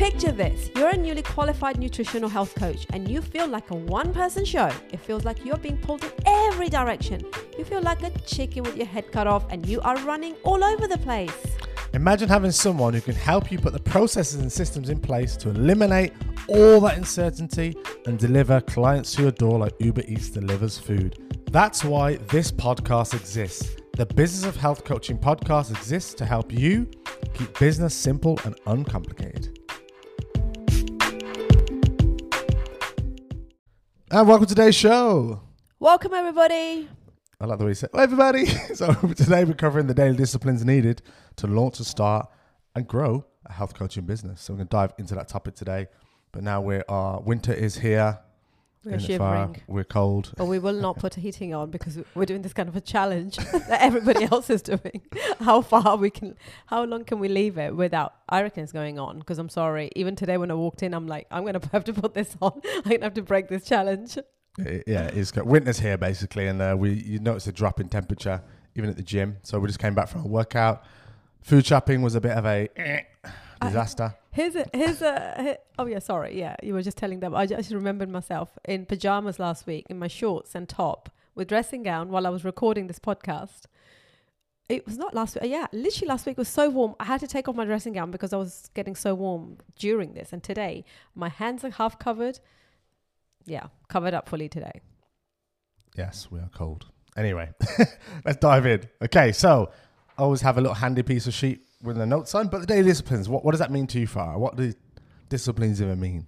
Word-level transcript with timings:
Picture 0.00 0.32
this 0.32 0.70
you're 0.76 0.88
a 0.88 0.96
newly 0.96 1.20
qualified 1.20 1.78
nutritional 1.78 2.30
health 2.30 2.54
coach 2.54 2.86
and 2.94 3.06
you 3.06 3.20
feel 3.20 3.46
like 3.46 3.70
a 3.70 3.74
one 3.74 4.14
person 4.14 4.46
show. 4.46 4.70
It 4.90 4.98
feels 4.98 5.26
like 5.26 5.44
you're 5.44 5.58
being 5.58 5.76
pulled 5.76 6.02
in 6.02 6.10
every 6.24 6.70
direction. 6.70 7.20
You 7.58 7.66
feel 7.66 7.82
like 7.82 8.02
a 8.02 8.08
chicken 8.20 8.62
with 8.62 8.78
your 8.78 8.86
head 8.86 9.12
cut 9.12 9.26
off 9.26 9.44
and 9.50 9.66
you 9.66 9.78
are 9.82 9.98
running 9.98 10.36
all 10.42 10.64
over 10.64 10.88
the 10.88 10.96
place. 10.96 11.36
Imagine 11.92 12.30
having 12.30 12.50
someone 12.50 12.94
who 12.94 13.02
can 13.02 13.14
help 13.14 13.52
you 13.52 13.58
put 13.58 13.74
the 13.74 13.78
processes 13.78 14.40
and 14.40 14.50
systems 14.50 14.88
in 14.88 14.98
place 14.98 15.36
to 15.36 15.50
eliminate 15.50 16.14
all 16.48 16.80
that 16.80 16.96
uncertainty 16.96 17.76
and 18.06 18.18
deliver 18.18 18.62
clients 18.62 19.14
to 19.16 19.22
your 19.24 19.32
door 19.32 19.58
like 19.58 19.74
Uber 19.80 20.04
Eats 20.08 20.30
delivers 20.30 20.78
food. 20.78 21.18
That's 21.50 21.84
why 21.84 22.16
this 22.30 22.50
podcast 22.50 23.12
exists. 23.12 23.76
The 23.98 24.06
Business 24.06 24.48
of 24.48 24.56
Health 24.56 24.82
Coaching 24.82 25.18
podcast 25.18 25.70
exists 25.70 26.14
to 26.14 26.24
help 26.24 26.54
you 26.54 26.88
keep 27.34 27.58
business 27.58 27.94
simple 27.94 28.40
and 28.46 28.58
uncomplicated. 28.64 29.59
And 34.12 34.26
welcome 34.26 34.44
to 34.44 34.56
today's 34.56 34.74
show. 34.74 35.40
Welcome, 35.78 36.14
everybody. 36.14 36.88
I 37.40 37.46
like 37.46 37.60
the 37.60 37.64
way 37.64 37.70
you 37.70 37.74
say, 37.76 37.86
"Hello, 37.92 38.02
everybody." 38.02 38.44
so 38.74 38.92
today 38.92 39.44
we're 39.44 39.54
covering 39.54 39.86
the 39.86 39.94
daily 39.94 40.16
disciplines 40.16 40.64
needed 40.64 41.00
to 41.36 41.46
launch, 41.46 41.76
to 41.76 41.84
start, 41.84 42.28
and 42.74 42.88
grow 42.88 43.24
a 43.46 43.52
health 43.52 43.74
coaching 43.74 44.06
business. 44.06 44.40
So 44.40 44.52
we're 44.52 44.58
going 44.58 44.66
to 44.66 44.76
dive 44.76 44.94
into 44.98 45.14
that 45.14 45.28
topic 45.28 45.54
today. 45.54 45.86
But 46.32 46.42
now 46.42 46.60
we're 46.60 46.82
uh, 46.88 47.20
winter 47.24 47.52
is 47.52 47.76
here. 47.78 48.18
We're 48.84 48.92
in 48.92 48.98
the 48.98 49.18
fire, 49.18 49.46
shivering. 49.46 49.62
We're 49.66 49.84
cold. 49.84 50.32
But 50.36 50.46
we 50.46 50.58
will 50.58 50.80
not 50.80 50.98
put 50.98 51.16
a 51.18 51.20
heating 51.20 51.52
on 51.54 51.70
because 51.70 51.98
we're 52.14 52.24
doing 52.24 52.42
this 52.42 52.52
kind 52.52 52.68
of 52.68 52.76
a 52.76 52.80
challenge 52.80 53.36
that 53.52 53.82
everybody 53.82 54.24
else 54.24 54.48
is 54.50 54.62
doing. 54.62 55.02
How 55.40 55.60
far 55.60 55.96
we 55.96 56.10
can, 56.10 56.36
how 56.66 56.84
long 56.84 57.04
can 57.04 57.18
we 57.18 57.28
leave 57.28 57.58
it 57.58 57.74
without? 57.74 58.14
I 58.28 58.42
reckon 58.42 58.62
it's 58.62 58.72
going 58.72 58.98
on 58.98 59.18
because 59.18 59.38
I'm 59.38 59.48
sorry. 59.48 59.90
Even 59.96 60.16
today 60.16 60.36
when 60.36 60.50
I 60.50 60.54
walked 60.54 60.82
in, 60.82 60.94
I'm 60.94 61.06
like, 61.06 61.26
I'm 61.30 61.44
gonna 61.44 61.60
have 61.72 61.84
to 61.84 61.92
put 61.92 62.14
this 62.14 62.36
on. 62.40 62.60
I'm 62.76 62.82
gonna 62.82 63.04
have 63.04 63.14
to 63.14 63.22
break 63.22 63.48
this 63.48 63.64
challenge. 63.64 64.18
I- 64.58 64.82
yeah, 64.86 65.06
it's 65.06 65.30
got 65.30 65.46
winter's 65.46 65.78
here 65.80 65.96
basically, 65.96 66.46
and 66.46 66.60
uh, 66.60 66.76
we 66.78 66.92
you 66.92 67.18
notice 67.18 67.46
a 67.46 67.52
drop 67.52 67.80
in 67.80 67.88
temperature 67.88 68.42
even 68.76 68.90
at 68.90 68.96
the 68.96 69.02
gym. 69.02 69.38
So 69.42 69.58
we 69.58 69.66
just 69.66 69.78
came 69.78 69.94
back 69.94 70.08
from 70.08 70.22
a 70.22 70.28
workout. 70.28 70.84
Food 71.42 71.66
shopping 71.66 72.02
was 72.02 72.14
a 72.14 72.20
bit 72.20 72.32
of 72.32 72.44
a 72.44 72.68
eh, 72.76 73.00
disaster. 73.62 74.14
Here's 74.32 74.54
a 74.54 74.66
here's 74.72 75.02
a 75.02 75.58
oh 75.78 75.86
yeah 75.86 75.98
sorry 75.98 76.38
yeah 76.38 76.54
you 76.62 76.72
were 76.72 76.82
just 76.82 76.96
telling 76.96 77.18
them 77.18 77.34
I 77.34 77.46
just 77.46 77.72
remembered 77.72 78.08
myself 78.08 78.58
in 78.64 78.86
pajamas 78.86 79.40
last 79.40 79.66
week 79.66 79.86
in 79.90 79.98
my 79.98 80.06
shorts 80.06 80.54
and 80.54 80.68
top 80.68 81.10
with 81.34 81.48
dressing 81.48 81.82
gown 81.82 82.10
while 82.10 82.26
I 82.26 82.30
was 82.30 82.44
recording 82.44 82.86
this 82.86 82.98
podcast. 82.98 83.62
It 84.68 84.86
was 84.86 84.96
not 84.96 85.14
last 85.14 85.34
week. 85.34 85.50
Yeah, 85.50 85.66
literally 85.72 86.08
last 86.08 86.26
week 86.26 86.38
was 86.38 86.48
so 86.48 86.70
warm. 86.70 86.94
I 87.00 87.04
had 87.04 87.18
to 87.20 87.26
take 87.26 87.48
off 87.48 87.56
my 87.56 87.64
dressing 87.64 87.94
gown 87.94 88.12
because 88.12 88.32
I 88.32 88.36
was 88.36 88.70
getting 88.74 88.94
so 88.94 89.16
warm 89.16 89.56
during 89.76 90.14
this. 90.14 90.32
And 90.32 90.44
today, 90.44 90.84
my 91.14 91.28
hands 91.28 91.64
are 91.64 91.70
half 91.70 91.98
covered. 91.98 92.38
Yeah, 93.46 93.66
covered 93.88 94.14
up 94.14 94.28
fully 94.28 94.48
today. 94.48 94.80
Yes, 95.96 96.28
we 96.30 96.38
are 96.38 96.50
cold. 96.54 96.86
Anyway, 97.16 97.50
let's 98.24 98.38
dive 98.38 98.64
in. 98.64 98.88
Okay, 99.02 99.32
so 99.32 99.72
I 100.16 100.22
always 100.22 100.42
have 100.42 100.56
a 100.56 100.60
little 100.60 100.76
handy 100.76 101.02
piece 101.02 101.26
of 101.26 101.34
sheet 101.34 101.62
with 101.82 101.96
the 101.96 102.06
notes 102.06 102.34
on. 102.34 102.48
But 102.48 102.60
the 102.60 102.66
daily 102.66 102.84
disciplines, 102.84 103.28
what, 103.28 103.44
what 103.44 103.52
does 103.52 103.60
that 103.60 103.70
mean 103.70 103.86
to 103.88 104.00
you, 104.00 104.06
Farah? 104.06 104.38
What 104.38 104.56
do 104.56 104.72
disciplines 105.28 105.80
even 105.80 106.00
mean 106.00 106.26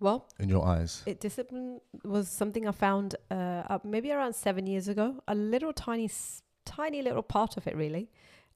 Well, 0.00 0.26
in 0.38 0.48
your 0.48 0.64
eyes? 0.66 1.02
it 1.06 1.20
discipline 1.20 1.80
was 2.04 2.28
something 2.28 2.68
I 2.68 2.72
found 2.72 3.16
uh, 3.30 3.62
up 3.68 3.84
maybe 3.84 4.12
around 4.12 4.34
seven 4.34 4.66
years 4.66 4.88
ago. 4.88 5.22
A 5.28 5.34
little 5.34 5.72
tiny, 5.72 6.04
s- 6.06 6.42
tiny 6.64 7.02
little 7.02 7.22
part 7.22 7.56
of 7.56 7.66
it, 7.66 7.76
really. 7.76 8.10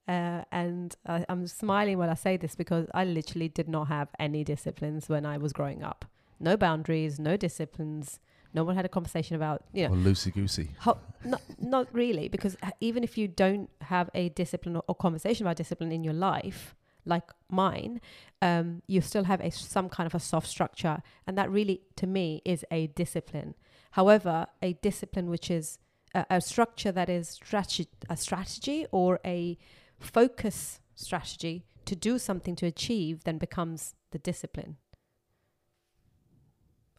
Uh, 0.07 0.43
and 0.53 0.97
I, 1.07 1.25
I'm 1.29 1.47
smiling 1.47 1.99
when 1.99 2.09
I 2.09 2.15
say 2.15 2.37
this 2.39 2.55
because 2.55 2.87
I 2.95 3.05
literally 3.05 3.49
did 3.49 3.69
not 3.69 3.89
have 3.89 4.09
any 4.19 4.43
disciplines 4.45 5.09
when 5.09 5.27
I 5.27 5.37
was 5.37 5.53
growing 5.53 5.83
up. 5.83 6.07
No 6.41 6.57
boundaries, 6.57 7.19
no 7.19 7.37
disciplines. 7.37 8.21
No 8.55 8.65
one 8.65 8.75
had 8.77 8.85
a 8.85 8.89
conversation 8.89 9.37
about, 9.37 9.65
you 9.73 9.87
know, 9.87 9.95
Or 9.95 9.97
loosey 9.97 10.33
goosey? 10.33 10.71
how, 10.79 10.99
not 11.25 11.43
not 11.61 11.87
really 11.93 12.29
because 12.29 12.57
even 12.81 13.05
if 13.05 13.19
you 13.19 13.29
don't 13.29 13.69
have 13.83 14.09
a 14.15 14.29
discipline 14.31 14.77
or, 14.77 14.85
or 14.89 14.95
conversation 14.95 15.45
about 15.47 15.57
discipline 15.57 15.93
in 15.93 16.03
your 16.05 16.15
life 16.15 16.75
like 17.05 17.31
mine 17.51 18.01
um, 18.43 18.83
you 18.87 19.01
still 19.01 19.25
have 19.25 19.41
a 19.41 19.51
some 19.51 19.89
kind 19.89 20.07
of 20.07 20.15
a 20.15 20.21
soft 20.21 20.47
structure 20.47 21.03
and 21.27 21.37
that 21.39 21.51
really 21.51 21.81
to 21.97 22.07
me 22.07 22.43
is 22.45 22.65
a 22.71 22.87
discipline. 22.89 23.55
However 23.93 24.47
a 24.63 24.75
discipline 24.75 25.29
which 25.31 25.51
is 25.51 25.79
a, 26.15 26.25
a 26.31 26.41
structure 26.41 26.93
that 26.93 27.09
is 27.09 27.29
strategy 27.29 27.89
a 28.09 28.17
strategy 28.17 28.87
or 28.93 29.21
a 29.25 29.59
focus 29.99 30.81
strategy 30.95 31.65
to 31.85 31.97
do 31.97 32.19
something 32.19 32.55
to 32.57 32.67
achieve 32.67 33.25
then 33.25 33.39
becomes 33.39 33.95
the 34.11 34.19
discipline. 34.19 34.77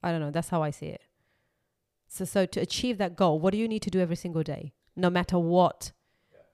I 0.03 0.11
don't 0.11 0.21
know 0.21 0.31
that's 0.31 0.49
how 0.49 0.63
i 0.63 0.71
see 0.71 0.87
it 0.87 1.01
so, 2.09 2.25
so 2.25 2.45
to 2.45 2.59
achieve 2.59 2.97
that 2.97 3.15
goal, 3.15 3.39
what 3.39 3.51
do 3.53 3.57
you 3.59 3.67
need 3.67 3.81
to 3.83 3.89
do 3.89 3.99
every 4.01 4.15
single 4.17 4.43
day? 4.43 4.73
No 4.95 5.09
matter 5.09 5.39
what, 5.39 5.91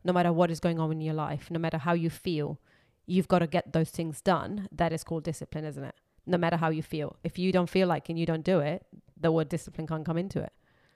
no 0.03 0.13
matter 0.13 0.31
what 0.31 0.51
is 0.51 0.59
going 0.59 0.79
on 0.79 0.91
in 0.91 1.01
your 1.01 1.13
life, 1.15 1.49
no 1.49 1.57
matter 1.59 1.77
how 1.79 1.93
you 1.93 2.09
feel, 2.09 2.59
you've 3.07 3.27
got 3.27 3.39
to 3.39 3.47
get 3.47 3.73
those 3.73 3.89
things 3.89 4.21
done. 4.21 4.67
That 4.71 4.93
is 4.93 5.03
called 5.03 5.23
discipline, 5.23 5.65
isn't 5.65 5.83
it? 5.83 5.95
No 6.27 6.37
matter 6.37 6.57
how 6.57 6.69
you 6.69 6.83
feel. 6.83 7.15
If 7.23 7.39
you 7.39 7.51
don't 7.51 7.69
feel 7.69 7.87
like 7.87 8.09
and 8.09 8.19
you 8.19 8.25
don't 8.25 8.43
do 8.43 8.59
it, 8.59 8.85
the 9.19 9.31
word 9.31 9.49
discipline 9.49 9.87
can't 9.87 10.05
come 10.05 10.17
into 10.17 10.41
it. 10.41 10.51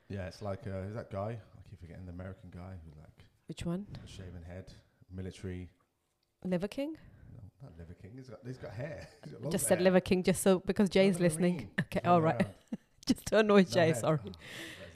Yeah, 0.09 0.27
it's 0.27 0.41
like, 0.41 0.67
uh, 0.67 0.81
who's 0.83 0.95
that 0.95 1.09
guy? 1.11 1.37
I 1.57 1.69
keep 1.69 1.79
forgetting 1.79 2.05
the 2.05 2.11
American 2.11 2.49
guy 2.51 2.73
who 2.83 2.99
like 2.99 3.25
Which 3.47 3.65
one? 3.65 3.85
shaven 4.05 4.43
head, 4.47 4.73
military. 5.11 5.69
Liver 6.43 6.67
King? 6.67 6.95
No, 7.35 7.41
not 7.61 7.77
liver 7.77 7.93
king. 7.93 8.11
He's 8.15 8.29
got 8.29 8.39
he's 8.45 8.57
got 8.57 8.71
hair. 8.71 9.07
He's 9.23 9.33
got 9.33 9.51
Just 9.51 9.67
said 9.67 9.77
hair. 9.79 9.83
Liver 9.85 9.99
King 9.99 10.23
just 10.23 10.41
so 10.41 10.59
because 10.59 10.89
Jay's 10.89 11.19
listening. 11.19 11.69
Okay, 11.81 12.01
all 12.07 12.21
right. 12.21 12.45
Just 13.09 13.25
to 13.27 13.39
annoy 13.39 13.61
No 13.61 13.63
Jay, 13.63 13.87
head. 13.87 13.97
sorry. 13.97 14.19
Oh, 14.23 14.31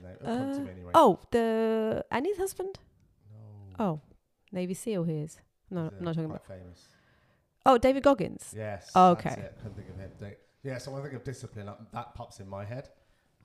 that's. 0.03 0.21
It'll 0.21 0.37
come 0.37 0.53
to 0.53 0.59
Uh, 0.61 0.71
anyway. 0.71 0.91
Oh, 0.93 1.19
the 1.31 2.05
Annie's 2.11 2.37
husband? 2.37 2.79
No. 3.79 3.85
Oh, 3.85 4.01
Navy 4.51 4.73
SEAL 4.73 5.03
he 5.03 5.17
is. 5.17 5.39
No, 5.69 5.81
I'm 5.81 5.87
uh, 5.87 5.89
not 6.01 6.13
talking 6.15 6.25
about. 6.25 6.47
famous. 6.47 6.87
Oh, 7.65 7.77
David 7.77 8.03
Goggins. 8.03 8.53
Yes. 8.55 8.91
Oh, 8.93 9.11
okay. 9.11 9.31
it. 9.31 9.57
Couldn't 9.57 9.75
think 9.75 9.89
of 9.89 9.97
him. 9.97 10.11
Yeah, 10.63 10.77
so 10.77 10.91
when 10.91 11.01
I 11.01 11.03
think 11.03 11.15
of 11.15 11.23
discipline, 11.23 11.65
like, 11.65 11.77
that 11.91 12.15
pops 12.15 12.39
in 12.39 12.47
my 12.47 12.63
head. 12.63 12.89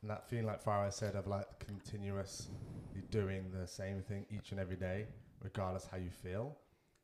And 0.02 0.10
that 0.10 0.28
feeling 0.28 0.46
like 0.46 0.62
Farah 0.62 0.92
said 0.92 1.16
of 1.16 1.26
like 1.26 1.58
continuously 1.58 2.54
doing 3.10 3.50
the 3.50 3.66
same 3.66 4.00
thing 4.02 4.26
each 4.30 4.52
and 4.52 4.60
every 4.60 4.76
day, 4.76 5.06
regardless 5.42 5.88
how 5.90 5.96
you 5.96 6.10
feel, 6.10 6.56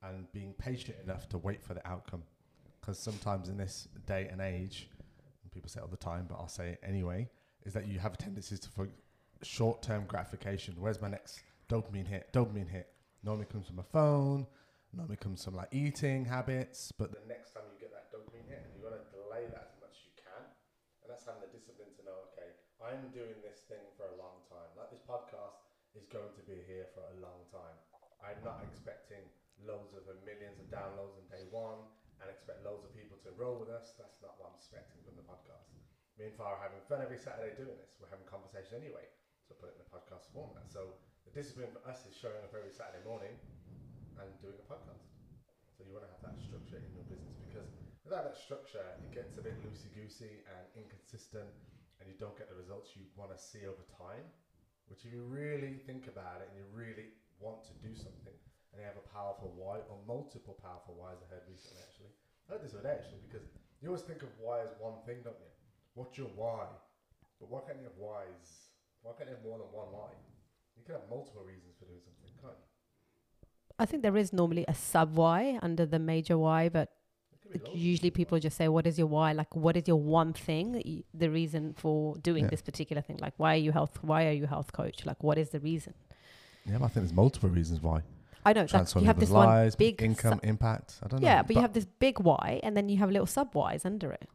and 0.02 0.30
being 0.32 0.52
patient 0.58 0.96
enough 1.02 1.28
to 1.30 1.38
wait 1.38 1.60
for 1.62 1.74
the 1.74 1.84
outcome. 1.88 2.22
Because 2.80 2.98
sometimes 2.98 3.48
in 3.48 3.56
this 3.56 3.88
day 4.06 4.28
and 4.30 4.40
age, 4.40 4.88
and 5.42 5.50
people 5.50 5.68
say 5.68 5.80
it 5.80 5.82
all 5.82 5.88
the 5.88 5.96
time, 5.96 6.26
but 6.28 6.36
I'll 6.36 6.46
say 6.46 6.70
it 6.70 6.80
anyway, 6.86 7.28
is 7.64 7.72
that 7.72 7.88
you 7.88 7.98
have 7.98 8.16
tendencies 8.18 8.60
to 8.60 8.70
for 8.70 8.88
short-term 9.42 10.04
gratification. 10.06 10.74
Where's 10.78 11.00
my 11.00 11.08
next 11.08 11.42
dopamine 11.68 12.06
hit? 12.06 12.32
Dopamine 12.32 12.68
hit 12.68 12.88
normally 13.24 13.46
comes 13.46 13.66
from 13.66 13.78
a 13.78 13.88
phone, 13.88 14.46
normally 14.92 15.16
comes 15.16 15.44
from 15.44 15.56
like 15.56 15.72
eating 15.72 16.24
habits, 16.24 16.92
but 16.92 17.10
the 17.10 17.24
next 17.28 17.56
time 17.56 17.64
you 17.72 17.80
get 17.80 17.92
that 17.92 18.12
dopamine 18.12 18.46
hit, 18.46 18.62
you 18.76 18.84
want 18.84 18.94
to 18.94 19.04
delay 19.16 19.48
that 19.48 19.72
as 19.72 19.76
much 19.80 19.96
as 19.96 20.04
you 20.04 20.14
can. 20.14 20.44
And 21.02 21.08
that's 21.08 21.24
having 21.24 21.40
the 21.40 21.52
discipline 21.52 21.90
to 21.96 22.02
know, 22.04 22.30
okay, 22.32 22.52
I'm 22.84 23.08
doing 23.16 23.40
this 23.40 23.64
thing 23.64 23.82
for 23.96 24.06
a 24.12 24.16
long 24.20 24.44
time. 24.52 24.68
Like 24.76 24.92
this 24.92 25.02
podcast 25.04 25.64
is 25.96 26.04
going 26.12 26.30
to 26.36 26.42
be 26.44 26.60
here 26.68 26.86
for 26.94 27.02
a 27.10 27.16
long 27.24 27.42
time. 27.50 27.76
I'm 28.20 28.40
not 28.44 28.62
expecting 28.64 29.24
loads 29.64 29.96
of 29.96 30.04
millions 30.24 30.60
of 30.60 30.68
downloads 30.68 31.16
on 31.16 31.24
day 31.32 31.48
one 31.50 31.84
and 32.20 32.30
expect 32.30 32.62
loads 32.62 32.84
of 32.84 32.92
people 32.94 33.18
to 33.24 33.30
roll 33.36 33.58
with 33.58 33.72
us. 33.72 33.96
That's 33.98 34.20
not 34.22 34.38
what 34.38 34.52
I'm 34.52 34.56
expecting 34.56 35.02
from 35.02 35.18
the 35.18 35.26
podcast. 35.26 35.73
Me 36.14 36.30
and 36.30 36.36
Farah 36.38 36.54
are 36.54 36.62
having 36.62 36.78
fun 36.86 37.02
every 37.02 37.18
Saturday 37.18 37.58
doing 37.58 37.74
this. 37.74 37.98
We're 37.98 38.10
having 38.10 38.26
conversation 38.30 38.78
anyway, 38.78 39.02
so 39.42 39.58
put 39.58 39.74
it 39.74 39.74
in 39.74 39.82
the 39.82 39.90
podcast 39.90 40.30
format. 40.30 40.62
So 40.70 40.94
the 41.26 41.34
discipline 41.34 41.74
for 41.74 41.82
us 41.82 42.06
is 42.06 42.14
showing 42.14 42.38
up 42.46 42.54
every 42.54 42.70
Saturday 42.70 43.02
morning 43.02 43.34
and 44.22 44.30
doing 44.38 44.54
a 44.54 44.66
podcast. 44.70 45.10
So 45.74 45.82
you 45.82 45.90
want 45.90 46.06
to 46.06 46.12
have 46.14 46.22
that 46.22 46.38
structure 46.38 46.78
in 46.78 46.94
your 46.94 47.02
business 47.10 47.34
because 47.42 47.66
without 48.06 48.22
that 48.30 48.38
structure, 48.38 48.94
it 49.02 49.10
gets 49.10 49.34
a 49.34 49.42
bit 49.42 49.58
loosey 49.66 49.90
goosey 49.90 50.46
and 50.46 50.62
inconsistent, 50.78 51.50
and 51.98 52.06
you 52.06 52.14
don't 52.14 52.38
get 52.38 52.46
the 52.46 52.54
results 52.54 52.94
you 52.94 53.10
want 53.18 53.34
to 53.34 53.38
see 53.38 53.66
over 53.66 53.82
time. 53.90 54.22
Which, 54.86 55.02
if 55.02 55.10
you 55.10 55.26
really 55.26 55.82
think 55.82 56.06
about 56.06 56.44
it 56.44 56.46
and 56.46 56.54
you 56.54 56.62
really 56.70 57.10
want 57.42 57.66
to 57.66 57.74
do 57.82 57.90
something, 57.98 58.36
and 58.70 58.78
you 58.78 58.86
have 58.86 58.98
a 58.98 59.08
powerful 59.10 59.50
why 59.54 59.82
or 59.90 59.98
multiple 60.06 60.54
powerful 60.62 60.94
whys, 60.94 61.18
I 61.22 61.26
heard 61.26 61.46
recently 61.50 61.82
actually. 61.82 62.14
I 62.46 62.54
heard 62.54 62.62
this 62.62 62.70
the 62.70 62.78
other 62.78 62.90
day 62.90 63.02
actually 63.02 63.22
because 63.26 63.50
you 63.82 63.90
always 63.90 64.06
think 64.06 64.22
of 64.22 64.30
why 64.38 64.62
as 64.62 64.70
one 64.78 64.98
thing, 65.06 65.22
don't 65.22 65.38
you? 65.42 65.53
What's 65.94 66.18
your 66.18 66.28
why? 66.36 66.64
But 67.40 67.50
why 67.50 67.60
can't 67.66 67.78
you 67.78 67.84
have 67.84 67.98
whys? 67.98 68.46
Why 69.02 69.12
can't 69.16 69.28
you 69.30 69.36
have 69.36 69.44
more 69.44 69.58
than 69.58 69.68
one 69.72 69.86
why? 69.92 70.10
You 70.76 70.82
can 70.84 70.94
have 70.94 71.08
multiple 71.10 71.42
reasons 71.42 71.74
for 71.78 71.84
doing 71.86 72.00
something, 72.04 72.30
can't 72.42 72.54
you? 72.54 73.48
I 73.78 73.86
think 73.86 74.02
there 74.02 74.16
is 74.16 74.32
normally 74.32 74.64
a 74.68 74.74
sub 74.74 75.14
why 75.16 75.58
under 75.62 75.84
the 75.86 75.98
major 75.98 76.36
why, 76.38 76.68
but 76.68 76.90
It 77.32 77.40
could 77.42 77.52
be 77.52 77.58
loads 77.58 77.70
of 77.74 77.76
usually 77.80 78.10
people 78.10 78.36
why. 78.36 78.40
just 78.40 78.56
say, 78.56 78.68
"What 78.68 78.86
is 78.86 78.98
your 78.98 79.06
why?" 79.08 79.32
Like, 79.32 79.54
what 79.54 79.76
is 79.76 79.86
your 79.86 80.00
one 80.00 80.32
thing? 80.32 80.80
you- 80.84 81.04
The 81.12 81.30
reason 81.30 81.74
for 81.74 82.16
doing 82.18 82.44
Yeah. 82.44 82.50
this 82.50 82.62
particular 82.62 83.02
thing. 83.02 83.18
Like, 83.18 83.34
why 83.36 83.54
are 83.54 83.62
you 83.66 83.72
health? 83.72 84.02
Why 84.02 84.26
are 84.26 84.32
you 84.32 84.46
health 84.46 84.72
coach? 84.72 85.04
Like, 85.06 85.22
what 85.22 85.38
is 85.38 85.50
the 85.50 85.60
reason? 85.60 85.94
Yeah, 86.66 86.78
but 86.78 86.86
I 86.86 86.88
think 86.88 87.04
there's 87.06 87.12
multiple 87.12 87.50
reasons 87.50 87.80
why. 87.82 88.02
I 88.46 88.52
know. 88.52 88.62
Like, 88.62 88.70
Transform 88.70 89.02
you 89.02 89.06
have 89.06 89.16
people's 89.16 89.28
this 89.30 89.34
one 89.34 89.46
lives, 89.46 89.76
big 89.76 90.02
income 90.02 90.40
su- 90.42 90.48
impact. 90.48 91.00
I 91.02 91.08
don't 91.08 91.20
know. 91.20 91.26
yeah, 91.26 91.42
but, 91.42 91.54
you 91.56 91.62
have 91.62 91.72
this 91.72 91.84
big 91.86 92.20
why, 92.20 92.60
and 92.62 92.76
then 92.76 92.88
you 92.88 92.98
have 92.98 93.10
little 93.10 93.26
sub 93.26 93.54
whys 93.54 93.84
under 93.84 94.12
it. 94.12 94.28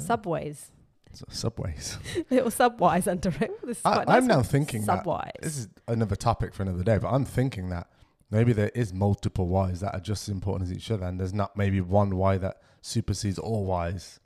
Subways. 0.00 0.70
S- 1.12 1.24
Subways. 1.30 1.98
Little 2.30 2.50
subwise 2.50 3.06
under 3.08 3.30
it. 3.40 3.50
I, 3.84 4.04
nice 4.04 4.22
now 4.24 4.36
one. 4.36 4.44
thinking 4.44 4.84
that 4.86 5.04
this 5.42 5.58
is 5.58 5.68
another 5.88 6.16
topic 6.16 6.54
for 6.54 6.62
another 6.62 6.84
day, 6.84 6.98
but 6.98 7.08
I'm 7.08 7.24
thinking 7.24 7.68
that 7.70 7.88
maybe 8.30 8.52
there 8.52 8.70
is 8.74 8.92
multiple 8.94 9.48
whys 9.48 9.80
that 9.80 9.92
are 9.94 10.00
just 10.00 10.28
as 10.28 10.32
important 10.32 10.70
as 10.70 10.76
each 10.76 10.90
other, 10.90 11.06
and 11.06 11.18
there's 11.18 11.34
not 11.34 11.56
maybe 11.56 11.80
one 11.80 12.16
why 12.16 12.38
that 12.38 12.58
supersedes 12.80 13.38
all 13.38 13.64
whys. 13.64 14.20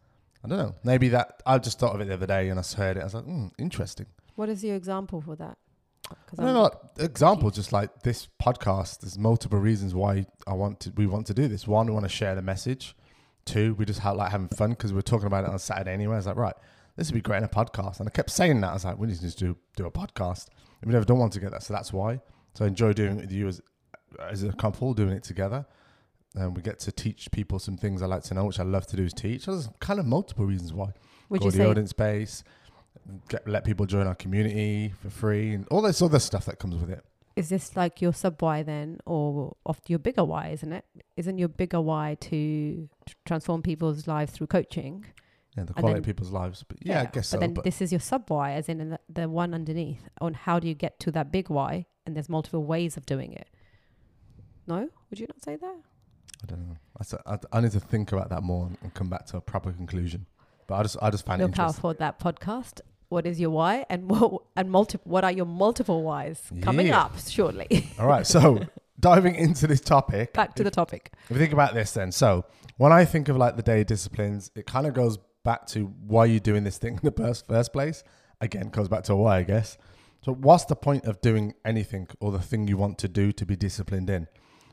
I 0.44 0.48
don't 0.48 0.58
know. 0.58 0.74
Maybe 0.84 1.08
that 1.08 1.42
I 1.46 1.56
just 1.58 1.78
thought 1.78 1.94
of 1.94 2.02
it 2.02 2.08
the 2.08 2.14
other 2.14 2.26
day 2.26 2.50
and 2.50 2.60
I 2.60 2.62
heard 2.76 2.98
it. 2.98 3.00
I 3.00 3.04
was 3.04 3.14
like, 3.14 3.24
hmm, 3.24 3.46
interesting. 3.58 4.04
What 4.34 4.50
is 4.50 4.62
your 4.62 4.76
example 4.76 5.22
for 5.22 5.36
that? 5.36 5.56
I 6.10 6.14
don't 6.36 6.44
I'm- 6.46 6.54
know. 6.54 6.70
Example, 6.98 7.50
just 7.50 7.72
like 7.72 8.02
this 8.02 8.28
podcast. 8.42 9.00
There's 9.00 9.16
multiple 9.18 9.58
reasons 9.58 9.94
why 9.94 10.26
I 10.46 10.52
want 10.52 10.80
to. 10.80 10.90
We 10.96 11.06
want 11.06 11.26
to 11.28 11.34
do 11.34 11.48
this. 11.48 11.66
One, 11.66 11.86
we 11.86 11.92
want 11.94 12.04
to 12.04 12.10
share 12.10 12.34
the 12.34 12.42
message. 12.42 12.94
Two, 13.44 13.74
we 13.74 13.84
just 13.84 14.00
have, 14.00 14.16
like 14.16 14.30
having 14.30 14.48
fun 14.48 14.70
because 14.70 14.92
we're 14.92 15.02
talking 15.02 15.26
about 15.26 15.44
it 15.44 15.50
on 15.50 15.58
Saturday 15.58 15.92
anyway. 15.92 16.14
I 16.14 16.16
was 16.16 16.26
like, 16.26 16.36
right, 16.36 16.54
this 16.96 17.08
would 17.08 17.14
be 17.14 17.20
great 17.20 17.38
in 17.38 17.44
a 17.44 17.48
podcast, 17.48 18.00
and 18.00 18.08
I 18.08 18.10
kept 18.10 18.30
saying 18.30 18.60
that. 18.62 18.70
I 18.70 18.74
was 18.74 18.84
like, 18.84 18.98
we 18.98 19.06
need 19.06 19.16
to 19.16 19.22
just 19.22 19.38
do 19.38 19.56
do 19.76 19.86
a 19.86 19.90
podcast. 19.90 20.48
And 20.80 20.90
we 20.90 20.92
never 20.92 21.04
done 21.04 21.18
one 21.18 21.30
together, 21.30 21.58
so 21.60 21.72
that's 21.72 21.92
why. 21.92 22.20
So 22.54 22.64
I 22.64 22.68
enjoy 22.68 22.92
doing 22.92 23.18
it 23.18 23.22
with 23.22 23.32
you 23.32 23.48
as 23.48 23.60
as 24.20 24.42
a 24.42 24.52
couple, 24.52 24.94
doing 24.94 25.10
it 25.10 25.22
together. 25.22 25.66
And 26.36 26.56
we 26.56 26.62
get 26.62 26.80
to 26.80 26.92
teach 26.92 27.30
people 27.30 27.58
some 27.58 27.76
things 27.76 28.02
I 28.02 28.06
like 28.06 28.24
to 28.24 28.34
know, 28.34 28.44
which 28.44 28.58
I 28.58 28.64
love 28.64 28.86
to 28.88 28.96
do 28.96 29.04
is 29.04 29.12
teach. 29.12 29.42
So 29.42 29.52
there's 29.52 29.68
kind 29.78 30.00
of 30.00 30.06
multiple 30.06 30.44
reasons 30.44 30.72
why 30.72 30.92
would 31.28 31.40
grow 31.40 31.46
you 31.46 31.52
the 31.52 31.58
say 31.58 31.66
audience 31.66 31.92
base, 31.92 32.42
get, 33.28 33.46
let 33.46 33.64
people 33.64 33.86
join 33.86 34.06
our 34.06 34.14
community 34.14 34.92
for 35.00 35.10
free, 35.10 35.54
and 35.54 35.66
all 35.68 35.80
this 35.80 36.02
other 36.02 36.18
stuff 36.18 36.44
that 36.46 36.58
comes 36.58 36.76
with 36.76 36.90
it. 36.90 37.04
Is 37.36 37.48
this 37.48 37.76
like 37.76 38.00
your 38.00 38.12
sub 38.12 38.40
why 38.42 38.62
then, 38.62 38.98
or 39.06 39.56
of 39.66 39.80
your 39.88 39.98
bigger 39.98 40.24
why, 40.24 40.48
isn't 40.48 40.72
it? 40.72 40.84
Isn't 41.16 41.38
your 41.38 41.48
bigger 41.48 41.80
why 41.80 42.16
to 42.22 42.88
tr- 43.06 43.14
transform 43.26 43.62
people's 43.62 44.06
lives 44.06 44.32
through 44.32 44.46
coaching? 44.48 45.04
Yeah, 45.56 45.64
the 45.64 45.72
quality 45.72 45.92
then- 45.94 45.98
of 46.00 46.04
people's 46.06 46.30
lives. 46.30 46.64
But 46.66 46.78
yeah, 46.82 47.00
I 47.00 47.04
guess 47.04 47.12
but 47.14 47.24
so. 47.24 47.38
then 47.38 47.54
But 47.54 47.64
this 47.64 47.80
is 47.80 47.92
your 47.92 48.00
sub 48.00 48.30
why, 48.30 48.52
as 48.52 48.68
in 48.68 48.78
the, 48.90 48.98
the 49.08 49.28
one 49.28 49.54
underneath. 49.54 50.08
On 50.20 50.34
how 50.34 50.58
do 50.60 50.68
you 50.68 50.74
get 50.74 50.98
to 51.00 51.10
that 51.12 51.30
big 51.32 51.48
why? 51.50 51.86
And 52.06 52.14
there's 52.14 52.28
multiple 52.28 52.64
ways 52.64 52.96
of 52.96 53.06
doing 53.06 53.32
it. 53.32 53.48
No, 54.66 54.88
would 55.10 55.18
you 55.20 55.26
not 55.26 55.42
say 55.42 55.56
that? 55.56 55.76
I 56.42 56.46
don't 56.46 56.68
know. 56.68 56.76
I 57.26 57.38
I 57.52 57.60
need 57.60 57.72
to 57.72 57.80
think 57.80 58.12
about 58.12 58.28
that 58.30 58.42
more 58.42 58.66
and, 58.66 58.78
and 58.82 58.92
come 58.94 59.08
back 59.08 59.26
to 59.26 59.36
a 59.38 59.40
proper 59.40 59.72
conclusion. 59.72 60.26
But 60.66 60.74
I 60.76 60.82
just 60.82 60.96
I 61.02 61.10
just 61.10 61.24
find 61.26 61.40
it 61.40 61.44
Look 61.46 61.58
out 61.58 61.68
interesting. 61.76 61.80
for 61.80 61.94
that 61.94 62.18
podcast. 62.18 62.80
What 63.14 63.26
is 63.26 63.38
your 63.38 63.50
why, 63.50 63.86
and 63.88 64.10
what 64.10 64.42
and 64.56 64.68
multi- 64.70 64.98
What 65.04 65.22
are 65.22 65.30
your 65.30 65.46
multiple 65.46 66.02
whys 66.02 66.42
coming 66.62 66.88
Yeah. 66.88 67.02
up 67.02 67.16
shortly? 67.28 67.88
All 68.00 68.08
right, 68.08 68.26
so 68.26 68.66
diving 68.98 69.36
into 69.36 69.68
this 69.68 69.80
topic. 69.80 70.32
Back 70.32 70.54
to 70.56 70.64
the 70.64 70.70
topic. 70.72 71.12
If 71.24 71.30
you 71.30 71.38
think 71.38 71.52
about 71.52 71.74
this, 71.74 71.92
then 71.92 72.10
so 72.10 72.44
when 72.76 72.90
I 72.90 73.04
think 73.04 73.28
of 73.28 73.36
like 73.36 73.56
the 73.56 73.62
day 73.62 73.84
disciplines, 73.84 74.50
it 74.56 74.66
kind 74.66 74.86
of 74.88 74.94
goes 74.94 75.16
back 75.44 75.66
to 75.68 75.86
why 76.06 76.24
you're 76.24 76.40
doing 76.40 76.64
this 76.64 76.76
thing 76.78 76.94
in 76.94 77.00
the 77.04 77.12
first 77.12 77.46
first 77.46 77.72
place. 77.72 78.02
Again, 78.40 78.68
goes 78.70 78.88
back 78.88 79.04
to 79.04 79.14
why, 79.14 79.38
I 79.38 79.42
guess. 79.44 79.78
So, 80.24 80.32
what's 80.34 80.64
the 80.64 80.74
point 80.74 81.04
of 81.04 81.20
doing 81.20 81.54
anything 81.64 82.08
or 82.18 82.32
the 82.32 82.40
thing 82.40 82.66
you 82.66 82.76
want 82.76 82.98
to 82.98 83.08
do 83.08 83.30
to 83.30 83.46
be 83.46 83.54
disciplined 83.54 84.10
in? 84.10 84.26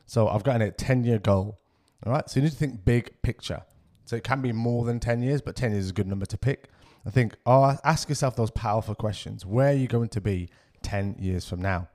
So, 0.06 0.26
I've 0.28 0.42
got 0.42 0.60
a 0.60 0.72
10 0.72 1.04
year 1.04 1.20
goal. 1.20 1.60
All 2.04 2.12
right. 2.12 2.28
So, 2.28 2.40
you 2.40 2.44
need 2.44 2.50
to 2.50 2.56
think 2.56 2.84
big 2.84 3.22
picture. 3.22 3.62
So, 4.06 4.16
it 4.16 4.24
can 4.24 4.40
be 4.42 4.50
more 4.50 4.84
than 4.84 4.98
10 4.98 5.22
years, 5.22 5.40
but 5.42 5.54
10 5.54 5.72
years 5.72 5.84
is 5.84 5.90
a 5.90 5.94
good 5.94 6.08
number 6.08 6.26
to 6.26 6.36
pick. 6.36 6.70
I 7.04 7.10
think, 7.10 7.36
oh, 7.46 7.76
ask 7.84 8.08
yourself 8.08 8.36
those 8.36 8.50
powerful 8.50 8.94
questions. 8.94 9.44
Where 9.44 9.70
are 9.70 9.76
you 9.76 9.88
going 9.88 10.08
to 10.10 10.20
be 10.20 10.48
10 10.82 11.16
years 11.18 11.48
from 11.48 11.60
now? 11.60 11.88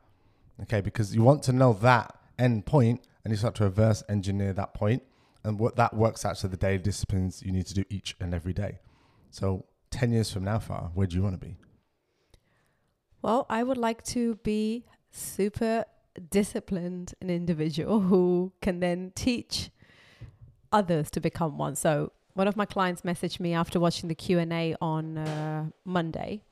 Okay. 0.64 0.82
Because 0.82 1.16
you 1.16 1.22
want 1.22 1.44
to 1.44 1.54
know 1.54 1.74
that 1.74 2.18
end 2.38 2.66
point 2.66 3.02
and 3.24 3.32
you 3.32 3.38
start 3.38 3.56
to 3.56 3.64
reverse 3.64 4.04
engineer 4.10 4.54
that 4.54 4.74
point 4.74 5.04
and 5.44 5.60
what 5.60 5.76
that 5.78 5.94
works 5.94 6.26
out 6.26 6.36
to 6.38 6.48
the 6.48 6.58
daily 6.58 6.78
disciplines 6.78 7.42
you 7.42 7.52
need 7.52 7.66
to 7.68 7.74
do 7.74 7.84
each 7.90 8.16
and 8.20 8.34
every 8.34 8.54
day. 8.54 8.80
So, 9.30 9.66
10 9.92 10.12
years 10.12 10.32
from 10.32 10.44
now, 10.44 10.60
far, 10.60 10.92
where 10.94 11.08
do 11.08 11.16
you 11.16 11.24
want 11.24 11.40
to 11.40 11.46
be? 11.46 11.56
Well, 13.22 13.46
I 13.50 13.64
would 13.64 13.78
like 13.78 14.04
to 14.06 14.36
be 14.36 14.86
super 15.12 15.86
disciplined 16.30 17.14
an 17.22 17.30
individual 17.30 18.02
who 18.02 18.52
can 18.62 18.80
then 18.80 19.12
teach 19.16 19.70
others 20.72 21.10
to 21.12 21.20
become 21.20 21.58
one. 21.58 21.76
So 21.76 22.12
one 22.38 22.48
of 22.48 22.56
my 22.56 22.66
clients 22.66 23.02
messaged 23.02 23.40
me 23.40 23.54
after 23.54 23.80
watching 23.80 24.10
the 24.10 24.16
Q 24.16 24.38
and 24.38 24.54
A 24.54 24.76
on 24.80 25.18
uh, 25.18 25.66
Monday. 25.84 26.44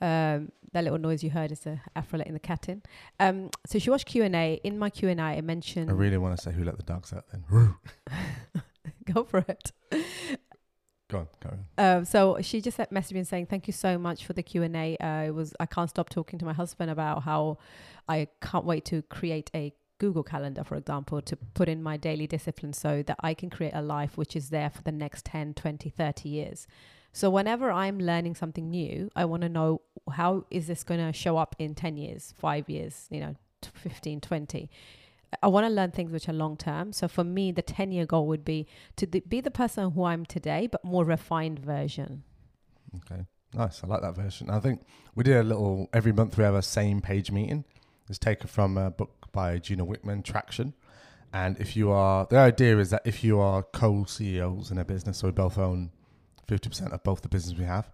Um, 0.00 0.52
that 0.72 0.84
little 0.84 0.98
noise 0.98 1.24
you 1.24 1.30
heard 1.30 1.50
is 1.50 1.60
the 1.60 1.80
Afro 1.96 2.18
letting 2.18 2.34
the 2.34 2.40
cat 2.40 2.68
in. 2.68 2.82
Um, 3.18 3.50
so 3.66 3.78
she 3.80 3.90
watched 3.90 4.06
Q 4.06 4.22
and 4.22 4.34
A. 4.36 4.60
In 4.62 4.78
my 4.78 4.90
Q 4.90 5.08
and 5.08 5.20
A, 5.20 5.24
I 5.24 5.40
mentioned 5.40 5.90
I 5.90 5.94
really 5.94 6.18
want 6.18 6.36
to 6.36 6.42
say 6.42 6.52
who 6.52 6.62
let 6.64 6.76
the 6.76 6.84
dogs 6.84 7.12
out 7.12 7.24
then. 7.30 7.74
go 9.12 9.24
for 9.24 9.44
it. 9.48 9.72
Go 11.10 11.18
on, 11.18 11.28
go 11.42 11.50
on. 11.50 11.96
Um, 11.98 12.04
so 12.04 12.38
she 12.40 12.60
just 12.60 12.78
messaged 12.78 13.12
me 13.12 13.18
and 13.18 13.28
saying, 13.28 13.46
"Thank 13.46 13.66
you 13.66 13.72
so 13.72 13.98
much 13.98 14.24
for 14.24 14.34
the 14.34 14.42
Q 14.42 14.62
and 14.62 14.76
A. 14.76 14.96
Uh, 14.98 15.24
it 15.26 15.34
was 15.34 15.52
I 15.58 15.66
can't 15.66 15.90
stop 15.90 16.10
talking 16.10 16.38
to 16.38 16.44
my 16.44 16.52
husband 16.52 16.90
about 16.90 17.24
how 17.24 17.58
I 18.08 18.28
can't 18.40 18.64
wait 18.64 18.84
to 18.86 19.02
create 19.02 19.50
a 19.52 19.72
Google 20.02 20.24
Calendar, 20.24 20.64
for 20.64 20.74
example, 20.74 21.22
to 21.22 21.36
put 21.54 21.68
in 21.68 21.80
my 21.80 21.96
daily 21.96 22.26
discipline 22.26 22.72
so 22.72 23.04
that 23.04 23.18
I 23.20 23.34
can 23.34 23.50
create 23.50 23.72
a 23.72 23.80
life 23.80 24.16
which 24.16 24.34
is 24.34 24.50
there 24.50 24.68
for 24.68 24.82
the 24.82 24.90
next 24.90 25.24
10, 25.26 25.54
20, 25.54 25.88
30 25.88 26.28
years. 26.28 26.66
So 27.12 27.30
whenever 27.30 27.70
I'm 27.70 28.00
learning 28.00 28.34
something 28.34 28.68
new, 28.68 29.12
I 29.14 29.24
want 29.26 29.42
to 29.42 29.48
know 29.48 29.82
how 30.10 30.44
is 30.50 30.66
this 30.66 30.82
going 30.82 30.98
to 30.98 31.12
show 31.12 31.36
up 31.36 31.54
in 31.60 31.76
10 31.76 31.96
years, 31.96 32.34
5 32.36 32.68
years, 32.68 33.06
you 33.10 33.20
know, 33.20 33.36
t- 33.60 33.70
15, 33.76 34.20
20. 34.20 34.70
I 35.40 35.46
want 35.46 35.66
to 35.68 35.72
learn 35.72 35.92
things 35.92 36.10
which 36.10 36.28
are 36.28 36.32
long 36.32 36.56
term. 36.56 36.92
So 36.92 37.06
for 37.06 37.22
me, 37.22 37.52
the 37.52 37.62
10 37.62 37.92
year 37.92 38.04
goal 38.04 38.26
would 38.26 38.44
be 38.44 38.66
to 38.96 39.06
th- 39.06 39.28
be 39.28 39.40
the 39.40 39.52
person 39.52 39.92
who 39.92 40.02
I'm 40.02 40.26
today, 40.26 40.66
but 40.66 40.84
more 40.84 41.04
refined 41.04 41.60
version. 41.60 42.24
Okay, 42.96 43.22
nice. 43.54 43.84
I 43.84 43.86
like 43.86 44.02
that 44.02 44.16
version. 44.16 44.50
I 44.50 44.58
think 44.58 44.82
we 45.14 45.22
did 45.22 45.36
a 45.36 45.44
little 45.44 45.88
every 45.92 46.12
month. 46.12 46.36
We 46.36 46.42
have 46.42 46.56
a 46.56 46.62
same 46.62 47.00
page 47.00 47.30
meeting. 47.30 47.64
It's 48.08 48.18
taken 48.18 48.48
from 48.48 48.76
a 48.76 48.90
book 48.90 49.21
by 49.32 49.58
Gino 49.58 49.84
Wickman, 49.84 50.22
Traction. 50.22 50.74
And 51.32 51.58
if 51.58 51.76
you 51.76 51.90
are, 51.90 52.26
the 52.28 52.36
idea 52.38 52.78
is 52.78 52.90
that 52.90 53.02
if 53.04 53.24
you 53.24 53.40
are 53.40 53.62
co-CEOs 53.62 54.70
in 54.70 54.78
a 54.78 54.84
business, 54.84 55.18
so 55.18 55.28
we 55.28 55.32
both 55.32 55.58
own 55.58 55.90
fifty 56.46 56.68
percent 56.68 56.92
of 56.92 57.02
both 57.02 57.22
the 57.22 57.28
business 57.28 57.58
we 57.58 57.64
have, 57.64 57.90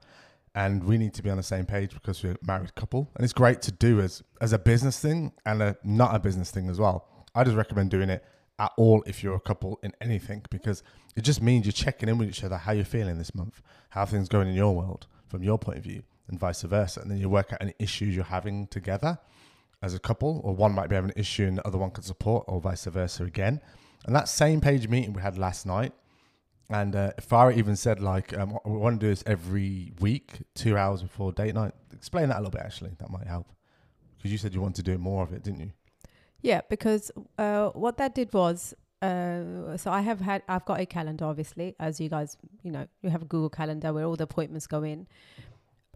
and 0.54 0.82
we 0.82 0.98
need 0.98 1.14
to 1.14 1.22
be 1.22 1.30
on 1.30 1.36
the 1.36 1.42
same 1.42 1.64
page 1.64 1.94
because 1.94 2.22
we're 2.22 2.32
a 2.32 2.38
married 2.42 2.74
couple, 2.74 3.08
and 3.14 3.24
it's 3.24 3.32
great 3.32 3.62
to 3.62 3.72
do 3.72 4.00
as 4.00 4.24
as 4.40 4.52
a 4.52 4.58
business 4.58 4.98
thing 4.98 5.32
and 5.46 5.62
a 5.62 5.76
not 5.84 6.14
a 6.14 6.18
business 6.18 6.50
thing 6.50 6.68
as 6.68 6.80
well. 6.80 7.06
I 7.34 7.44
just 7.44 7.56
recommend 7.56 7.90
doing 7.90 8.10
it 8.10 8.24
at 8.58 8.72
all 8.76 9.04
if 9.06 9.22
you're 9.22 9.36
a 9.36 9.40
couple 9.40 9.78
in 9.84 9.92
anything 10.00 10.42
because 10.50 10.82
it 11.14 11.20
just 11.20 11.40
means 11.40 11.64
you're 11.64 11.72
checking 11.72 12.08
in 12.08 12.18
with 12.18 12.28
each 12.28 12.42
other 12.42 12.56
how 12.56 12.72
you're 12.72 12.84
feeling 12.84 13.18
this 13.18 13.34
month, 13.34 13.62
how 13.90 14.04
things 14.04 14.28
going 14.28 14.48
in 14.48 14.54
your 14.54 14.74
world 14.74 15.06
from 15.28 15.44
your 15.44 15.58
point 15.58 15.78
of 15.78 15.84
view, 15.84 16.02
and 16.26 16.40
vice 16.40 16.62
versa. 16.62 17.00
And 17.00 17.10
then 17.10 17.18
you 17.18 17.28
work 17.28 17.52
out 17.52 17.62
any 17.62 17.74
issues 17.78 18.16
you're 18.16 18.24
having 18.24 18.66
together 18.66 19.18
as 19.82 19.94
a 19.94 19.98
couple, 19.98 20.40
or 20.44 20.54
one 20.54 20.72
might 20.72 20.88
be 20.88 20.94
having 20.94 21.10
an 21.10 21.18
issue 21.18 21.44
and 21.44 21.58
the 21.58 21.66
other 21.66 21.78
one 21.78 21.90
can 21.90 22.02
support, 22.02 22.44
or 22.48 22.60
vice 22.60 22.84
versa 22.84 23.24
again. 23.24 23.60
And 24.06 24.14
that 24.14 24.28
same 24.28 24.60
page 24.60 24.88
meeting 24.88 25.12
we 25.12 25.22
had 25.22 25.38
last 25.38 25.66
night, 25.66 25.92
and 26.70 26.94
uh, 26.94 27.12
Farah 27.20 27.56
even 27.56 27.76
said 27.76 28.00
like 28.00 28.36
um, 28.36 28.58
we 28.64 28.76
want 28.76 29.00
to 29.00 29.06
do 29.06 29.10
this 29.10 29.24
every 29.26 29.92
week, 30.00 30.42
two 30.54 30.76
hours 30.76 31.02
before 31.02 31.32
date 31.32 31.54
night. 31.54 31.72
Explain 31.92 32.28
that 32.28 32.36
a 32.36 32.40
little 32.40 32.52
bit, 32.52 32.62
actually. 32.62 32.92
That 32.98 33.10
might 33.10 33.26
help 33.26 33.46
because 34.18 34.32
you 34.32 34.38
said 34.38 34.52
you 34.52 34.60
wanted 34.60 34.84
to 34.84 34.90
do 34.92 34.98
more 34.98 35.22
of 35.22 35.32
it, 35.32 35.42
didn't 35.42 35.60
you? 35.60 35.72
Yeah, 36.42 36.60
because 36.68 37.10
uh, 37.38 37.70
what 37.70 37.96
that 37.98 38.14
did 38.14 38.32
was, 38.32 38.74
uh, 39.02 39.76
so 39.76 39.90
I 39.90 40.02
have 40.02 40.20
had, 40.20 40.42
I've 40.48 40.64
got 40.64 40.80
a 40.80 40.86
calendar, 40.86 41.24
obviously, 41.24 41.74
as 41.80 42.00
you 42.00 42.08
guys, 42.08 42.36
you 42.62 42.70
know, 42.70 42.86
you 43.02 43.10
have 43.10 43.22
a 43.22 43.24
Google 43.24 43.50
Calendar 43.50 43.92
where 43.92 44.04
all 44.04 44.16
the 44.16 44.24
appointments 44.24 44.66
go 44.66 44.82
in. 44.82 45.06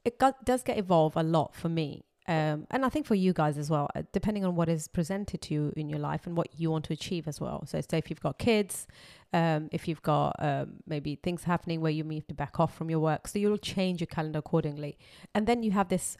It 0.04 0.18
got, 0.18 0.44
does 0.44 0.62
get 0.62 0.78
evolve 0.78 1.16
a 1.16 1.22
lot 1.22 1.54
for 1.54 1.68
me. 1.68 2.04
Um, 2.28 2.68
and 2.70 2.84
I 2.84 2.88
think 2.88 3.06
for 3.06 3.16
you 3.16 3.32
guys 3.32 3.58
as 3.58 3.68
well, 3.68 3.88
uh, 3.96 4.02
depending 4.12 4.44
on 4.44 4.54
what 4.54 4.68
is 4.68 4.86
presented 4.86 5.42
to 5.42 5.54
you 5.54 5.72
in 5.76 5.88
your 5.88 5.98
life 5.98 6.24
and 6.24 6.36
what 6.36 6.48
you 6.56 6.70
want 6.70 6.84
to 6.84 6.92
achieve 6.92 7.26
as 7.26 7.40
well. 7.40 7.64
So, 7.66 7.80
say 7.80 7.98
if 7.98 8.10
you've 8.10 8.20
got 8.20 8.38
kids, 8.38 8.86
um, 9.32 9.68
if 9.72 9.88
you've 9.88 10.02
got 10.02 10.36
um, 10.38 10.74
maybe 10.86 11.16
things 11.16 11.44
happening 11.44 11.80
where 11.80 11.90
you 11.90 12.04
need 12.04 12.28
to 12.28 12.34
back 12.34 12.60
off 12.60 12.76
from 12.76 12.90
your 12.90 13.00
work, 13.00 13.26
so 13.26 13.40
you'll 13.40 13.58
change 13.58 14.00
your 14.00 14.06
calendar 14.06 14.38
accordingly. 14.38 14.98
And 15.34 15.48
then 15.48 15.64
you 15.64 15.72
have 15.72 15.88
this 15.88 16.16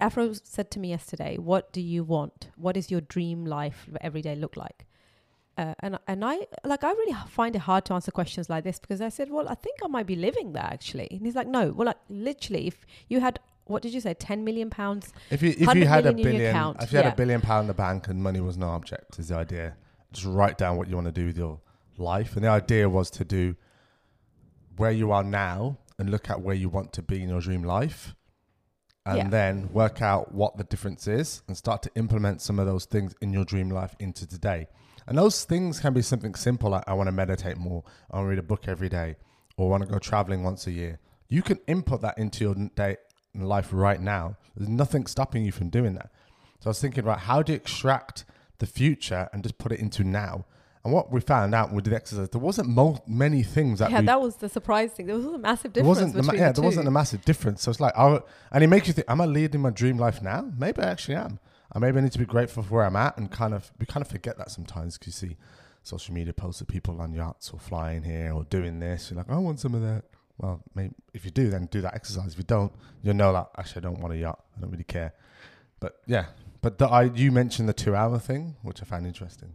Afro 0.00 0.32
said 0.32 0.70
to 0.72 0.80
me 0.80 0.88
yesterday, 0.88 1.36
"What 1.36 1.72
do 1.72 1.80
you 1.80 2.02
want? 2.02 2.48
What 2.56 2.76
is 2.76 2.90
your 2.90 3.02
dream 3.02 3.44
life 3.44 3.88
every 4.00 4.22
day 4.22 4.34
look 4.34 4.56
like?" 4.56 4.86
Uh, 5.58 5.74
and 5.80 5.98
and 6.08 6.24
I 6.24 6.46
like 6.64 6.82
I 6.82 6.90
really 6.92 7.16
find 7.28 7.54
it 7.54 7.60
hard 7.60 7.84
to 7.86 7.94
answer 7.94 8.10
questions 8.10 8.48
like 8.48 8.64
this 8.64 8.78
because 8.78 9.00
I 9.00 9.10
said, 9.10 9.30
"Well, 9.30 9.48
I 9.48 9.54
think 9.54 9.78
I 9.84 9.86
might 9.86 10.06
be 10.06 10.16
living 10.16 10.52
that 10.54 10.72
actually." 10.72 11.08
And 11.10 11.26
he's 11.26 11.36
like, 11.36 11.46
"No, 11.46 11.72
well, 11.72 11.86
like 11.86 11.98
literally, 12.08 12.66
if 12.66 12.86
you 13.08 13.20
had 13.20 13.38
what 13.72 13.82
did 13.82 13.92
you 13.94 14.00
say, 14.00 14.14
ten 14.14 14.44
million 14.44 14.70
pounds? 14.70 15.12
If 15.30 15.42
you 15.42 15.50
if 15.50 15.74
you 15.74 15.86
had 15.86 16.06
a 16.06 16.12
million 16.12 16.18
in 16.18 16.18
your 16.18 16.32
billion, 16.32 16.50
account, 16.50 16.82
if 16.82 16.92
you 16.92 16.98
had 16.98 17.06
yeah. 17.06 17.12
a 17.12 17.16
billion 17.16 17.40
pound 17.40 17.62
in 17.64 17.68
the 17.68 17.74
bank 17.74 18.08
and 18.08 18.22
money 18.22 18.40
was 18.40 18.56
no 18.56 18.68
object, 18.68 19.18
is 19.18 19.28
the 19.28 19.36
idea. 19.36 19.76
Just 20.12 20.26
write 20.26 20.58
down 20.58 20.76
what 20.76 20.88
you 20.88 20.94
want 20.94 21.06
to 21.06 21.12
do 21.12 21.26
with 21.26 21.38
your 21.38 21.60
life, 21.96 22.36
and 22.36 22.44
the 22.44 22.48
idea 22.48 22.88
was 22.88 23.10
to 23.12 23.24
do 23.24 23.56
where 24.76 24.90
you 24.90 25.12
are 25.12 25.24
now 25.24 25.78
and 25.98 26.10
look 26.10 26.30
at 26.30 26.40
where 26.40 26.54
you 26.54 26.68
want 26.68 26.92
to 26.94 27.02
be 27.02 27.22
in 27.22 27.28
your 27.28 27.40
dream 27.40 27.62
life, 27.62 28.14
and 29.04 29.16
Yeah. 29.16 29.28
then 29.28 29.72
work 29.72 30.00
out 30.02 30.34
what 30.34 30.56
the 30.56 30.64
difference 30.64 31.06
is 31.06 31.42
and 31.48 31.56
start 31.56 31.82
to 31.82 31.90
implement 31.94 32.40
some 32.40 32.58
of 32.58 32.66
those 32.66 32.84
things 32.84 33.14
in 33.20 33.32
your 33.32 33.44
dream 33.44 33.70
life 33.70 33.94
into 33.98 34.26
today. 34.26 34.68
And 35.06 35.18
those 35.18 35.44
things 35.44 35.80
can 35.80 35.92
be 35.92 36.02
something 36.02 36.34
simple 36.34 36.70
like 36.70 36.84
I 36.86 36.94
want 36.94 37.08
to 37.08 37.12
meditate 37.12 37.56
more, 37.56 37.84
I 38.10 38.16
want 38.16 38.26
to 38.26 38.30
read 38.30 38.38
a 38.38 38.42
book 38.42 38.68
every 38.68 38.88
day, 38.88 39.16
or 39.56 39.66
I 39.66 39.70
want 39.70 39.82
to 39.82 39.88
go 39.88 39.98
traveling 39.98 40.42
once 40.44 40.66
a 40.66 40.72
year. 40.72 40.98
You 41.28 41.42
can 41.42 41.58
input 41.66 42.02
that 42.02 42.18
into 42.18 42.44
your 42.44 42.54
day 42.54 42.96
life 43.34 43.68
right 43.72 44.00
now. 44.00 44.36
There's 44.56 44.68
nothing 44.68 45.06
stopping 45.06 45.44
you 45.44 45.52
from 45.52 45.68
doing 45.68 45.94
that. 45.94 46.10
So 46.60 46.66
I 46.66 46.70
was 46.70 46.80
thinking 46.80 47.00
about 47.00 47.20
how 47.20 47.42
do 47.42 47.52
you 47.52 47.56
extract 47.56 48.24
the 48.58 48.66
future 48.66 49.28
and 49.32 49.42
just 49.42 49.58
put 49.58 49.72
it 49.72 49.80
into 49.80 50.04
now. 50.04 50.44
And 50.84 50.92
what 50.92 51.12
we 51.12 51.20
found 51.20 51.54
out 51.54 51.72
with 51.72 51.84
the 51.84 51.94
exercise, 51.94 52.28
there 52.30 52.40
wasn't 52.40 52.68
mo- 52.68 53.02
many 53.06 53.44
things 53.44 53.78
that 53.78 53.90
yeah, 53.92 54.00
that 54.00 54.20
was 54.20 54.36
the 54.36 54.48
surprise 54.48 54.92
thing. 54.92 55.06
There 55.06 55.14
was 55.16 55.24
a 55.24 55.38
massive 55.38 55.72
there 55.72 55.82
difference 55.82 55.98
wasn't 55.98 56.14
the 56.14 56.22
ma- 56.24 56.32
yeah 56.32 56.48
the 56.48 56.60
there 56.60 56.64
wasn't 56.64 56.88
a 56.88 56.90
massive 56.90 57.24
difference. 57.24 57.62
So 57.62 57.70
it's 57.70 57.78
like, 57.78 57.96
I, 57.96 58.20
and 58.50 58.64
it 58.64 58.66
makes 58.66 58.88
you 58.88 58.92
think, 58.92 59.08
am 59.08 59.20
I 59.20 59.26
leading 59.26 59.60
my 59.60 59.70
dream 59.70 59.96
life 59.96 60.20
now? 60.22 60.50
Maybe 60.58 60.82
I 60.82 60.90
actually 60.90 61.16
am. 61.16 61.38
And 61.72 61.82
maybe 61.82 61.98
I 61.98 62.00
need 62.02 62.12
to 62.12 62.18
be 62.18 62.24
grateful 62.26 62.64
for 62.64 62.74
where 62.74 62.84
I'm 62.84 62.96
at 62.96 63.16
and 63.16 63.30
kind 63.30 63.54
of 63.54 63.70
we 63.78 63.86
kind 63.86 64.04
of 64.04 64.10
forget 64.10 64.38
that 64.38 64.50
sometimes 64.50 64.98
because 64.98 65.22
you 65.22 65.28
see 65.28 65.36
social 65.84 66.14
media 66.14 66.32
posts 66.32 66.60
of 66.60 66.68
people 66.68 67.00
on 67.00 67.12
yachts 67.12 67.50
or 67.52 67.60
flying 67.60 68.02
here 68.02 68.32
or 68.32 68.44
doing 68.44 68.80
this. 68.80 69.10
You're 69.10 69.18
like, 69.18 69.30
I 69.30 69.38
want 69.38 69.60
some 69.60 69.74
of 69.74 69.82
that. 69.82 70.04
Well, 70.42 70.60
maybe 70.74 70.92
if 71.14 71.24
you 71.24 71.30
do, 71.30 71.48
then 71.50 71.66
do 71.70 71.80
that 71.82 71.94
exercise. 71.94 72.32
If 72.32 72.38
you 72.38 72.44
don't, 72.44 72.72
you'll 73.02 73.14
know 73.14 73.32
that 73.32 73.50
actually 73.56 73.80
I 73.80 73.82
don't 73.88 74.00
want 74.00 74.12
a 74.12 74.18
yacht. 74.18 74.44
I 74.56 74.60
don't 74.60 74.70
really 74.70 74.84
care. 74.84 75.14
But 75.80 76.00
yeah, 76.06 76.26
but 76.60 76.78
the, 76.78 76.86
I 76.86 77.04
you 77.04 77.30
mentioned 77.32 77.68
the 77.68 77.72
two 77.72 77.94
hour 77.94 78.18
thing, 78.18 78.56
which 78.62 78.82
I 78.82 78.84
found 78.84 79.06
interesting. 79.06 79.52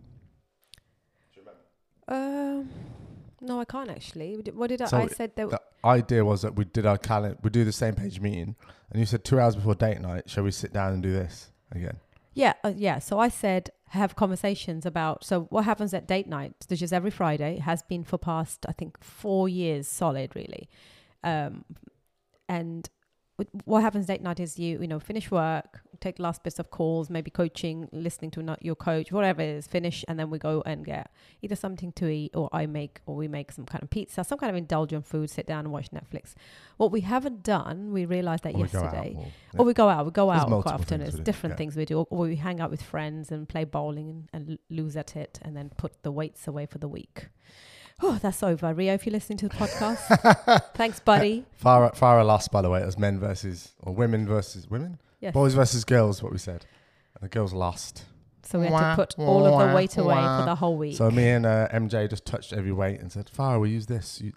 Um, 2.07 2.69
no, 3.41 3.59
I 3.59 3.65
can't 3.65 3.89
actually. 3.89 4.35
What 4.53 4.69
did- 4.69 4.81
I? 4.81 4.85
So 4.85 4.97
I 4.97 5.07
said 5.07 5.31
there. 5.35 5.47
The 5.47 5.61
idea 5.83 6.23
was 6.23 6.41
that 6.41 6.55
we 6.55 6.63
did 6.65 6.85
our 6.85 6.97
calendar, 6.97 7.37
we 7.43 7.49
do 7.49 7.65
the 7.65 7.71
same 7.73 7.95
page 7.95 8.19
meeting, 8.19 8.55
and 8.89 8.99
you 8.99 9.05
said 9.05 9.23
two 9.25 9.39
hours 9.39 9.55
before 9.55 9.75
date 9.75 9.99
night, 10.01 10.29
shall 10.29 10.43
we 10.45 10.51
sit 10.51 10.71
down 10.73 10.93
and 10.93 11.03
do 11.03 11.11
this 11.11 11.51
again? 11.71 11.97
Yeah, 12.33 12.53
uh, 12.63 12.73
yeah. 12.75 12.99
So 12.99 13.19
I 13.19 13.27
said 13.29 13.71
have 13.89 14.15
conversations 14.15 14.85
about 14.85 15.23
so 15.23 15.41
what 15.49 15.65
happens 15.65 15.93
at 15.93 16.07
date 16.07 16.27
night, 16.27 16.53
which 16.67 16.81
is 16.81 16.91
every 16.91 17.11
Friday, 17.11 17.59
has 17.59 17.81
been 17.83 18.03
for 18.03 18.17
past 18.17 18.65
I 18.67 18.73
think 18.73 19.01
four 19.03 19.47
years 19.47 19.87
solid, 19.87 20.35
really. 20.35 20.69
Um, 21.23 21.65
and 22.49 22.89
what 23.65 23.81
happens 23.81 24.07
date 24.07 24.21
night 24.21 24.39
is 24.39 24.57
you 24.57 24.81
you 24.81 24.87
know 24.87 24.99
finish 24.99 25.29
work, 25.29 25.81
take 25.99 26.15
the 26.17 26.23
last 26.23 26.43
bits 26.43 26.57
of 26.59 26.71
calls, 26.71 27.09
maybe 27.09 27.29
coaching, 27.29 27.87
listening 27.91 28.31
to 28.31 28.41
not 28.41 28.63
your 28.65 28.75
coach, 28.75 29.11
whatever 29.11 29.41
it 29.41 29.49
is, 29.49 29.67
finish, 29.67 30.03
and 30.07 30.19
then 30.19 30.29
we 30.29 30.39
go 30.39 30.63
and 30.65 30.83
get 30.85 31.11
either 31.43 31.55
something 31.55 31.91
to 31.93 32.07
eat 32.07 32.35
or 32.35 32.49
I 32.51 32.65
make 32.65 33.01
or 33.05 33.15
we 33.15 33.27
make 33.27 33.51
some 33.51 33.65
kind 33.65 33.83
of 33.83 33.89
pizza, 33.91 34.23
some 34.23 34.39
kind 34.39 34.49
of 34.49 34.55
indulgent 34.55 35.05
food, 35.05 35.29
sit 35.29 35.45
down 35.45 35.65
and 35.65 35.71
watch 35.71 35.91
Netflix. 35.91 36.33
What 36.77 36.91
we 36.91 37.01
haven't 37.01 37.43
done, 37.43 37.91
we 37.93 38.05
realized 38.05 38.43
that 38.43 38.55
Or 38.55 38.61
we 38.61 38.67
go 38.67 38.79
out, 38.79 38.93
yesterday. 38.93 39.15
or- 39.17 39.61
Or 39.61 39.65
we 39.65 39.73
go 39.73 39.87
out. 39.89 40.05
We 40.05 40.11
go 40.11 40.27
There's 40.31 40.41
out 40.41 40.61
quite 40.63 40.73
often. 40.73 41.01
It's 41.01 41.17
different 41.19 41.53
yeah. 41.53 41.57
things 41.57 41.75
we 41.75 41.85
do. 41.85 42.01
Or 42.01 42.17
we 42.19 42.35
hang 42.37 42.59
out 42.59 42.71
with 42.71 42.81
friends 42.81 43.31
and 43.31 43.47
play 43.47 43.63
bowling 43.63 44.27
and, 44.33 44.49
and 44.49 44.59
lose 44.69 44.95
at 44.97 45.15
it 45.15 45.39
and 45.43 45.55
then 45.55 45.69
put 45.77 46.01
the 46.03 46.11
weights 46.11 46.47
away 46.47 46.65
for 46.65 46.77
the 46.79 46.87
week. 46.87 47.27
Oh, 48.01 48.19
that's 48.21 48.43
over. 48.43 48.73
Rio, 48.73 48.93
if 48.93 49.05
you're 49.05 49.13
listening 49.13 49.39
to 49.39 49.47
the 49.49 49.55
podcast, 49.55 50.61
thanks, 50.75 50.99
buddy. 50.99 51.45
Far, 51.55 51.91
far 51.95 52.23
lost, 52.23 52.51
by 52.51 52.61
the 52.61 52.69
way. 52.69 52.81
It 52.81 52.85
was 52.85 52.97
men 52.97 53.19
versus, 53.19 53.73
or 53.81 53.93
women 53.93 54.27
versus 54.27 54.69
women? 54.69 54.99
Yes. 55.19 55.33
Boys 55.33 55.55
versus 55.55 55.83
girls, 55.83 56.21
what 56.21 56.31
we 56.31 56.37
said. 56.37 56.65
And 57.15 57.23
the 57.23 57.29
girls 57.33 57.53
lost. 57.53 58.05
So 58.43 58.59
we 58.59 58.65
had 58.65 58.73
Wah, 58.73 58.89
to 58.91 58.95
put 58.95 59.15
all 59.17 59.45
of 59.45 59.51
the 59.59 59.65
wah, 59.65 59.75
weight 59.75 59.97
away 59.97 60.13
wah. 60.15 60.39
for 60.39 60.45
the 60.45 60.55
whole 60.55 60.77
week. 60.77 60.95
So 60.95 61.09
me 61.11 61.27
and 61.27 61.45
uh, 61.45 61.67
MJ 61.73 62.07
just 62.09 62.23
touched 62.25 62.53
every 62.53 62.71
weight 62.71 62.99
and 63.01 63.11
said, 63.11 63.29
Farah, 63.35 63.59
we 63.59 63.71
use 63.71 63.87
this. 63.87 64.21
You, 64.21 64.31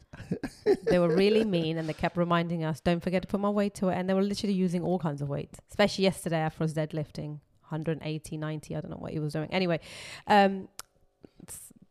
they 0.85 0.99
were 0.99 1.15
really 1.15 1.45
mean 1.45 1.77
and 1.79 1.87
they 1.89 1.93
kept 1.93 2.17
reminding 2.17 2.65
us, 2.65 2.81
don't 2.81 3.01
forget 3.03 3.23
to 3.23 3.29
put 3.29 3.39
my 3.41 3.51
weight 3.51 3.75
to 3.77 3.89
it. 3.91 3.95
And 3.95 4.09
they 4.09 4.15
were 4.15 4.23
literally 4.23 4.55
using 4.55 4.83
all 4.83 4.99
kinds 4.99 5.21
of 5.23 5.29
weights, 5.29 5.61
especially 5.69 6.05
yesterday 6.05 6.39
after 6.39 6.65
his 6.65 6.75
deadlifting 6.75 7.39
180, 7.69 8.37
90. 8.37 8.75
I 8.75 8.81
don't 8.81 8.91
know 8.91 8.97
what 8.97 9.13
he 9.13 9.21
was 9.21 9.33
doing. 9.35 9.49
Anyway, 9.53 9.79
um, 10.27 10.67
s- 10.77 10.80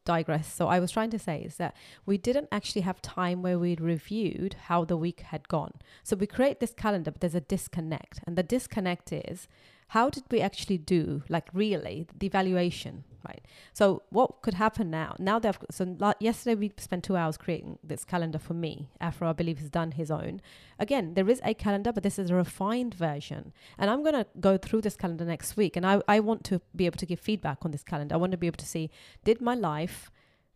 digress. 0.10 0.52
So 0.52 0.68
I 0.68 0.80
was 0.80 0.90
trying 0.90 1.12
to 1.12 1.20
say 1.20 1.38
is 1.50 1.58
that 1.58 1.76
we 2.04 2.18
didn't 2.18 2.50
actually 2.52 2.82
have 2.82 3.00
time 3.00 3.44
where 3.44 3.60
we 3.60 3.76
reviewed 3.76 4.56
how 4.70 4.84
the 4.84 4.98
week 4.98 5.20
had 5.34 5.48
gone. 5.48 5.74
So 6.04 6.16
we 6.16 6.26
create 6.26 6.60
this 6.60 6.74
calendar, 6.74 7.12
but 7.12 7.22
there's 7.22 7.36
a 7.44 7.50
disconnect. 7.56 8.22
And 8.26 8.36
the 8.36 8.42
disconnect 8.42 9.14
is 9.14 9.48
how 9.90 10.10
did 10.10 10.24
we 10.30 10.40
actually 10.40 10.78
do, 10.78 11.24
like 11.30 11.48
really, 11.52 12.08
the 12.18 12.28
evaluation, 12.28 13.04
right? 13.28 13.44
So 13.74 14.04
what 14.10 14.44
could 14.44 14.54
happen 14.54 14.92
now? 14.92 15.16
Now 15.18 15.40
that 15.40 15.50
I've, 15.50 15.66
so 15.72 16.14
yesterday 16.20 16.54
we 16.54 16.72
spent 16.78 17.04
two 17.04 17.18
hours 17.18 17.38
creating 17.38 17.80
this 17.84 18.06
calendar 18.06 18.38
for 18.38 18.54
me. 18.54 18.90
Afro, 19.02 19.30
I 19.30 19.34
believe, 19.34 19.58
has 19.58 19.70
done 19.72 19.94
his 19.94 20.12
own. 20.12 20.42
Again, 20.78 21.16
there 21.16 21.28
is 21.28 21.42
a 21.44 21.56
calendar, 21.56 21.92
but 21.92 22.04
this 22.04 22.20
is 22.20 22.30
a 22.30 22.36
refined 22.36 22.94
version. 22.94 23.52
And 23.80 23.90
I'm 23.90 24.04
to 24.04 24.28
go 24.40 24.58
through 24.58 24.82
this 24.82 24.96
calendar 24.96 25.26
next 25.26 25.58
week. 25.58 25.76
And 25.76 25.86
I, 25.86 26.02
I 26.08 26.20
want 26.20 26.44
to 26.46 26.62
be 26.76 26.86
able 26.86 26.98
to 26.98 27.08
give 27.08 27.20
feedback 27.20 27.66
on 27.66 27.72
this 27.72 27.84
calendar. 27.84 28.14
I 28.14 28.20
want 28.20 28.32
to 28.32 28.38
be 28.38 28.48
able 28.48 28.58
to 28.58 28.68
see, 28.68 28.92
did 29.24 29.42
my 29.42 29.56
life, 29.56 30.12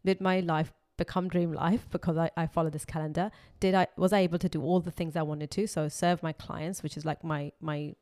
did 0.05 0.21
my 0.21 0.41
life 0.41 0.71
become 0.97 1.27
dream 1.27 1.51
life 1.51 1.87
because 1.89 2.17
I, 2.17 2.29
I 2.37 2.45
follow 2.45 2.69
this 2.69 2.85
calendar? 2.85 3.31
Did 3.59 3.73
I, 3.73 3.87
was 3.97 4.13
I 4.13 4.19
able 4.19 4.37
to 4.39 4.49
do 4.49 4.61
all 4.61 4.79
the 4.79 4.91
things 4.91 5.15
I 5.15 5.23
wanted 5.23 5.49
to? 5.51 5.67
So 5.67 5.87
serve 5.87 6.21
my 6.21 6.33
clients, 6.33 6.83
which 6.83 6.97
is 6.97 7.05
like 7.05 7.23
my, 7.23 7.51
my 7.59 7.95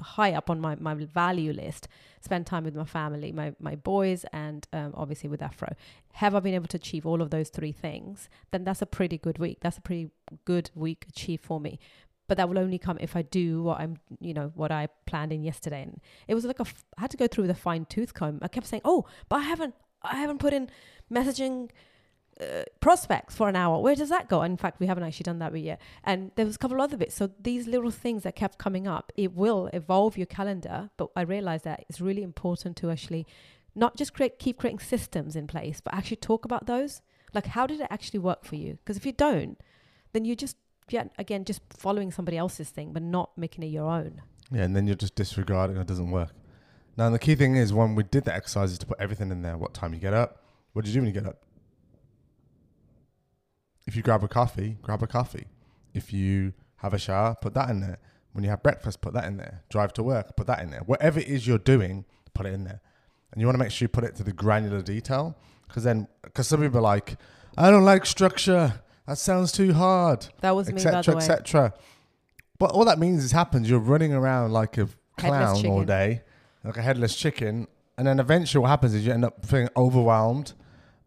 high 0.00 0.34
up 0.34 0.50
on 0.50 0.60
my, 0.60 0.74
my 0.76 0.94
value 0.94 1.52
list, 1.52 1.88
spend 2.20 2.46
time 2.46 2.64
with 2.64 2.74
my 2.74 2.84
family, 2.84 3.32
my, 3.32 3.54
my 3.60 3.76
boys, 3.76 4.24
and 4.32 4.66
um, 4.72 4.92
obviously 4.94 5.28
with 5.28 5.42
Afro. 5.42 5.74
Have 6.12 6.34
I 6.34 6.40
been 6.40 6.54
able 6.54 6.68
to 6.68 6.76
achieve 6.76 7.06
all 7.06 7.22
of 7.22 7.30
those 7.30 7.48
three 7.48 7.72
things? 7.72 8.28
Then 8.50 8.64
that's 8.64 8.82
a 8.82 8.86
pretty 8.86 9.18
good 9.18 9.38
week. 9.38 9.58
That's 9.60 9.78
a 9.78 9.82
pretty 9.82 10.10
good 10.44 10.70
week 10.74 11.06
achieved 11.08 11.44
for 11.44 11.60
me. 11.60 11.78
But 12.26 12.36
that 12.36 12.50
will 12.50 12.58
only 12.58 12.78
come 12.78 12.98
if 13.00 13.16
I 13.16 13.22
do 13.22 13.62
what 13.62 13.80
I'm, 13.80 13.96
you 14.20 14.34
know, 14.34 14.52
what 14.54 14.70
I 14.70 14.88
planned 15.06 15.32
in 15.32 15.42
yesterday. 15.42 15.82
And 15.82 15.98
it 16.26 16.34
was 16.34 16.44
like 16.44 16.60
a, 16.60 16.66
I 16.98 17.00
had 17.02 17.10
to 17.12 17.16
go 17.16 17.26
through 17.26 17.44
with 17.44 17.50
a 17.50 17.54
fine 17.54 17.86
tooth 17.86 18.12
comb. 18.12 18.40
I 18.42 18.48
kept 18.48 18.66
saying, 18.66 18.82
oh, 18.84 19.06
but 19.30 19.36
I 19.36 19.44
haven't, 19.44 19.74
I 20.02 20.16
haven't 20.16 20.38
put 20.38 20.52
in 20.52 20.68
messaging 21.10 21.70
uh, 22.40 22.62
prospects 22.80 23.34
for 23.34 23.48
an 23.48 23.56
hour. 23.56 23.80
Where 23.80 23.94
does 23.94 24.08
that 24.10 24.28
go? 24.28 24.42
In 24.42 24.56
fact, 24.56 24.80
we 24.80 24.86
haven't 24.86 25.04
actually 25.04 25.24
done 25.24 25.38
that 25.40 25.56
yet. 25.58 25.80
And 26.04 26.30
there 26.36 26.46
was 26.46 26.54
a 26.56 26.58
couple 26.58 26.76
of 26.76 26.82
other 26.82 26.96
bits. 26.96 27.14
So 27.14 27.30
these 27.40 27.66
little 27.66 27.90
things 27.90 28.22
that 28.22 28.36
kept 28.36 28.58
coming 28.58 28.86
up, 28.86 29.12
it 29.16 29.34
will 29.34 29.68
evolve 29.72 30.16
your 30.16 30.26
calendar. 30.26 30.90
But 30.96 31.10
I 31.16 31.22
realized 31.22 31.64
that 31.64 31.84
it's 31.88 32.00
really 32.00 32.22
important 32.22 32.76
to 32.78 32.90
actually 32.90 33.26
not 33.74 33.96
just 33.96 34.14
create, 34.14 34.38
keep 34.38 34.58
creating 34.58 34.80
systems 34.80 35.36
in 35.36 35.46
place, 35.46 35.80
but 35.80 35.94
actually 35.94 36.16
talk 36.16 36.44
about 36.44 36.66
those. 36.66 37.00
Like, 37.34 37.46
how 37.46 37.66
did 37.66 37.80
it 37.80 37.88
actually 37.90 38.20
work 38.20 38.44
for 38.44 38.56
you? 38.56 38.78
Because 38.84 38.96
if 38.96 39.04
you 39.04 39.12
don't, 39.12 39.60
then 40.12 40.24
you're 40.24 40.36
just, 40.36 40.56
yeah, 40.88 41.04
again, 41.18 41.44
just 41.44 41.60
following 41.70 42.10
somebody 42.10 42.36
else's 42.36 42.70
thing, 42.70 42.92
but 42.92 43.02
not 43.02 43.36
making 43.36 43.64
it 43.64 43.68
your 43.68 43.90
own. 43.90 44.22
yeah, 44.50 44.62
and 44.62 44.74
then 44.74 44.86
you're 44.86 44.96
just 44.96 45.14
disregarding 45.14 45.76
it 45.76 45.86
doesn't 45.86 46.10
work. 46.10 46.32
Now, 46.96 47.10
the 47.10 47.18
key 47.18 47.34
thing 47.34 47.56
is 47.56 47.72
when 47.72 47.94
we 47.94 48.02
did 48.02 48.24
the 48.24 48.34
exercises 48.34 48.78
to 48.78 48.86
put 48.86 48.98
everything 48.98 49.30
in 49.30 49.42
there. 49.42 49.56
What 49.56 49.74
time 49.74 49.94
you 49.94 50.00
get 50.00 50.14
up? 50.14 50.42
What 50.72 50.84
do 50.84 50.90
you 50.90 50.94
do 50.94 51.00
when 51.00 51.14
you 51.14 51.20
get 51.20 51.28
up? 51.28 51.42
If 53.88 53.96
you 53.96 54.02
grab 54.02 54.22
a 54.22 54.28
coffee, 54.28 54.76
grab 54.82 55.02
a 55.02 55.06
coffee. 55.06 55.46
If 55.94 56.12
you 56.12 56.52
have 56.76 56.92
a 56.92 56.98
shower, 56.98 57.34
put 57.40 57.54
that 57.54 57.70
in 57.70 57.80
there. 57.80 57.96
When 58.32 58.44
you 58.44 58.50
have 58.50 58.62
breakfast, 58.62 59.00
put 59.00 59.14
that 59.14 59.24
in 59.24 59.38
there. 59.38 59.62
Drive 59.70 59.94
to 59.94 60.02
work, 60.02 60.36
put 60.36 60.46
that 60.46 60.60
in 60.60 60.70
there. 60.70 60.82
Whatever 60.84 61.20
it 61.20 61.26
is 61.26 61.46
you're 61.46 61.56
doing, 61.56 62.04
put 62.34 62.44
it 62.44 62.52
in 62.52 62.64
there. 62.64 62.82
And 63.32 63.40
you 63.40 63.46
want 63.46 63.54
to 63.54 63.64
make 63.64 63.72
sure 63.72 63.86
you 63.86 63.88
put 63.88 64.04
it 64.04 64.14
to 64.16 64.22
the 64.22 64.32
granular 64.32 64.82
detail. 64.82 65.38
Because 65.66 65.84
then, 65.84 66.06
because 66.22 66.46
some 66.46 66.60
people 66.60 66.80
are 66.80 66.82
like, 66.82 67.16
I 67.56 67.70
don't 67.70 67.86
like 67.86 68.04
structure. 68.04 68.74
That 69.06 69.16
sounds 69.16 69.52
too 69.52 69.72
hard, 69.72 70.26
That 70.42 70.54
was 70.54 70.68
me, 70.70 70.74
by 70.74 70.90
the 70.90 70.98
etc., 70.98 71.14
way. 71.14 71.22
etc. 71.22 71.74
But 72.58 72.72
all 72.72 72.84
that 72.84 72.98
means 72.98 73.24
is 73.24 73.32
happens. 73.32 73.70
You're 73.70 73.78
running 73.78 74.12
around 74.12 74.52
like 74.52 74.76
a 74.76 74.86
clown 75.16 75.66
all 75.66 75.82
day, 75.84 76.22
like 76.62 76.76
a 76.76 76.82
headless 76.82 77.16
chicken. 77.16 77.68
And 77.96 78.06
then 78.06 78.20
eventually 78.20 78.60
what 78.60 78.68
happens 78.68 78.92
is 78.92 79.06
you 79.06 79.14
end 79.14 79.24
up 79.24 79.46
feeling 79.46 79.70
overwhelmed, 79.78 80.52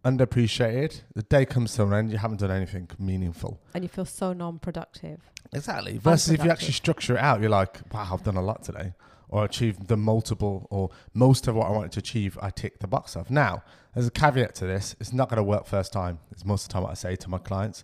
underappreciated. 0.03 1.01
The 1.15 1.23
day 1.23 1.45
comes 1.45 1.75
to 1.75 1.83
an 1.83 1.93
end, 1.93 2.11
you 2.11 2.17
haven't 2.17 2.39
done 2.39 2.51
anything 2.51 2.89
meaningful. 2.99 3.59
And 3.73 3.83
you 3.83 3.87
feel 3.87 4.05
so 4.05 4.33
non 4.33 4.59
productive. 4.59 5.19
Exactly. 5.53 5.97
Versus 5.97 6.33
if 6.33 6.43
you 6.43 6.49
actually 6.49 6.73
structure 6.73 7.15
it 7.15 7.19
out, 7.19 7.41
you're 7.41 7.49
like, 7.49 7.79
wow, 7.93 8.09
I've 8.11 8.23
done 8.23 8.37
a 8.37 8.41
lot 8.41 8.63
today. 8.63 8.93
Or 9.29 9.45
achieved 9.45 9.87
the 9.87 9.97
multiple 9.97 10.67
or 10.69 10.89
most 11.13 11.47
of 11.47 11.55
what 11.55 11.67
I 11.67 11.71
wanted 11.71 11.93
to 11.93 11.99
achieve, 11.99 12.37
I 12.41 12.49
ticked 12.49 12.81
the 12.81 12.87
box 12.87 13.15
off. 13.15 13.29
Now, 13.29 13.63
there's 13.93 14.07
a 14.07 14.11
caveat 14.11 14.55
to 14.55 14.65
this. 14.65 14.95
It's 14.99 15.13
not 15.13 15.29
going 15.29 15.37
to 15.37 15.43
work 15.43 15.65
first 15.65 15.93
time. 15.93 16.19
It's 16.31 16.43
most 16.45 16.63
of 16.63 16.67
the 16.69 16.73
time 16.73 16.83
what 16.83 16.91
I 16.91 16.95
say 16.95 17.15
to 17.15 17.29
my 17.29 17.37
clients 17.37 17.83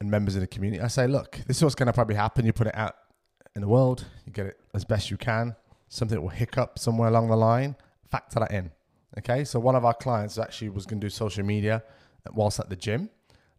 and 0.00 0.10
members 0.10 0.34
of 0.34 0.42
the 0.42 0.46
community. 0.46 0.82
I 0.82 0.88
say, 0.88 1.06
look, 1.06 1.40
this 1.46 1.56
is 1.56 1.62
what's 1.62 1.74
going 1.74 1.86
to 1.86 1.92
probably 1.92 2.16
happen. 2.16 2.44
You 2.44 2.52
put 2.52 2.66
it 2.66 2.76
out 2.76 2.96
in 3.54 3.62
the 3.62 3.68
world, 3.68 4.04
you 4.26 4.32
get 4.32 4.46
it 4.46 4.60
as 4.74 4.84
best 4.84 5.10
you 5.10 5.16
can. 5.16 5.56
Something 5.88 6.20
will 6.20 6.28
hiccup 6.28 6.78
somewhere 6.78 7.08
along 7.08 7.28
the 7.28 7.36
line. 7.36 7.76
Factor 8.10 8.40
that 8.40 8.50
in. 8.50 8.70
Okay. 9.18 9.44
So 9.44 9.58
one 9.58 9.74
of 9.74 9.84
our 9.84 9.94
clients 9.94 10.38
actually 10.38 10.70
was 10.70 10.86
going 10.86 11.00
to 11.00 11.06
do 11.06 11.10
social 11.10 11.44
media 11.44 11.82
whilst 12.32 12.60
at 12.60 12.68
the 12.68 12.76
gym, 12.76 13.10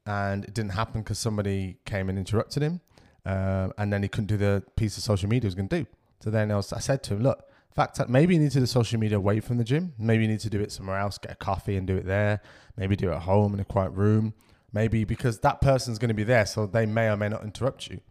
and 0.06 0.44
it 0.44 0.54
didn't 0.54 0.72
happen 0.72 1.02
because 1.02 1.20
somebody 1.20 1.78
came 1.86 2.10
and 2.10 2.18
interrupted 2.18 2.64
him, 2.64 2.82
um, 3.26 3.74
and 3.78 3.92
then 3.92 4.04
he 4.04 4.10
couldn't 4.10 4.28
do 4.28 4.38
the 4.38 4.64
piece 4.76 4.98
of 4.98 5.04
social 5.04 5.30
media 5.30 5.46
he 5.46 5.48
was 5.48 5.56
going 5.56 5.70
to 5.70 5.80
do. 5.80 5.86
So 6.20 6.30
then 6.30 6.52
I, 6.52 6.56
was, 6.56 6.74
I 6.74 6.80
said 6.80 7.04
to 7.04 7.14
him, 7.14 7.24
look, 7.24 7.48
fact 7.78 7.96
that 7.98 8.10
maybe 8.10 8.34
you 8.34 8.40
need 8.40 8.52
to 8.52 8.60
do 8.60 8.66
social 8.66 9.00
media 9.00 9.18
away 9.18 9.40
from 9.40 9.60
the 9.60 9.64
gym. 9.64 9.94
Maybe 10.00 10.24
you 10.24 10.30
need 10.30 10.40
to 10.40 10.50
do 10.50 10.60
it 10.60 10.72
somewhere 10.72 10.98
else, 10.98 11.20
get 11.20 11.32
a 11.32 11.36
coffee 11.36 11.78
and 11.78 11.86
do 11.86 11.96
it 11.96 12.08
there. 12.08 12.42
Maybe 12.76 12.96
do 12.96 13.12
it 13.12 13.16
at 13.16 13.22
home 13.22 13.54
in 13.54 13.60
a 13.60 13.66
quiet 13.66 13.92
room. 13.92 14.34
Maybe 14.74 15.04
because 15.04 15.40
that 15.40 15.62
person's 15.62 16.00
going 16.00 16.10
to 16.10 16.16
be 16.16 16.24
there, 16.24 16.48
so 16.48 16.66
they 16.66 16.88
may 16.88 17.08
or 17.08 17.16
may 17.16 17.30
not 17.30 17.44
interrupt 17.44 17.88
you. 17.88 18.02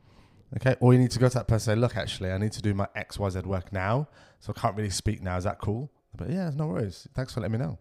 Okay. 0.56 0.76
Or 0.78 0.92
you 0.92 1.00
need 1.00 1.10
to 1.10 1.18
go 1.18 1.28
to 1.28 1.34
that 1.34 1.48
person 1.48 1.72
and 1.72 1.78
say, 1.78 1.80
look, 1.80 1.96
actually, 1.96 2.30
I 2.30 2.38
need 2.38 2.52
to 2.52 2.62
do 2.62 2.74
my 2.74 2.86
XYZ 2.96 3.44
work 3.44 3.72
now. 3.72 4.08
So 4.38 4.52
I 4.56 4.60
can't 4.60 4.76
really 4.76 4.90
speak 4.90 5.20
now. 5.20 5.36
Is 5.36 5.44
that 5.44 5.58
cool? 5.58 5.90
But 6.16 6.30
yeah, 6.30 6.50
no 6.54 6.66
worries. 6.66 7.08
Thanks 7.14 7.34
for 7.34 7.40
letting 7.40 7.58
me 7.58 7.58
know. 7.58 7.78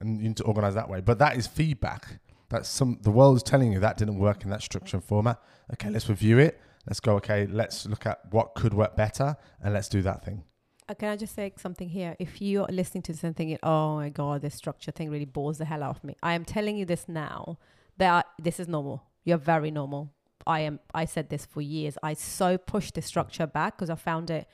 And 0.00 0.20
you 0.20 0.28
need 0.28 0.36
to 0.38 0.44
organize 0.44 0.74
that 0.74 0.88
way. 0.88 1.00
But 1.00 1.18
that 1.18 1.36
is 1.36 1.46
feedback. 1.46 2.18
That's 2.48 2.68
some 2.68 2.98
the 3.00 3.10
world 3.10 3.36
is 3.36 3.42
telling 3.42 3.72
you 3.72 3.80
that 3.80 3.96
didn't 3.96 4.18
work 4.18 4.44
in 4.44 4.50
that 4.50 4.62
structure 4.62 4.96
and 4.96 5.04
format. 5.04 5.40
Okay, 5.72 5.88
let's 5.90 6.08
review 6.08 6.38
it. 6.38 6.60
Let's 6.86 7.00
go. 7.00 7.14
Okay, 7.16 7.46
let's 7.46 7.86
look 7.86 8.04
at 8.06 8.20
what 8.30 8.54
could 8.54 8.74
work 8.74 8.96
better, 8.96 9.36
and 9.62 9.72
let's 9.72 9.88
do 9.88 10.02
that 10.02 10.24
thing. 10.24 10.44
Uh, 10.88 10.94
can 10.94 11.08
I 11.08 11.16
just 11.16 11.34
say 11.34 11.52
something 11.56 11.88
here? 11.88 12.16
If 12.18 12.42
you're 12.42 12.66
listening 12.66 13.02
to 13.02 13.12
this 13.12 13.24
and 13.24 13.36
thinking, 13.36 13.58
"Oh 13.62 13.96
my 13.96 14.10
god, 14.10 14.42
this 14.42 14.54
structure 14.54 14.90
thing 14.90 15.10
really 15.10 15.24
bores 15.24 15.58
the 15.58 15.64
hell 15.64 15.82
out 15.82 15.96
of 15.96 16.04
me," 16.04 16.16
I 16.22 16.34
am 16.34 16.44
telling 16.44 16.76
you 16.76 16.84
this 16.84 17.08
now. 17.08 17.58
That 17.96 18.26
this 18.38 18.58
is 18.58 18.68
normal. 18.68 19.04
You're 19.24 19.38
very 19.38 19.70
normal. 19.70 20.12
I 20.46 20.60
am. 20.60 20.80
I 20.92 21.04
said 21.06 21.30
this 21.30 21.46
for 21.46 21.62
years. 21.62 21.96
I 22.02 22.14
so 22.14 22.58
pushed 22.58 22.94
the 22.94 23.02
structure 23.02 23.46
back 23.46 23.76
because 23.76 23.90
I 23.90 23.94
found 23.94 24.30
it 24.30 24.46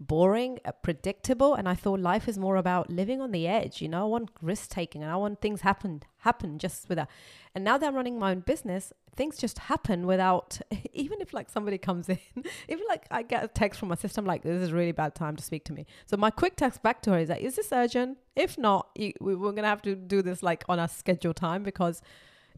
boring, 0.00 0.58
uh, 0.64 0.72
predictable, 0.72 1.54
and 1.54 1.68
I 1.68 1.74
thought 1.74 2.00
life 2.00 2.26
is 2.26 2.38
more 2.38 2.56
about 2.56 2.90
living 2.90 3.20
on 3.20 3.30
the 3.30 3.46
edge. 3.46 3.82
You 3.82 3.88
know, 3.88 4.02
I 4.02 4.06
want 4.06 4.30
risk 4.40 4.70
taking, 4.70 5.02
and 5.02 5.12
I 5.12 5.16
want 5.16 5.40
things 5.40 5.60
happen 5.60 6.02
happen 6.18 6.58
just 6.58 6.88
with 6.88 6.96
that. 6.96 7.10
And 7.54 7.64
now 7.64 7.78
that 7.78 7.86
I'm 7.86 7.94
running 7.94 8.18
my 8.18 8.30
own 8.30 8.40
business, 8.40 8.92
things 9.14 9.36
just 9.36 9.58
happen 9.58 10.06
without 10.06 10.60
even 10.92 11.20
if 11.20 11.34
like 11.34 11.50
somebody 11.50 11.76
comes 11.76 12.08
in, 12.08 12.18
even 12.68 12.84
like 12.88 13.06
I 13.10 13.22
get 13.22 13.44
a 13.44 13.48
text 13.48 13.78
from 13.78 13.90
my 13.90 13.94
sister, 13.94 14.20
I'm 14.20 14.26
like, 14.26 14.42
this 14.42 14.62
is 14.62 14.70
a 14.70 14.74
really 14.74 14.92
bad 14.92 15.14
time 15.14 15.36
to 15.36 15.42
speak 15.42 15.64
to 15.66 15.72
me. 15.72 15.86
So 16.06 16.16
my 16.16 16.30
quick 16.30 16.56
text 16.56 16.82
back 16.82 17.02
to 17.02 17.12
her 17.12 17.18
is 17.18 17.28
like, 17.28 17.42
is 17.42 17.56
this 17.56 17.68
urgent? 17.70 18.18
If 18.34 18.56
not, 18.56 18.88
we're 19.20 19.52
gonna 19.52 19.68
have 19.68 19.82
to 19.82 19.94
do 19.94 20.22
this 20.22 20.42
like 20.42 20.64
on 20.68 20.80
our 20.80 20.88
scheduled 20.88 21.36
time 21.36 21.62
because 21.62 22.00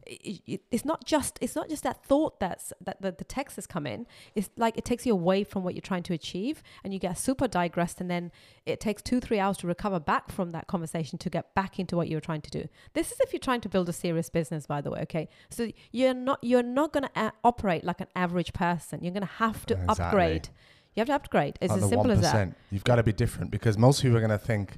it's 0.05 0.85
not 0.85 1.05
just 1.05 1.37
it's 1.41 1.55
not 1.55 1.69
just 1.69 1.83
that 1.83 2.03
thought 2.03 2.39
that's 2.39 2.73
that 2.81 3.01
the, 3.01 3.11
the 3.11 3.23
text 3.23 3.55
has 3.55 3.67
come 3.67 3.85
in. 3.85 4.07
It's 4.35 4.49
like 4.57 4.77
it 4.77 4.85
takes 4.85 5.05
you 5.05 5.13
away 5.13 5.43
from 5.43 5.63
what 5.63 5.73
you're 5.75 5.81
trying 5.81 6.03
to 6.03 6.13
achieve 6.13 6.63
and 6.83 6.93
you 6.93 6.99
get 6.99 7.17
super 7.17 7.47
digressed 7.47 8.01
and 8.01 8.09
then 8.09 8.31
it 8.65 8.79
takes 8.79 9.01
two 9.01 9.19
three 9.19 9.39
hours 9.39 9.57
to 9.57 9.67
recover 9.67 9.99
back 9.99 10.31
from 10.31 10.51
that 10.51 10.67
conversation 10.67 11.17
to 11.19 11.29
get 11.29 11.53
back 11.55 11.79
into 11.79 11.95
what 11.95 12.07
you're 12.07 12.21
trying 12.21 12.41
to 12.41 12.49
do. 12.49 12.67
This 12.93 13.11
is 13.11 13.19
if 13.19 13.33
you're 13.33 13.39
trying 13.39 13.61
to 13.61 13.69
build 13.69 13.89
a 13.89 13.93
serious 13.93 14.29
business 14.29 14.65
by 14.65 14.81
the 14.81 14.91
way 14.91 15.01
okay? 15.01 15.29
So 15.49 15.69
you're 15.91 16.13
not 16.13 16.39
you're 16.41 16.63
not 16.63 16.93
going 16.93 17.03
to 17.03 17.11
a- 17.15 17.23
uh, 17.27 17.31
operate 17.43 17.83
like 17.83 18.01
an 18.01 18.07
average 18.15 18.53
person. 18.53 19.03
You're 19.03 19.13
going 19.13 19.27
to 19.27 19.33
have 19.35 19.65
to 19.67 19.75
exactly. 19.75 20.05
upgrade. 20.05 20.49
You 20.95 21.01
have 21.01 21.07
to 21.07 21.15
upgrade. 21.15 21.57
It's 21.61 21.71
like 21.71 21.81
as 21.81 21.89
simple 21.89 22.11
1%. 22.11 22.13
as 22.13 22.21
that. 22.21 22.49
you've 22.69 22.83
got 22.83 22.97
to 22.97 23.03
be 23.03 23.13
different 23.13 23.51
because 23.51 23.77
most 23.77 24.01
people 24.01 24.17
are 24.17 24.21
going 24.21 24.29
to 24.29 24.37
think 24.37 24.77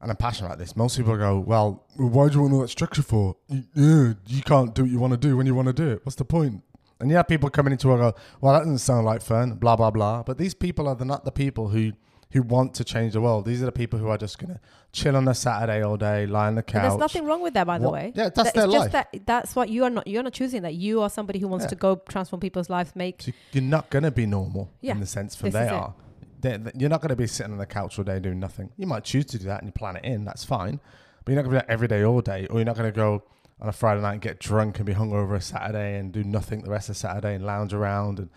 and 0.00 0.10
I'm 0.10 0.16
passionate 0.16 0.48
about 0.48 0.58
this. 0.58 0.76
Most 0.76 0.96
people 0.96 1.16
go, 1.16 1.40
well, 1.40 1.84
why 1.96 2.28
do 2.28 2.34
you 2.34 2.42
want 2.42 2.54
all 2.54 2.60
that 2.60 2.68
structure 2.68 3.02
for? 3.02 3.36
You, 3.48 4.16
you 4.26 4.42
can't 4.42 4.74
do 4.74 4.82
what 4.82 4.90
you 4.90 4.98
want 4.98 5.12
to 5.12 5.16
do 5.16 5.36
when 5.36 5.46
you 5.46 5.54
want 5.54 5.66
to 5.66 5.72
do 5.72 5.90
it. 5.90 6.00
What's 6.04 6.16
the 6.16 6.24
point? 6.24 6.62
And 7.00 7.10
you 7.10 7.16
have 7.16 7.28
people 7.28 7.50
coming 7.50 7.72
into 7.72 7.88
work 7.88 8.00
go, 8.00 8.20
well, 8.40 8.54
that 8.54 8.60
doesn't 8.60 8.78
sound 8.78 9.06
like 9.06 9.22
fun, 9.22 9.54
blah, 9.54 9.76
blah, 9.76 9.90
blah. 9.90 10.22
But 10.22 10.38
these 10.38 10.54
people 10.54 10.88
are 10.88 10.94
the, 10.94 11.04
not 11.04 11.24
the 11.24 11.32
people 11.32 11.68
who 11.68 11.92
who 12.32 12.42
want 12.42 12.74
to 12.74 12.84
change 12.84 13.14
the 13.14 13.20
world. 13.20 13.46
These 13.46 13.62
are 13.62 13.66
the 13.66 13.72
people 13.72 13.98
who 13.98 14.08
are 14.08 14.18
just 14.18 14.38
going 14.38 14.52
to 14.52 14.60
chill 14.92 15.16
on 15.16 15.26
a 15.28 15.34
Saturday 15.34 15.82
all 15.82 15.96
day, 15.96 16.26
lie 16.26 16.48
on 16.48 16.56
the 16.56 16.62
couch. 16.62 16.82
there's 16.82 16.98
nothing 16.98 17.24
wrong 17.24 17.40
with 17.40 17.54
that, 17.54 17.66
by 17.66 17.78
the 17.78 17.88
way. 17.88 18.12
Yeah, 18.14 18.28
that's 18.28 18.52
that, 18.52 18.54
their 18.54 18.64
it's 18.64 18.72
life. 18.74 18.92
Just 18.92 19.12
that 19.12 19.26
that's 19.26 19.56
what 19.56 19.70
you 19.70 19.84
are 19.84 19.90
not. 19.90 20.06
You're 20.06 20.22
not 20.22 20.34
choosing 20.34 20.62
that. 20.62 20.74
You 20.74 21.00
are 21.00 21.10
somebody 21.10 21.38
who 21.38 21.48
wants 21.48 21.64
yeah. 21.64 21.70
to 21.70 21.76
go 21.76 21.96
transform 22.08 22.40
people's 22.40 22.68
lives. 22.68 22.94
Make 22.94 23.22
so 23.22 23.32
you're 23.52 23.62
not 23.62 23.88
going 23.90 24.02
to 24.02 24.10
be 24.10 24.26
normal 24.26 24.70
yeah. 24.80 24.92
in 24.92 25.00
the 25.00 25.06
sense 25.06 25.34
for 25.34 25.48
they 25.48 25.68
are. 25.68 25.94
It 25.98 26.07
you're 26.42 26.88
not 26.88 27.00
going 27.00 27.10
to 27.10 27.16
be 27.16 27.26
sitting 27.26 27.52
on 27.52 27.58
the 27.58 27.66
couch 27.66 27.98
all 27.98 28.04
day 28.04 28.20
doing 28.20 28.38
nothing. 28.38 28.70
You 28.76 28.86
might 28.86 29.04
choose 29.04 29.26
to 29.26 29.38
do 29.38 29.46
that 29.46 29.60
and 29.60 29.68
you 29.68 29.72
plan 29.72 29.96
it 29.96 30.04
in. 30.04 30.24
That's 30.24 30.44
fine. 30.44 30.80
But 31.24 31.32
you're 31.32 31.42
not 31.42 31.48
going 31.48 31.58
to 31.58 31.62
do 31.62 31.66
that 31.66 31.72
every 31.72 31.88
day, 31.88 32.04
all 32.04 32.20
day. 32.20 32.46
Or 32.50 32.56
you're 32.56 32.64
not 32.64 32.76
going 32.76 32.90
to 32.90 32.96
go 32.96 33.24
on 33.60 33.68
a 33.68 33.72
Friday 33.72 34.00
night 34.00 34.12
and 34.12 34.22
get 34.22 34.38
drunk 34.38 34.78
and 34.78 34.86
be 34.86 34.94
hungover 34.94 35.36
a 35.36 35.40
Saturday 35.40 35.98
and 35.98 36.12
do 36.12 36.22
nothing 36.22 36.62
the 36.62 36.70
rest 36.70 36.88
of 36.88 36.96
Saturday 36.96 37.34
and 37.34 37.44
lounge 37.44 37.74
around. 37.74 38.18
And 38.20 38.30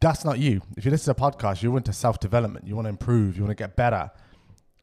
that's 0.00 0.24
not 0.24 0.38
you. 0.38 0.60
If 0.76 0.84
you 0.84 0.90
listen 0.90 1.14
to 1.14 1.24
a 1.24 1.30
podcast, 1.30 1.62
you 1.62 1.70
want 1.70 1.86
to 1.86 1.92
self 1.92 2.18
development. 2.20 2.66
You 2.66 2.74
want 2.74 2.86
to 2.86 2.90
improve. 2.90 3.36
You 3.36 3.44
want 3.44 3.56
to 3.56 3.62
get 3.62 3.76
better. 3.76 4.10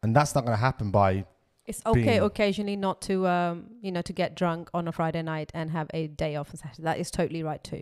And 0.04 0.16
that's 0.16 0.36
not 0.36 0.46
going 0.46 0.56
to 0.56 0.62
happen 0.62 0.92
by. 0.92 1.26
It's 1.68 1.82
okay 1.84 2.20
occasionally 2.20 2.76
not 2.76 3.02
to, 3.04 3.28
um, 3.28 3.72
you 3.82 3.92
know, 3.92 4.04
to 4.04 4.14
get 4.14 4.36
drunk 4.36 4.70
on 4.74 4.88
a 4.88 4.92
Friday 4.92 5.24
night 5.24 5.52
and 5.56 5.72
have 5.72 5.90
a 5.96 6.06
day 6.06 6.36
off 6.36 6.50
on 6.52 6.58
Saturday. 6.58 6.84
That 6.84 7.00
is 7.00 7.10
totally 7.10 7.42
right 7.42 7.64
too 7.64 7.82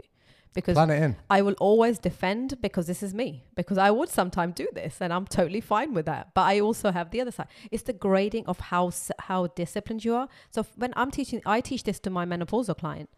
because 0.53 0.75
Plan 0.75 0.89
it 0.89 1.01
in. 1.01 1.15
I 1.29 1.41
will 1.41 1.55
always 1.59 1.99
defend 1.99 2.61
because 2.61 2.87
this 2.87 3.03
is 3.03 3.13
me 3.13 3.43
because 3.55 3.77
I 3.77 3.91
would 3.91 4.09
sometimes 4.09 4.55
do 4.55 4.67
this 4.73 5.01
and 5.01 5.11
I'm 5.11 5.25
totally 5.25 5.61
fine 5.61 5.93
with 5.93 6.05
that. 6.05 6.33
But 6.33 6.43
I 6.43 6.59
also 6.59 6.91
have 6.91 7.11
the 7.11 7.21
other 7.21 7.31
side. 7.31 7.47
It's 7.71 7.83
the 7.83 7.93
grading 7.93 8.45
of 8.47 8.59
how 8.59 8.91
how 9.19 9.47
disciplined 9.47 10.05
you 10.05 10.15
are. 10.15 10.27
So 10.51 10.65
when 10.75 10.93
I'm 10.95 11.11
teaching, 11.11 11.41
I 11.45 11.61
teach 11.61 11.83
this 11.83 11.99
to 12.01 12.09
my 12.09 12.25
menopausal 12.25 12.77
client 12.77 13.09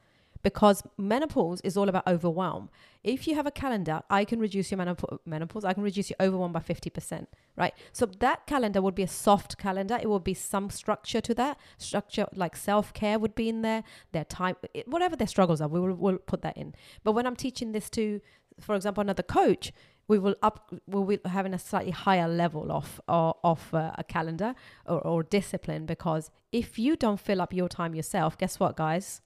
because 0.45 0.83
menopause 0.95 1.59
is 1.61 1.75
all 1.75 1.89
about 1.89 2.05
overwhelm. 2.05 2.69
If 3.03 3.27
you 3.27 3.33
have 3.33 3.47
a 3.47 3.51
calendar, 3.51 4.03
I 4.11 4.25
can 4.25 4.39
reduce 4.39 4.69
your 4.69 4.77
menopause, 4.77 5.65
I 5.65 5.73
can 5.73 5.81
reduce 5.81 6.11
your 6.11 6.17
overwhelm 6.19 6.51
by 6.51 6.59
50%, 6.59 7.25
right? 7.57 7.73
So 7.91 8.05
that 8.05 8.45
calendar 8.45 8.79
would 8.79 8.93
be 8.93 9.01
a 9.01 9.07
soft 9.07 9.57
calendar. 9.57 9.97
It 9.99 10.07
would 10.07 10.23
be 10.23 10.35
some 10.35 10.69
structure 10.69 11.19
to 11.19 11.33
that. 11.33 11.57
Structure 11.79 12.27
like 12.35 12.55
self 12.55 12.93
care 12.93 13.17
would 13.17 13.33
be 13.33 13.49
in 13.49 13.63
there, 13.63 13.83
their 14.11 14.23
time, 14.23 14.55
whatever 14.85 15.15
their 15.15 15.25
struggles 15.25 15.61
are, 15.61 15.67
we 15.67 15.79
will 15.79 15.95
we'll 15.95 16.19
put 16.19 16.43
that 16.43 16.55
in. 16.55 16.75
But 17.03 17.13
when 17.13 17.25
I'm 17.25 17.35
teaching 17.35 17.71
this 17.71 17.89
to, 17.91 18.21
for 18.59 18.75
example, 18.75 19.01
another 19.01 19.23
coach, 19.23 19.73
we 20.07 20.19
will 20.19 20.35
up 20.43 20.71
we 20.85 20.99
will 20.99 21.05
be 21.05 21.19
having 21.25 21.55
a 21.55 21.59
slightly 21.59 21.91
higher 21.91 22.27
level 22.27 22.71
of 22.71 23.01
of, 23.07 23.33
of 23.43 23.73
uh, 23.73 23.93
a 23.97 24.03
calendar 24.03 24.53
or, 24.85 24.99
or 25.01 25.23
discipline 25.23 25.87
because 25.87 26.29
if 26.51 26.77
you 26.77 26.95
don't 26.95 27.19
fill 27.19 27.41
up 27.41 27.51
your 27.51 27.67
time 27.67 27.95
yourself 27.95 28.37
guess 28.37 28.59
what 28.59 28.75
guys 28.75 29.21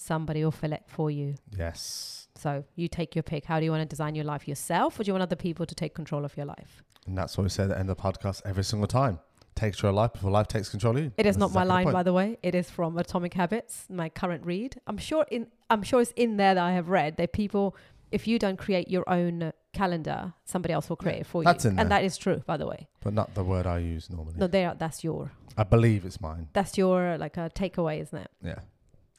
somebody 0.00 0.42
will 0.42 0.50
fill 0.50 0.72
it 0.72 0.84
for 0.86 1.10
you. 1.10 1.34
Yes. 1.56 2.28
So 2.36 2.64
you 2.74 2.88
take 2.88 3.14
your 3.14 3.22
pick. 3.22 3.44
How 3.44 3.58
do 3.58 3.64
you 3.64 3.70
want 3.70 3.82
to 3.82 3.86
design 3.88 4.14
your 4.14 4.24
life 4.24 4.48
yourself, 4.48 4.98
or 4.98 5.04
do 5.04 5.08
you 5.08 5.12
want 5.12 5.22
other 5.22 5.36
people 5.36 5.66
to 5.66 5.74
take 5.74 5.94
control 5.94 6.24
of 6.24 6.36
your 6.36 6.46
life? 6.46 6.82
And 7.06 7.16
that's 7.16 7.36
what 7.36 7.44
we 7.44 7.50
say 7.50 7.64
at 7.64 7.68
the 7.68 7.78
end 7.78 7.90
of 7.90 7.96
the 7.96 8.02
podcast 8.02 8.42
every 8.44 8.64
single 8.64 8.86
time. 8.86 9.18
Take 9.54 9.74
control 9.74 9.90
of 9.90 9.96
life 9.96 10.12
before 10.14 10.30
life 10.30 10.48
takes 10.48 10.68
control 10.70 10.96
of 10.96 11.02
you. 11.02 11.12
It 11.18 11.26
is 11.26 11.36
that's 11.36 11.38
not 11.38 11.46
exactly 11.46 11.68
my 11.68 11.74
line, 11.74 11.92
by 11.92 12.02
the 12.02 12.12
way. 12.12 12.38
It 12.42 12.54
is 12.54 12.70
from 12.70 12.96
Atomic 12.96 13.34
Habits, 13.34 13.86
my 13.90 14.08
current 14.08 14.44
read. 14.46 14.80
I'm 14.86 14.96
sure 14.96 15.26
in 15.30 15.48
I'm 15.68 15.82
sure 15.82 16.00
it's 16.00 16.12
in 16.16 16.36
there 16.38 16.54
that 16.54 16.62
I 16.62 16.72
have 16.72 16.88
read 16.88 17.16
that 17.18 17.32
people, 17.32 17.76
if 18.10 18.26
you 18.26 18.38
don't 18.38 18.56
create 18.56 18.88
your 18.88 19.06
own 19.08 19.52
calendar, 19.72 20.32
somebody 20.44 20.72
else 20.72 20.88
will 20.88 20.96
create 20.96 21.16
yeah, 21.16 21.20
it 21.20 21.26
for 21.26 21.44
that's 21.44 21.64
you. 21.64 21.70
In 21.70 21.76
there. 21.76 21.82
And 21.82 21.92
that 21.92 22.04
is 22.04 22.16
true, 22.16 22.42
by 22.46 22.56
the 22.56 22.66
way. 22.66 22.88
But 23.02 23.12
not 23.12 23.34
the 23.34 23.44
word 23.44 23.66
I 23.66 23.78
use 23.78 24.08
normally. 24.08 24.34
No, 24.38 24.46
there. 24.46 24.74
That's 24.78 25.04
your. 25.04 25.32
I 25.58 25.64
believe 25.64 26.06
it's 26.06 26.20
mine. 26.20 26.48
That's 26.54 26.78
your 26.78 27.18
like 27.18 27.36
a 27.36 27.50
takeaway, 27.54 28.00
isn't 28.00 28.18
it? 28.18 28.30
Yeah. 28.42 28.60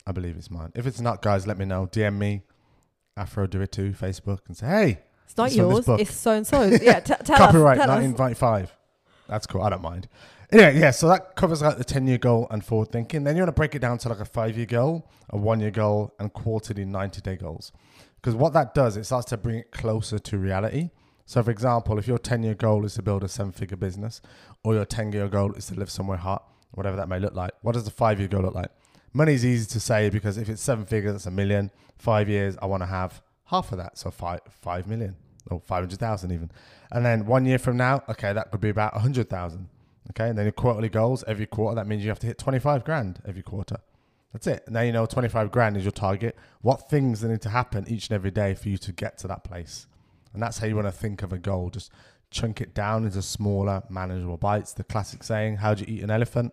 I 0.06 0.12
believe 0.12 0.36
it's 0.36 0.50
mine. 0.50 0.72
If 0.74 0.86
it's 0.86 1.00
not, 1.00 1.22
guys, 1.22 1.46
let 1.46 1.58
me 1.58 1.64
know. 1.64 1.86
DM 1.86 2.18
me, 2.18 2.42
Afro 3.16 3.46
Do 3.46 3.60
It 3.60 3.72
Too, 3.72 3.90
Facebook, 3.92 4.40
and 4.48 4.56
say, 4.56 4.66
hey. 4.66 4.98
It's 5.24 5.36
not 5.36 5.52
yours. 5.52 5.86
It's 5.88 6.14
so 6.14 6.32
and 6.32 6.46
so. 6.46 6.64
Yeah, 6.64 7.00
t- 7.00 7.14
tell 7.24 7.38
Copyright, 7.38 7.78
us. 7.78 7.88
1995. 7.88 8.76
That's 9.28 9.46
cool. 9.46 9.62
I 9.62 9.70
don't 9.70 9.82
mind. 9.82 10.08
Anyway, 10.50 10.78
yeah, 10.78 10.90
so 10.90 11.08
that 11.08 11.34
covers 11.36 11.62
like 11.62 11.78
the 11.78 11.84
10 11.84 12.06
year 12.06 12.18
goal 12.18 12.46
and 12.50 12.62
forward 12.62 12.92
thinking. 12.92 13.24
Then 13.24 13.36
you 13.36 13.42
want 13.42 13.48
to 13.48 13.58
break 13.58 13.74
it 13.74 13.78
down 13.78 13.96
to 13.98 14.10
like 14.10 14.20
a 14.20 14.26
five 14.26 14.56
year 14.58 14.66
goal, 14.66 15.08
a 15.30 15.38
one 15.38 15.60
year 15.60 15.70
goal, 15.70 16.12
and 16.18 16.30
quarterly 16.32 16.84
90 16.84 17.22
day 17.22 17.36
goals. 17.36 17.72
Because 18.16 18.34
what 18.34 18.52
that 18.52 18.74
does, 18.74 18.98
it 18.98 19.04
starts 19.04 19.26
to 19.30 19.38
bring 19.38 19.56
it 19.56 19.70
closer 19.70 20.18
to 20.18 20.38
reality. 20.38 20.90
So, 21.24 21.42
for 21.42 21.50
example, 21.50 21.98
if 21.98 22.06
your 22.06 22.18
10 22.18 22.42
year 22.42 22.54
goal 22.54 22.84
is 22.84 22.94
to 22.94 23.02
build 23.02 23.24
a 23.24 23.28
seven 23.28 23.52
figure 23.52 23.78
business, 23.78 24.20
or 24.62 24.74
your 24.74 24.84
10 24.84 25.12
year 25.12 25.28
goal 25.28 25.54
is 25.54 25.68
to 25.68 25.74
live 25.74 25.90
somewhere 25.90 26.18
hot, 26.18 26.46
whatever 26.72 26.96
that 26.96 27.08
may 27.08 27.18
look 27.18 27.34
like, 27.34 27.52
what 27.62 27.72
does 27.72 27.84
the 27.84 27.90
five 27.90 28.18
year 28.18 28.28
goal 28.28 28.42
look 28.42 28.54
like? 28.54 28.70
Money's 29.12 29.44
easy 29.44 29.66
to 29.66 29.80
say 29.80 30.10
because 30.10 30.36
if 30.38 30.48
it's 30.48 30.62
seven 30.62 30.84
figures, 30.84 31.12
that's 31.12 31.26
a 31.26 31.30
million. 31.30 31.70
Five 31.98 32.28
years, 32.28 32.56
I 32.60 32.66
want 32.66 32.82
to 32.82 32.86
have 32.86 33.22
half 33.46 33.70
of 33.72 33.78
that, 33.78 33.98
so 33.98 34.10
five 34.10 34.40
five 34.48 34.86
million 34.86 35.16
or 35.50 35.60
five 35.60 35.82
hundred 35.82 35.98
thousand 35.98 36.32
even. 36.32 36.50
And 36.90 37.04
then 37.04 37.26
one 37.26 37.44
year 37.44 37.58
from 37.58 37.76
now, 37.76 38.02
okay, 38.08 38.32
that 38.32 38.50
could 38.50 38.60
be 38.60 38.70
about 38.70 38.96
a 38.96 39.00
hundred 39.00 39.30
thousand. 39.30 39.68
Okay, 40.10 40.28
and 40.28 40.36
then 40.36 40.46
your 40.46 40.52
quarterly 40.52 40.88
goals 40.88 41.22
every 41.26 41.46
quarter. 41.46 41.76
That 41.76 41.86
means 41.86 42.02
you 42.02 42.08
have 42.08 42.18
to 42.20 42.26
hit 42.26 42.38
twenty 42.38 42.58
five 42.58 42.84
grand 42.84 43.22
every 43.26 43.42
quarter. 43.42 43.76
That's 44.32 44.46
it. 44.46 44.64
Now 44.68 44.80
you 44.80 44.92
know 44.92 45.06
twenty 45.06 45.28
five 45.28 45.50
grand 45.50 45.76
is 45.76 45.84
your 45.84 45.92
target. 45.92 46.36
What 46.60 46.90
things 46.90 47.22
need 47.22 47.42
to 47.42 47.50
happen 47.50 47.84
each 47.88 48.08
and 48.08 48.14
every 48.14 48.30
day 48.30 48.54
for 48.54 48.68
you 48.68 48.78
to 48.78 48.92
get 48.92 49.18
to 49.18 49.28
that 49.28 49.44
place? 49.44 49.86
And 50.32 50.42
that's 50.42 50.58
how 50.58 50.66
you 50.66 50.74
want 50.74 50.88
to 50.88 50.92
think 50.92 51.22
of 51.22 51.32
a 51.32 51.38
goal. 51.38 51.70
Just 51.70 51.92
chunk 52.30 52.60
it 52.60 52.74
down 52.74 53.04
into 53.04 53.20
smaller, 53.22 53.82
manageable 53.90 54.38
bites. 54.38 54.72
The 54.72 54.84
classic 54.84 55.22
saying, 55.22 55.58
"How 55.58 55.74
do 55.74 55.84
you 55.84 55.98
eat 55.98 56.02
an 56.02 56.10
elephant?" 56.10 56.52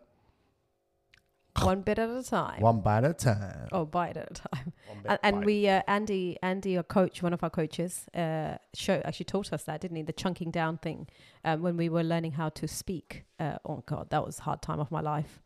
One 1.64 1.82
bit 1.82 2.00
at 2.00 2.10
a 2.10 2.24
time. 2.24 2.62
One 2.62 2.82
bite 2.82 3.04
at 3.04 3.12
a 3.12 3.14
time. 3.14 3.68
Oh, 3.72 3.86
bite 3.86 4.18
at 4.18 4.32
a 4.32 4.34
time. 4.34 4.74
And, 5.06 5.20
and 5.24 5.46
we, 5.46 5.68
uh, 5.68 5.82
Andy, 5.88 6.38
Andy, 6.42 6.78
our 6.78 6.84
coach, 6.84 7.24
one 7.24 7.34
of 7.34 7.44
our 7.44 7.50
coaches, 7.50 8.06
uh, 8.14 8.58
show 8.74 9.02
actually 9.06 9.26
taught 9.26 9.54
us 9.54 9.64
that, 9.64 9.82
didn't 9.82 9.98
he? 9.98 10.04
The 10.04 10.14
chunking 10.14 10.52
down 10.52 10.78
thing, 10.78 11.08
um, 11.46 11.62
when 11.62 11.78
we 11.78 11.90
were 11.90 12.04
learning 12.04 12.34
how 12.34 12.50
to 12.50 12.68
speak. 12.68 13.24
Uh, 13.40 13.58
oh 13.66 13.84
God, 13.86 14.10
that 14.10 14.26
was 14.26 14.40
a 14.40 14.44
hard 14.44 14.62
time 14.62 14.80
of 14.80 14.92
my 14.92 15.02
life. 15.02 15.42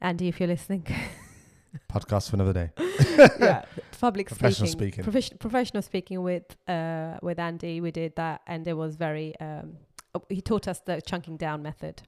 Andy, 0.00 0.28
if 0.28 0.40
you're 0.40 0.48
listening. 0.48 0.86
Podcast 1.90 2.30
for 2.30 2.36
another 2.36 2.52
day. 2.52 2.70
yeah, 3.40 3.64
public 4.00 4.26
professional 4.28 4.68
speaking. 4.68 5.04
speaking. 5.04 5.38
professional 5.38 5.82
speaking 5.82 6.22
with 6.22 6.56
uh, 6.66 7.18
with 7.22 7.38
Andy, 7.38 7.80
we 7.80 7.90
did 7.90 8.16
that, 8.16 8.40
and 8.46 8.66
it 8.66 8.72
was 8.74 8.96
very. 8.96 9.38
Um, 9.38 9.76
oh, 10.14 10.22
he 10.28 10.40
taught 10.40 10.66
us 10.66 10.80
the 10.80 11.00
chunking 11.02 11.36
down 11.36 11.62
method. 11.62 12.02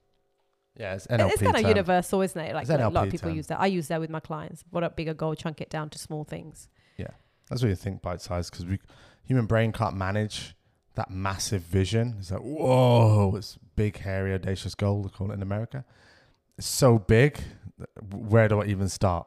Yeah, 0.77 0.95
it's 0.95 1.07
NLP. 1.07 1.33
It's 1.33 1.43
kind 1.43 1.57
of 1.57 1.63
universal, 1.63 2.23
isn't 2.23 2.41
it? 2.41 2.55
Like 2.55 2.69
a 2.69 2.89
lot 2.89 3.07
of 3.07 3.11
people 3.11 3.29
term. 3.29 3.37
use 3.37 3.49
that. 3.49 3.61
I 3.61 3.67
use 3.67 3.89
that 3.89 4.01
with 4.01 4.11
my 4.11 4.21
clients. 4.21 4.65
What 4.71 4.85
a 4.85 4.91
bigger 4.91 5.15
goal, 5.15 5.35
chunk 5.35 5.61
it 5.61 5.71
down 5.71 5.91
to 5.91 5.99
small 5.99 6.25
things. 6.25 6.69
Yeah, 6.97 7.09
that's 7.49 7.63
what 7.63 7.69
you 7.69 7.75
think 7.75 8.03
bite 8.03 8.21
size 8.21 8.51
because 8.51 8.67
we 8.67 8.79
human 9.25 9.47
brain 9.47 9.73
can't 9.73 9.97
manage 9.97 10.55
that 10.95 11.11
massive 11.11 11.63
vision. 11.63 12.17
It's 12.19 12.31
like 12.31 12.41
whoa, 12.41 13.35
it's 13.37 13.59
big, 13.77 13.99
hairy, 13.99 14.33
audacious 14.35 14.75
goal. 14.75 15.03
They 15.03 15.09
call 15.09 15.31
it 15.31 15.35
in 15.35 15.43
America. 15.43 15.85
It's 16.57 16.69
so 16.69 16.99
big. 16.99 17.41
Where 18.13 18.49
do 18.49 18.61
I 18.61 18.67
even 18.67 18.89
start? 18.89 19.27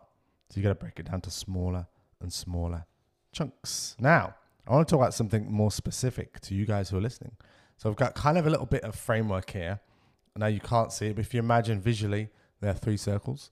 So 0.50 0.60
you 0.60 0.64
got 0.64 0.70
to 0.70 0.76
break 0.76 1.00
it 1.00 1.10
down 1.10 1.22
to 1.22 1.32
smaller 1.32 1.88
and 2.22 2.32
smaller 2.32 2.86
chunks. 3.32 3.96
Now, 4.00 4.36
I 4.68 4.72
want 4.72 4.88
to 4.88 4.92
talk 4.92 5.02
about 5.02 5.14
something 5.14 5.52
more 5.52 5.72
specific 5.72 6.40
to 6.42 6.56
you 6.56 6.66
guys 6.66 6.90
who 6.90 6.98
are 6.98 7.02
listening. 7.02 7.36
So 7.78 7.90
I've 7.90 7.96
got 7.96 8.14
kind 8.14 8.38
of 8.38 8.46
a 8.46 8.50
little 8.50 8.68
bit 8.68 8.84
of 8.84 8.96
framework 8.96 9.50
here. 9.50 9.80
Now 10.36 10.48
you 10.48 10.60
can't 10.60 10.92
see 10.92 11.08
it, 11.08 11.16
but 11.16 11.26
if 11.26 11.34
you 11.34 11.40
imagine 11.40 11.80
visually, 11.80 12.30
there 12.60 12.72
are 12.72 12.76
three 12.76 12.98
circles. 12.98 13.52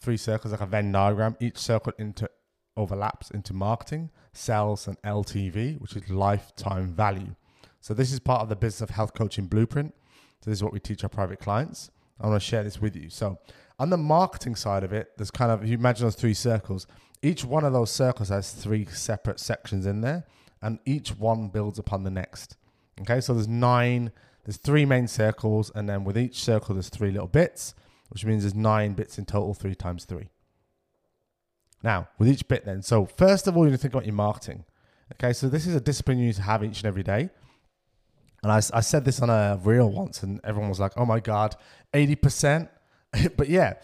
Three 0.00 0.16
circles 0.16 0.52
like 0.52 0.60
a 0.60 0.66
Venn 0.66 0.90
diagram. 0.90 1.36
Each 1.40 1.58
circle 1.58 1.92
into 1.98 2.28
overlaps 2.76 3.30
into 3.32 3.52
marketing, 3.52 4.10
sales, 4.32 4.86
and 4.86 5.00
LTV, 5.02 5.80
which 5.80 5.96
is 5.96 6.08
lifetime 6.08 6.94
value. 6.94 7.34
So 7.80 7.92
this 7.92 8.12
is 8.12 8.20
part 8.20 8.42
of 8.42 8.48
the 8.48 8.56
business 8.56 8.80
of 8.80 8.90
health 8.90 9.14
coaching 9.14 9.46
blueprint. 9.46 9.94
So 10.40 10.50
this 10.50 10.60
is 10.60 10.64
what 10.64 10.72
we 10.72 10.80
teach 10.80 11.02
our 11.02 11.10
private 11.10 11.40
clients. 11.40 11.90
I 12.20 12.26
want 12.28 12.40
to 12.40 12.46
share 12.46 12.62
this 12.62 12.80
with 12.80 12.96
you. 12.96 13.10
So 13.10 13.38
on 13.78 13.90
the 13.90 13.96
marketing 13.96 14.56
side 14.56 14.84
of 14.84 14.92
it, 14.92 15.12
there's 15.16 15.30
kind 15.30 15.50
of 15.50 15.66
you 15.66 15.74
imagine 15.74 16.06
those 16.06 16.14
three 16.14 16.34
circles. 16.34 16.86
Each 17.22 17.44
one 17.44 17.64
of 17.64 17.72
those 17.72 17.90
circles 17.90 18.28
has 18.28 18.52
three 18.52 18.86
separate 18.86 19.40
sections 19.40 19.86
in 19.86 20.00
there, 20.00 20.24
and 20.62 20.78
each 20.84 21.10
one 21.10 21.48
builds 21.48 21.78
upon 21.78 22.04
the 22.04 22.10
next. 22.10 22.56
Okay, 23.00 23.20
so 23.20 23.34
there's 23.34 23.48
nine, 23.48 24.12
there's 24.48 24.56
three 24.56 24.86
main 24.86 25.06
circles, 25.06 25.70
and 25.74 25.86
then 25.86 26.04
with 26.04 26.16
each 26.16 26.42
circle 26.42 26.74
there's 26.74 26.88
three 26.88 27.10
little 27.10 27.26
bits, 27.26 27.74
which 28.08 28.24
means 28.24 28.44
there's 28.44 28.54
nine 28.54 28.94
bits 28.94 29.18
in 29.18 29.26
total, 29.26 29.52
three 29.52 29.74
times 29.74 30.06
three. 30.06 30.30
Now, 31.82 32.08
with 32.18 32.30
each 32.30 32.48
bit 32.48 32.64
then, 32.64 32.80
so 32.80 33.04
first 33.04 33.46
of 33.46 33.58
all, 33.58 33.64
you 33.64 33.70
need 33.70 33.76
to 33.76 33.82
think 33.82 33.92
about 33.92 34.06
your 34.06 34.14
marketing. 34.14 34.64
Okay, 35.12 35.34
so 35.34 35.50
this 35.50 35.66
is 35.66 35.74
a 35.74 35.80
discipline 35.82 36.16
you 36.16 36.28
need 36.28 36.36
to 36.36 36.42
have 36.42 36.64
each 36.64 36.78
and 36.78 36.86
every 36.86 37.02
day. 37.02 37.28
And 38.42 38.50
I, 38.50 38.56
I 38.72 38.80
said 38.80 39.04
this 39.04 39.20
on 39.20 39.28
a 39.28 39.60
reel 39.62 39.90
once, 39.90 40.22
and 40.22 40.40
everyone 40.44 40.70
was 40.70 40.80
like, 40.80 40.92
oh 40.96 41.04
my 41.04 41.20
God, 41.20 41.54
80%. 41.92 42.70
but 43.36 43.50
yeah, 43.50 43.74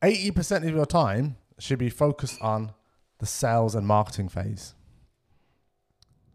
80% 0.00 0.66
of 0.66 0.74
your 0.74 0.86
time 0.86 1.36
should 1.58 1.78
be 1.78 1.90
focused 1.90 2.40
on 2.40 2.72
the 3.18 3.26
sales 3.26 3.74
and 3.74 3.86
marketing 3.86 4.30
phase. 4.30 4.72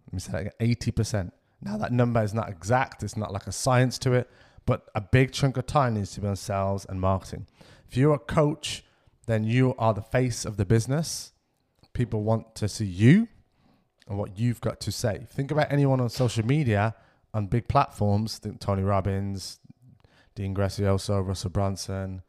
Let 0.06 0.14
me 0.14 0.20
say 0.20 0.32
that 0.34 0.42
again 0.42 0.76
80%. 0.78 1.32
Now, 1.66 1.78
that 1.78 1.92
number 1.92 2.24
is 2.24 2.34
not 2.34 2.48
exact, 2.48 3.02
it's 3.02 3.18
not 3.18 3.34
like 3.34 3.48
a 3.48 3.52
science 3.52 3.98
to 4.00 4.14
it, 4.14 4.30
but 4.68 4.88
a 4.94 5.02
big 5.02 5.32
chunk 5.32 5.58
of 5.58 5.66
time 5.66 5.96
needs 5.96 6.12
to 6.14 6.22
be 6.22 6.28
on 6.28 6.36
sales 6.36 6.86
and 6.88 7.02
marketing. 7.02 7.48
If 7.90 7.98
you're 7.98 8.14
a 8.14 8.20
coach, 8.20 8.84
then 9.26 9.44
you 9.44 9.74
are 9.80 9.94
the 9.94 10.04
face 10.04 10.46
of 10.46 10.58
the 10.58 10.66
business. 10.66 11.34
People 11.94 12.22
want 12.22 12.54
to 12.56 12.68
see 12.68 12.86
you 12.86 13.28
and 14.08 14.20
what 14.20 14.38
you've 14.38 14.62
got 14.62 14.80
to 14.82 14.92
say. 14.92 15.26
Think 15.28 15.50
about 15.50 15.72
anyone 15.72 16.00
on 16.00 16.10
social 16.10 16.46
media 16.46 16.94
on 17.34 17.48
big 17.48 17.68
platforms. 17.68 18.38
Think 18.38 18.60
Tony 18.60 18.84
Robbins, 18.84 19.60
Dean 20.36 20.54
Graziosi, 20.54 21.26
Russell 21.28 21.50
Brunson, 21.50 22.22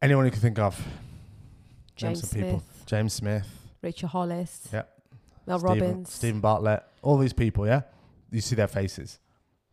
anyone 0.00 0.24
you 0.24 0.30
can 0.30 0.40
think 0.40 0.58
of. 0.58 0.80
James 1.96 2.20
some 2.20 2.30
Smith, 2.30 2.44
people. 2.44 2.62
James 2.86 3.12
Smith, 3.12 3.46
Rachel 3.82 4.08
Hollis, 4.08 4.68
Yeah. 4.72 4.84
Mel 5.46 5.58
Stephen, 5.58 5.78
Robbins. 5.80 6.10
Steven 6.12 6.40
Bartlett, 6.40 6.82
all 7.02 7.18
these 7.18 7.34
people, 7.34 7.66
yeah? 7.66 7.82
You 8.32 8.40
see 8.40 8.56
their 8.56 8.66
faces. 8.68 9.20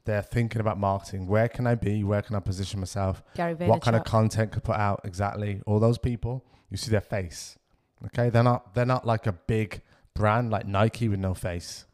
They're 0.06 0.22
thinking 0.22 0.62
about 0.62 0.78
marketing. 0.78 1.28
Where 1.28 1.48
can 1.48 1.65
I 1.65 1.76
be? 1.76 2.04
Where 2.04 2.22
can 2.22 2.36
I 2.36 2.39
position 2.39 2.80
myself? 2.80 3.24
Gary 3.36 3.56
Vaynerchuk. 3.56 3.67
what 3.67 3.82
kind 3.82 3.95
of 3.95 4.04
content 4.04 4.52
could 4.52 4.63
put 4.63 4.76
out 4.76 5.02
exactly 5.04 5.62
all 5.65 5.80
those 5.80 5.98
people 5.98 6.45
you 6.69 6.78
see 6.78 6.91
their 6.91 7.02
face 7.02 7.58
okay 8.06 8.30
they're 8.30 8.43
not 8.43 8.74
they're 8.74 8.86
not 8.86 9.06
like 9.06 9.28
a 9.28 9.32
big 9.32 9.82
brand 10.13 10.50
like 10.50 10.67
nike 10.67 11.08
with 11.10 11.19
no 11.19 11.34
face 11.34 11.86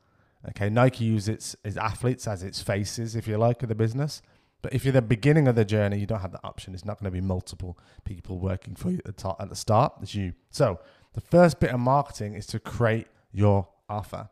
okay 0.50 0.70
nike 0.70 1.06
uses 1.06 1.30
its, 1.30 1.56
its 1.64 1.78
athletes 1.78 2.28
as 2.28 2.44
its 2.44 2.62
faces 2.62 3.16
if 3.16 3.28
you 3.28 3.38
like 3.38 3.64
of 3.64 3.70
the 3.70 3.76
business 3.76 4.22
but 4.62 4.74
if 4.74 4.84
you're 4.84 4.92
the 4.92 5.02
beginning 5.02 5.48
of 5.48 5.56
the 5.56 5.66
journey 5.66 5.98
you 5.98 6.06
don't 6.06 6.22
have 6.22 6.32
the 6.32 6.44
option 6.44 6.74
it's 6.74 6.86
not 6.86 7.00
going 7.00 7.12
to 7.12 7.12
be 7.12 7.22
multiple 7.22 7.78
people 8.04 8.40
working 8.40 8.76
for 8.76 8.92
you 8.92 8.98
at 8.98 9.06
the, 9.06 9.12
top, 9.12 9.42
at 9.42 9.50
the 9.50 9.56
start 9.56 9.94
it's 10.02 10.16
you 10.16 10.34
so 10.50 10.80
the 11.14 11.22
first 11.22 11.60
bit 11.60 11.72
of 11.72 11.80
marketing 11.80 12.34
is 12.34 12.46
to 12.46 12.60
create 12.60 13.08
your 13.32 13.68
offer 13.90 14.30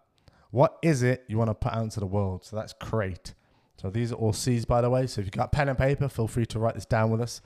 what 0.54 0.78
is 0.82 1.04
it 1.04 1.24
you 1.28 1.38
want 1.38 1.50
to 1.50 1.54
put 1.54 1.74
out 1.74 1.84
into 1.84 2.00
the 2.00 2.06
world 2.06 2.46
so 2.46 2.56
that's 2.56 2.74
create 2.74 3.34
so 3.84 3.90
these 3.90 4.14
are 4.14 4.16
all 4.16 4.32
C's, 4.32 4.64
by 4.64 4.80
the 4.80 4.90
way. 4.90 5.08
So 5.08 5.20
if 5.20 5.28
you've 5.28 5.34
got 5.34 5.52
pen 5.52 5.68
and 5.68 5.78
paper, 5.78 6.08
feel 6.08 6.28
free 6.28 6.46
to 6.48 6.60
write 6.60 6.76
this 6.76 6.86
down 6.86 7.12
with 7.12 7.20
us. 7.20 7.42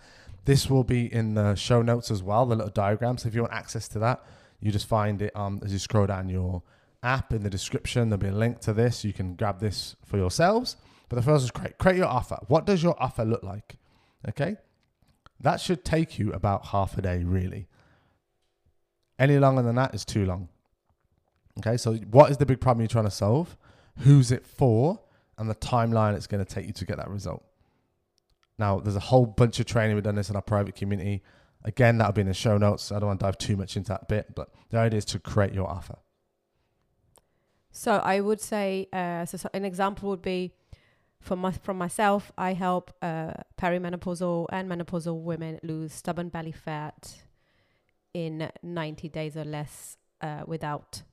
This 0.46 0.70
will 0.70 0.84
be 0.84 1.12
in 1.12 1.34
the 1.34 1.56
show 1.56 1.82
notes 1.82 2.12
as 2.12 2.22
well, 2.22 2.46
the 2.46 2.56
little 2.56 2.72
diagram. 2.72 3.18
So 3.18 3.28
if 3.28 3.34
you 3.34 3.42
want 3.42 3.54
access 3.54 3.88
to 3.90 4.00
that, 4.00 4.24
you 4.60 4.72
just 4.72 4.88
find 4.88 5.20
it 5.22 5.36
um, 5.36 5.60
as 5.64 5.74
you 5.74 5.80
scroll 5.80 6.06
down 6.06 6.30
your 6.30 6.62
app 7.02 7.34
in 7.34 7.42
the 7.42 7.50
description. 7.50 8.10
There'll 8.10 8.22
be 8.22 8.28
a 8.28 8.32
link 8.32 8.60
to 8.62 8.74
this. 8.74 9.04
You 9.04 9.14
can 9.14 9.34
grab 9.34 9.60
this 9.60 9.96
for 10.06 10.18
yourselves. 10.18 10.78
But 11.10 11.16
the 11.16 11.24
first 11.24 11.44
is 11.44 11.52
create. 11.52 11.80
Create 11.80 11.98
your 11.98 12.06
offer. 12.06 12.38
What 12.48 12.66
does 12.68 12.84
your 12.84 12.96
offer 13.02 13.26
look 13.26 13.42
like? 13.42 13.78
Okay. 14.30 14.58
That 15.40 15.60
should 15.60 15.84
take 15.84 16.20
you 16.20 16.34
about 16.34 16.68
half 16.68 17.00
a 17.00 17.02
day, 17.02 17.24
really. 17.24 17.68
Any 19.18 19.40
longer 19.40 19.64
than 19.64 19.76
that 19.76 19.96
is 19.96 20.06
too 20.06 20.26
long. 20.26 20.50
Okay. 21.58 21.78
So 21.78 21.96
what 21.96 22.32
is 22.32 22.38
the 22.38 22.46
big 22.46 22.62
problem 22.62 22.82
you're 22.82 22.88
trying 22.88 23.06
to 23.06 23.12
solve? 23.12 23.58
Who's 24.00 24.32
it 24.32 24.46
for? 24.46 25.00
and 25.38 25.50
the 25.50 25.56
timeline 25.56 26.16
it's 26.16 26.28
going 26.28 26.44
to 26.44 26.52
take 26.54 26.66
you 26.66 26.74
to 26.74 26.86
get 26.86 26.98
that 26.98 27.10
result. 27.10 27.44
Now, 28.60 28.80
there's 28.80 28.96
a 28.96 29.02
whole 29.02 29.26
bunch 29.26 29.60
of 29.60 29.68
training 29.68 29.96
we've 29.96 30.04
done 30.04 30.16
this 30.16 30.30
in 30.30 30.36
our 30.36 30.42
private 30.42 30.76
community. 30.76 31.22
Again, 31.64 32.00
that'll 32.00 32.14
be 32.14 32.22
in 32.22 32.28
the 32.28 32.34
show 32.34 32.58
notes. 32.58 32.92
I 32.92 33.00
don't 33.00 33.08
want 33.08 33.20
to 33.20 33.26
dive 33.26 33.38
too 33.38 33.56
much 33.56 33.78
into 33.78 33.90
that 33.90 34.08
bit, 34.08 34.34
but 34.34 34.50
the 34.70 34.80
idea 34.80 34.98
is 34.98 35.06
to 35.06 35.20
create 35.20 35.54
your 35.54 35.70
offer. 35.70 35.98
So 37.72 37.98
I 37.98 38.20
would 38.20 38.42
say, 38.42 38.88
uh, 38.92 39.26
so, 39.26 39.48
an 39.54 39.64
example 39.64 40.10
would 40.10 40.24
be 40.24 40.54
from 41.20 41.40
my, 41.40 41.52
from 41.52 41.78
myself. 41.78 42.32
I 42.36 42.54
help 42.54 42.92
uh, 43.04 43.34
perimenopausal 43.60 44.48
and 44.52 44.70
menopausal 44.70 45.22
women 45.22 45.60
lose 45.62 45.94
stubborn 45.94 46.30
belly 46.30 46.52
fat 46.52 47.22
in 48.16 48.50
90 48.64 49.10
days 49.10 49.38
or 49.38 49.46
less 49.46 49.98
uh, 50.22 50.44
without. 50.48 51.04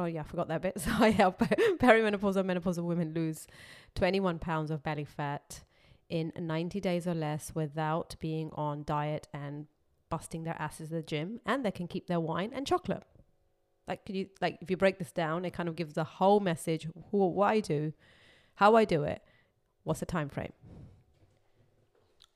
Oh 0.00 0.06
yeah, 0.06 0.20
I 0.20 0.22
forgot 0.24 0.48
that 0.48 0.62
bit. 0.62 0.80
So 0.80 0.90
I 0.98 1.10
help 1.10 1.38
perimenopausal 1.78 2.44
menopausal 2.44 2.84
women 2.84 3.12
lose 3.14 3.46
21 3.94 4.38
pounds 4.38 4.70
of 4.70 4.82
belly 4.82 5.04
fat 5.04 5.60
in 6.08 6.32
90 6.36 6.80
days 6.80 7.06
or 7.06 7.14
less 7.14 7.54
without 7.54 8.16
being 8.18 8.50
on 8.54 8.82
diet 8.84 9.28
and 9.32 9.66
busting 10.08 10.42
their 10.42 10.56
asses 10.58 10.90
at 10.90 10.96
the 10.96 11.02
gym, 11.02 11.40
and 11.46 11.64
they 11.64 11.70
can 11.70 11.86
keep 11.86 12.08
their 12.08 12.18
wine 12.18 12.50
and 12.52 12.66
chocolate 12.66 13.04
like 13.86 14.04
could 14.04 14.14
you 14.14 14.26
like 14.40 14.58
if 14.60 14.70
you 14.70 14.76
break 14.76 14.98
this 14.98 15.10
down 15.10 15.44
it 15.44 15.52
kind 15.52 15.68
of 15.68 15.74
gives 15.74 15.94
the 15.94 16.04
whole 16.04 16.38
message 16.38 16.86
who 17.10 17.26
what 17.26 17.46
i 17.48 17.60
do 17.60 17.92
how 18.56 18.76
i 18.76 18.84
do 18.84 19.02
it 19.02 19.22
what's 19.82 20.00
the 20.00 20.06
time 20.06 20.28
frame 20.28 20.52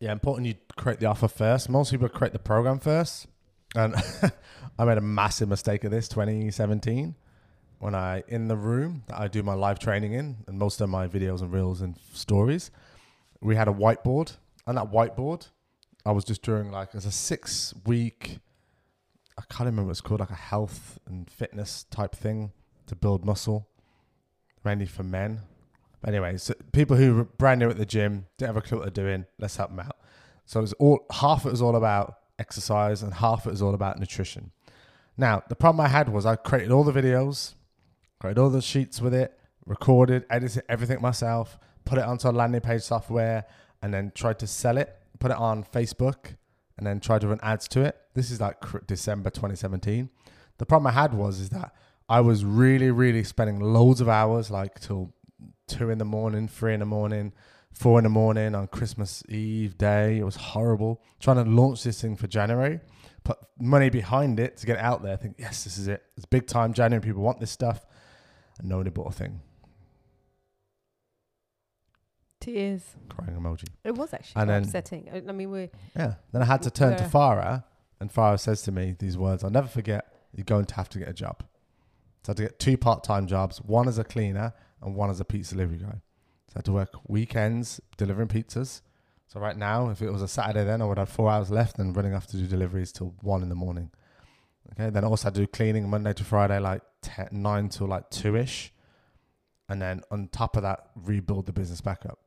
Yeah, 0.00 0.12
important 0.12 0.46
you 0.46 0.54
create 0.76 1.00
the 1.00 1.06
offer 1.06 1.28
first. 1.28 1.68
Most 1.70 1.90
people 1.90 2.08
create 2.08 2.32
the 2.32 2.38
program 2.38 2.78
first. 2.78 3.26
And 3.74 3.94
I 4.78 4.84
made 4.84 4.98
a 4.98 5.00
massive 5.00 5.48
mistake 5.48 5.84
of 5.84 5.90
this 5.90 6.08
2017 6.08 7.14
when 7.78 7.94
I, 7.94 8.22
in 8.28 8.48
the 8.48 8.56
room 8.56 9.02
that 9.08 9.20
I 9.20 9.28
do 9.28 9.42
my 9.42 9.54
live 9.54 9.78
training 9.78 10.12
in, 10.12 10.36
and 10.46 10.58
most 10.58 10.80
of 10.80 10.88
my 10.88 11.06
videos 11.06 11.40
and 11.42 11.52
reels 11.52 11.80
and 11.80 11.96
stories, 12.12 12.70
we 13.40 13.56
had 13.56 13.68
a 13.68 13.72
whiteboard. 13.72 14.36
And 14.66 14.78
that 14.78 14.90
whiteboard, 14.90 15.48
I 16.06 16.12
was 16.12 16.24
just 16.24 16.42
doing 16.42 16.70
like, 16.70 16.94
as 16.94 17.04
a 17.04 17.10
six 17.10 17.74
week, 17.84 18.38
I 19.36 19.42
can't 19.50 19.66
remember 19.66 19.84
what 19.84 19.90
it's 19.92 20.00
called, 20.00 20.20
like 20.20 20.30
a 20.30 20.34
health 20.34 20.98
and 21.06 21.28
fitness 21.30 21.84
type 21.90 22.14
thing 22.14 22.52
to 22.86 22.94
build 22.94 23.24
muscle, 23.24 23.68
mainly 24.64 24.86
for 24.86 25.02
men. 25.02 25.40
But 26.00 26.10
anyway, 26.10 26.36
so 26.36 26.54
people 26.72 26.96
who 26.96 27.14
were 27.14 27.24
brand 27.24 27.60
new 27.60 27.68
at 27.68 27.76
the 27.76 27.86
gym, 27.86 28.26
didn't 28.38 28.54
have 28.54 28.56
a 28.56 28.66
clue 28.66 28.78
what 28.78 28.94
they're 28.94 29.04
doing, 29.04 29.26
let's 29.38 29.56
help 29.56 29.70
them 29.70 29.80
out. 29.80 29.96
So 30.46 30.60
it 30.60 30.62
was 30.62 30.72
all 30.74 31.06
half 31.10 31.46
it 31.46 31.50
was 31.50 31.62
all 31.62 31.76
about 31.76 32.16
exercise 32.38 33.02
and 33.02 33.14
half 33.14 33.46
it 33.46 33.50
was 33.50 33.62
all 33.62 33.74
about 33.74 33.98
nutrition. 33.98 34.52
Now, 35.16 35.42
the 35.48 35.56
problem 35.56 35.80
I 35.80 35.88
had 35.88 36.08
was 36.08 36.26
I 36.26 36.36
created 36.36 36.70
all 36.70 36.84
the 36.84 36.92
videos, 36.92 37.54
created 38.24 38.40
all 38.40 38.48
the 38.48 38.62
sheets 38.62 39.02
with 39.02 39.12
it, 39.12 39.38
recorded, 39.66 40.24
edited 40.30 40.62
everything 40.66 40.98
myself, 40.98 41.58
put 41.84 41.98
it 41.98 42.04
onto 42.04 42.26
a 42.26 42.30
landing 42.30 42.62
page 42.62 42.80
software, 42.80 43.44
and 43.82 43.92
then 43.92 44.10
tried 44.14 44.38
to 44.38 44.46
sell 44.46 44.78
it, 44.78 44.96
put 45.18 45.30
it 45.30 45.36
on 45.36 45.62
Facebook, 45.62 46.36
and 46.78 46.86
then 46.86 47.00
tried 47.00 47.20
to 47.20 47.28
run 47.28 47.38
ads 47.42 47.68
to 47.68 47.82
it. 47.82 48.00
This 48.14 48.30
is 48.30 48.40
like 48.40 48.56
December 48.86 49.28
2017. 49.28 50.08
The 50.56 50.64
problem 50.64 50.86
I 50.86 50.92
had 50.92 51.12
was 51.12 51.38
is 51.38 51.50
that 51.50 51.74
I 52.08 52.22
was 52.22 52.46
really, 52.46 52.90
really 52.90 53.24
spending 53.24 53.60
loads 53.60 54.00
of 54.00 54.08
hours, 54.08 54.50
like 54.50 54.80
till 54.80 55.12
two 55.68 55.90
in 55.90 55.98
the 55.98 56.06
morning, 56.06 56.48
three 56.48 56.72
in 56.72 56.80
the 56.80 56.86
morning, 56.86 57.34
four 57.72 57.98
in 57.98 58.04
the 58.04 58.08
morning 58.08 58.54
on 58.54 58.68
Christmas 58.68 59.22
Eve 59.28 59.76
day. 59.76 60.16
It 60.16 60.24
was 60.24 60.36
horrible. 60.36 61.02
Trying 61.20 61.44
to 61.44 61.50
launch 61.50 61.82
this 61.84 62.00
thing 62.00 62.16
for 62.16 62.26
January, 62.26 62.80
put 63.22 63.36
money 63.60 63.90
behind 63.90 64.40
it 64.40 64.56
to 64.56 64.66
get 64.66 64.76
it 64.76 64.82
out 64.82 65.02
there. 65.02 65.12
I 65.12 65.16
think, 65.16 65.36
yes, 65.38 65.64
this 65.64 65.76
is 65.76 65.88
it. 65.88 66.02
It's 66.16 66.24
big 66.24 66.46
time 66.46 66.72
January. 66.72 67.04
People 67.04 67.20
want 67.20 67.38
this 67.38 67.50
stuff. 67.50 67.84
And 68.58 68.68
nobody 68.68 68.90
bought 68.90 69.08
a 69.08 69.12
thing. 69.12 69.40
tears 72.40 72.96
Crying 73.08 73.36
emoji. 73.36 73.64
it 73.84 73.94
was 73.94 74.12
actually 74.12 74.40
And 74.42 74.50
then- 74.50 74.64
upsetting 74.64 75.08
I- 75.10 75.20
mean 75.32 75.50
we 75.50 75.70
Yeah. 75.96 76.16
Then 76.30 76.42
I 76.42 76.44
had 76.44 76.60
to 76.62 76.70
turn 76.70 76.96
to. 76.98 77.04
Farah, 77.04 77.64
and 78.00 78.12
Farah 78.12 78.38
says 78.38 78.60
to 78.62 78.72
me 78.72 78.94
these 78.98 79.16
words 79.16 79.42
I'll 79.42 79.50
never 79.50 79.66
forget. 79.68 80.12
You're 80.34 80.44
going 80.44 80.66
to 80.66 80.74
have 80.74 80.88
to 80.90 80.98
get 80.98 81.08
a 81.08 81.14
job. 81.14 81.42
So 82.22 82.28
I 82.28 82.30
had 82.32 82.36
to 82.38 82.42
get 82.42 82.58
two 82.58 82.76
part 82.76 83.02
time 83.02 83.26
jobs 83.26 83.62
one 83.62 83.88
as 83.88 83.98
a 83.98 84.04
cleaner 84.04 84.52
and 84.82 84.94
one 84.94 85.08
as 85.08 85.20
a 85.20 85.24
pizza 85.24 85.54
delivery 85.54 85.78
guy. 85.78 86.02
So 86.48 86.52
I 86.56 86.58
had 86.58 86.64
to 86.66 86.72
work 86.72 86.90
weekends 87.08 87.80
delivering 87.96 88.28
pizzas. 88.28 88.82
So 89.26 89.40
right 89.40 89.56
now, 89.56 89.88
if 89.88 90.02
it 90.02 90.10
was 90.10 90.20
a 90.20 90.28
Saturday, 90.28 90.64
then 90.64 90.82
I 90.82 90.84
would 90.84 90.98
have 90.98 91.08
four 91.08 91.30
hours 91.30 91.50
left 91.50 91.78
and 91.78 91.96
running 91.96 92.12
off 92.14 92.26
to 92.28 92.36
do 92.36 92.46
deliveries 92.46 92.92
till 92.92 93.14
one 93.22 93.42
in 93.42 93.48
the 93.48 93.54
morning. 93.54 93.90
Okay. 94.72 94.90
Then 94.90 95.04
also 95.04 95.28
I 95.28 95.30
do 95.30 95.46
cleaning 95.46 95.88
Monday 95.88 96.12
to 96.12 96.24
Friday, 96.24 96.58
like 96.58 96.82
10, 97.04 97.28
9 97.32 97.68
till 97.68 97.86
like 97.86 98.10
2 98.10 98.36
ish. 98.36 98.72
And 99.68 99.80
then 99.80 100.02
on 100.10 100.28
top 100.28 100.56
of 100.56 100.62
that, 100.62 100.90
rebuild 100.94 101.46
the 101.46 101.52
business 101.52 101.80
back 101.80 102.04
up. 102.06 102.18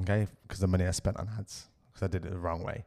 Okay. 0.00 0.26
Because 0.42 0.60
the 0.60 0.66
money 0.66 0.86
I 0.86 0.90
spent 0.92 1.16
on 1.16 1.28
ads, 1.38 1.68
because 1.90 2.02
I 2.04 2.06
did 2.06 2.24
it 2.24 2.30
the 2.30 2.38
wrong 2.38 2.62
way. 2.62 2.84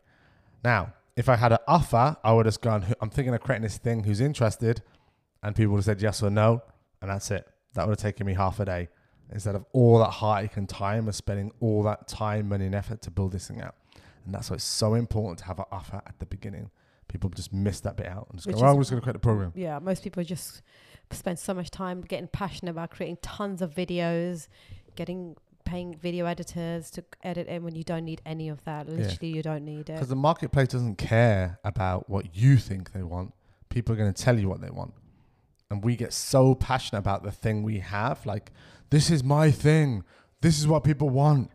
Now, 0.64 0.94
if 1.16 1.30
I 1.30 1.36
had 1.36 1.52
an 1.52 1.60
offer, 1.68 2.16
I 2.24 2.34
would 2.34 2.46
have 2.46 2.62
gone, 2.62 2.86
I'm 3.02 3.10
thinking 3.10 3.34
of 3.34 3.42
creating 3.42 3.64
this 3.64 3.78
thing, 3.78 4.04
who's 4.04 4.22
interested? 4.22 4.82
And 5.42 5.56
people 5.56 5.74
would 5.74 5.80
have 5.80 5.86
said 5.86 6.02
yes 6.02 6.24
or 6.24 6.30
no. 6.30 6.62
And 7.02 7.12
that's 7.12 7.30
it. 7.32 7.48
That 7.74 7.88
would 7.88 7.94
have 7.94 8.02
taken 8.02 8.26
me 8.26 8.34
half 8.34 8.60
a 8.60 8.66
day 8.66 8.90
instead 9.32 9.56
of 9.56 9.66
all 9.74 10.00
that 10.00 10.12
heartache 10.12 10.58
and 10.58 10.70
time 10.70 11.08
of 11.08 11.16
spending 11.16 11.52
all 11.60 11.84
that 11.84 12.08
time, 12.08 12.50
money, 12.50 12.66
and 12.66 12.76
effort 12.76 13.02
to 13.02 13.12
build 13.12 13.32
this 13.32 13.48
thing 13.48 13.62
out. 13.62 13.76
And 14.26 14.34
that's 14.34 14.50
why 14.50 14.56
it's 14.56 14.64
so 14.64 14.94
important 14.94 15.40
to 15.40 15.46
have 15.46 15.60
an 15.60 15.66
offer 15.72 16.02
at 16.06 16.20
the 16.20 16.26
beginning. 16.26 16.70
People 17.10 17.30
just 17.30 17.52
miss 17.52 17.80
that 17.82 17.98
bit 17.98 18.08
out 18.08 18.28
and 18.30 18.40
just 18.40 18.48
Which 18.48 18.56
go, 18.56 18.64
oh, 18.64 18.70
I'm 18.70 18.80
just 18.80 18.90
going 18.90 19.02
to 19.02 19.04
create 19.04 19.14
the 19.14 19.20
program. 19.20 19.52
Yeah, 19.56 19.80
most 19.80 20.04
people 20.04 20.24
just 20.24 20.62
spend 21.12 21.40
so 21.40 21.54
much 21.54 21.70
time 21.70 22.02
getting 22.02 22.28
passionate 22.28 22.72
about 22.72 22.92
creating 22.92 23.18
tons 23.22 23.62
of 23.62 23.74
videos, 23.74 24.48
getting 24.96 25.36
paying 25.66 25.96
video 25.96 26.26
editors 26.26 26.92
to 26.92 27.04
edit 27.24 27.48
in 27.48 27.64
when 27.64 27.76
you 27.76 27.84
don't 27.84 28.06
need 28.06 28.22
any 28.26 28.50
of 28.50 28.64
that. 28.66 28.88
Literally, 28.88 29.30
you 29.34 29.42
don't 29.42 29.64
need 29.64 29.90
it. 29.90 29.94
Because 29.94 30.10
the 30.10 30.16
marketplace 30.16 30.68
doesn't 30.70 30.98
care 30.98 31.60
about 31.64 32.10
what 32.10 32.36
you 32.36 32.58
think 32.58 32.92
they 32.92 33.04
want. 33.04 33.34
People 33.70 33.94
are 33.94 33.98
going 33.98 34.14
to 34.14 34.24
tell 34.24 34.38
you 34.38 34.48
what 34.50 34.62
they 34.62 34.70
want. 34.70 34.94
And 35.72 35.84
we 35.84 35.96
get 35.96 36.14
so 36.14 36.54
passionate 36.54 37.00
about 37.00 37.24
the 37.24 37.32
thing 37.32 37.64
we 37.64 37.80
have. 37.80 38.26
Like, 38.26 38.52
this 38.90 39.10
is 39.10 39.24
my 39.24 39.50
thing. 39.50 40.04
This 40.42 40.60
is 40.60 40.68
what 40.68 40.84
people 40.84 41.10
want. 41.10 41.50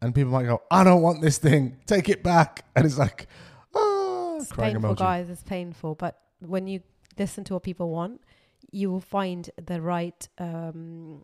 And 0.00 0.14
people 0.14 0.32
might 0.32 0.44
go, 0.46 0.62
I 0.70 0.84
don't 0.84 1.02
want 1.02 1.20
this 1.20 1.38
thing. 1.38 1.76
Take 1.86 2.08
it 2.08 2.22
back. 2.22 2.64
And 2.76 2.86
it's 2.86 2.96
like, 2.96 3.26
oh, 3.74 4.38
It's 4.40 4.52
painful, 4.52 4.94
emoji. 4.94 4.98
guys. 4.98 5.28
It's 5.28 5.42
painful. 5.42 5.96
But 5.96 6.18
when 6.38 6.66
you 6.66 6.80
listen 7.18 7.44
to 7.44 7.54
what 7.54 7.64
people 7.64 7.90
want, 7.90 8.20
you 8.70 8.90
will 8.90 9.00
find 9.00 9.50
the 9.56 9.80
right. 9.80 10.28
Um, 10.38 11.22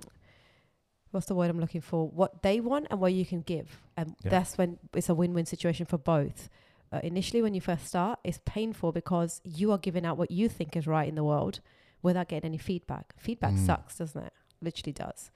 what's 1.11 1.27
the 1.27 1.35
word 1.35 1.51
I'm 1.51 1.61
looking 1.61 1.81
for? 1.81 2.09
What 2.09 2.43
they 2.43 2.61
want 2.61 2.87
and 2.91 3.01
what 3.01 3.13
you 3.13 3.25
can 3.25 3.41
give, 3.43 3.83
and 3.97 4.17
Yeah. 4.25 4.31
that's 4.31 4.59
when 4.59 4.79
it's 4.95 5.09
a 5.09 5.15
win-win 5.15 5.47
situation 5.47 5.87
for 5.87 5.99
both. 5.99 6.49
Uh, 6.93 7.01
initially, 7.03 7.43
when 7.43 7.55
you 7.55 7.61
first 7.61 7.87
start, 7.87 8.19
it's 8.25 8.39
painful 8.45 8.93
because 8.93 9.41
you 9.45 9.73
are 9.73 9.79
giving 9.79 10.05
out 10.07 10.17
what 10.17 10.31
you 10.31 10.49
think 10.49 10.77
is 10.77 10.87
right 10.87 11.09
in 11.09 11.15
the 11.17 11.25
world 11.25 11.61
without 12.03 12.29
getting 12.29 12.49
any 12.49 12.59
feedback. 12.59 13.15
Feedback 13.19 13.55
Mm. 13.55 13.67
sucks, 13.67 13.99
doesn't 13.99 14.23
it? 14.25 14.33
Literally 14.61 14.93
does. 14.93 15.31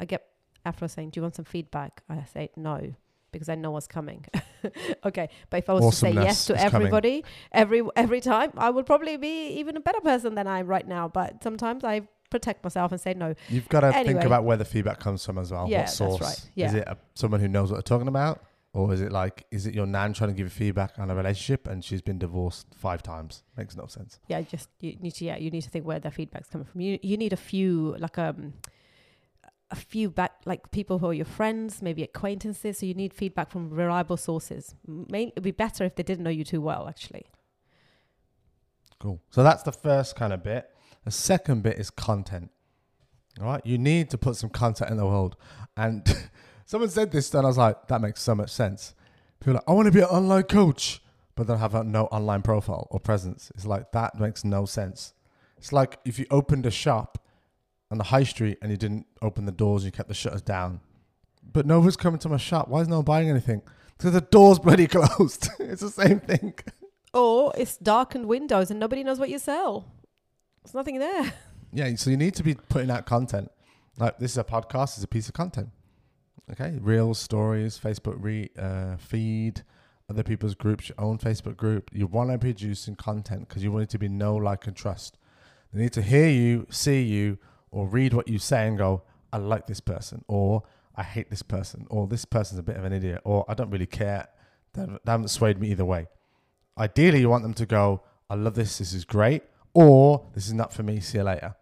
I 0.00 0.04
get 0.04 0.26
after 0.64 0.86
saying, 0.88 1.10
"Do 1.10 1.18
you 1.18 1.22
want 1.22 1.34
some 1.36 1.44
feedback?" 1.44 2.02
I 2.08 2.24
say 2.24 2.50
no 2.56 2.94
because 3.32 3.48
I 3.48 3.54
know 3.54 3.70
what's 3.70 3.86
coming. 3.86 4.24
okay, 5.04 5.28
but 5.50 5.58
if 5.58 5.70
I 5.70 5.72
was 5.74 5.90
to 5.90 5.96
say 5.96 6.12
yes 6.12 6.46
to 6.46 6.54
is 6.54 6.60
coming. 6.60 6.86
everybody 6.86 7.24
every 7.52 7.82
every 7.96 8.20
time, 8.20 8.52
I 8.56 8.70
would 8.70 8.86
probably 8.86 9.16
be 9.16 9.48
even 9.58 9.76
a 9.76 9.80
better 9.80 10.00
person 10.00 10.34
than 10.34 10.46
I 10.46 10.60
am 10.60 10.66
right 10.66 10.86
now. 10.86 11.08
But 11.08 11.42
sometimes 11.42 11.84
I 11.84 12.02
protect 12.30 12.64
myself 12.64 12.92
and 12.92 13.00
say 13.00 13.14
no. 13.14 13.34
You've 13.48 13.68
got 13.68 13.80
to 13.80 13.92
think 13.92 14.24
about 14.24 14.44
where 14.44 14.56
the 14.56 14.64
feedback 14.64 15.00
comes 15.00 15.24
from 15.24 15.38
as 15.38 15.50
well. 15.50 15.68
Yeah, 15.68 15.78
what 15.78 15.86
that's 15.86 15.96
source? 15.96 16.20
right. 16.20 16.50
Is 16.56 16.74
it 16.74 16.84
a, 16.86 16.96
someone 17.14 17.40
who 17.40 17.48
knows 17.48 17.70
what 17.70 17.76
they're 17.76 17.82
talking 17.82 18.08
about? 18.08 18.44
Or 18.74 18.92
is 18.92 19.00
it 19.00 19.10
like, 19.10 19.46
is 19.50 19.66
it 19.66 19.74
your 19.74 19.86
nan 19.86 20.12
trying 20.12 20.30
to 20.30 20.34
give 20.34 20.46
you 20.46 20.50
feedback 20.50 20.98
on 20.98 21.10
a 21.10 21.14
relationship 21.14 21.66
and 21.66 21.82
she's 21.82 22.02
been 22.02 22.18
divorced 22.18 22.66
five 22.74 23.02
times? 23.02 23.42
Makes 23.56 23.76
no 23.76 23.86
sense. 23.86 24.20
Yeah, 24.28 24.42
just 24.42 24.68
you 24.80 24.96
need 25.00 25.14
to 25.14 25.24
yeah 25.24 25.36
you 25.36 25.50
need 25.50 25.62
to 25.62 25.70
think 25.70 25.86
where 25.86 25.98
their 25.98 26.12
feedback's 26.12 26.48
coming 26.48 26.66
from. 26.66 26.80
You 26.80 26.98
you 27.02 27.16
need 27.16 27.32
a 27.32 27.36
few 27.36 27.96
like 27.98 28.18
um 28.18 28.52
a 29.70 29.76
few 29.76 30.10
back 30.10 30.32
like 30.44 30.70
people 30.70 30.98
who 30.98 31.06
are 31.06 31.14
your 31.14 31.26
friends, 31.26 31.82
maybe 31.82 32.02
acquaintances. 32.02 32.78
So 32.78 32.86
you 32.86 32.94
need 32.94 33.12
feedback 33.12 33.50
from 33.50 33.70
reliable 33.70 34.16
sources. 34.16 34.74
May, 34.86 35.28
it'd 35.28 35.42
be 35.42 35.50
better 35.50 35.84
if 35.84 35.94
they 35.96 36.02
didn't 36.02 36.24
know 36.24 36.30
you 36.30 36.44
too 36.44 36.60
well, 36.60 36.88
actually. 36.88 37.26
Cool. 38.98 39.20
So 39.30 39.42
that's 39.42 39.62
the 39.62 39.72
first 39.72 40.16
kind 40.16 40.32
of 40.32 40.42
bit. 40.42 40.70
The 41.04 41.10
second 41.10 41.62
bit 41.62 41.78
is 41.78 41.90
content. 41.90 42.50
All 43.40 43.46
right. 43.46 43.64
You 43.64 43.78
need 43.78 44.10
to 44.10 44.18
put 44.18 44.36
some 44.36 44.50
content 44.50 44.90
in 44.90 44.96
the 44.96 45.06
world. 45.06 45.36
And 45.76 46.04
someone 46.64 46.90
said 46.90 47.12
this, 47.12 47.32
and 47.34 47.44
I 47.44 47.48
was 47.48 47.58
like, 47.58 47.88
that 47.88 48.00
makes 48.00 48.22
so 48.22 48.34
much 48.34 48.50
sense. 48.50 48.94
People 49.40 49.54
like, 49.54 49.64
I 49.68 49.72
want 49.72 49.86
to 49.86 49.92
be 49.92 50.00
an 50.00 50.06
online 50.06 50.42
coach, 50.44 51.00
but 51.36 51.46
they 51.46 51.56
have 51.56 51.74
no 51.86 52.06
online 52.06 52.42
profile 52.42 52.88
or 52.90 52.98
presence. 52.98 53.52
It's 53.54 53.66
like, 53.66 53.92
that 53.92 54.18
makes 54.18 54.44
no 54.44 54.64
sense. 54.64 55.12
It's 55.58 55.72
like 55.72 55.98
if 56.04 56.18
you 56.18 56.26
opened 56.30 56.66
a 56.66 56.70
shop 56.70 57.18
on 57.90 57.98
the 57.98 58.04
high 58.04 58.22
street 58.22 58.58
and 58.60 58.70
you 58.70 58.76
didn't 58.76 59.06
open 59.22 59.44
the 59.44 59.52
doors, 59.52 59.84
you 59.84 59.90
kept 59.90 60.08
the 60.08 60.14
shutters 60.14 60.42
down. 60.42 60.80
But 61.52 61.66
no 61.66 61.80
one's 61.80 61.96
coming 61.96 62.18
to 62.20 62.28
my 62.28 62.36
shop. 62.36 62.68
Why 62.68 62.80
is 62.80 62.88
no 62.88 62.96
one 62.96 63.04
buying 63.04 63.30
anything? 63.30 63.62
Because 63.96 64.12
the 64.12 64.20
door's 64.20 64.58
bloody 64.60 64.86
closed. 64.86 65.48
it's 65.58 65.82
the 65.82 65.90
same 65.90 66.20
thing. 66.20 66.54
Or 67.14 67.52
it's 67.56 67.76
darkened 67.78 68.26
windows 68.26 68.70
and 68.70 68.78
nobody 68.78 69.02
knows 69.02 69.18
what 69.18 69.30
you 69.30 69.38
sell. 69.38 69.90
There's 70.62 70.74
nothing 70.74 70.98
there. 70.98 71.32
Yeah, 71.70 71.94
so 71.96 72.08
you 72.08 72.16
need 72.16 72.34
to 72.36 72.42
be 72.42 72.54
putting 72.54 72.90
out 72.90 73.04
content. 73.04 73.50
Like 73.98 74.18
this 74.18 74.30
is 74.30 74.38
a 74.38 74.44
podcast, 74.44 74.94
it's 74.94 75.04
a 75.04 75.06
piece 75.06 75.28
of 75.28 75.34
content. 75.34 75.68
Okay, 76.50 76.78
real 76.80 77.12
stories, 77.12 77.78
Facebook 77.78 78.16
re 78.18 78.48
uh, 78.58 78.96
feed, 78.96 79.64
other 80.08 80.22
people's 80.22 80.54
groups, 80.54 80.88
your 80.88 80.98
own 80.98 81.18
Facebook 81.18 81.58
group. 81.58 81.90
You 81.92 82.06
want 82.06 82.30
to 82.30 82.38
be 82.38 82.54
producing 82.54 82.94
content 82.94 83.48
because 83.48 83.62
you 83.62 83.70
want 83.70 83.82
it 83.82 83.90
to 83.90 83.98
be 83.98 84.08
know, 84.08 84.34
like, 84.34 84.66
and 84.66 84.74
trust. 84.74 85.18
They 85.72 85.82
need 85.82 85.92
to 85.92 86.02
hear 86.02 86.30
you, 86.30 86.66
see 86.70 87.02
you, 87.02 87.38
or 87.70 87.86
read 87.86 88.14
what 88.14 88.28
you 88.28 88.38
say 88.38 88.66
and 88.66 88.78
go, 88.78 89.02
"I 89.32 89.38
like 89.38 89.66
this 89.66 89.80
person," 89.80 90.24
or 90.28 90.62
"I 90.94 91.02
hate 91.02 91.30
this 91.30 91.42
person," 91.42 91.86
or 91.90 92.06
"This 92.06 92.24
person's 92.24 92.58
a 92.58 92.62
bit 92.62 92.76
of 92.76 92.84
an 92.84 92.92
idiot," 92.92 93.20
or 93.24 93.44
"I 93.48 93.54
don't 93.54 93.70
really 93.70 93.86
care." 93.86 94.28
They 94.72 94.86
haven't, 95.06 95.28
swayed 95.28 95.60
me 95.60 95.70
either 95.70 95.84
way. 95.84 96.08
Ideally, 96.76 97.20
you 97.20 97.28
want 97.28 97.42
them 97.42 97.54
to 97.54 97.66
go, 97.66 98.02
"I 98.30 98.34
love 98.34 98.54
this. 98.54 98.78
This 98.78 98.92
is 98.92 99.04
great," 99.04 99.42
or 99.74 100.26
"This 100.34 100.46
is 100.46 100.54
not 100.54 100.72
for 100.72 100.82
me. 100.82 101.00
See 101.00 101.18
you 101.18 101.24
later." 101.24 101.56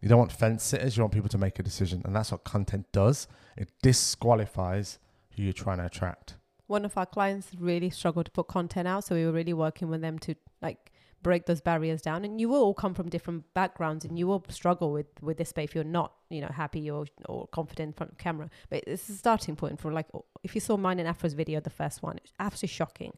You 0.00 0.08
don't 0.08 0.18
want 0.18 0.32
fence 0.32 0.62
sitters. 0.62 0.96
You 0.96 1.02
want 1.02 1.14
people 1.14 1.30
to 1.30 1.38
make 1.38 1.58
a 1.58 1.62
decision, 1.62 2.02
and 2.04 2.14
that's 2.14 2.30
what 2.30 2.44
content 2.44 2.86
does. 2.92 3.26
It 3.56 3.72
disqualifies 3.82 4.98
who 5.30 5.42
you're 5.42 5.52
trying 5.52 5.78
to 5.78 5.86
attract. 5.86 6.36
One 6.66 6.84
of 6.84 6.96
our 6.96 7.06
clients 7.06 7.50
really 7.58 7.90
struggled 7.90 8.26
to 8.26 8.32
put 8.32 8.48
content 8.48 8.88
out, 8.88 9.04
so 9.04 9.14
we 9.14 9.24
were 9.24 9.32
really 9.32 9.52
working 9.52 9.88
with 9.88 10.00
them 10.00 10.18
to 10.20 10.34
like 10.62 10.92
break 11.24 11.46
those 11.46 11.60
barriers 11.60 12.00
down. 12.00 12.24
And 12.24 12.40
you 12.40 12.48
will 12.48 12.62
all 12.62 12.74
come 12.74 12.94
from 12.94 13.08
different 13.08 13.52
backgrounds, 13.54 14.04
and 14.04 14.16
you 14.16 14.28
will 14.28 14.44
struggle 14.48 14.92
with 14.92 15.06
with 15.20 15.38
this 15.38 15.48
space 15.48 15.70
if 15.70 15.74
you're 15.74 15.82
not, 15.82 16.12
you 16.30 16.40
know, 16.40 16.52
happy 16.52 16.88
or 16.88 17.06
or 17.28 17.48
confident 17.48 17.88
in 17.88 17.92
front 17.94 18.12
of 18.12 18.18
camera. 18.18 18.48
But 18.70 18.84
it's 18.86 19.08
a 19.08 19.14
starting 19.14 19.56
point 19.56 19.80
for 19.80 19.90
like 19.92 20.06
if 20.44 20.54
you 20.54 20.60
saw 20.60 20.76
mine 20.76 21.00
and 21.00 21.08
Afro's 21.08 21.32
video, 21.32 21.58
the 21.58 21.70
first 21.70 22.02
one, 22.02 22.18
it's 22.18 22.32
absolutely 22.38 22.74
shocking. 22.74 23.16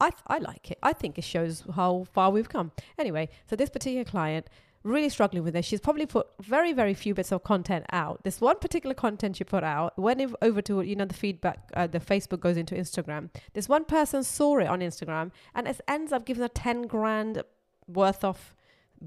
I 0.00 0.10
I 0.26 0.38
like 0.38 0.72
it. 0.72 0.78
I 0.82 0.92
think 0.92 1.18
it 1.18 1.24
shows 1.24 1.62
how 1.76 2.06
far 2.12 2.30
we've 2.30 2.48
come. 2.48 2.72
Anyway, 2.98 3.28
so 3.48 3.54
this 3.54 3.70
particular 3.70 4.04
client 4.04 4.48
really 4.84 5.08
struggling 5.08 5.44
with 5.44 5.54
this. 5.54 5.66
She's 5.66 5.80
probably 5.80 6.06
put 6.06 6.26
very 6.40 6.72
very 6.72 6.94
few 6.94 7.14
bits 7.14 7.32
of 7.32 7.42
content 7.42 7.86
out. 7.92 8.22
This 8.24 8.40
one 8.40 8.58
particular 8.58 8.94
content 8.94 9.36
she 9.36 9.44
put 9.44 9.64
out 9.64 9.98
went 9.98 10.34
over 10.42 10.62
to 10.62 10.82
you 10.82 10.96
know 10.96 11.04
the 11.04 11.14
feedback. 11.14 11.70
Uh, 11.74 11.86
the 11.86 12.00
Facebook 12.00 12.40
goes 12.40 12.56
into 12.56 12.74
Instagram. 12.74 13.30
This 13.54 13.68
one 13.68 13.84
person 13.84 14.22
saw 14.22 14.58
it 14.58 14.66
on 14.66 14.80
Instagram 14.80 15.30
and 15.54 15.68
it 15.68 15.80
ends 15.88 16.12
up 16.12 16.24
giving 16.24 16.42
her 16.42 16.48
ten 16.48 16.82
grand 16.82 17.42
worth 17.86 18.24
of 18.24 18.54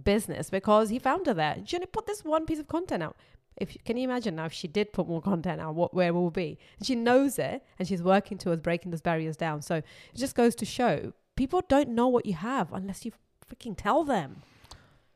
business 0.03 0.49
because 0.49 0.89
he 0.89 0.99
found 0.99 1.27
her 1.27 1.33
there. 1.33 1.57
She 1.65 1.77
only 1.77 1.88
put 1.88 2.05
this 2.05 2.23
one 2.23 2.45
piece 2.45 2.59
of 2.59 2.67
content 2.67 3.03
out. 3.03 3.15
If 3.57 3.77
can 3.85 3.95
you 3.95 4.03
imagine 4.03 4.35
now 4.35 4.45
if 4.45 4.53
she 4.53 4.67
did 4.67 4.91
put 4.91 5.07
more 5.07 5.21
content 5.21 5.61
out, 5.61 5.75
what 5.75 5.93
where 5.93 6.13
will 6.13 6.31
be? 6.31 6.57
And 6.77 6.85
she 6.85 6.95
knows 6.95 7.39
it, 7.39 7.63
and 7.79 7.88
she's 7.88 8.03
working 8.03 8.38
towards 8.38 8.61
breaking 8.61 8.91
those 8.91 9.01
barriers 9.01 9.38
down. 9.38 9.61
So 9.61 9.75
it 9.75 9.85
just 10.15 10.35
goes 10.35 10.55
to 10.55 10.65
show 10.65 11.13
people 11.35 11.61
don't 11.67 11.89
know 11.89 12.07
what 12.07 12.25
you 12.25 12.33
have 12.33 12.73
unless 12.73 13.05
you 13.05 13.11
freaking 13.49 13.75
tell 13.77 14.03
them. 14.03 14.41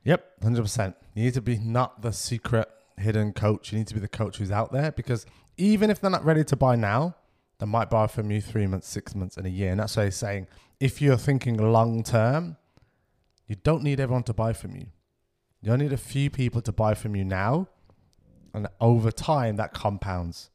Yep, 0.04 0.44
hundred 0.44 0.62
percent. 0.62 0.96
You 1.14 1.26
need 1.26 1.34
to 1.34 1.42
be 1.42 1.58
not 1.58 2.02
the 2.02 2.12
secret 2.12 2.70
hidden 2.98 3.34
coach. 3.34 3.72
You 3.72 3.80
need 3.80 3.88
to 3.88 3.94
be 3.94 4.00
the 4.00 4.08
coach 4.08 4.38
who's 4.38 4.52
out 4.52 4.72
there 4.72 4.92
because 4.92 5.26
even 5.58 5.90
if 5.90 6.00
they're 6.00 6.12
not 6.12 6.24
ready 6.24 6.44
to 6.46 6.56
buy 6.56 6.76
now, 6.76 7.16
they 7.60 7.66
might 7.66 7.90
buy 7.90 8.08
from 8.08 8.32
you 8.32 8.42
three 8.42 8.68
months, 8.68 8.88
six 8.88 9.14
months, 9.14 9.36
and 9.36 9.46
a 9.46 9.50
year. 9.50 9.72
And 9.72 9.80
that's 9.80 9.98
why 9.98 10.06
he's 10.06 10.16
saying 10.16 10.48
if 10.80 11.02
you're 11.02 11.18
thinking 11.18 11.58
long 11.58 12.04
term, 12.04 12.56
you 13.48 13.56
don't 13.56 13.84
need 13.84 14.00
everyone 14.00 14.24
to 14.24 14.34
buy 14.34 14.54
from 14.54 14.76
you. 14.76 14.88
You 15.62 15.74
only 15.74 15.86
need 15.86 15.94
a 15.94 15.98
few 15.98 16.30
people 16.30 16.62
to 16.62 16.72
buy 16.72 16.94
from 16.94 17.16
you 17.16 17.26
now, 17.26 17.68
and 18.54 18.68
over 18.80 19.12
time 19.12 19.58
that 19.58 19.74
compounds. 19.74 20.50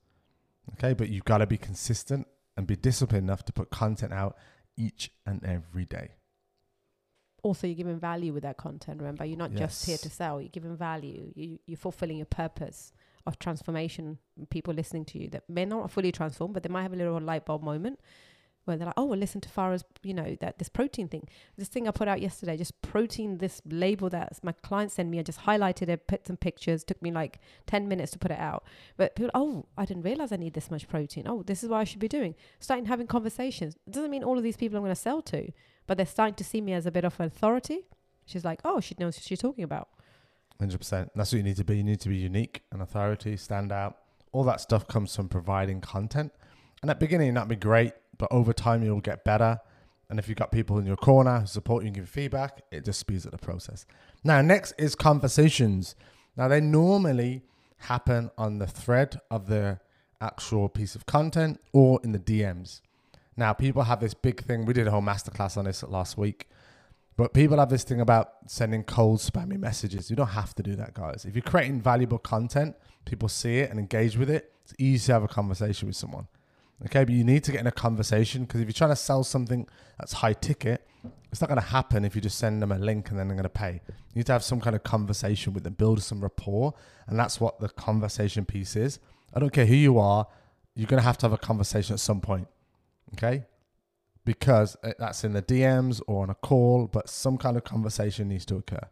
Okay, 0.73 0.95
but 0.95 1.11
you've 1.11 1.27
got 1.27 1.39
to 1.39 1.47
be 1.47 1.59
consistent 1.59 2.27
and 2.57 2.67
be 2.67 2.77
disciplined 2.77 3.25
enough 3.25 3.45
to 3.45 3.53
put 3.53 3.71
content 3.71 4.13
out 4.13 4.37
each 4.77 5.11
and 5.27 5.45
every 5.45 5.85
day. 5.85 6.13
Also 7.45 7.67
you're 7.67 7.77
giving 7.77 8.01
value 8.01 8.33
with 8.33 8.43
that 8.43 8.57
content 8.57 8.99
remember? 8.99 9.25
You're 9.25 9.39
not 9.39 9.53
just 9.53 9.87
here 9.87 9.99
to 9.99 10.11
sell 10.11 10.41
you're 10.41 10.49
giving 10.49 10.77
value. 10.77 11.31
You, 11.37 11.59
you're 11.67 11.77
fulfilling 11.77 12.17
your 12.17 12.27
purpose 12.27 12.93
of 13.27 13.39
transformation. 13.39 14.19
People 14.51 14.75
listening 14.75 15.05
to 15.07 15.19
you 15.19 15.29
that 15.29 15.49
may 15.49 15.65
not 15.65 15.91
fully 15.91 16.11
transform 16.11 16.53
but 16.53 16.63
they 16.63 16.69
might 16.69 16.83
have 16.83 16.95
a 16.95 16.97
little 16.97 17.21
light 17.21 17.45
bulb 17.45 17.63
moment 17.63 18.01
where 18.65 18.79
they're 18.79 18.87
like 18.87 18.95
oh 18.97 19.05
well 19.05 19.19
listen 19.19 19.43
to 19.43 19.49
Farah's 19.51 19.85
you 20.03 20.15
know 20.15 20.37
that 20.41 20.59
this 20.59 20.71
protein 20.71 21.07
thing. 21.07 21.29
This 21.59 21.69
thing 21.69 21.87
I 21.87 21.91
put 21.91 22.09
out 22.09 22.23
yesterday 22.23 22.57
just 22.57 22.81
protein 22.81 23.37
this 23.37 23.61
label 23.67 24.09
that 24.09 24.39
my 24.43 24.53
client 24.53 24.91
sent 24.91 25.11
me 25.11 25.19
I 25.19 25.23
just 25.23 25.43
highlighted 25.43 25.89
it 25.91 26.07
put 26.07 26.27
some 26.27 26.39
pictures 26.39 26.83
took 26.83 27.01
me 27.03 27.13
like 27.13 27.41
10 27.67 27.87
minutes 27.89 28.13
to 28.13 28.19
put 28.19 28.31
it 28.31 28.39
out. 28.39 28.65
But 28.97 29.17
people 29.17 29.31
oh 29.35 29.67
I 29.77 29.85
didn't 29.85 30.05
realize 30.05 30.33
I 30.33 30.37
need 30.37 30.55
this 30.55 30.71
much 30.71 30.89
protein. 30.89 31.29
Oh 31.29 31.43
this 31.43 31.63
is 31.63 31.69
what 31.69 31.79
I 31.79 31.85
should 31.85 32.01
be 32.01 32.09
doing. 32.09 32.35
Starting 32.59 32.87
having 32.87 33.07
conversations. 33.07 33.77
It 33.87 33.93
doesn't 33.93 34.11
mean 34.11 34.25
all 34.25 34.39
of 34.39 34.43
these 34.43 34.57
people 34.57 34.79
I'm 34.79 34.83
going 34.83 34.95
to 34.95 35.01
sell 35.01 35.21
to 35.23 35.53
but 35.87 35.97
they're 35.97 36.07
starting 36.07 36.35
to 36.35 36.45
see 36.45 36.61
me 36.61 36.73
as 36.73 36.87
a 36.87 36.91
bit 36.91 37.05
of 37.05 37.19
an 37.21 37.27
authority. 37.27 37.87
she's 38.27 38.45
like, 38.45 38.61
oh, 38.65 38.81
she 38.81 38.95
knows 38.99 39.17
what 39.17 39.25
she's 39.25 39.41
talking 39.41 39.65
about. 39.65 39.89
Hundred 40.59 40.79
percent. 40.79 41.11
That's 41.15 41.33
what 41.33 41.39
you 41.39 41.43
need 41.43 41.57
to 41.57 41.65
be. 41.65 41.77
You 41.77 41.85
need 41.85 42.01
to 42.01 42.09
be 42.09 42.17
unique 42.17 42.63
and 42.73 42.81
authority, 42.81 43.37
stand 43.37 43.73
out. 43.73 43.99
All 44.33 44.45
that 44.45 44.61
stuff 44.61 44.87
comes 44.87 45.15
from 45.15 45.29
providing 45.29 45.81
content. 45.81 46.33
And 46.83 46.91
at 46.91 47.01
beginning, 47.01 47.35
that'd 47.35 47.49
be 47.49 47.57
great, 47.57 47.93
but 48.19 48.29
over 48.31 48.53
time, 48.53 48.83
you'll 48.83 49.01
get 49.01 49.25
better. 49.25 49.59
And 50.11 50.19
if 50.19 50.29
you've 50.29 50.39
got 50.39 50.53
people 50.53 50.79
in 50.79 50.87
your 50.87 50.97
corner 50.97 51.41
who 51.41 51.47
support 51.47 51.83
you 51.83 51.89
and 51.89 51.97
give 51.97 52.09
feedback, 52.09 52.63
it 52.71 52.85
just 52.85 53.01
speeds 53.01 53.25
up 53.27 53.33
the 53.33 53.39
process. 53.39 53.87
Now, 54.23 54.43
next 54.43 54.75
is 54.79 54.95
conversations. 54.95 55.95
Now, 56.37 56.49
they 56.49 56.61
normally 56.61 57.43
happen 57.79 58.31
on 58.37 58.59
the 58.59 58.67
thread 58.67 59.21
of 59.31 59.47
the 59.47 59.81
actual 60.21 60.69
piece 60.69 60.95
of 60.95 61.07
content 61.07 61.61
or 61.73 62.01
in 62.05 62.13
the 62.13 62.19
DMs. 62.19 62.81
Now, 63.37 63.53
people 63.53 63.83
have 63.83 64.01
this 64.01 64.15
big 64.15 64.43
thing. 64.45 64.65
We 64.65 64.73
did 64.73 64.87
a 64.87 64.91
whole 64.91 65.03
masterclass 65.03 65.57
on 65.57 65.65
this 65.65 65.83
last 65.83 66.17
week. 66.17 66.49
But 67.17 67.33
people 67.33 67.59
have 67.59 67.69
this 67.69 67.85
thing 67.85 68.01
about 68.01 68.33
sending 68.47 68.83
cold, 68.83 69.21
spammy 69.21 69.59
messages. 69.59 70.11
You 70.11 70.17
don't 70.17 70.29
have 70.29 70.55
to 70.57 70.63
do 70.63 70.75
that, 70.77 70.95
guys. 70.95 71.25
If 71.25 71.37
you're 71.37 71.43
creating 71.43 71.81
valuable 71.81 72.19
content, 72.19 72.77
people 73.05 73.29
see 73.29 73.59
it 73.59 73.71
and 73.71 73.79
engage 73.79 74.17
with 74.17 74.31
it. 74.31 74.53
It's 74.65 74.75
easy 74.79 75.07
to 75.07 75.13
have 75.15 75.23
a 75.23 75.29
conversation 75.29 75.87
with 75.87 75.97
someone. 75.97 76.27
Okay, 76.87 77.05
but 77.05 77.15
you 77.15 77.23
need 77.23 77.45
to 77.45 77.53
get 77.53 77.61
in 77.61 77.67
a 77.69 77.73
conversation 77.73 78.45
because 78.45 78.61
if 78.61 78.67
you're 78.67 78.73
trying 78.73 78.91
to 78.91 78.97
sell 78.97 79.23
something 79.23 79.69
that's 79.99 80.13
high 80.15 80.33
ticket, 80.33 80.87
it's 81.31 81.41
not 81.41 81.47
going 81.47 81.61
to 81.61 81.67
happen 81.67 82.05
if 82.05 82.15
you 82.17 82.21
just 82.21 82.39
send 82.39 82.61
them 82.61 82.73
a 82.73 82.79
link 82.79 83.11
and 83.11 83.19
then 83.19 83.29
they're 83.29 83.37
going 83.37 83.45
to 83.45 83.49
pay. 83.49 83.81
You 83.89 84.17
need 84.17 84.27
to 84.27 84.33
have 84.33 84.43
some 84.43 84.61
kind 84.61 84.75
of 84.75 84.83
conversation 84.83 85.53
with 85.53 85.63
them, 85.63 85.75
build 85.75 86.03
some 86.03 86.21
rapport, 86.21 86.75
and 87.07 87.19
that's 87.19 87.41
what 87.41 87.61
the 87.61 87.69
conversation 87.69 88.45
piece 88.45 88.75
is. 88.75 88.99
I 89.33 89.41
don't 89.41 89.53
care 89.53 89.67
who 89.67 89.75
you 89.75 89.99
are, 89.99 90.27
you're 90.75 90.89
going 90.89 91.01
to 91.01 91.05
have 91.05 91.19
to 91.19 91.27
have 91.27 91.33
a 91.33 91.39
conversation 91.39 91.95
at 91.95 92.01
some 92.01 92.21
point. 92.21 92.49
Okay, 93.15 93.45
because 94.25 94.77
uh, 94.83 94.93
that's 94.99 95.25
in 95.25 95.33
the 95.33 95.43
DMs 95.43 96.01
or 96.07 96.23
on 96.23 96.31
a 96.31 96.35
call, 96.35 96.87
but 96.87 97.09
some 97.09 97.39
kind 97.39 97.57
of 97.57 97.65
conversation 97.65 98.29
needs 98.29 98.45
to 98.47 98.57
occur. 98.57 98.89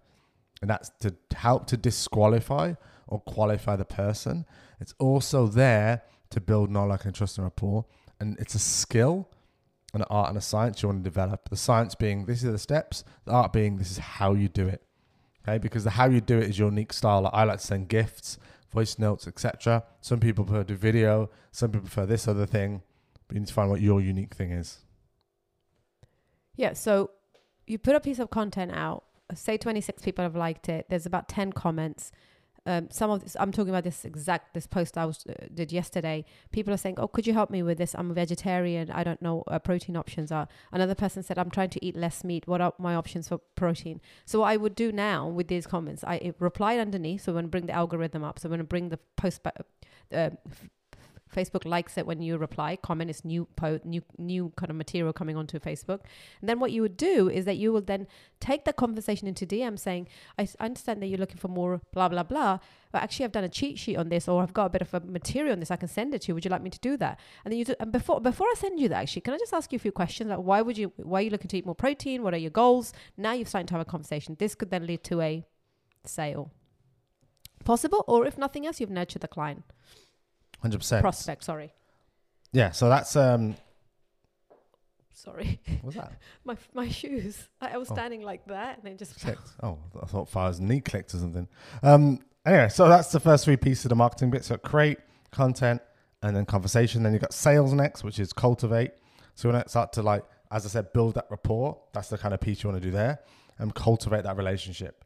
And 0.61 0.71
that's 0.71 0.91
to 1.01 1.15
help 1.35 1.67
to 1.69 1.77
disqualify 1.77 2.75
or 3.09 3.21
qualify 3.21 3.77
the 3.77 3.85
person. 3.85 4.47
It's 4.81 4.95
also 4.99 5.47
there 5.47 6.03
to 6.31 6.41
build 6.41 6.71
knowledge 6.71 7.05
and 7.05 7.15
trust 7.15 7.39
and 7.39 7.45
rapport. 7.45 7.85
And 8.21 8.39
it's 8.39 8.55
a 8.55 8.59
skill, 8.59 9.29
an 9.93 10.03
art 10.03 10.29
and 10.29 10.39
a 10.39 10.41
science 10.41 10.83
you 10.83 10.89
want 10.89 11.03
to 11.03 11.11
develop. 11.11 11.49
The 11.49 11.57
science 11.57 11.95
being 11.95 12.27
this 12.27 12.45
are 12.45 12.53
the 12.53 12.59
steps, 12.59 13.05
the 13.25 13.33
art 13.33 13.53
being 13.53 13.77
this 13.77 13.91
is 13.91 13.99
how 13.99 14.35
you 14.35 14.49
do 14.49 14.69
it. 14.69 14.83
Okay, 15.43 15.59
because 15.59 15.83
the 15.83 15.91
how 15.91 16.09
you 16.09 16.21
do 16.21 16.39
it 16.39 16.49
is 16.49 16.59
your 16.59 16.69
unique 16.69 16.93
style. 16.93 17.29
I 17.33 17.45
like 17.45 17.59
to 17.59 17.67
send 17.67 17.89
gifts, 17.89 18.39
voice 18.73 18.99
notes, 18.99 19.27
etc. 19.27 19.83
Some 20.01 20.21
people 20.21 20.45
prefer 20.45 20.63
to 20.63 20.69
do 20.69 20.77
video, 20.77 21.31
some 21.51 21.73
people 21.73 21.89
prefer 21.89 22.07
this 22.07 22.29
other 22.29 22.47
thing. 22.47 22.83
But 23.33 23.37
you 23.37 23.41
need 23.41 23.49
to 23.49 23.55
find 23.55 23.71
what 23.71 23.81
your 23.81 24.03
unique 24.03 24.35
thing 24.35 24.53
is. 24.53 24.81
Yeah. 26.55 26.75
So 26.75 27.13
you 27.67 27.79
put 27.79 27.97
a 27.97 28.01
piece 28.01 28.19
of 28.19 28.29
content 28.29 28.73
out. 28.75 29.05
Say 29.33 29.57
26 29.57 30.03
people 30.03 30.23
have 30.23 30.37
liked 30.37 30.69
it. 30.69 30.85
There's 30.91 31.07
about 31.07 31.31
10 31.31 31.55
comments. 31.55 32.13
Um, 32.67 32.89
some 32.91 33.11
of 33.11 33.23
this, 33.23 33.35
I'm 33.41 33.51
talking 33.51 33.71
about 33.71 33.85
this 33.85 34.05
exact 34.05 34.53
this 34.53 34.67
post 34.67 34.99
I 34.99 35.07
was 35.07 35.25
uh, 35.27 35.33
did 35.55 35.73
yesterday. 35.73 36.27
People 36.53 36.75
are 36.75 36.77
saying, 36.77 36.97
"Oh, 36.99 37.09
could 37.09 37.27
you 37.27 37.33
help 37.33 37.51
me 37.51 37.63
with 37.63 37.79
this? 37.79 37.95
I'm 37.95 38.11
a 38.11 38.15
vegetarian. 38.15 38.89
I 38.91 39.03
don't 39.03 39.21
know 39.21 39.43
uh, 39.49 39.59
protein 39.59 39.97
options 39.97 40.31
are." 40.31 40.47
Another 40.71 40.95
person 40.95 41.25
said, 41.25 41.39
"I'm 41.39 41.51
trying 41.51 41.71
to 41.71 41.85
eat 41.85 41.97
less 41.97 42.23
meat. 42.23 42.47
What 42.47 42.61
are 42.61 42.73
my 42.79 42.95
options 42.95 43.27
for 43.27 43.39
protein?" 43.57 44.01
So 44.27 44.41
what 44.41 44.51
I 44.51 44.59
would 44.59 44.77
do 44.77 44.93
now 44.93 45.27
with 45.27 45.49
these 45.49 45.67
comments, 45.67 46.05
I 46.05 46.35
replied 46.39 46.79
underneath. 46.79 47.23
So 47.23 47.33
I'm 47.33 47.35
going 47.35 47.47
to 47.47 47.51
bring 47.51 47.67
the 47.67 47.73
algorithm 47.73 48.23
up. 48.23 48.39
So 48.39 48.47
I'm 48.47 48.51
going 48.51 48.59
to 48.61 48.65
bring 48.65 48.91
the 48.91 49.01
post 49.17 49.43
ba- 49.43 49.65
uh, 50.13 50.31
Facebook 51.33 51.65
likes 51.65 51.97
it 51.97 52.07
when 52.07 52.21
you 52.23 52.37
reply. 52.37 52.77
Comment 52.77 53.11
is 53.11 53.25
new 53.25 53.47
po- 53.57 53.81
new 53.85 54.03
new 54.19 54.53
kind 54.57 54.71
of 54.71 54.77
material 54.77 55.13
coming 55.13 55.37
onto 55.37 55.59
Facebook. 55.59 56.01
And 56.41 56.49
then 56.49 56.61
what 56.61 56.73
you 56.73 56.83
would 56.83 56.97
do 56.97 57.29
is 57.29 57.45
that 57.47 57.57
you 57.57 57.73
will 57.73 57.81
then 57.81 58.07
take 58.41 58.65
the 58.65 58.73
conversation 58.73 59.27
into 59.27 59.47
DM 59.47 59.79
saying, 59.79 60.09
I 60.39 60.47
understand 60.61 61.03
that 61.03 61.07
you're 61.07 61.19
looking 61.19 61.39
for 61.39 61.49
more 61.49 61.81
blah 61.93 62.09
blah 62.09 62.23
blah, 62.23 62.59
but 62.93 63.03
actually 63.03 63.25
I've 63.25 63.33
done 63.33 63.45
a 63.45 63.49
cheat 63.49 63.79
sheet 63.79 63.97
on 63.97 64.09
this 64.09 64.29
or 64.29 64.43
I've 64.43 64.53
got 64.53 64.67
a 64.67 64.71
bit 64.71 64.83
of 64.83 64.95
a 64.95 65.01
material 65.01 65.53
on 65.53 65.61
this. 65.61 65.71
I 65.71 65.77
can 65.77 65.89
send 65.89 66.15
it 66.15 66.23
to 66.23 66.29
you. 66.29 66.35
Would 66.35 66.45
you 66.45 66.51
like 66.51 66.63
me 66.63 66.71
to 66.71 66.81
do 66.81 66.97
that? 66.99 67.19
And 67.45 67.53
then 67.53 67.59
you 67.59 67.65
do, 67.65 67.75
and 67.81 67.91
before 67.91 68.21
before 68.21 68.47
I 68.47 68.55
send 68.57 68.79
you 68.79 68.89
that 68.91 69.03
actually, 69.03 69.23
can 69.23 69.35
I 69.35 69.39
just 69.39 69.55
ask 69.55 69.73
you 69.73 69.77
a 69.77 69.81
few 69.81 69.93
questions 69.93 70.31
like 70.31 70.39
why 70.39 70.63
would 70.63 70.79
you 70.79 70.93
why 70.97 71.21
are 71.21 71.23
you 71.23 71.31
looking 71.31 71.49
to 71.49 71.59
eat 71.59 71.67
more 71.67 71.75
protein? 71.75 72.23
What 72.23 72.35
are 72.35 72.39
your 72.39 72.51
goals? 72.51 72.93
Now 73.17 73.33
you've 73.33 73.49
started 73.49 73.69
to 73.69 73.75
have 73.75 73.83
a 73.83 73.91
conversation. 73.91 74.37
This 74.39 74.55
could 74.55 74.71
then 74.71 74.87
lead 74.87 75.03
to 75.05 75.21
a 75.21 75.45
sale. 76.05 76.53
Possible, 77.65 78.05
or 78.09 78.27
if 78.27 78.37
nothing 78.37 78.67
else, 78.67 78.81
you've 78.81 78.91
nurtured 78.91 79.23
the 79.23 79.29
client. 79.29 79.63
Hundred 80.63 80.79
percent. 80.79 81.03
Prospect, 81.03 81.45
sorry. 81.45 81.73
Yeah, 82.53 82.71
so 82.71 82.89
that's 82.89 83.17
um. 83.17 83.57
Sorry. 85.13 85.61
What's 85.83 85.97
that? 85.97 86.13
my 86.45 86.57
my 86.73 86.89
shoes. 86.89 87.49
I, 87.61 87.73
I 87.73 87.77
was 87.79 87.91
oh. 87.91 87.95
standing 87.95 88.23
like 88.23 88.47
that, 88.47 88.79
and 88.79 88.89
it 88.89 88.99
just 88.99 89.21
clicked. 89.21 89.51
Oh, 89.63 89.79
I 90.01 90.07
thought 90.07 90.31
Farah's 90.31 90.61
knee 90.61 90.81
clicked 90.81 91.15
or 91.15 91.19
something. 91.19 91.49
Um. 91.83 92.21
Anyway, 92.47 92.69
so 92.69 92.89
that's 92.89 93.13
the 93.13 93.21
first 93.21 93.45
three 93.45 93.57
pieces 93.57 93.85
of 93.85 93.91
the 93.91 93.97
marketing 93.97 94.31
bit. 94.31 94.45
So 94.45 94.57
create 94.57 94.99
content, 95.33 95.83
and 96.23 96.37
then 96.37 96.47
conversation. 96.47 97.03
Then 97.03 97.13
you've 97.13 97.23
got 97.23 97.35
sales 97.35 97.73
next, 97.73 98.05
which 98.05 98.21
is 98.21 98.33
cultivate. 98.33 98.93
So 99.35 99.49
you 99.49 99.55
want 99.55 99.65
to 99.65 99.71
start 99.71 99.93
to 99.95 100.03
like, 100.03 100.25
as 100.53 100.65
I 100.65 100.69
said, 100.69 100.93
build 100.93 101.15
that 101.15 101.27
rapport. 101.29 101.79
That's 101.93 102.09
the 102.09 102.19
kind 102.19 102.35
of 102.35 102.41
piece 102.41 102.63
you 102.63 102.71
want 102.71 102.81
to 102.81 102.89
do 102.89 102.93
there, 102.93 103.19
and 103.59 103.75
cultivate 103.75 104.23
that 104.25 104.37
relationship. 104.37 105.05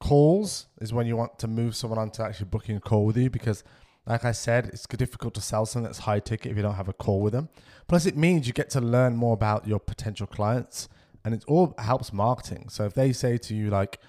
Calls 0.00 0.66
is 0.80 0.92
when 0.92 1.06
you 1.06 1.16
want 1.16 1.38
to 1.38 1.48
move 1.48 1.74
someone 1.74 1.98
on 1.98 2.10
to 2.12 2.24
actually 2.24 2.46
booking 2.46 2.76
a 2.76 2.80
call 2.80 3.06
with 3.06 3.16
you 3.16 3.30
because 3.30 3.64
like 4.08 4.24
I 4.24 4.32
said, 4.32 4.70
it's 4.72 4.86
difficult 4.86 5.34
to 5.34 5.42
sell 5.42 5.66
something 5.66 5.84
that's 5.84 5.98
high 5.98 6.18
ticket 6.18 6.50
if 6.50 6.56
you 6.56 6.62
don't 6.62 6.76
have 6.76 6.88
a 6.88 6.94
call 6.94 7.20
with 7.20 7.34
them. 7.34 7.50
Plus, 7.88 8.06
it 8.06 8.16
means 8.16 8.46
you 8.46 8.54
get 8.54 8.70
to 8.70 8.80
learn 8.80 9.14
more 9.14 9.34
about 9.34 9.68
your 9.68 9.78
potential 9.78 10.26
clients, 10.26 10.88
and 11.24 11.34
it 11.34 11.44
all 11.46 11.74
helps 11.76 12.10
marketing. 12.10 12.70
So 12.70 12.86
if 12.86 12.94
they 12.94 13.12
say 13.12 13.36
to 13.36 13.54
you 13.54 13.68
like, 13.68 14.00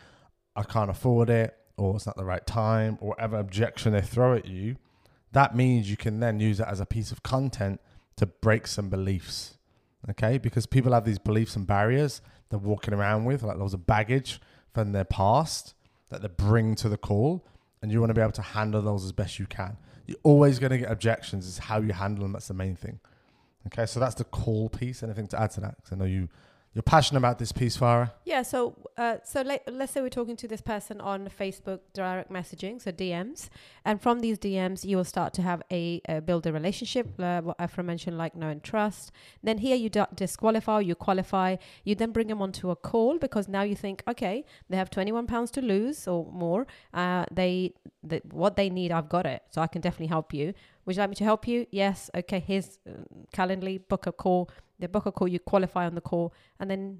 "I 0.56 0.64
can't 0.64 0.90
afford 0.90 1.30
it," 1.30 1.54
or 1.76 1.98
"It's 1.98 2.06
not 2.06 2.16
the 2.16 2.24
right 2.24 2.46
time," 2.48 2.98
or 3.02 3.10
whatever 3.10 3.38
objection 3.38 3.92
they 3.92 4.02
throw 4.02 4.36
at 4.36 4.46
you, 4.46 4.78
that 5.34 5.54
means 5.54 5.92
you 5.92 5.98
can 5.98 6.22
then 6.22 6.40
use 6.40 6.62
it 6.62 6.68
as 6.68 6.80
a 6.80 6.86
piece 6.86 7.12
of 7.12 7.22
content 7.22 7.82
to 8.16 8.26
break 8.26 8.68
some 8.68 8.88
beliefs. 8.90 9.58
Okay, 10.10 10.38
because 10.38 10.66
people 10.66 10.94
have 10.94 11.04
these 11.04 11.20
beliefs 11.20 11.58
and 11.58 11.68
barriers 11.68 12.22
they're 12.50 12.58
walking 12.58 12.94
around 12.94 13.26
with, 13.26 13.44
like 13.44 13.58
those 13.58 13.74
are 13.74 13.78
baggage 13.78 14.40
from 14.74 14.94
their 14.94 15.04
past 15.04 15.74
that 16.08 16.22
they 16.22 16.30
bring 16.30 16.74
to 16.76 16.88
the 16.88 16.98
call, 16.98 17.46
and 17.82 17.92
you 17.92 18.00
want 18.00 18.12
to 18.12 18.14
be 18.14 18.22
able 18.22 18.32
to 18.32 18.42
handle 18.42 18.82
those 18.82 19.04
as 19.04 19.12
best 19.12 19.40
you 19.40 19.46
can 19.46 19.78
you're 20.10 20.18
always 20.24 20.58
going 20.58 20.72
to 20.72 20.78
get 20.80 20.92
objections. 20.92 21.48
Is 21.48 21.60
how 21.60 21.80
you 21.80 21.94
handle 21.94 22.24
them. 22.24 22.34
That's 22.34 22.48
the 22.48 22.54
main 22.56 22.76
thing. 22.76 23.00
Okay, 23.68 23.86
so 23.86 24.00
that's 24.00 24.16
the 24.16 24.24
call 24.24 24.68
piece. 24.70 25.04
Anything 25.04 25.28
to 25.28 25.40
add 25.40 25.52
to 25.52 25.62
that? 25.62 25.76
Because 25.78 25.92
I 25.94 25.96
know 25.96 26.06
you 26.06 26.30
you're 26.74 26.84
passionate 26.84 27.18
about 27.18 27.40
this 27.40 27.52
piece, 27.52 27.76
Farah. 27.76 28.12
Yeah. 28.26 28.44
So, 28.44 28.76
uh, 28.96 29.18
so 29.24 29.42
let, 29.42 29.64
let's 29.74 29.92
say 29.92 30.02
we're 30.02 30.10
talking 30.10 30.36
to 30.36 30.48
this 30.48 30.62
person 30.62 31.02
on 31.02 31.28
Facebook 31.28 31.80
direct 31.94 32.32
messaging, 32.32 32.80
so 32.80 32.92
DMs, 32.92 33.50
and 33.84 34.00
from 34.00 34.20
these 34.20 34.38
DMs, 34.38 34.86
you 34.86 34.98
will 34.98 35.04
start 35.04 35.34
to 35.34 35.42
have 35.42 35.64
a, 35.72 36.00
a 36.08 36.22
build 36.22 36.46
a 36.46 36.54
relationship. 36.54 37.08
Uh, 37.20 37.42
what 37.42 37.58
mentioned, 37.84 38.18
like 38.18 38.36
know 38.36 38.50
and 38.50 38.64
trust. 38.64 39.12
Then 39.42 39.58
here 39.58 39.76
you 39.76 39.90
d- 39.90 40.04
disqualify, 40.14 40.82
you 40.82 40.94
qualify. 40.96 41.56
You 41.84 41.96
then 41.96 42.12
bring 42.12 42.28
them 42.28 42.42
onto 42.42 42.70
a 42.70 42.76
call 42.76 43.18
because 43.18 43.48
now 43.48 43.64
you 43.64 43.76
think, 43.76 44.04
okay, 44.08 44.46
they 44.70 44.78
have 44.78 44.92
21 44.92 45.26
pounds 45.26 45.50
to 45.52 45.62
lose 45.62 46.08
or 46.08 46.28
more. 46.32 46.68
Uh, 46.94 47.26
they, 47.32 47.74
they 48.04 48.22
what 48.30 48.56
they 48.56 48.70
need, 48.70 48.92
I've 48.92 49.10
got 49.10 49.26
it, 49.26 49.42
so 49.50 49.62
I 49.62 49.68
can 49.68 49.82
definitely 49.82 50.08
help 50.08 50.34
you. 50.34 50.54
Would 50.90 50.96
you 50.96 51.02
like 51.02 51.12
me 51.12 51.16
to 51.18 51.24
help 51.24 51.48
you? 51.48 51.68
Yes. 51.70 52.10
Okay. 52.16 52.40
Here's 52.40 52.80
uh, 52.90 52.94
Calendly. 53.32 53.80
Book 53.88 54.08
a 54.08 54.12
call 54.12 54.50
they 54.80 54.88
book 54.88 55.06
a 55.06 55.12
call, 55.12 55.28
you 55.28 55.40
qualify 55.40 55.86
on 55.86 55.96
the 55.96 56.02
call, 56.02 56.34
and 56.60 56.72
then 56.72 57.00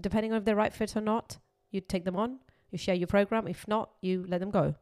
depending 0.00 0.32
on 0.32 0.38
if 0.38 0.44
they're 0.44 0.56
right 0.56 0.72
fit 0.72 0.96
or 0.96 1.00
not, 1.00 1.38
you 1.70 1.80
take 1.80 2.04
them 2.04 2.16
on, 2.16 2.38
you 2.70 2.78
share 2.78 2.94
your 2.94 3.08
program. 3.08 3.48
If 3.48 3.66
not, 3.66 3.90
you 4.00 4.24
let 4.28 4.40
them 4.40 4.50
go. 4.50 4.74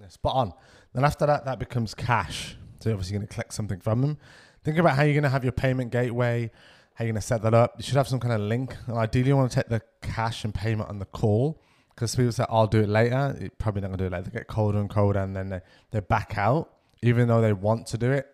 Yeah, 0.00 0.08
spot 0.08 0.34
on. 0.34 0.52
Then 0.94 1.04
after 1.04 1.26
that, 1.26 1.44
that 1.44 1.58
becomes 1.58 1.94
cash. 1.94 2.56
So 2.80 2.88
you're 2.88 2.94
obviously 2.94 3.16
going 3.16 3.26
to 3.26 3.32
collect 3.32 3.52
something 3.52 3.80
from 3.80 4.00
them. 4.00 4.18
Think 4.64 4.78
about 4.78 4.96
how 4.96 5.02
you're 5.02 5.12
going 5.12 5.24
to 5.24 5.28
have 5.28 5.44
your 5.44 5.52
payment 5.52 5.92
gateway, 5.92 6.50
how 6.94 7.04
you're 7.04 7.12
going 7.12 7.20
to 7.20 7.26
set 7.26 7.42
that 7.42 7.54
up. 7.54 7.74
You 7.76 7.84
should 7.84 7.96
have 7.96 8.08
some 8.08 8.18
kind 8.18 8.32
of 8.32 8.40
link. 8.40 8.74
And 8.86 8.96
ideally, 8.96 9.28
you 9.28 9.36
want 9.36 9.50
to 9.50 9.54
take 9.54 9.68
the 9.68 9.82
cash 10.00 10.44
and 10.44 10.54
payment 10.54 10.88
on 10.88 10.98
the 10.98 11.04
call 11.04 11.60
because 11.90 12.16
people 12.16 12.32
say, 12.32 12.44
I'll 12.48 12.66
do 12.66 12.80
it 12.80 12.88
later. 12.88 13.36
You're 13.38 13.50
probably 13.58 13.82
not 13.82 13.88
going 13.88 13.98
to 13.98 14.04
do 14.04 14.06
it 14.06 14.12
later. 14.12 14.30
They 14.30 14.38
get 14.38 14.48
colder 14.48 14.78
and 14.78 14.88
colder 14.88 15.20
and 15.20 15.36
then 15.36 15.50
they, 15.50 15.60
they 15.90 16.00
back 16.00 16.38
out, 16.38 16.72
even 17.04 17.28
though 17.28 17.42
they 17.42 17.52
want 17.52 17.86
to 17.86 17.98
do 17.98 18.10
it 18.10 18.26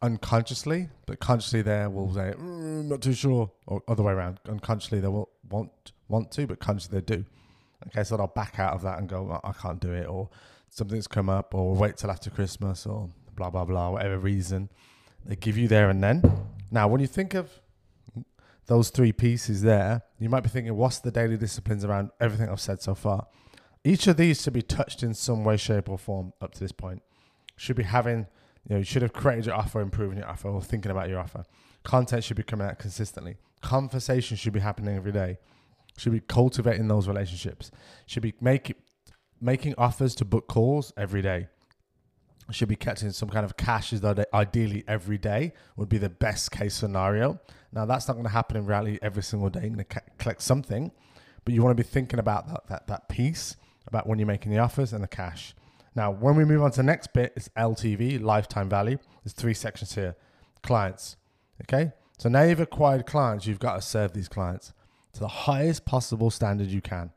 unconsciously, 0.00 0.88
but 1.06 1.20
consciously 1.20 1.60
there 1.60 1.90
will 1.90 2.12
say, 2.14 2.32
mm, 2.34 2.86
not 2.86 3.02
too 3.02 3.12
sure, 3.12 3.50
or 3.66 3.82
other 3.86 4.02
way 4.02 4.12
around. 4.12 4.40
Unconsciously 4.48 5.00
they 5.00 5.08
will 5.08 5.28
want 5.50 5.70
want 6.08 6.30
to, 6.32 6.46
but 6.46 6.58
consciously 6.60 6.98
they 6.98 7.04
do. 7.04 7.24
Okay, 7.86 8.02
so 8.04 8.16
they'll 8.16 8.26
back 8.26 8.58
out 8.58 8.72
of 8.72 8.82
that 8.82 8.98
and 8.98 9.06
go, 9.06 9.38
I 9.44 9.52
can't 9.52 9.80
do 9.80 9.92
it, 9.92 10.06
or 10.06 10.30
something's 10.70 11.06
come 11.06 11.28
up, 11.28 11.54
or 11.54 11.74
wait 11.74 11.98
till 11.98 12.10
after 12.10 12.30
Christmas, 12.30 12.86
or 12.86 13.10
blah 13.36 13.50
blah 13.50 13.66
blah, 13.66 13.90
whatever 13.90 14.18
reason 14.18 14.70
they 15.26 15.36
give 15.36 15.58
you 15.58 15.68
there 15.68 15.90
and 15.90 16.02
then. 16.02 16.22
Now, 16.70 16.88
when 16.88 17.02
you 17.02 17.06
think 17.06 17.34
of 17.34 17.50
those 18.64 18.88
three 18.88 19.12
pieces 19.12 19.60
there, 19.60 20.02
you 20.18 20.30
might 20.30 20.42
be 20.42 20.48
thinking, 20.48 20.74
what's 20.74 21.00
the 21.00 21.10
daily 21.10 21.36
disciplines 21.36 21.84
around 21.84 22.12
everything 22.18 22.48
I've 22.48 22.60
said 22.60 22.80
so 22.80 22.94
far? 22.94 23.26
Each 23.84 24.06
of 24.06 24.16
these 24.16 24.42
should 24.42 24.54
be 24.54 24.62
touched 24.62 25.02
in 25.02 25.12
some 25.12 25.44
way, 25.44 25.58
shape, 25.58 25.90
or 25.90 25.98
form 25.98 26.32
up 26.40 26.54
to 26.54 26.60
this 26.60 26.72
point. 26.72 27.02
Should 27.58 27.76
be 27.76 27.82
having 27.82 28.26
you 28.68 28.74
know, 28.74 28.78
you 28.78 28.84
should 28.84 29.02
have 29.02 29.12
created 29.12 29.46
your 29.46 29.54
offer, 29.54 29.80
improving 29.80 30.18
your 30.18 30.28
offer, 30.28 30.48
or 30.48 30.62
thinking 30.62 30.90
about 30.90 31.08
your 31.08 31.18
offer. 31.18 31.44
Content 31.84 32.22
should 32.22 32.36
be 32.36 32.42
coming 32.42 32.66
out 32.66 32.78
consistently. 32.78 33.36
Conversation 33.62 34.36
should 34.36 34.52
be 34.52 34.60
happening 34.60 34.94
every 34.94 35.12
day. 35.12 35.38
Should 35.96 36.12
be 36.12 36.20
cultivating 36.20 36.86
those 36.86 37.08
relationships. 37.08 37.70
Should 38.06 38.22
be 38.22 38.34
making 38.40 38.76
making 39.40 39.74
offers 39.78 40.14
to 40.16 40.24
book 40.24 40.48
calls 40.48 40.92
every 40.96 41.22
day. 41.22 41.48
Should 42.50 42.68
be 42.68 42.76
catching 42.76 43.10
some 43.10 43.28
kind 43.28 43.44
of 43.44 43.56
cash 43.56 43.92
is 43.92 44.00
that 44.02 44.26
ideally 44.32 44.84
every 44.88 45.18
day 45.18 45.52
would 45.76 45.88
be 45.88 45.98
the 45.98 46.08
best 46.08 46.50
case 46.50 46.74
scenario. 46.74 47.40
Now 47.72 47.84
that's 47.84 48.06
not 48.06 48.14
going 48.14 48.24
to 48.24 48.30
happen 48.30 48.56
in 48.56 48.66
reality 48.66 48.98
every 49.02 49.22
single 49.22 49.50
day. 49.50 49.60
You're 49.62 49.70
going 49.70 49.84
to 49.84 50.00
collect 50.18 50.42
something, 50.42 50.92
but 51.44 51.54
you 51.54 51.62
want 51.62 51.76
to 51.76 51.82
be 51.82 51.88
thinking 51.88 52.18
about 52.18 52.48
that 52.48 52.66
that 52.68 52.86
that 52.86 53.08
piece 53.08 53.56
about 53.86 54.06
when 54.06 54.18
you're 54.18 54.26
making 54.26 54.52
the 54.52 54.58
offers 54.58 54.92
and 54.92 55.02
the 55.02 55.08
cash. 55.08 55.54
Now, 55.98 56.12
when 56.12 56.36
we 56.36 56.44
move 56.44 56.62
on 56.62 56.70
to 56.70 56.76
the 56.76 56.84
next 56.84 57.12
bit, 57.12 57.32
it's 57.34 57.48
LTV, 57.58 58.22
lifetime 58.22 58.68
value. 58.68 58.98
There's 59.24 59.32
three 59.32 59.52
sections 59.52 59.96
here. 59.96 60.14
Clients. 60.62 61.16
Okay. 61.64 61.90
So 62.18 62.28
now 62.28 62.42
you've 62.42 62.60
acquired 62.60 63.04
clients, 63.04 63.48
you've 63.48 63.58
got 63.58 63.74
to 63.74 63.82
serve 63.82 64.12
these 64.12 64.28
clients 64.28 64.72
to 65.14 65.18
the 65.18 65.26
highest 65.26 65.84
possible 65.86 66.30
standard 66.30 66.68
you 66.68 66.80
can. 66.80 67.10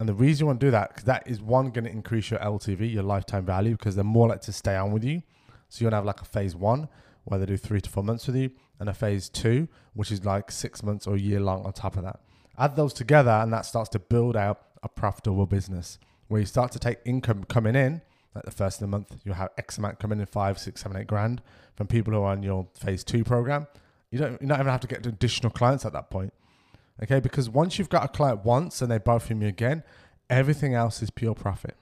And 0.00 0.08
the 0.08 0.14
reason 0.14 0.44
you 0.44 0.46
want 0.46 0.60
to 0.60 0.66
do 0.66 0.70
that, 0.70 0.88
because 0.88 1.04
that 1.04 1.24
is 1.26 1.42
one 1.42 1.72
going 1.72 1.84
to 1.84 1.90
increase 1.90 2.30
your 2.30 2.40
LTV, 2.40 2.90
your 2.90 3.02
lifetime 3.02 3.44
value, 3.44 3.76
because 3.76 3.96
they're 3.96 4.02
more 4.02 4.28
likely 4.28 4.46
to 4.46 4.52
stay 4.52 4.76
on 4.76 4.90
with 4.90 5.04
you. 5.04 5.22
So 5.68 5.82
you 5.82 5.86
want 5.86 5.92
to 5.92 5.96
have 5.96 6.06
like 6.06 6.22
a 6.22 6.24
phase 6.24 6.56
one, 6.56 6.88
where 7.24 7.38
they 7.38 7.44
do 7.44 7.58
three 7.58 7.82
to 7.82 7.90
four 7.90 8.02
months 8.02 8.26
with 8.26 8.36
you, 8.36 8.50
and 8.80 8.88
a 8.88 8.94
phase 8.94 9.28
two, 9.28 9.68
which 9.92 10.10
is 10.10 10.24
like 10.24 10.50
six 10.50 10.82
months 10.82 11.06
or 11.06 11.16
a 11.16 11.20
year 11.20 11.40
long 11.40 11.66
on 11.66 11.74
top 11.74 11.98
of 11.98 12.02
that. 12.04 12.20
Add 12.56 12.76
those 12.76 12.94
together, 12.94 13.30
and 13.30 13.52
that 13.52 13.66
starts 13.66 13.90
to 13.90 13.98
build 13.98 14.38
out 14.38 14.68
a 14.82 14.88
profitable 14.88 15.44
business 15.44 15.98
where 16.32 16.40
you 16.40 16.46
start 16.46 16.72
to 16.72 16.78
take 16.78 16.98
income 17.04 17.44
coming 17.44 17.76
in. 17.76 18.00
Like 18.34 18.46
the 18.46 18.50
first 18.50 18.78
of 18.78 18.80
the 18.80 18.86
month, 18.86 19.14
you'll 19.22 19.34
have 19.34 19.50
X 19.58 19.76
amount 19.76 19.98
coming 19.98 20.18
in 20.18 20.24
five, 20.24 20.58
six, 20.58 20.80
seven, 20.80 20.96
eight 20.96 21.06
grand 21.06 21.42
from 21.76 21.86
people 21.86 22.14
who 22.14 22.20
are 22.20 22.32
on 22.32 22.42
your 22.42 22.66
phase 22.74 23.04
two 23.04 23.22
program. 23.22 23.66
You 24.10 24.18
don't, 24.18 24.40
you 24.40 24.48
don't 24.48 24.58
even 24.58 24.72
have 24.72 24.80
to 24.80 24.86
get 24.86 25.06
additional 25.06 25.52
clients 25.52 25.84
at 25.84 25.92
that 25.92 26.08
point. 26.08 26.32
Okay, 27.02 27.20
because 27.20 27.50
once 27.50 27.78
you've 27.78 27.90
got 27.90 28.06
a 28.06 28.08
client 28.08 28.46
once 28.46 28.80
and 28.80 28.90
they 28.90 28.96
buy 28.96 29.18
from 29.18 29.42
you 29.42 29.48
again, 29.48 29.82
everything 30.30 30.72
else 30.72 31.02
is 31.02 31.10
pure 31.10 31.34
profit. 31.34 31.76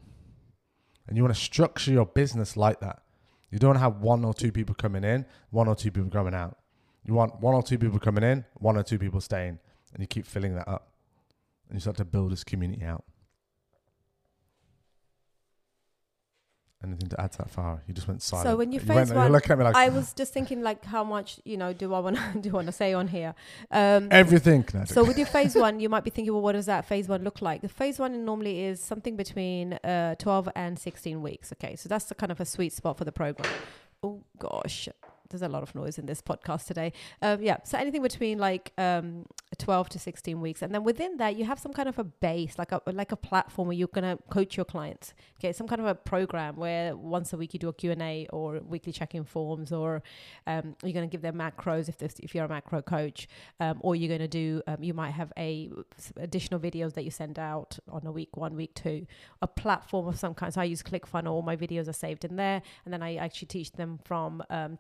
And 1.07 1.17
you 1.17 1.23
want 1.23 1.35
to 1.35 1.41
structure 1.41 1.93
your 1.93 2.07
business 2.07 2.57
like 2.57 2.81
that. 2.81 3.03
You 3.53 3.61
don't 3.61 3.77
have 3.77 3.99
one 3.99 4.25
or 4.25 4.35
two 4.35 4.51
people 4.51 4.75
coming 4.75 5.05
in, 5.05 5.27
one 5.51 5.69
or 5.69 5.77
two 5.77 5.93
people 5.93 6.11
coming 6.11 6.35
out. 6.35 6.59
You 7.05 7.15
want 7.15 7.41
one 7.41 7.55
or 7.55 7.63
two 7.63 7.79
people 7.79 8.01
coming 8.01 8.25
in, 8.25 8.45
one 8.55 8.77
or 8.77 8.83
two 8.83 8.99
people 8.99 9.21
staying, 9.21 9.61
and 9.93 10.01
you 10.01 10.09
keep 10.09 10.27
filling 10.27 10.57
that 10.57 10.67
up. 10.67 10.89
And 11.69 11.77
you 11.77 11.81
start 11.81 11.97
to 11.99 12.05
build 12.05 12.33
this 12.33 12.43
community 12.43 12.85
out. 12.85 13.05
Anything 16.83 17.11
to 17.11 17.21
add 17.21 17.33
to 17.33 17.39
that 17.39 17.51
far? 17.51 17.83
You 17.87 17.93
just 17.93 18.09
went 18.09 18.23
silent. 18.23 18.49
So 18.49 18.57
when 18.57 18.73
you 18.73 18.81
you 18.81 18.87
phase 18.87 18.97
went, 18.97 19.11
one, 19.11 19.25
you're 19.27 19.33
looking 19.33 19.53
at 19.53 19.59
me 19.59 19.65
like 19.65 19.77
I 19.77 19.91
was 19.91 20.15
just 20.15 20.33
thinking 20.33 20.63
like 20.63 20.83
how 20.85 21.05
much 21.05 21.39
you 21.45 21.59
know 21.59 21.75
do 21.75 21.93
I 21.93 21.99
want 21.99 22.17
to 22.17 22.41
do 22.41 22.51
want 22.53 22.67
to 22.67 22.73
say 22.73 22.95
on 22.95 23.09
here. 23.09 23.35
Um, 23.71 24.09
everything. 24.11 24.65
No, 24.73 24.85
so 24.87 25.05
with 25.05 25.19
your 25.19 25.27
phase 25.37 25.55
one, 25.55 25.79
you 25.81 25.91
might 25.91 26.05
be 26.05 26.11
thinking, 26.11 26.33
well, 26.33 26.43
what 26.43 26.53
does 26.53 26.67
that 26.67 26.87
phase 26.87 27.07
one 27.07 27.23
look 27.23 27.43
like? 27.43 27.61
The 27.61 27.69
phase 27.69 27.99
one 27.99 28.25
normally 28.25 28.65
is 28.65 28.81
something 28.81 29.15
between 29.17 29.75
uh, 29.75 30.15
12 30.15 30.49
and 30.57 30.79
16 30.79 31.21
weeks. 31.21 31.53
Okay, 31.53 31.77
so 31.77 31.89
that's 31.89 32.07
the 32.07 32.15
kind 32.15 32.33
of 32.33 32.41
a 32.41 32.47
sweet 32.47 32.73
spot 32.73 32.97
for 32.97 33.05
the 33.05 33.13
program. 33.13 33.53
Oh 34.03 34.23
gosh, 34.39 34.89
there's 35.31 35.43
a 35.43 35.49
lot 35.49 35.63
of 35.63 35.75
noise 35.75 35.99
in 35.99 36.07
this 36.07 36.21
podcast 36.21 36.67
today. 36.67 36.93
Um, 37.23 37.43
yeah, 37.43 37.59
so 37.65 37.79
anything 37.79 38.03
between 38.03 38.39
like 38.39 38.73
um, 38.79 39.27
12 39.59 39.89
to 39.91 39.99
16 39.99 40.41
weeks, 40.41 40.63
and 40.63 40.75
then 40.75 40.85
within 40.85 41.17
that, 41.17 41.37
you 41.37 41.45
have 41.45 41.59
some 41.59 41.73
kind 41.73 41.89
of 41.89 41.99
a 41.99 42.05
base, 42.05 42.59
like 42.59 42.73
a 42.73 42.83
like 42.87 43.13
a 43.13 43.17
platform 43.17 43.69
where 43.69 43.77
you're 43.77 43.89
gonna 43.89 44.19
coach 44.31 44.57
your 44.57 44.65
clients. 44.65 45.15
Okay, 45.39 45.53
some 45.53 45.67
kind 45.67 45.81
of 45.81 45.87
a 45.87 45.95
program 45.95 46.57
where 46.57 46.97
once 46.97 47.33
a 47.33 47.37
week 47.37 47.55
you 47.55 47.59
do 47.59 47.69
a 47.69 47.73
Q 47.73 47.93
and 47.93 48.03
A 48.03 48.27
or 48.33 48.61
weekly 48.61 48.93
check-in 48.93 49.25
forms, 49.25 49.73
or 49.73 50.03
um, 50.47 50.77
you're 50.83 50.93
gonna 50.93 51.07
give 51.07 51.23
them 51.23 51.37
macros 51.37 51.89
if 51.89 52.03
if 52.21 52.35
you're 52.35 52.45
a 52.45 52.49
macro 52.49 52.83
coach, 52.83 53.29
um, 53.61 53.79
or 53.81 53.97
you're 53.97 54.15
gonna 54.15 54.29
do 54.29 54.63
um, 54.67 54.83
you 54.83 54.95
might 54.95 55.13
have 55.13 55.33
a 55.39 55.71
additional 56.17 56.61
videos 56.61 56.95
that 56.95 57.05
you 57.05 57.11
send 57.11 57.39
out 57.39 57.79
on 57.89 58.07
a 58.07 58.13
week 58.13 58.37
one, 58.37 58.55
week 58.57 58.75
two, 58.75 59.07
a 59.43 59.47
platform 59.47 60.09
of 60.09 60.19
some 60.19 60.35
kind. 60.35 60.53
So 60.53 60.61
I 60.61 60.65
use 60.65 60.83
ClickFunnels, 60.83 61.31
all 61.31 61.43
my 61.43 61.57
videos 61.57 61.89
are 61.89 61.93
saved 61.93 62.25
in 62.25 62.37
there, 62.37 62.63
and 62.85 62.93
then 62.93 63.03
I 63.03 63.17
actually 63.17 63.49
teach 63.49 63.73
them 63.73 63.99
from 64.05 64.43
um, 64.51 64.77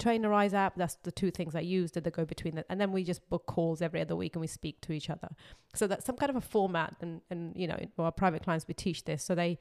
App. 0.48 0.74
That's 0.76 0.96
the 1.02 1.12
two 1.12 1.30
things 1.30 1.54
I 1.54 1.60
use 1.60 1.92
that 1.92 2.04
they 2.04 2.10
go 2.10 2.24
between 2.24 2.54
that. 2.56 2.66
And 2.68 2.80
then 2.80 2.92
we 2.92 3.04
just 3.04 3.28
book 3.28 3.46
calls 3.46 3.82
every 3.82 4.00
other 4.00 4.16
week 4.16 4.34
and 4.34 4.40
we 4.40 4.46
speak 4.46 4.80
to 4.82 4.92
each 4.92 5.10
other. 5.10 5.28
So 5.74 5.86
that's 5.86 6.04
some 6.04 6.16
kind 6.16 6.30
of 6.30 6.36
a 6.36 6.40
format. 6.40 6.96
And, 7.00 7.20
and 7.30 7.54
you 7.56 7.66
know, 7.66 7.78
our 7.98 8.12
private 8.12 8.42
clients, 8.42 8.66
we 8.66 8.74
teach 8.74 9.04
this. 9.04 9.22
So 9.22 9.34
they, 9.34 9.58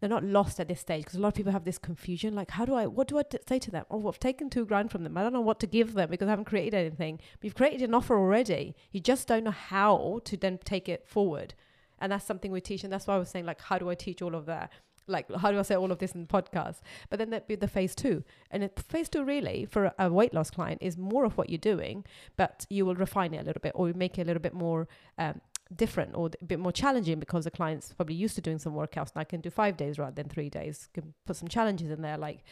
they're 0.00 0.08
not 0.08 0.24
lost 0.24 0.58
at 0.58 0.68
this 0.68 0.80
stage 0.80 1.04
because 1.04 1.18
a 1.18 1.20
lot 1.20 1.28
of 1.28 1.34
people 1.34 1.52
have 1.52 1.64
this 1.64 1.78
confusion 1.78 2.34
like 2.34 2.50
how 2.50 2.64
do 2.64 2.74
i 2.74 2.86
what 2.86 3.06
do 3.06 3.18
I 3.18 3.22
t- 3.22 3.38
say 3.46 3.58
to 3.58 3.70
them 3.70 3.84
oh 3.90 4.08
i've 4.08 4.18
taken 4.18 4.48
two 4.48 4.64
grand 4.64 4.90
from 4.90 5.04
them 5.04 5.16
i 5.16 5.22
don't 5.22 5.32
know 5.32 5.40
what 5.40 5.60
to 5.60 5.66
give 5.66 5.92
them 5.94 6.10
because 6.10 6.26
i 6.26 6.30
haven't 6.30 6.46
created 6.46 6.74
anything 6.74 7.16
but 7.16 7.44
you've 7.44 7.54
created 7.54 7.82
an 7.82 7.94
offer 7.94 8.18
already 8.18 8.74
you 8.92 9.00
just 9.00 9.28
don't 9.28 9.44
know 9.44 9.50
how 9.50 10.20
to 10.24 10.36
then 10.36 10.58
take 10.64 10.88
it 10.88 11.06
forward 11.06 11.54
and 11.98 12.12
that's 12.12 12.24
something 12.24 12.50
we 12.50 12.60
teach 12.60 12.82
and 12.82 12.92
that's 12.92 13.06
why 13.06 13.14
i 13.14 13.18
was 13.18 13.28
saying 13.28 13.44
like 13.44 13.60
how 13.60 13.78
do 13.78 13.90
i 13.90 13.94
teach 13.94 14.22
all 14.22 14.34
of 14.34 14.46
that 14.46 14.70
like 15.10 15.30
how 15.34 15.50
do 15.50 15.58
I 15.58 15.62
say 15.62 15.76
all 15.76 15.92
of 15.92 15.98
this 15.98 16.12
in 16.12 16.22
the 16.22 16.26
podcast? 16.26 16.80
But 17.08 17.18
then 17.18 17.30
that'd 17.30 17.48
be 17.48 17.56
the 17.56 17.68
phase 17.68 17.94
two. 17.94 18.24
And 18.50 18.64
it, 18.64 18.80
phase 18.88 19.08
two 19.08 19.24
really 19.24 19.66
for 19.66 19.92
a 19.98 20.10
weight 20.10 20.32
loss 20.32 20.50
client 20.50 20.78
is 20.80 20.96
more 20.96 21.24
of 21.24 21.36
what 21.36 21.50
you're 21.50 21.58
doing, 21.58 22.04
but 22.36 22.66
you 22.70 22.86
will 22.86 22.94
refine 22.94 23.34
it 23.34 23.42
a 23.42 23.44
little 23.44 23.60
bit 23.60 23.72
or 23.74 23.92
make 23.94 24.18
it 24.18 24.22
a 24.22 24.24
little 24.24 24.42
bit 24.42 24.54
more 24.54 24.88
um, 25.18 25.40
different 25.74 26.14
or 26.14 26.30
a 26.40 26.44
bit 26.44 26.58
more 26.58 26.72
challenging 26.72 27.20
because 27.20 27.44
the 27.44 27.50
client's 27.50 27.92
probably 27.92 28.14
used 28.14 28.34
to 28.34 28.40
doing 28.40 28.58
some 28.58 28.74
workouts 28.74 29.12
and 29.14 29.20
I 29.20 29.24
can 29.24 29.40
do 29.40 29.50
five 29.50 29.76
days 29.76 29.98
rather 29.98 30.14
than 30.14 30.28
three 30.28 30.50
days. 30.50 30.88
Can 30.94 31.14
put 31.26 31.36
some 31.36 31.48
challenges 31.48 31.90
in 31.90 32.02
there 32.02 32.18
like 32.18 32.42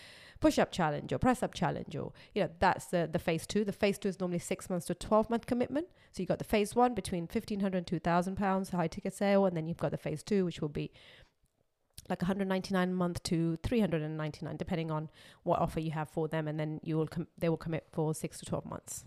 push 0.40 0.58
up 0.58 0.70
challenge 0.70 1.12
or 1.12 1.18
press 1.18 1.42
up 1.42 1.52
challenge 1.52 1.96
or 1.96 2.12
you 2.34 2.42
know 2.42 2.50
that's 2.60 2.86
the 2.86 3.08
the 3.10 3.18
phase 3.18 3.46
two 3.46 3.64
the 3.64 3.72
phase 3.72 3.98
two 3.98 4.08
is 4.08 4.20
normally 4.20 4.38
six 4.38 4.70
months 4.70 4.86
to 4.86 4.94
12 4.94 5.28
month 5.30 5.46
commitment 5.46 5.88
so 6.12 6.22
you 6.22 6.26
got 6.26 6.38
the 6.38 6.44
phase 6.44 6.76
one 6.76 6.94
between 6.94 7.22
1500 7.22 7.76
and 7.76 7.86
2000 7.86 8.36
pounds 8.36 8.70
high 8.70 8.86
ticket 8.86 9.12
sale 9.12 9.46
and 9.46 9.56
then 9.56 9.66
you've 9.66 9.78
got 9.78 9.90
the 9.90 9.96
phase 9.96 10.22
two 10.22 10.44
which 10.44 10.60
will 10.60 10.68
be 10.68 10.92
like 12.08 12.22
199 12.22 12.88
a 12.88 12.92
month 12.92 13.22
to 13.24 13.56
399 13.62 14.56
depending 14.56 14.90
on 14.90 15.08
what 15.42 15.58
offer 15.60 15.80
you 15.80 15.90
have 15.90 16.08
for 16.08 16.28
them 16.28 16.48
and 16.48 16.58
then 16.58 16.80
you 16.82 16.96
will 16.96 17.06
com- 17.06 17.28
they 17.38 17.48
will 17.48 17.56
commit 17.56 17.86
for 17.92 18.14
6 18.14 18.38
to 18.38 18.44
12 18.44 18.66
months. 18.66 19.04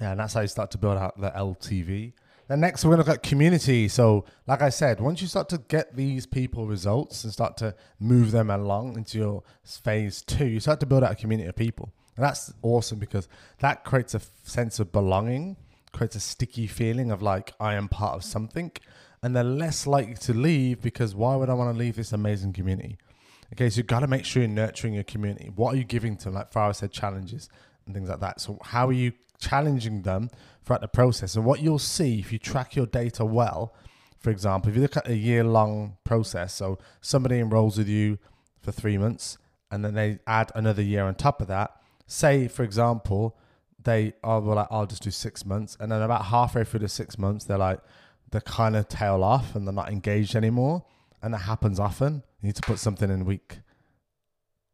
Yeah 0.00 0.12
and 0.12 0.20
that's 0.20 0.34
how 0.34 0.40
you 0.40 0.48
start 0.48 0.70
to 0.72 0.78
build 0.78 0.98
out 0.98 1.20
the 1.20 1.30
ltv 1.30 2.12
then 2.48 2.60
next 2.60 2.84
we're 2.84 2.90
going 2.90 3.02
to 3.02 3.10
look 3.10 3.16
at 3.16 3.22
community. 3.22 3.88
So 3.88 4.24
like 4.46 4.62
i 4.62 4.68
said 4.68 5.00
once 5.00 5.22
you 5.22 5.28
start 5.28 5.48
to 5.50 5.58
get 5.58 5.96
these 5.96 6.26
people 6.26 6.66
results 6.66 7.24
and 7.24 7.32
start 7.32 7.56
to 7.58 7.74
move 7.98 8.32
them 8.32 8.50
along 8.50 8.96
into 8.96 9.18
your 9.18 9.42
phase 9.62 10.22
two 10.22 10.46
you 10.46 10.60
start 10.60 10.80
to 10.80 10.86
build 10.86 11.04
out 11.04 11.12
a 11.12 11.16
community 11.16 11.48
of 11.48 11.56
people. 11.56 11.92
And 12.16 12.24
that's 12.24 12.52
awesome 12.62 12.98
because 12.98 13.28
that 13.58 13.84
creates 13.84 14.14
a 14.14 14.18
f- 14.18 14.30
sense 14.44 14.78
of 14.78 14.92
belonging 14.92 15.56
creates 15.92 16.16
a 16.16 16.20
sticky 16.20 16.66
feeling 16.66 17.12
of 17.12 17.22
like 17.22 17.52
i 17.60 17.74
am 17.74 17.88
part 17.88 18.16
of 18.16 18.24
something 18.24 18.70
and 19.24 19.34
they're 19.34 19.42
less 19.42 19.86
likely 19.86 20.12
to 20.12 20.34
leave 20.34 20.82
because 20.82 21.14
why 21.14 21.34
would 21.34 21.48
I 21.48 21.54
want 21.54 21.74
to 21.74 21.78
leave 21.78 21.96
this 21.96 22.12
amazing 22.12 22.52
community? 22.52 22.98
Okay, 23.54 23.70
so 23.70 23.78
you've 23.78 23.86
got 23.86 24.00
to 24.00 24.06
make 24.06 24.26
sure 24.26 24.42
you're 24.42 24.50
nurturing 24.50 24.92
your 24.92 25.02
community. 25.04 25.50
What 25.54 25.72
are 25.72 25.78
you 25.78 25.84
giving 25.84 26.14
to 26.18 26.24
them? 26.26 26.34
Like 26.34 26.52
Farah 26.52 26.76
said, 26.76 26.92
challenges 26.92 27.48
and 27.86 27.94
things 27.94 28.10
like 28.10 28.20
that. 28.20 28.42
So, 28.42 28.58
how 28.62 28.86
are 28.86 28.92
you 28.92 29.12
challenging 29.40 30.02
them 30.02 30.28
throughout 30.62 30.82
the 30.82 30.88
process? 30.88 31.36
And 31.36 31.46
what 31.46 31.62
you'll 31.62 31.78
see 31.78 32.18
if 32.18 32.34
you 32.34 32.38
track 32.38 32.76
your 32.76 32.84
data 32.84 33.24
well, 33.24 33.74
for 34.18 34.28
example, 34.28 34.68
if 34.68 34.76
you 34.76 34.82
look 34.82 34.98
at 34.98 35.08
a 35.08 35.16
year 35.16 35.42
long 35.42 35.96
process, 36.04 36.52
so 36.52 36.78
somebody 37.00 37.38
enrolls 37.38 37.78
with 37.78 37.88
you 37.88 38.18
for 38.60 38.72
three 38.72 38.98
months 38.98 39.38
and 39.70 39.82
then 39.82 39.94
they 39.94 40.18
add 40.26 40.52
another 40.54 40.82
year 40.82 41.04
on 41.04 41.14
top 41.14 41.40
of 41.40 41.48
that. 41.48 41.70
Say, 42.06 42.46
for 42.46 42.62
example, 42.62 43.38
they 43.82 44.12
are 44.22 44.40
like, 44.40 44.68
I'll 44.70 44.86
just 44.86 45.02
do 45.02 45.10
six 45.10 45.46
months. 45.46 45.78
And 45.80 45.90
then 45.90 46.02
about 46.02 46.26
halfway 46.26 46.64
through 46.64 46.80
the 46.80 46.88
six 46.88 47.16
months, 47.18 47.46
they're 47.46 47.56
like, 47.56 47.80
they 48.34 48.40
kind 48.40 48.74
of 48.74 48.88
tail 48.88 49.22
off 49.22 49.54
and 49.54 49.64
they're 49.64 49.72
not 49.72 49.90
engaged 49.90 50.34
anymore. 50.34 50.84
And 51.22 51.32
that 51.32 51.38
happens 51.38 51.78
often. 51.78 52.22
You 52.40 52.48
need 52.48 52.56
to 52.56 52.62
put 52.62 52.80
something 52.80 53.08
in 53.08 53.24
week 53.24 53.60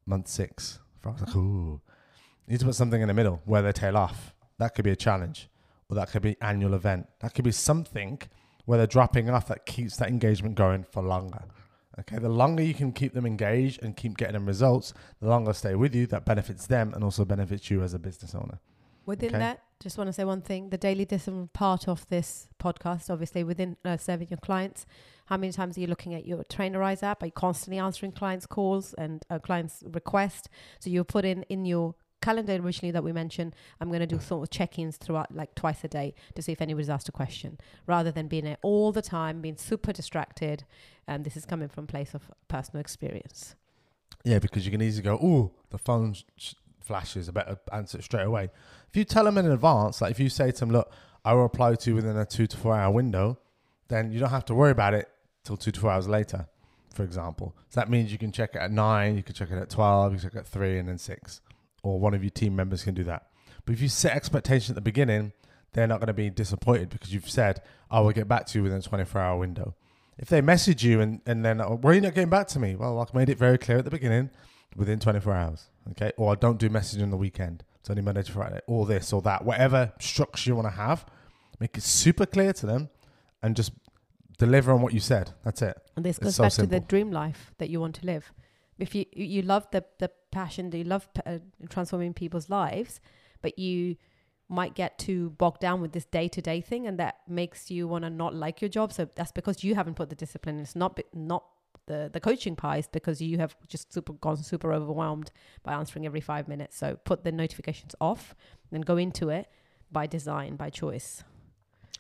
month 0.06 0.28
six. 0.28 0.78
Was 1.04 1.20
like, 1.20 1.36
ooh. 1.36 1.80
You 2.46 2.52
need 2.52 2.60
to 2.60 2.66
put 2.66 2.74
something 2.74 3.00
in 3.00 3.08
the 3.08 3.14
middle 3.14 3.42
where 3.44 3.60
they 3.60 3.72
tail 3.72 3.96
off. 3.96 4.34
That 4.58 4.74
could 4.74 4.84
be 4.84 4.90
a 4.90 4.96
challenge. 4.96 5.48
Or 5.88 5.96
that 5.96 6.10
could 6.10 6.22
be 6.22 6.36
annual 6.40 6.72
event. 6.72 7.06
That 7.20 7.34
could 7.34 7.44
be 7.44 7.52
something 7.52 8.20
where 8.64 8.78
they're 8.78 8.86
dropping 8.86 9.28
off 9.28 9.48
that 9.48 9.66
keeps 9.66 9.98
that 9.98 10.08
engagement 10.08 10.54
going 10.54 10.84
for 10.84 11.02
longer. 11.02 11.42
Okay, 11.98 12.18
the 12.18 12.30
longer 12.30 12.62
you 12.62 12.72
can 12.72 12.92
keep 12.92 13.12
them 13.12 13.26
engaged 13.26 13.82
and 13.82 13.94
keep 13.94 14.16
getting 14.16 14.34
them 14.34 14.46
results, 14.46 14.94
the 15.20 15.28
longer 15.28 15.52
they 15.52 15.56
stay 15.56 15.74
with 15.74 15.94
you. 15.94 16.06
That 16.06 16.24
benefits 16.24 16.66
them 16.66 16.94
and 16.94 17.04
also 17.04 17.26
benefits 17.26 17.70
you 17.70 17.82
as 17.82 17.92
a 17.92 17.98
business 17.98 18.34
owner. 18.34 18.58
Within 19.10 19.30
okay. 19.30 19.38
that, 19.40 19.62
just 19.80 19.98
want 19.98 20.06
to 20.06 20.12
say 20.12 20.22
one 20.22 20.40
thing: 20.40 20.70
the 20.70 20.78
daily 20.78 21.04
discipline 21.04 21.50
part 21.52 21.88
of 21.88 22.06
this 22.06 22.46
podcast, 22.60 23.10
obviously, 23.10 23.42
within 23.42 23.76
uh, 23.84 23.96
serving 23.96 24.28
your 24.30 24.38
clients. 24.38 24.86
How 25.26 25.36
many 25.36 25.52
times 25.52 25.76
are 25.76 25.80
you 25.80 25.88
looking 25.88 26.14
at 26.14 26.26
your 26.26 26.44
Trainerize 26.44 27.02
app? 27.02 27.20
Are 27.24 27.26
you 27.26 27.32
constantly 27.32 27.80
answering 27.80 28.12
clients' 28.12 28.46
calls 28.46 28.94
and 28.94 29.24
uh, 29.28 29.40
clients' 29.40 29.82
requests? 29.90 30.48
So 30.78 30.90
you 30.90 31.02
put 31.02 31.24
in 31.24 31.42
in 31.48 31.64
your 31.64 31.96
calendar 32.22 32.54
originally 32.54 32.92
that 32.92 33.02
we 33.02 33.10
mentioned, 33.10 33.56
I'm 33.80 33.88
going 33.88 34.00
to 34.00 34.06
do 34.06 34.20
sort 34.20 34.44
of 34.44 34.50
check-ins 34.50 34.96
throughout, 34.96 35.34
like 35.34 35.56
twice 35.56 35.82
a 35.82 35.88
day, 35.88 36.14
to 36.36 36.42
see 36.42 36.52
if 36.52 36.60
anybody's 36.60 36.90
asked 36.90 37.08
a 37.08 37.12
question, 37.12 37.58
rather 37.88 38.12
than 38.12 38.28
being 38.28 38.44
there 38.44 38.58
all 38.62 38.92
the 38.92 39.02
time, 39.02 39.40
being 39.40 39.56
super 39.56 39.92
distracted. 39.92 40.62
And 41.08 41.24
this 41.24 41.36
is 41.36 41.44
coming 41.44 41.68
from 41.68 41.88
place 41.88 42.14
of 42.14 42.30
personal 42.46 42.80
experience. 42.80 43.56
Yeah, 44.22 44.38
because 44.38 44.64
you 44.66 44.70
can 44.70 44.82
easily 44.82 45.02
go, 45.02 45.18
oh, 45.20 45.50
the 45.70 45.78
phone 45.78 46.14
sh- 46.80 46.86
flashes 46.86 47.28
a 47.28 47.32
better 47.32 47.58
answer 47.72 48.00
straight 48.02 48.24
away. 48.24 48.50
If 48.88 48.96
you 48.96 49.04
tell 49.04 49.24
them 49.24 49.38
in 49.38 49.50
advance, 49.50 50.00
like 50.00 50.10
if 50.10 50.20
you 50.20 50.28
say 50.28 50.50
to 50.50 50.60
them, 50.60 50.70
look, 50.70 50.92
I 51.24 51.34
will 51.34 51.42
reply 51.42 51.74
to 51.74 51.90
you 51.90 51.96
within 51.96 52.16
a 52.16 52.24
two 52.24 52.46
to 52.46 52.56
four 52.56 52.76
hour 52.76 52.92
window, 52.92 53.38
then 53.88 54.12
you 54.12 54.18
don't 54.18 54.30
have 54.30 54.44
to 54.46 54.54
worry 54.54 54.70
about 54.70 54.94
it 54.94 55.08
till 55.44 55.56
two 55.56 55.70
to 55.70 55.80
four 55.80 55.90
hours 55.90 56.08
later, 56.08 56.48
for 56.94 57.02
example. 57.02 57.54
So 57.68 57.80
that 57.80 57.90
means 57.90 58.12
you 58.12 58.18
can 58.18 58.32
check 58.32 58.54
it 58.54 58.58
at 58.58 58.70
nine, 58.70 59.16
you 59.16 59.22
can 59.22 59.34
check 59.34 59.50
it 59.50 59.58
at 59.58 59.70
12, 59.70 60.12
you 60.12 60.18
can 60.18 60.28
check 60.28 60.34
it 60.36 60.40
at 60.40 60.46
three, 60.46 60.78
and 60.78 60.88
then 60.88 60.98
six. 60.98 61.40
Or 61.82 61.98
one 61.98 62.14
of 62.14 62.22
your 62.22 62.30
team 62.30 62.56
members 62.56 62.84
can 62.84 62.94
do 62.94 63.04
that. 63.04 63.26
But 63.64 63.74
if 63.74 63.80
you 63.80 63.88
set 63.88 64.16
expectation 64.16 64.72
at 64.72 64.74
the 64.76 64.80
beginning, 64.80 65.32
they're 65.72 65.86
not 65.86 66.00
going 66.00 66.08
to 66.08 66.14
be 66.14 66.30
disappointed 66.30 66.90
because 66.90 67.12
you've 67.12 67.30
said, 67.30 67.62
I 67.90 68.00
will 68.00 68.12
get 68.12 68.28
back 68.28 68.46
to 68.46 68.58
you 68.58 68.62
within 68.62 68.78
a 68.78 68.82
24 68.82 69.20
hour 69.20 69.38
window. 69.38 69.74
If 70.18 70.28
they 70.28 70.40
message 70.40 70.84
you 70.84 71.00
and, 71.00 71.20
and 71.24 71.44
then, 71.44 71.60
why 71.60 71.90
are 71.90 71.94
you 71.94 72.00
not 72.00 72.14
getting 72.14 72.30
back 72.30 72.48
to 72.48 72.58
me? 72.58 72.76
Well, 72.76 72.98
I've 73.00 73.14
made 73.14 73.28
it 73.28 73.38
very 73.38 73.56
clear 73.56 73.78
at 73.78 73.84
the 73.84 73.90
beginning 73.90 74.30
within 74.76 74.98
24 74.98 75.32
hours. 75.32 75.68
Okay. 75.92 76.12
Or 76.16 76.32
I 76.32 76.34
don't 76.34 76.58
do 76.58 76.68
messaging 76.68 77.02
on 77.02 77.10
the 77.10 77.16
weekend. 77.16 77.64
It's 77.80 77.90
only 77.90 78.02
Monday 78.02 78.22
to 78.22 78.32
Friday, 78.32 78.60
or 78.66 78.84
this 78.86 79.12
or 79.12 79.22
that, 79.22 79.44
whatever 79.44 79.92
structure 79.98 80.50
you 80.50 80.56
want 80.56 80.68
to 80.68 80.74
have, 80.74 81.06
make 81.60 81.78
it 81.78 81.82
super 81.82 82.26
clear 82.26 82.52
to 82.52 82.66
them 82.66 82.90
and 83.42 83.56
just 83.56 83.72
deliver 84.38 84.72
on 84.72 84.82
what 84.82 84.92
you 84.92 85.00
said. 85.00 85.32
That's 85.44 85.62
it. 85.62 85.78
And 85.96 86.04
this 86.04 86.18
It's 86.18 86.24
goes 86.24 86.36
so 86.36 86.42
back 86.44 86.52
to 86.52 86.66
the 86.66 86.80
dream 86.80 87.10
life 87.10 87.52
that 87.58 87.70
you 87.70 87.80
want 87.80 87.94
to 87.96 88.06
live. 88.06 88.32
If 88.78 88.94
you 88.94 89.04
you 89.12 89.42
love 89.42 89.66
the 89.70 89.84
the 89.98 90.10
passion, 90.30 90.72
you 90.72 90.84
love 90.84 91.08
uh, 91.26 91.38
transforming 91.68 92.14
people's 92.14 92.48
lives, 92.48 93.00
but 93.42 93.58
you 93.58 93.96
might 94.48 94.74
get 94.74 94.98
too 94.98 95.30
bogged 95.30 95.60
down 95.60 95.80
with 95.80 95.92
this 95.92 96.04
day 96.04 96.28
to 96.28 96.42
day 96.42 96.60
thing, 96.60 96.86
and 96.86 96.98
that 96.98 97.16
makes 97.28 97.70
you 97.70 97.86
want 97.86 98.04
to 98.04 98.10
not 98.10 98.34
like 98.34 98.60
your 98.60 98.68
job. 98.68 98.92
So 98.92 99.08
that's 99.14 99.32
because 99.32 99.62
you 99.62 99.74
haven't 99.74 99.94
put 99.94 100.10
the 100.10 100.16
discipline. 100.16 100.58
It's 100.58 100.76
not 100.76 100.98
not 101.14 101.44
the 101.90 102.10
the 102.12 102.20
coaching. 102.20 102.56
It's 102.62 102.88
because 102.88 103.20
you 103.20 103.38
have 103.38 103.56
just 103.66 103.92
super 103.92 104.12
gone 104.14 104.36
super 104.36 104.72
overwhelmed 104.72 105.30
by 105.62 105.72
answering 105.72 106.06
every 106.06 106.20
five 106.20 106.48
minutes. 106.48 106.76
So 106.76 106.96
put 107.04 107.24
the 107.24 107.32
notifications 107.32 107.94
off, 108.00 108.34
and 108.72 108.86
go 108.86 108.96
into 108.96 109.28
it 109.28 109.48
by 109.90 110.06
design, 110.06 110.56
by 110.56 110.70
choice. 110.70 111.24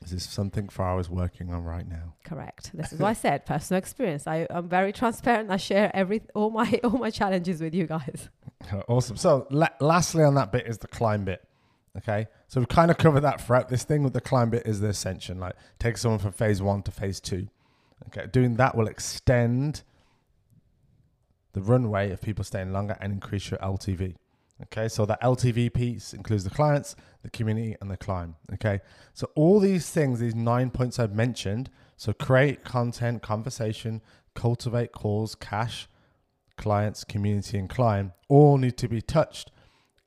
This 0.00 0.12
is 0.12 0.22
something 0.22 0.70
was 0.78 1.10
working 1.10 1.52
on 1.52 1.64
right 1.64 1.86
now. 1.86 2.14
Correct. 2.24 2.70
This 2.72 2.92
is 2.92 2.98
what 3.00 3.08
I 3.08 3.12
said. 3.12 3.44
Personal 3.44 3.78
experience. 3.78 4.26
I, 4.26 4.46
I'm 4.48 4.68
very 4.68 4.92
transparent. 4.92 5.50
I 5.50 5.58
share 5.58 5.90
every 5.94 6.22
all 6.34 6.50
my 6.50 6.80
all 6.84 6.98
my 6.98 7.10
challenges 7.10 7.60
with 7.60 7.74
you 7.74 7.86
guys. 7.86 8.28
Awesome. 8.88 9.16
So, 9.16 9.46
la- 9.50 9.76
lastly, 9.80 10.22
on 10.22 10.34
that 10.34 10.52
bit 10.52 10.66
is 10.66 10.76
the 10.78 10.86
climb 10.86 11.24
bit. 11.24 11.42
Okay. 11.96 12.26
So, 12.46 12.60
we've 12.60 12.68
kind 12.68 12.90
of 12.90 12.98
covered 12.98 13.22
that 13.22 13.40
throughout. 13.40 13.70
This 13.70 13.84
thing 13.84 14.02
with 14.02 14.12
the 14.12 14.20
climb 14.20 14.50
bit 14.50 14.66
is 14.66 14.80
the 14.80 14.88
ascension, 14.88 15.40
like 15.40 15.54
take 15.78 15.96
someone 15.96 16.18
from 16.18 16.32
phase 16.32 16.60
one 16.60 16.82
to 16.82 16.90
phase 16.90 17.20
two. 17.20 17.48
Okay. 18.08 18.26
Doing 18.30 18.56
that 18.56 18.76
will 18.76 18.88
extend 18.88 19.82
the 21.52 21.60
runway 21.60 22.10
of 22.10 22.20
people 22.20 22.44
staying 22.44 22.72
longer 22.72 22.96
and 23.00 23.12
increase 23.12 23.50
your 23.50 23.58
LTV. 23.60 24.14
Okay. 24.64 24.88
So, 24.88 25.06
that 25.06 25.20
LTV 25.22 25.72
piece 25.72 26.14
includes 26.14 26.44
the 26.44 26.50
clients, 26.50 26.96
the 27.22 27.30
community, 27.30 27.76
and 27.80 27.90
the 27.90 27.96
climb. 27.96 28.36
Okay. 28.54 28.80
So, 29.14 29.30
all 29.34 29.60
these 29.60 29.90
things, 29.90 30.20
these 30.20 30.34
nine 30.34 30.70
points 30.70 30.98
I've 30.98 31.14
mentioned 31.14 31.70
so, 32.00 32.14
create 32.14 32.64
content, 32.64 33.20
conversation, 33.20 34.00
cultivate 34.34 34.90
calls, 34.90 35.34
cash, 35.34 35.86
clients, 36.56 37.04
community, 37.04 37.58
and 37.58 37.68
climb 37.68 38.14
all 38.26 38.56
need 38.56 38.78
to 38.78 38.88
be 38.88 39.02
touched 39.02 39.50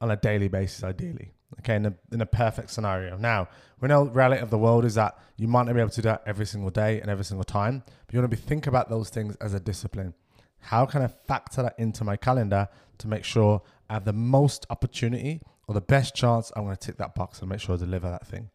on 0.02 0.10
a 0.10 0.16
daily 0.16 0.48
basis, 0.48 0.84
ideally. 0.84 1.33
Okay, 1.60 1.76
in 1.76 1.86
a, 1.86 1.94
in 2.12 2.22
a 2.22 2.26
perfect 2.26 2.72
scenario. 2.72 3.16
Now, 3.18 3.48
we 3.80 3.88
know 3.88 4.06
the 4.06 4.12
reality 4.12 4.42
of 4.42 4.50
the 4.50 4.58
world 4.58 4.86
is 4.86 4.96
that 4.96 5.18
you 5.38 5.48
might 5.48 5.64
not 5.64 5.76
be 5.76 5.82
able 5.82 5.92
to 5.92 6.02
do 6.02 6.08
that 6.08 6.24
every 6.26 6.46
single 6.46 6.70
day 6.70 7.00
and 7.00 7.10
every 7.10 7.26
single 7.26 7.44
time, 7.44 7.84
but 7.86 8.14
you 8.14 8.20
want 8.20 8.32
to 8.32 8.36
be 8.36 8.42
think 8.42 8.66
about 8.66 8.90
those 8.90 9.10
things 9.10 9.36
as 9.38 9.54
a 9.54 9.60
discipline. 9.60 10.14
How 10.60 10.86
can 10.86 11.02
I 11.02 11.08
factor 11.08 11.62
that 11.64 11.76
into 11.78 12.04
my 12.04 12.16
calendar 12.16 12.70
to 13.00 13.08
make 13.08 13.24
sure 13.24 13.62
I 13.90 13.94
have 13.94 14.06
the 14.06 14.14
most 14.14 14.66
opportunity 14.70 15.42
or 15.68 15.74
the 15.74 15.82
best 15.82 16.16
chance 16.16 16.52
I'm 16.56 16.64
going 16.64 16.76
to 16.76 16.88
tick 16.88 16.98
that 16.98 17.14
box 17.14 17.40
and 17.40 17.50
make 17.50 17.60
sure 17.60 17.76
I 17.76 17.78
deliver 17.78 18.10
that 18.10 18.26
thing? 18.26 18.50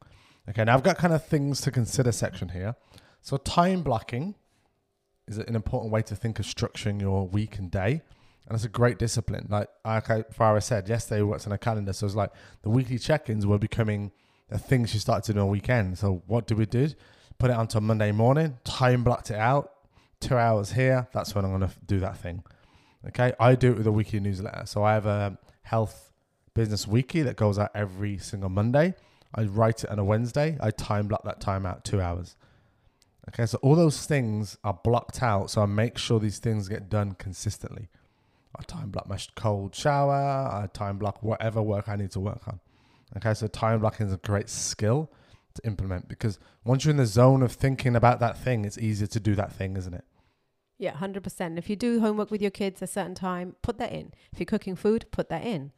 Okay, 0.49 0.64
now 0.64 0.74
I've 0.74 0.82
got 0.82 0.96
kind 0.96 1.12
of 1.12 1.24
things 1.26 1.61
to 1.62 1.70
consider 1.70 2.11
section 2.11 2.49
here. 2.49 2.74
So, 3.20 3.36
time 3.36 3.82
blocking 3.82 4.34
is 5.26 5.36
an 5.38 5.55
important 5.55 5.92
way 5.92 6.01
to 6.03 6.16
think 6.16 6.38
of 6.38 6.46
structuring 6.46 7.01
your 7.01 7.28
week 7.28 7.59
and 7.59 7.70
day. 7.70 8.03
And 8.49 8.55
it's 8.55 8.64
a 8.64 8.68
great 8.70 8.99
discipline. 8.99 9.46
Like, 9.51 9.68
like 9.84 10.07
Farah 10.07 10.62
said, 10.62 10.88
yesterday 10.88 11.20
we 11.20 11.28
worked 11.28 11.46
on 11.46 11.53
a 11.53 11.59
calendar. 11.59 11.92
So 11.92 12.07
it's 12.07 12.14
like 12.14 12.30
the 12.62 12.70
weekly 12.70 12.99
check 12.99 13.28
ins 13.28 13.46
were 13.46 13.59
becoming 13.59 14.11
the 14.49 14.59
things 14.59 14.88
she 14.88 14.99
started 14.99 15.24
to 15.26 15.34
do 15.34 15.40
on 15.40 15.49
weekend. 15.49 15.99
So 15.99 16.22
what 16.26 16.46
did 16.46 16.57
we 16.57 16.64
do? 16.64 16.88
Put 17.36 17.51
it 17.51 17.57
onto 17.57 17.78
Monday 17.78 18.11
morning, 18.11 18.57
time 18.64 19.05
blocked 19.05 19.30
it 19.30 19.36
out, 19.36 19.72
two 20.20 20.36
hours 20.36 20.72
here. 20.72 21.07
That's 21.12 21.34
when 21.34 21.44
I'm 21.44 21.57
going 21.57 21.70
to 21.70 21.76
do 21.86 22.01
that 22.01 22.16
thing. 22.16 22.42
Okay. 23.09 23.34
I 23.38 23.55
do 23.55 23.72
it 23.72 23.76
with 23.76 23.86
a 23.86 23.92
weekly 23.92 24.18
newsletter. 24.18 24.64
So 24.64 24.82
I 24.82 24.94
have 24.94 25.05
a 25.05 25.38
health 25.61 26.11
business 26.55 26.88
weekly 26.88 27.22
that 27.24 27.36
goes 27.36 27.59
out 27.59 27.70
every 27.74 28.16
single 28.16 28.49
Monday. 28.49 28.94
I 29.34 29.42
write 29.42 29.84
it 29.84 29.90
on 29.90 29.99
a 29.99 30.05
Wednesday. 30.05 30.57
I 30.59 30.70
time 30.70 31.07
block 31.07 31.22
that 31.24 31.38
time 31.38 31.66
out 31.66 31.84
two 31.84 32.01
hours. 32.01 32.34
Okay, 33.28 33.44
so 33.44 33.59
all 33.61 33.76
those 33.76 34.07
things 34.07 34.57
are 34.64 34.72
blocked 34.82 35.22
out. 35.22 35.51
So 35.51 35.61
I 35.61 35.66
make 35.66 35.99
sure 35.99 36.18
these 36.18 36.38
things 36.38 36.66
get 36.66 36.88
done 36.88 37.12
consistently. 37.12 37.90
I 38.59 38.62
time 38.64 38.90
block 38.90 39.09
my 39.09 39.18
cold 39.36 39.74
shower. 39.74 40.12
I 40.12 40.68
time 40.72 40.98
block 40.98 41.22
whatever 41.22 41.62
work 41.62 41.88
I 41.88 41.96
need 41.96 42.11
to 42.12 42.20
work 42.20 42.42
on. 42.48 42.61
Okay, 43.16 43.34
so 43.34 43.46
time 43.46 43.80
blocking 43.80 44.06
is 44.06 44.12
a 44.12 44.18
great 44.18 44.48
skill 44.48 45.11
to 45.54 45.66
implement 45.66 46.09
because 46.09 46.38
once 46.64 46.84
you're 46.84 46.90
in 46.90 46.96
the 46.96 47.06
zone 47.06 47.42
of 47.42 47.52
thinking 47.52 47.96
about 47.96 48.20
that 48.20 48.38
thing, 48.38 48.64
it's 48.64 48.78
easier 48.78 49.06
to 49.06 49.20
do 49.20 49.34
that 49.34 49.52
thing, 49.52 49.76
isn't 49.76 49.94
it? 49.94 50.04
Yeah, 50.76 50.92
hundred 50.92 51.24
percent. 51.24 51.59
If 51.59 51.70
you 51.70 51.76
do 51.76 52.00
homework 52.00 52.30
with 52.30 52.42
your 52.42 52.50
kids 52.50 52.82
a 52.82 52.86
certain 52.86 53.14
time, 53.14 53.56
put 53.62 53.78
that 53.78 53.92
in. 53.92 54.12
If 54.32 54.38
you're 54.38 54.46
cooking 54.46 54.76
food, 54.76 55.06
put 55.11 55.28
that 55.28 55.44
in. 55.44 55.72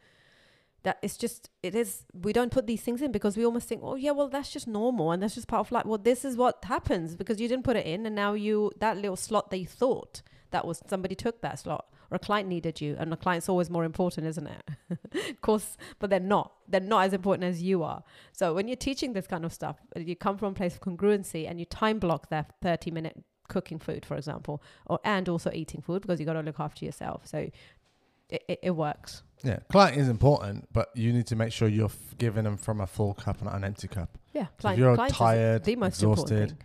That 0.82 0.98
it's 1.02 1.18
just 1.18 1.50
it 1.62 1.74
is. 1.74 2.04
We 2.14 2.32
don't 2.32 2.50
put 2.50 2.66
these 2.66 2.82
things 2.82 3.02
in 3.02 3.12
because 3.12 3.36
we 3.36 3.44
almost 3.44 3.68
think, 3.68 3.82
oh 3.84 3.94
yeah, 3.94 4.12
well 4.12 4.28
that's 4.28 4.50
just 4.50 4.66
normal 4.66 5.12
and 5.12 5.22
that's 5.22 5.34
just 5.34 5.48
part 5.48 5.66
of 5.66 5.72
life. 5.72 5.86
Well, 5.86 5.98
this 5.98 6.24
is 6.24 6.36
what 6.36 6.64
happens 6.64 7.16
because 7.16 7.40
you 7.40 7.48
didn't 7.48 7.64
put 7.64 7.76
it 7.76 7.86
in, 7.86 8.06
and 8.06 8.14
now 8.14 8.32
you 8.32 8.72
that 8.78 8.96
little 8.96 9.16
slot 9.16 9.50
that 9.50 9.58
you 9.58 9.66
thought 9.66 10.22
that 10.50 10.66
was 10.66 10.82
somebody 10.88 11.14
took 11.14 11.40
that 11.42 11.58
slot 11.58 11.86
or 12.11 12.16
a 12.16 12.18
client 12.18 12.48
needed 12.48 12.80
you, 12.80 12.96
and 12.98 13.12
the 13.12 13.16
client's 13.16 13.48
always 13.48 13.70
more 13.70 13.84
important, 13.84 14.26
isn't 14.26 14.46
it? 14.46 14.62
of 15.30 15.40
course, 15.40 15.76
but 15.98 16.11
they're 16.11 16.20
not. 16.20 16.52
They're 16.68 16.80
not 16.80 17.04
as 17.04 17.12
important 17.12 17.44
as 17.44 17.62
you 17.62 17.82
are. 17.82 18.02
So 18.32 18.54
when 18.54 18.68
you're 18.68 18.76
teaching 18.76 19.12
this 19.12 19.26
kind 19.26 19.44
of 19.44 19.52
stuff, 19.52 19.76
uh, 19.96 20.00
you 20.00 20.16
come 20.16 20.36
from 20.38 20.52
a 20.52 20.54
place 20.54 20.74
of 20.74 20.80
congruency 20.80 21.48
and 21.48 21.58
you 21.58 21.66
time 21.66 21.98
block 21.98 22.28
that 22.30 22.54
30 22.62 22.90
minute 22.90 23.24
cooking 23.48 23.78
food, 23.78 24.04
for 24.04 24.16
example, 24.16 24.62
or 24.86 24.98
and 25.04 25.28
also 25.28 25.50
eating 25.52 25.82
food 25.82 26.02
because 26.02 26.20
you 26.20 26.26
got 26.26 26.34
to 26.34 26.40
look 26.40 26.61
after 26.61 26.84
yourself. 26.84 27.26
So 27.26 27.50
it, 28.30 28.44
it, 28.48 28.58
it 28.62 28.70
works. 28.70 29.22
Yeah, 29.42 29.58
client 29.70 29.96
is 29.96 30.08
important, 30.08 30.68
but 30.72 30.90
you 30.94 31.12
need 31.12 31.26
to 31.28 31.36
make 31.36 31.52
sure 31.52 31.66
you're 31.66 31.86
f- 31.86 32.14
giving 32.18 32.44
them 32.44 32.56
from 32.56 32.80
a 32.80 32.86
full 32.86 33.14
cup, 33.14 33.42
not 33.42 33.54
an 33.54 33.64
empty 33.64 33.88
cup, 33.88 34.18
Yeah, 34.32 34.46
So 34.58 34.68
if 34.70 34.78
you're 34.78 34.96
tired, 35.08 35.64
the 35.64 35.76
most 35.76 36.02
important 36.02 36.30
exhausted, 36.30 36.64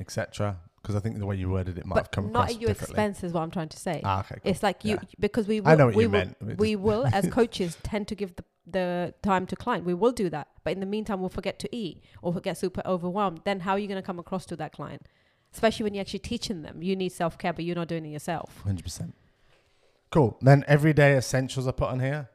etc. 0.00 0.58
Because 0.86 0.94
I 0.94 1.00
think 1.00 1.18
the 1.18 1.26
way 1.26 1.34
you 1.34 1.50
worded 1.50 1.78
it 1.78 1.84
might 1.84 1.96
have 1.96 2.04
but 2.04 2.12
come 2.12 2.30
not 2.30 2.44
across 2.44 2.54
at 2.54 2.60
your 2.60 2.68
differently. 2.68 2.92
expense 2.92 3.24
is 3.24 3.32
what 3.32 3.40
I'm 3.42 3.50
trying 3.50 3.70
to 3.70 3.76
say. 3.76 4.00
Ah, 4.04 4.20
okay. 4.20 4.36
cool. 4.40 4.52
It's 4.52 4.62
like 4.62 4.84
you 4.84 4.94
Yeah. 4.94 5.08
because 5.18 5.48
we 5.48 5.58
will, 5.58 5.68
I 5.68 5.74
know 5.74 5.86
what 5.86 5.96
we 5.96 6.04
you 6.04 6.10
will, 6.10 6.18
meant. 6.20 6.58
We 6.58 6.76
will 6.86 7.06
as 7.12 7.26
coaches 7.28 7.76
tend 7.82 8.06
to 8.06 8.14
give 8.14 8.36
the 8.36 8.44
the 8.68 9.12
time 9.20 9.46
to 9.48 9.56
client. 9.56 9.84
We 9.84 9.94
will 9.94 10.12
do 10.12 10.30
that, 10.30 10.46
but 10.62 10.74
in 10.74 10.78
the 10.78 10.86
meantime, 10.86 11.18
we'll 11.18 11.28
forget 11.28 11.58
to 11.60 11.76
eat 11.76 12.04
or 12.22 12.32
get 12.34 12.56
super 12.56 12.82
overwhelmed. 12.86 13.40
Then 13.44 13.60
how 13.60 13.72
are 13.72 13.80
you 13.80 13.88
going 13.88 14.00
to 14.00 14.06
come 14.06 14.20
across 14.20 14.46
to 14.46 14.56
that 14.56 14.72
client? 14.72 15.02
Especially 15.52 15.82
when 15.82 15.94
you're 15.94 16.02
actually 16.02 16.20
teaching 16.20 16.62
them, 16.62 16.80
you 16.80 16.94
need 16.94 17.10
self 17.10 17.36
care, 17.36 17.52
but 17.52 17.64
you're 17.64 17.74
not 17.74 17.88
doing 17.88 18.06
it 18.06 18.10
yourself. 18.10 18.60
Hundred 18.62 18.84
percent. 18.84 19.12
Cool. 20.10 20.36
Then 20.40 20.64
everyday 20.68 21.16
essentials 21.16 21.66
are 21.66 21.72
put 21.72 21.88
on 21.88 21.98
here. 21.98 22.28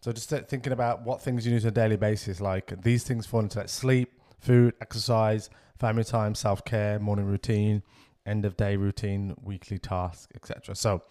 So 0.00 0.10
just 0.10 0.30
thinking 0.30 0.72
about 0.72 1.02
what 1.02 1.20
things 1.20 1.46
you 1.46 1.52
need 1.52 1.62
on 1.64 1.68
a 1.68 1.70
daily 1.70 1.96
basis. 1.96 2.40
Like 2.40 2.82
these 2.82 3.04
things 3.04 3.26
fall 3.26 3.40
into 3.40 3.58
like 3.58 3.68
sleep, 3.68 4.10
food, 4.38 4.72
exercise, 4.80 5.50
family 5.80 6.04
time, 6.04 6.34
self 6.34 6.64
care, 6.64 6.98
morning 7.00 7.24
routine, 7.26 7.82
end 8.26 8.44
of 8.44 8.56
day 8.56 8.76
routine, 8.76 9.34
weekly 9.42 9.78
tasks, 9.78 10.28
etc. 10.34 10.76
So 10.76 11.02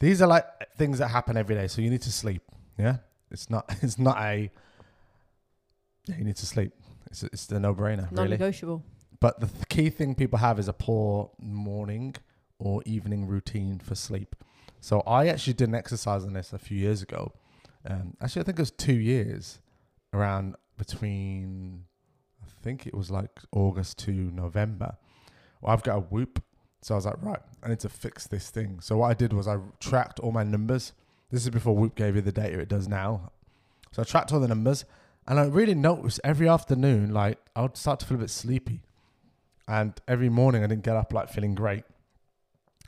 these 0.00 0.20
are 0.22 0.26
like 0.26 0.46
things 0.76 0.98
that 0.98 1.08
happen 1.08 1.36
every 1.36 1.54
day. 1.54 1.68
So 1.68 1.82
you 1.82 1.90
need 1.90 2.02
to 2.02 2.12
sleep. 2.12 2.42
Yeah. 2.78 2.96
It's 3.30 3.48
not. 3.50 3.64
It's 3.82 3.98
not 3.98 4.16
a. 4.18 4.50
Yeah, 6.06 6.16
you 6.18 6.24
need 6.24 6.36
to 6.36 6.46
sleep. 6.46 6.72
It's 7.06 7.22
it's 7.22 7.46
the 7.46 7.60
no 7.60 7.74
brainer. 7.74 8.10
Non 8.10 8.24
Really. 8.24 8.30
negotiable. 8.30 8.82
But 9.20 9.40
the 9.40 9.46
th- 9.46 9.68
key 9.68 9.90
thing 9.90 10.14
people 10.14 10.38
have 10.38 10.58
is 10.58 10.68
a 10.68 10.72
poor 10.72 11.30
morning 11.38 12.14
or 12.58 12.82
evening 12.84 13.26
routine 13.26 13.78
for 13.78 13.94
sleep. 13.94 14.36
So 14.80 15.00
I 15.06 15.28
actually 15.28 15.54
did 15.54 15.68
an 15.68 15.74
exercise 15.74 16.24
on 16.24 16.34
this 16.34 16.52
a 16.52 16.58
few 16.58 16.76
years 16.76 17.00
ago. 17.02 17.32
Um, 17.88 18.16
actually, 18.20 18.42
I 18.42 18.44
think 18.44 18.58
it 18.58 18.62
was 18.62 18.70
two 18.70 18.98
years 18.98 19.60
around 20.12 20.56
between, 20.76 21.84
think 22.64 22.86
it 22.86 22.94
was 22.94 23.10
like 23.10 23.40
August 23.52 23.98
to 24.00 24.10
November. 24.10 24.96
Well, 25.60 25.72
I've 25.72 25.82
got 25.82 25.96
a 25.96 26.00
whoop. 26.00 26.42
So 26.80 26.94
I 26.94 26.96
was 26.96 27.06
like, 27.06 27.22
right, 27.22 27.40
I 27.62 27.68
need 27.68 27.80
to 27.80 27.88
fix 27.88 28.26
this 28.26 28.50
thing. 28.50 28.80
So 28.80 28.98
what 28.98 29.10
I 29.10 29.14
did 29.14 29.32
was 29.32 29.46
I 29.46 29.58
tracked 29.80 30.18
all 30.20 30.32
my 30.32 30.42
numbers. 30.42 30.92
This 31.30 31.42
is 31.42 31.50
before 31.50 31.74
Whoop 31.74 31.94
gave 31.94 32.16
you 32.16 32.22
the 32.22 32.32
data 32.32 32.58
it 32.58 32.68
does 32.68 32.88
now. 32.88 33.32
So 33.92 34.02
I 34.02 34.04
tracked 34.04 34.32
all 34.32 34.40
the 34.40 34.48
numbers 34.48 34.84
and 35.26 35.40
I 35.40 35.46
really 35.46 35.74
noticed 35.74 36.20
every 36.22 36.48
afternoon, 36.48 37.14
like 37.14 37.38
I 37.56 37.62
would 37.62 37.76
start 37.76 38.00
to 38.00 38.06
feel 38.06 38.16
a 38.16 38.20
bit 38.20 38.30
sleepy. 38.30 38.82
And 39.66 39.98
every 40.06 40.28
morning 40.28 40.62
I 40.62 40.66
didn't 40.66 40.84
get 40.84 40.96
up 40.96 41.12
like 41.12 41.30
feeling 41.30 41.54
great. 41.54 41.84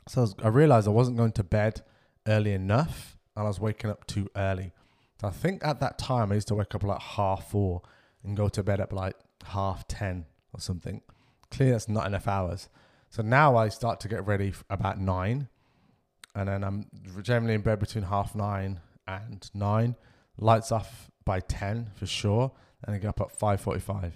So 0.07 0.21
I, 0.21 0.23
was, 0.23 0.35
I 0.43 0.47
realized 0.49 0.87
I 0.87 0.91
wasn't 0.91 1.17
going 1.17 1.31
to 1.33 1.43
bed 1.43 1.81
early 2.27 2.53
enough 2.53 3.17
and 3.35 3.45
I 3.45 3.47
was 3.47 3.59
waking 3.59 3.89
up 3.89 4.05
too 4.05 4.29
early. 4.35 4.73
So 5.19 5.27
I 5.27 5.31
think 5.31 5.65
at 5.65 5.79
that 5.79 5.97
time 5.97 6.31
I 6.31 6.35
used 6.35 6.47
to 6.49 6.55
wake 6.55 6.75
up 6.75 6.83
like 6.83 7.01
half 7.01 7.49
four 7.49 7.81
and 8.23 8.37
go 8.37 8.47
to 8.49 8.61
bed 8.61 8.79
at 8.79 8.93
like 8.93 9.15
half 9.45 9.87
10 9.87 10.25
or 10.53 10.59
something. 10.59 11.01
Clearly, 11.51 11.71
that's 11.73 11.87
not 11.87 12.07
enough 12.07 12.27
hours. 12.27 12.69
So 13.09 13.21
now 13.21 13.55
I 13.55 13.69
start 13.69 13.99
to 14.01 14.07
get 14.07 14.25
ready 14.25 14.53
about 14.69 14.99
nine. 14.99 15.47
And 16.35 16.49
then 16.49 16.63
I'm 16.63 16.87
generally 17.21 17.55
in 17.55 17.61
bed 17.61 17.79
between 17.79 18.03
half 18.05 18.35
nine 18.35 18.81
and 19.07 19.49
nine. 19.53 19.95
Lights 20.37 20.71
off 20.71 21.09
by 21.25 21.39
10 21.39 21.91
for 21.95 22.05
sure. 22.05 22.51
And 22.83 22.95
I 22.95 22.99
get 22.99 23.09
up 23.09 23.21
at 23.21 23.37
5.45. 23.37 24.13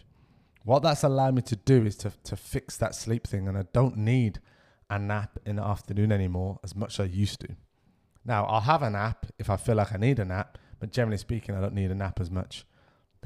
What 0.64 0.84
that's 0.84 1.04
allowed 1.04 1.34
me 1.34 1.42
to 1.44 1.56
do 1.56 1.86
is 1.86 1.96
to, 1.98 2.12
to 2.26 2.36
fix 2.36 2.78
that 2.78 2.94
sleep 2.94 3.26
thing. 3.26 3.48
And 3.48 3.58
I 3.58 3.64
don't 3.74 3.98
need 3.98 4.40
a 4.90 5.00
nap 5.00 5.40
in 5.46 5.56
the 5.56 5.64
afternoon 5.64 6.12
anymore 6.12 6.60
as 6.64 6.76
much 6.76 7.00
as 7.00 7.06
I 7.06 7.10
used 7.10 7.40
to. 7.42 7.56
Now, 8.24 8.46
I'll 8.46 8.62
have 8.62 8.84
a 8.84 8.90
nap 8.90 9.26
if 9.40 9.50
I 9.50 9.58
feel 9.58 9.76
like 9.76 9.94
I 9.94 9.98
need 9.98 10.20
a 10.20 10.26
nap. 10.26 10.58
But 10.80 10.92
generally 10.92 11.18
speaking, 11.18 11.56
I 11.56 11.62
don't 11.62 11.74
need 11.74 11.92
a 11.92 11.96
nap 11.96 12.20
as 12.20 12.30
much. 12.30 12.66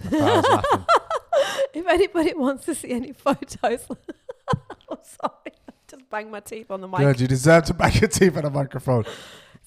My 0.04 0.10
pal's 0.20 0.48
laughing. 0.48 0.86
If 1.76 1.88
anybody 1.88 2.34
wants 2.34 2.66
to 2.66 2.76
see 2.76 2.92
any 2.92 3.12
photos, 3.26 3.52
I'm 4.90 4.98
sorry. 5.04 5.54
I 5.68 5.72
Just 5.88 6.10
bang 6.10 6.32
my 6.32 6.40
teeth 6.40 6.72
on 6.72 6.82
the 6.82 6.88
mic. 6.88 7.00
Good, 7.00 7.20
you 7.22 7.28
deserve 7.28 7.66
to 7.66 7.74
bang 7.74 7.94
your 7.94 8.08
teeth 8.08 8.38
on 8.38 8.46
a 8.46 8.50
microphone. 8.50 9.06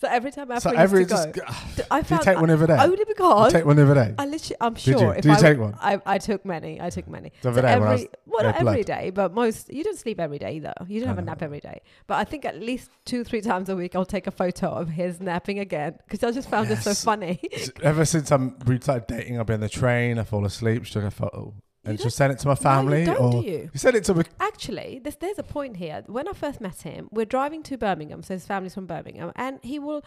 So 0.00 0.06
every 0.08 0.30
time 0.30 0.52
I 0.52 0.60
so 0.60 0.70
every 0.70 1.04
to 1.06 1.10
go, 1.10 1.16
just 1.16 1.32
d- 1.34 1.40
ah, 1.48 1.68
I 1.90 2.00
do 2.02 2.04
you 2.04 2.04
found 2.04 2.22
take 2.22 2.40
one 2.40 2.50
every 2.50 2.68
day? 2.68 2.76
only 2.78 2.98
You 3.00 3.04
because 3.04 3.52
take 3.52 3.64
one 3.64 3.80
every 3.80 3.96
day. 3.96 4.14
I 4.16 4.26
literally, 4.26 4.56
I'm 4.60 4.74
Did 4.74 4.80
sure 4.80 5.00
you? 5.00 5.10
if 5.10 5.22
Did 5.22 5.24
you 5.30 5.32
I, 5.34 5.40
take 5.40 5.58
one? 5.58 5.74
I, 5.80 6.00
I 6.06 6.18
took 6.18 6.44
many. 6.44 6.80
I 6.80 6.88
took 6.88 7.08
many. 7.08 7.32
So 7.42 7.52
day 7.52 7.62
I 7.62 7.72
every, 7.72 7.88
was- 7.88 8.06
well, 8.24 8.44
not 8.44 8.60
every 8.60 8.84
day, 8.84 9.10
but 9.10 9.34
most. 9.34 9.72
You 9.72 9.82
don't 9.82 9.98
sleep 9.98 10.20
every 10.20 10.38
day 10.38 10.54
either. 10.54 10.72
You 10.86 11.00
don't 11.00 11.08
I 11.08 11.10
have 11.10 11.18
a 11.18 11.22
know. 11.22 11.32
nap 11.32 11.42
every 11.42 11.58
day. 11.58 11.80
But 12.06 12.18
I 12.18 12.24
think 12.24 12.44
at 12.44 12.60
least 12.60 12.90
two, 13.06 13.24
three 13.24 13.40
times 13.40 13.68
a 13.70 13.74
week, 13.74 13.96
I'll 13.96 14.04
take 14.04 14.28
a 14.28 14.30
photo 14.30 14.68
of 14.70 14.88
his 14.88 15.20
napping 15.20 15.58
again 15.58 15.98
because 16.06 16.22
I 16.22 16.30
just 16.30 16.48
found 16.48 16.70
it 16.70 16.78
so 16.78 16.94
funny. 16.94 17.40
Ever 17.82 18.04
since 18.04 18.30
I'm 18.30 18.54
started 18.80 19.08
dating, 19.08 19.36
I'll 19.38 19.44
be 19.44 19.54
on 19.54 19.60
the 19.60 19.68
train, 19.68 20.20
I 20.20 20.22
fall 20.22 20.44
asleep, 20.46 20.84
she 20.84 20.92
took 20.92 21.04
a 21.06 21.10
photo. 21.10 21.54
You 21.88 21.92
And 21.92 22.00
she'll 22.00 22.10
send 22.10 22.32
it 22.32 22.38
to 22.40 22.46
my 22.48 22.52
No, 22.52 22.56
family 22.56 23.00
you 23.00 23.06
don't, 23.06 23.20
or 23.20 23.30
do 23.42 23.48
you? 23.48 23.70
you 23.72 23.78
send 23.78 23.96
it 23.96 24.04
to 24.04 24.14
me. 24.14 24.24
Actually, 24.40 25.00
there's, 25.02 25.16
there's 25.16 25.38
a 25.38 25.42
point 25.42 25.76
here. 25.78 26.02
When 26.06 26.28
I 26.28 26.32
first 26.32 26.60
met 26.60 26.82
him, 26.82 27.08
we're 27.10 27.26
driving 27.26 27.62
to 27.64 27.78
Birmingham, 27.78 28.22
so 28.22 28.34
his 28.34 28.46
family's 28.46 28.74
from 28.74 28.86
Birmingham, 28.86 29.32
and 29.36 29.58
he 29.62 29.78
will. 29.78 30.04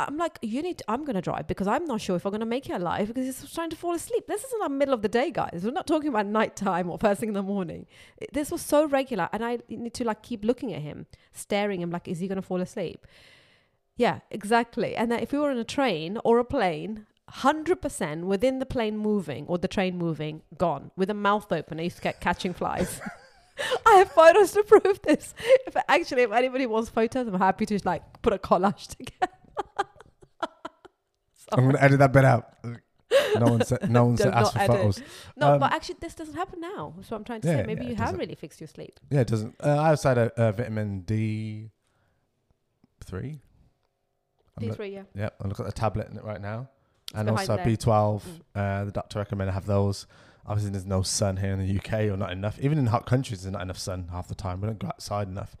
I'm 0.00 0.16
like, 0.16 0.38
you 0.42 0.62
need. 0.62 0.80
I'm 0.86 1.04
going 1.04 1.16
to 1.16 1.20
drive 1.20 1.48
because 1.48 1.66
I'm 1.66 1.84
not 1.84 2.00
sure 2.00 2.14
if 2.14 2.24
I'm 2.24 2.30
going 2.30 2.38
to 2.40 2.46
make 2.46 2.70
it 2.70 2.74
alive 2.74 3.08
because 3.08 3.26
he's 3.26 3.52
trying 3.52 3.70
to 3.70 3.76
fall 3.76 3.94
asleep. 3.94 4.28
This 4.28 4.44
isn't 4.44 4.62
the 4.62 4.68
middle 4.68 4.94
of 4.94 5.02
the 5.02 5.08
day, 5.08 5.32
guys. 5.32 5.62
We're 5.64 5.72
not 5.72 5.88
talking 5.88 6.08
about 6.08 6.26
nighttime 6.26 6.88
or 6.88 6.98
first 6.98 7.18
thing 7.18 7.30
in 7.30 7.34
the 7.34 7.42
morning. 7.42 7.86
It- 8.18 8.32
This 8.32 8.52
was 8.52 8.62
so 8.62 8.86
regular, 8.86 9.28
and 9.32 9.44
I 9.44 9.58
need 9.68 9.94
to 9.94 10.04
like 10.04 10.22
keep 10.22 10.44
looking 10.44 10.72
at 10.72 10.82
him, 10.82 11.06
staring 11.32 11.80
him, 11.80 11.90
like, 11.90 12.06
is 12.06 12.20
he 12.20 12.28
going 12.28 12.36
to 12.36 12.42
fall 12.42 12.60
asleep? 12.60 13.06
Yeah, 13.96 14.20
exactly. 14.30 14.94
And 14.94 15.10
then 15.10 15.18
if 15.18 15.32
we 15.32 15.38
were 15.40 15.50
on 15.50 15.58
a 15.58 15.64
train 15.64 16.18
or 16.24 16.38
a 16.38 16.44
plane, 16.44 17.06
hundred 17.28 17.80
percent 17.82 18.26
within 18.26 18.58
the 18.58 18.66
plane 18.66 18.96
moving 18.98 19.46
or 19.46 19.58
the 19.58 19.68
train 19.68 19.96
moving, 19.98 20.42
gone 20.56 20.90
with 20.96 21.10
a 21.10 21.14
mouth 21.14 21.50
open. 21.52 21.78
I 21.80 21.84
used 21.84 21.96
to 21.96 22.02
get 22.02 22.20
catching 22.20 22.54
flies. 22.54 23.00
I 23.86 23.94
have 23.96 24.12
photos 24.12 24.52
to 24.52 24.62
prove 24.62 25.00
this. 25.02 25.34
If 25.66 25.76
actually, 25.88 26.22
if 26.22 26.32
anybody 26.32 26.66
wants 26.66 26.90
photos, 26.90 27.26
I'm 27.26 27.34
happy 27.38 27.66
to 27.66 27.80
like 27.84 28.02
put 28.22 28.32
a 28.32 28.38
collage 28.38 28.86
together. 28.96 29.32
I'm 31.52 31.64
gonna 31.66 31.80
edit 31.80 31.98
that 32.00 32.12
bit 32.12 32.24
out. 32.24 32.54
No 33.36 33.46
one 33.46 33.64
said 33.64 33.90
no 33.90 34.04
one 34.04 34.16
said 34.16 34.32
ask 34.34 34.52
for 34.52 34.58
edit. 34.60 34.76
photos. 34.76 35.02
No, 35.36 35.54
Um, 35.54 35.60
but 35.60 35.72
actually, 35.72 35.96
this 36.00 36.14
doesn't 36.14 36.34
happen 36.34 36.60
now. 36.60 36.94
So 37.02 37.16
I'm 37.16 37.24
trying 37.24 37.40
to 37.40 37.48
Yeah, 37.48 37.56
say, 37.58 37.66
maybe 37.66 37.84
yeah, 37.84 37.90
you 37.90 37.96
have 37.96 38.18
really 38.18 38.34
fixed 38.34 38.60
your 38.60 38.68
sleep. 38.68 39.00
Yeah, 39.10 39.20
it 39.20 39.28
doesn't 39.28 39.56
uh, 39.64 39.68
outside 39.68 40.18
of 40.18 40.30
uh, 40.32 40.52
vitamin 40.52 41.00
D 41.02 41.70
three. 43.04 43.40
D 44.58 44.70
three, 44.70 44.90
yeah. 44.92 45.04
yeah, 45.14 45.30
I 45.42 45.46
look 45.48 45.58
at 45.60 45.66
the 45.66 45.72
tablet 45.72 46.08
in 46.10 46.16
it 46.18 46.24
right 46.24 46.40
now. 46.40 46.68
And 47.14 47.30
also 47.30 47.56
there. 47.56 47.66
B12. 47.66 48.22
Mm. 48.22 48.40
Uh, 48.54 48.84
the 48.84 48.90
doctor 48.92 49.18
recommended 49.18 49.52
I 49.52 49.54
have 49.54 49.66
those. 49.66 50.06
Obviously, 50.46 50.70
there's 50.70 50.86
no 50.86 51.02
sun 51.02 51.36
here 51.36 51.52
in 51.52 51.58
the 51.58 51.78
UK 51.78 52.10
or 52.10 52.16
not 52.16 52.32
enough. 52.32 52.58
Even 52.60 52.78
in 52.78 52.86
hot 52.86 53.06
countries, 53.06 53.42
there's 53.42 53.52
not 53.52 53.62
enough 53.62 53.78
sun 53.78 54.08
half 54.10 54.28
the 54.28 54.34
time. 54.34 54.60
We 54.60 54.66
don't 54.66 54.78
go 54.78 54.88
outside 54.88 55.28
enough. 55.28 55.56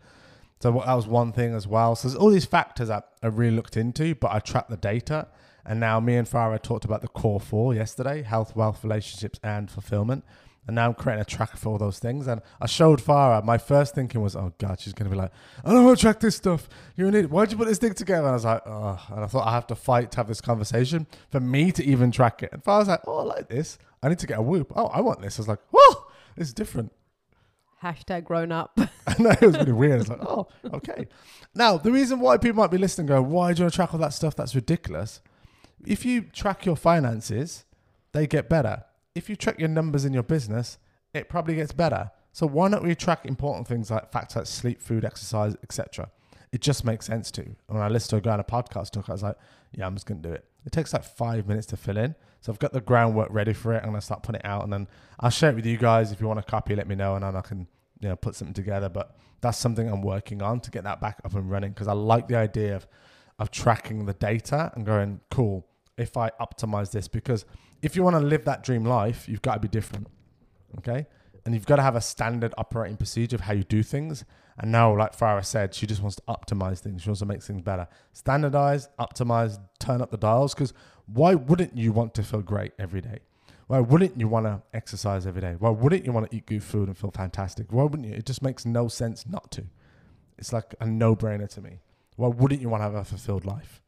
So 0.60 0.72
that 0.72 0.94
was 0.94 1.06
one 1.06 1.32
thing 1.32 1.54
as 1.54 1.66
well. 1.66 1.94
So 1.94 2.08
there's 2.08 2.18
all 2.18 2.30
these 2.30 2.46
factors 2.46 2.88
that 2.88 3.08
I 3.22 3.28
really 3.28 3.54
looked 3.54 3.76
into, 3.76 4.14
but 4.14 4.32
I 4.32 4.40
tracked 4.40 4.70
the 4.70 4.76
data. 4.76 5.28
And 5.64 5.78
now 5.78 6.00
me 6.00 6.16
and 6.16 6.26
Farah 6.26 6.60
talked 6.60 6.84
about 6.84 7.02
the 7.02 7.08
core 7.08 7.38
four 7.38 7.74
yesterday: 7.74 8.22
health, 8.22 8.56
wealth, 8.56 8.82
relationships, 8.82 9.38
and 9.42 9.70
fulfillment. 9.70 10.24
And 10.68 10.74
now 10.74 10.86
I'm 10.86 10.94
creating 10.94 11.22
a 11.22 11.24
track 11.24 11.56
for 11.56 11.70
all 11.70 11.78
those 11.78 11.98
things. 11.98 12.26
And 12.26 12.42
I 12.60 12.66
showed 12.66 13.02
Farah. 13.02 13.42
My 13.42 13.56
first 13.56 13.94
thinking 13.94 14.20
was, 14.20 14.36
"Oh 14.36 14.52
God, 14.58 14.78
she's 14.78 14.92
gonna 14.92 15.10
be 15.10 15.16
like, 15.16 15.32
I 15.64 15.72
don't 15.72 15.84
want 15.84 15.98
to 15.98 16.02
track 16.02 16.20
this 16.20 16.36
stuff. 16.36 16.68
You're 16.94 17.08
an 17.08 17.14
idiot. 17.14 17.30
Why'd 17.30 17.50
you 17.50 17.56
put 17.56 17.68
this 17.68 17.78
thing 17.78 17.94
together?" 17.94 18.26
And 18.26 18.32
I 18.32 18.34
was 18.34 18.44
like, 18.44 18.62
"Oh." 18.66 19.00
And 19.08 19.24
I 19.24 19.26
thought 19.26 19.48
I 19.48 19.52
have 19.52 19.66
to 19.68 19.74
fight 19.74 20.12
to 20.12 20.18
have 20.18 20.28
this 20.28 20.42
conversation 20.42 21.06
for 21.30 21.40
me 21.40 21.72
to 21.72 21.82
even 21.82 22.10
track 22.10 22.42
it. 22.42 22.50
And 22.52 22.62
Farah 22.62 22.80
was 22.80 22.88
like, 22.88 23.00
"Oh, 23.06 23.20
I 23.20 23.22
like 23.22 23.48
this. 23.48 23.78
I 24.02 24.10
need 24.10 24.18
to 24.18 24.26
get 24.26 24.38
a 24.38 24.42
whoop. 24.42 24.70
Oh, 24.76 24.86
I 24.88 25.00
want 25.00 25.22
this." 25.22 25.38
I 25.38 25.40
was 25.40 25.48
like, 25.48 25.60
"Whoa, 25.72 26.04
this 26.36 26.48
is 26.48 26.54
different." 26.54 26.92
Hashtag 27.82 28.24
grown 28.24 28.52
up. 28.52 28.78
I 29.06 29.22
know 29.22 29.30
it 29.30 29.40
was 29.40 29.56
really 29.56 29.72
weird. 29.72 30.00
It's 30.00 30.10
like, 30.10 30.22
oh, 30.22 30.48
okay. 30.74 31.06
Now, 31.54 31.78
the 31.78 31.92
reason 31.92 32.18
why 32.18 32.36
people 32.36 32.60
might 32.60 32.72
be 32.72 32.76
listening, 32.78 33.06
going, 33.06 33.30
why 33.30 33.52
do 33.52 33.60
you 33.60 33.64
want 33.64 33.72
to 33.72 33.76
track 33.76 33.94
all 33.94 34.00
that 34.00 34.12
stuff? 34.12 34.34
That's 34.34 34.54
ridiculous. 34.54 35.20
If 35.86 36.04
you 36.04 36.22
track 36.22 36.66
your 36.66 36.74
finances, 36.74 37.64
they 38.12 38.26
get 38.26 38.48
better. 38.48 38.82
If 39.14 39.28
you 39.28 39.36
track 39.36 39.58
your 39.58 39.68
numbers 39.68 40.04
in 40.04 40.12
your 40.12 40.22
business, 40.22 40.78
it 41.14 41.28
probably 41.28 41.56
gets 41.56 41.72
better. 41.72 42.10
So 42.32 42.46
why 42.46 42.68
not 42.68 42.82
we 42.82 42.94
track 42.94 43.26
important 43.26 43.66
things 43.66 43.90
like 43.90 44.12
facts 44.12 44.36
like 44.36 44.46
sleep, 44.46 44.80
food, 44.80 45.04
exercise, 45.04 45.56
etc. 45.62 46.10
It 46.52 46.60
just 46.60 46.84
makes 46.84 47.06
sense 47.06 47.30
to. 47.32 47.56
When 47.66 47.82
I 47.82 47.88
listened 47.88 48.10
to 48.10 48.16
a 48.16 48.20
guy 48.20 48.34
on 48.34 48.40
a 48.40 48.44
podcast 48.44 48.92
talk, 48.92 49.08
I 49.08 49.12
was 49.12 49.22
like, 49.22 49.36
yeah, 49.72 49.86
I'm 49.86 49.94
just 49.94 50.06
gonna 50.06 50.20
do 50.20 50.32
it. 50.32 50.44
It 50.64 50.72
takes 50.72 50.92
like 50.92 51.04
five 51.04 51.46
minutes 51.46 51.66
to 51.68 51.76
fill 51.76 51.96
in. 51.96 52.14
So 52.40 52.52
I've 52.52 52.58
got 52.58 52.72
the 52.72 52.80
groundwork 52.80 53.28
ready 53.30 53.52
for 53.52 53.72
it. 53.74 53.82
I'm 53.82 53.90
gonna 53.90 54.00
start 54.00 54.22
putting 54.22 54.40
it 54.40 54.46
out, 54.46 54.64
and 54.64 54.72
then 54.72 54.88
I'll 55.20 55.30
share 55.30 55.50
it 55.50 55.56
with 55.56 55.66
you 55.66 55.76
guys. 55.76 56.12
If 56.12 56.20
you 56.20 56.26
want 56.26 56.38
a 56.38 56.42
copy, 56.42 56.74
let 56.76 56.86
me 56.86 56.94
know, 56.94 57.14
and 57.16 57.24
then 57.24 57.36
I 57.36 57.40
can 57.40 57.66
you 58.00 58.08
know 58.08 58.16
put 58.16 58.34
something 58.34 58.54
together. 58.54 58.88
But 58.88 59.16
that's 59.40 59.58
something 59.58 59.88
I'm 59.88 60.02
working 60.02 60.42
on 60.42 60.60
to 60.60 60.70
get 60.70 60.84
that 60.84 61.00
back 61.00 61.20
up 61.24 61.34
and 61.34 61.50
running 61.50 61.72
because 61.72 61.88
I 61.88 61.92
like 61.92 62.28
the 62.28 62.36
idea 62.36 62.76
of 62.76 62.86
of 63.38 63.50
tracking 63.50 64.06
the 64.06 64.14
data 64.14 64.72
and 64.74 64.84
going, 64.84 65.20
cool. 65.30 65.66
If 65.96 66.16
I 66.16 66.30
optimize 66.40 66.92
this, 66.92 67.08
because 67.08 67.44
if 67.82 67.96
you 67.96 68.02
want 68.02 68.16
to 68.16 68.20
live 68.20 68.44
that 68.44 68.62
dream 68.62 68.84
life, 68.84 69.28
you've 69.28 69.42
got 69.42 69.54
to 69.54 69.60
be 69.60 69.68
different. 69.68 70.06
Okay. 70.78 71.06
And 71.44 71.54
you've 71.54 71.66
got 71.66 71.76
to 71.76 71.82
have 71.82 71.96
a 71.96 72.00
standard 72.00 72.52
operating 72.58 72.96
procedure 72.96 73.36
of 73.36 73.42
how 73.42 73.54
you 73.54 73.64
do 73.64 73.82
things. 73.82 74.24
And 74.58 74.72
now, 74.72 74.94
like 74.96 75.16
Farah 75.16 75.44
said, 75.44 75.74
she 75.74 75.86
just 75.86 76.02
wants 76.02 76.16
to 76.16 76.22
optimize 76.28 76.80
things. 76.80 77.02
She 77.02 77.08
wants 77.08 77.20
to 77.20 77.26
make 77.26 77.42
things 77.42 77.62
better. 77.62 77.88
Standardize, 78.12 78.88
optimize, 78.98 79.58
turn 79.78 80.02
up 80.02 80.10
the 80.10 80.16
dials. 80.16 80.52
Because 80.52 80.74
why 81.06 81.34
wouldn't 81.34 81.76
you 81.76 81.92
want 81.92 82.12
to 82.14 82.22
feel 82.22 82.42
great 82.42 82.72
every 82.78 83.00
day? 83.00 83.20
Why 83.68 83.80
wouldn't 83.80 84.18
you 84.18 84.28
want 84.28 84.46
to 84.46 84.62
exercise 84.74 85.26
every 85.26 85.42
day? 85.42 85.54
Why 85.58 85.70
wouldn't 85.70 86.04
you 86.04 86.12
want 86.12 86.30
to 86.30 86.36
eat 86.36 86.46
good 86.46 86.64
food 86.64 86.88
and 86.88 86.98
feel 86.98 87.10
fantastic? 87.10 87.66
Why 87.70 87.84
wouldn't 87.84 88.06
you? 88.06 88.14
It 88.14 88.26
just 88.26 88.42
makes 88.42 88.66
no 88.66 88.88
sense 88.88 89.26
not 89.26 89.50
to. 89.52 89.64
It's 90.38 90.52
like 90.52 90.74
a 90.80 90.86
no 90.86 91.14
brainer 91.14 91.48
to 91.50 91.60
me. 91.60 91.80
Why 92.16 92.28
wouldn't 92.28 92.60
you 92.60 92.68
want 92.68 92.80
to 92.80 92.84
have 92.84 92.94
a 92.94 93.04
fulfilled 93.04 93.44
life? 93.44 93.80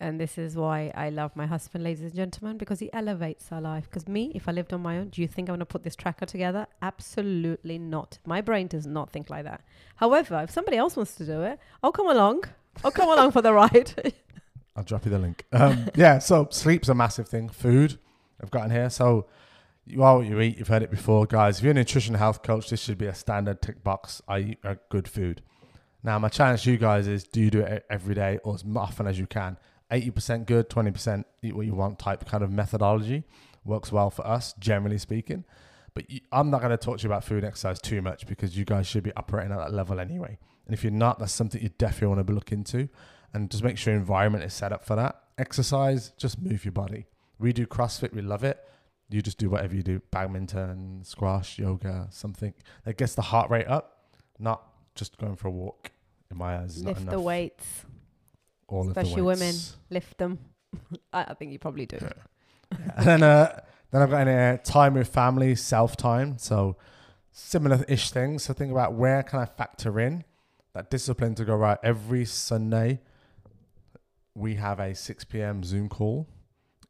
And 0.00 0.20
this 0.20 0.38
is 0.38 0.56
why 0.56 0.92
I 0.94 1.10
love 1.10 1.36
my 1.36 1.46
husband, 1.46 1.84
ladies 1.84 2.02
and 2.02 2.14
gentlemen, 2.14 2.58
because 2.58 2.80
he 2.80 2.92
elevates 2.92 3.50
our 3.52 3.60
life. 3.60 3.84
Because 3.84 4.08
me, 4.08 4.32
if 4.34 4.48
I 4.48 4.52
lived 4.52 4.72
on 4.72 4.82
my 4.82 4.98
own, 4.98 5.08
do 5.08 5.22
you 5.22 5.28
think 5.28 5.48
I'm 5.48 5.52
going 5.52 5.60
to 5.60 5.66
put 5.66 5.84
this 5.84 5.94
tracker 5.94 6.26
together? 6.26 6.66
Absolutely 6.82 7.78
not. 7.78 8.18
My 8.26 8.40
brain 8.40 8.66
does 8.66 8.86
not 8.86 9.10
think 9.10 9.30
like 9.30 9.44
that. 9.44 9.62
However, 9.96 10.40
if 10.42 10.50
somebody 10.50 10.76
else 10.76 10.96
wants 10.96 11.14
to 11.16 11.24
do 11.24 11.42
it, 11.42 11.58
I'll 11.82 11.92
come 11.92 12.10
along. 12.10 12.44
I'll 12.84 12.90
come 12.90 13.08
along 13.08 13.30
for 13.30 13.42
the 13.42 13.52
ride. 13.52 14.14
I'll 14.76 14.82
drop 14.82 15.04
you 15.04 15.10
the 15.12 15.18
link. 15.18 15.44
Um, 15.52 15.88
yeah, 15.94 16.18
so 16.18 16.48
sleep's 16.50 16.88
a 16.88 16.94
massive 16.94 17.28
thing. 17.28 17.48
Food, 17.48 17.98
I've 18.42 18.50
got 18.50 18.64
in 18.64 18.70
here. 18.72 18.90
So 18.90 19.26
you 19.86 20.02
are 20.02 20.16
what 20.16 20.26
you 20.26 20.40
eat. 20.40 20.58
You've 20.58 20.68
heard 20.68 20.82
it 20.82 20.90
before, 20.90 21.26
guys. 21.26 21.58
If 21.58 21.64
you're 21.64 21.70
a 21.70 21.74
nutrition 21.74 22.14
health 22.14 22.42
coach, 22.42 22.70
this 22.70 22.80
should 22.80 22.98
be 22.98 23.06
a 23.06 23.14
standard 23.14 23.62
tick 23.62 23.84
box. 23.84 24.20
I 24.26 24.38
eat 24.40 24.58
good 24.88 25.06
food. 25.06 25.42
Now, 26.02 26.18
my 26.18 26.28
challenge 26.28 26.64
to 26.64 26.72
you 26.72 26.76
guys 26.76 27.06
is: 27.06 27.24
do 27.24 27.40
you 27.40 27.50
do 27.50 27.60
it 27.60 27.86
every 27.88 28.14
day 28.14 28.38
or 28.42 28.54
as 28.54 28.64
often 28.74 29.06
as 29.06 29.18
you 29.18 29.26
can? 29.26 29.56
Eighty 29.90 30.10
percent 30.10 30.46
good, 30.46 30.68
twenty 30.70 30.90
percent 30.90 31.26
eat 31.42 31.54
what 31.54 31.66
you 31.66 31.74
want 31.74 31.98
type 31.98 32.26
kind 32.26 32.42
of 32.42 32.50
methodology 32.50 33.24
works 33.64 33.92
well 33.92 34.10
for 34.10 34.26
us, 34.26 34.54
generally 34.58 34.98
speaking. 34.98 35.44
But 35.94 36.10
you, 36.10 36.20
I'm 36.32 36.50
not 36.50 36.60
going 36.60 36.70
to 36.70 36.76
talk 36.76 36.98
to 36.98 37.02
you 37.04 37.08
about 37.08 37.24
food 37.24 37.38
and 37.38 37.46
exercise 37.46 37.80
too 37.80 38.02
much 38.02 38.26
because 38.26 38.56
you 38.56 38.64
guys 38.64 38.86
should 38.86 39.04
be 39.04 39.12
operating 39.16 39.52
at 39.52 39.58
that 39.58 39.72
level 39.72 40.00
anyway. 40.00 40.38
And 40.66 40.74
if 40.74 40.82
you're 40.82 40.92
not, 40.92 41.18
that's 41.18 41.32
something 41.32 41.62
you 41.62 41.70
definitely 41.78 42.08
want 42.16 42.26
to 42.26 42.32
look 42.32 42.50
into 42.50 42.88
and 43.32 43.50
just 43.50 43.62
make 43.62 43.78
sure 43.78 43.92
your 43.92 44.00
environment 44.00 44.42
is 44.44 44.52
set 44.52 44.72
up 44.72 44.84
for 44.84 44.96
that. 44.96 45.20
Exercise, 45.38 46.12
just 46.16 46.40
move 46.40 46.64
your 46.64 46.72
body. 46.72 47.06
We 47.38 47.52
do 47.52 47.66
CrossFit, 47.66 48.12
we 48.12 48.22
love 48.22 48.42
it. 48.44 48.58
You 49.10 49.22
just 49.22 49.38
do 49.38 49.50
whatever 49.50 49.76
you 49.76 49.82
do 49.82 50.00
badminton, 50.10 51.04
squash, 51.04 51.58
yoga, 51.58 52.08
something 52.10 52.54
that 52.84 52.96
gets 52.96 53.14
the 53.14 53.22
heart 53.22 53.50
rate 53.50 53.68
up, 53.68 54.08
not 54.38 54.66
just 54.94 55.18
going 55.18 55.36
for 55.36 55.48
a 55.48 55.52
walk. 55.52 55.92
In 56.30 56.38
my 56.38 56.56
eyes, 56.58 56.76
is 56.76 56.82
not 56.82 56.88
Lift 56.90 57.00
enough. 57.02 57.12
the 57.12 57.20
weights, 57.20 57.84
All 58.68 58.88
especially 58.88 59.12
of 59.12 59.16
the 59.16 59.24
women. 59.24 59.54
lift 59.90 60.18
them. 60.18 60.38
I, 61.12 61.24
I 61.28 61.34
think 61.34 61.52
you 61.52 61.58
probably 61.58 61.86
do. 61.86 61.98
and 62.96 63.06
then, 63.06 63.22
uh, 63.22 63.60
then 63.90 64.02
I've 64.02 64.10
got 64.10 64.22
in 64.22 64.28
a 64.28 64.58
time 64.58 64.94
with 64.94 65.08
family, 65.08 65.54
self 65.54 65.96
time. 65.96 66.38
So 66.38 66.76
similar-ish 67.32 68.10
things. 68.10 68.44
So 68.44 68.52
think 68.54 68.70
about 68.72 68.94
where 68.94 69.22
can 69.22 69.40
I 69.40 69.44
factor 69.46 70.00
in 70.00 70.24
that 70.74 70.90
discipline 70.90 71.34
to 71.36 71.44
go 71.44 71.54
right 71.54 71.78
every 71.82 72.24
Sunday. 72.24 73.00
We 74.34 74.56
have 74.56 74.80
a 74.80 74.94
6 74.94 75.24
p.m. 75.24 75.62
Zoom 75.62 75.88
call 75.88 76.26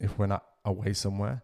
if 0.00 0.18
we're 0.18 0.26
not 0.26 0.44
away 0.64 0.94
somewhere. 0.94 1.42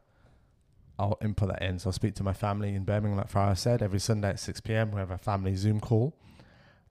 I'll 0.98 1.18
input 1.22 1.48
that 1.48 1.62
in. 1.62 1.78
So 1.78 1.88
I'll 1.88 1.92
speak 1.92 2.14
to 2.16 2.22
my 2.22 2.32
family 2.32 2.74
in 2.74 2.84
Birmingham, 2.84 3.18
like 3.18 3.30
Farah 3.30 3.56
said, 3.56 3.82
every 3.82 4.00
Sunday 4.00 4.30
at 4.30 4.40
6 4.40 4.60
p.m. 4.60 4.90
We 4.92 5.00
have 5.00 5.10
a 5.10 5.18
family 5.18 5.54
Zoom 5.54 5.80
call, 5.80 6.14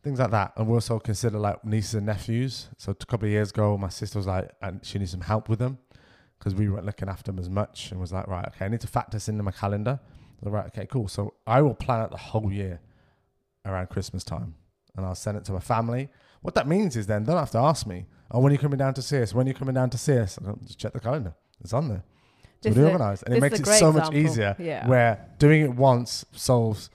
things 0.03 0.19
like 0.19 0.31
that. 0.31 0.53
And 0.55 0.67
we 0.67 0.73
also 0.73 0.99
consider 0.99 1.37
like 1.39 1.63
nieces 1.65 1.95
and 1.95 2.05
nephews. 2.05 2.69
So 2.77 2.91
a 2.91 2.95
couple 3.05 3.25
of 3.27 3.31
years 3.31 3.49
ago, 3.51 3.77
my 3.77 3.89
sister 3.89 4.17
was 4.19 4.27
like, 4.27 4.51
and 4.61 4.83
she 4.85 4.97
needs 4.99 5.11
some 5.11 5.21
help 5.21 5.49
with 5.49 5.59
them 5.59 5.77
because 6.37 6.55
we 6.55 6.69
weren't 6.69 6.85
looking 6.85 7.09
after 7.09 7.31
them 7.31 7.39
as 7.39 7.49
much 7.49 7.91
and 7.91 7.99
was 7.99 8.13
like, 8.13 8.27
right, 8.27 8.45
okay, 8.47 8.65
I 8.65 8.67
need 8.69 8.81
to 8.81 8.87
factor 8.87 9.17
this 9.17 9.27
into 9.27 9.43
my 9.43 9.51
calendar. 9.51 9.99
So, 10.43 10.49
right, 10.49 10.65
okay, 10.67 10.85
cool. 10.85 11.07
So 11.09 11.33
I 11.45 11.61
will 11.61 11.73
plan 11.73 11.99
out 11.99 12.11
the 12.11 12.17
whole 12.17 12.51
year 12.51 12.79
around 13.65 13.89
Christmas 13.89 14.23
time 14.23 14.55
and 14.95 15.05
I'll 15.05 15.15
send 15.15 15.37
it 15.37 15.43
to 15.45 15.51
my 15.51 15.59
family. 15.59 16.09
What 16.41 16.55
that 16.55 16.67
means 16.67 16.95
is 16.95 17.07
then 17.07 17.23
they 17.25 17.31
don't 17.33 17.39
have 17.39 17.51
to 17.51 17.57
ask 17.57 17.85
me, 17.85 18.05
oh, 18.31 18.39
when 18.39 18.51
are 18.51 18.53
you 18.53 18.59
coming 18.59 18.77
down 18.77 18.93
to 18.93 19.01
see 19.01 19.21
us? 19.21 19.33
When 19.33 19.45
are 19.47 19.49
you 19.49 19.53
coming 19.55 19.75
down 19.75 19.89
to 19.89 19.97
see 19.97 20.17
us? 20.17 20.39
I 20.41 20.45
don't 20.45 20.65
just 20.65 20.79
check 20.79 20.93
the 20.93 20.99
calendar. 21.01 21.33
It's 21.61 21.73
on 21.73 21.89
there. 21.89 22.03
It's 22.43 22.63
This 22.63 22.77
is 22.77 22.83
a- 22.83 22.91
organised. 22.91 23.23
And 23.23 23.33
it 23.35 23.41
makes 23.41 23.59
it 23.59 23.67
so 23.67 23.91
much 23.91 24.13
easier 24.13 24.55
Yeah. 24.57 24.87
where 24.87 25.27
doing 25.39 25.61
it 25.61 25.75
once 25.75 26.25
solves 26.31 26.89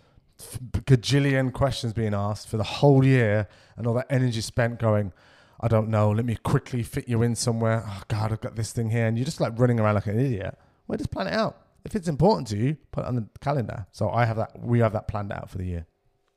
gajillion 0.86 1.52
questions 1.52 1.92
being 1.92 2.14
asked 2.14 2.48
for 2.48 2.56
the 2.56 2.64
whole 2.64 3.04
year 3.04 3.48
and 3.76 3.86
all 3.86 3.94
that 3.94 4.06
energy 4.10 4.40
spent 4.40 4.78
going, 4.78 5.12
I 5.60 5.68
don't 5.68 5.88
know, 5.88 6.10
let 6.10 6.24
me 6.24 6.36
quickly 6.36 6.82
fit 6.82 7.08
you 7.08 7.22
in 7.22 7.34
somewhere. 7.34 7.84
Oh, 7.86 8.02
God, 8.08 8.32
I've 8.32 8.40
got 8.40 8.56
this 8.56 8.72
thing 8.72 8.90
here. 8.90 9.06
And 9.06 9.16
you're 9.16 9.24
just 9.24 9.40
like 9.40 9.58
running 9.58 9.80
around 9.80 9.94
like 9.94 10.06
an 10.06 10.18
idiot. 10.18 10.58
Well, 10.86 10.98
just 10.98 11.10
plan 11.10 11.26
it 11.26 11.32
out. 11.32 11.60
If 11.84 11.94
it's 11.94 12.08
important 12.08 12.48
to 12.48 12.56
you, 12.56 12.76
put 12.92 13.04
it 13.04 13.08
on 13.08 13.16
the 13.16 13.26
calendar. 13.40 13.86
So 13.92 14.10
I 14.10 14.24
have 14.24 14.36
that, 14.36 14.58
we 14.58 14.80
have 14.80 14.92
that 14.92 15.08
planned 15.08 15.32
out 15.32 15.50
for 15.50 15.58
the 15.58 15.64
year. 15.64 15.86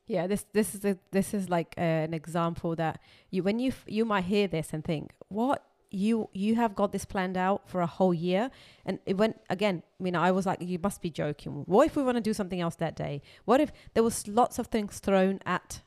Yeah, 0.08 0.26
this 0.26 0.46
this 0.54 0.74
is 0.74 0.86
a, 0.86 0.98
this 1.12 1.34
is 1.34 1.50
like 1.50 1.76
uh, 1.78 1.82
an 1.82 2.14
example 2.14 2.78
that 2.78 3.02
you 3.30 3.44
when 3.44 3.60
you 3.60 3.74
you 3.86 4.06
might 4.06 4.24
hear 4.24 4.48
this 4.48 4.72
and 4.72 4.82
think 4.82 5.12
what 5.28 5.66
you 5.90 6.30
you 6.34 6.56
have 6.56 6.76
got 6.76 6.92
this 6.92 7.06
planned 7.06 7.38
out 7.38 7.68
for 7.70 7.82
a 7.82 7.88
whole 7.88 8.14
year. 8.14 8.52
And 8.86 9.00
it 9.06 9.18
went 9.18 9.40
again 9.50 9.84
I 10.00 10.04
mean 10.04 10.16
I 10.16 10.32
was 10.32 10.46
like 10.46 10.62
you 10.62 10.80
must 10.80 11.02
be 11.02 11.10
joking. 11.10 11.64
What 11.66 11.88
if 11.88 11.96
we 11.96 12.04
want 12.04 12.16
to 12.16 12.22
do 12.22 12.34
something 12.34 12.62
else 12.62 12.76
that 12.76 12.96
day? 12.96 13.22
What 13.46 13.60
if 13.60 13.72
there 13.94 14.04
was 14.04 14.28
lots 14.28 14.60
of 14.60 14.68
things 14.68 15.00
thrown 15.00 15.40
at 15.46 15.82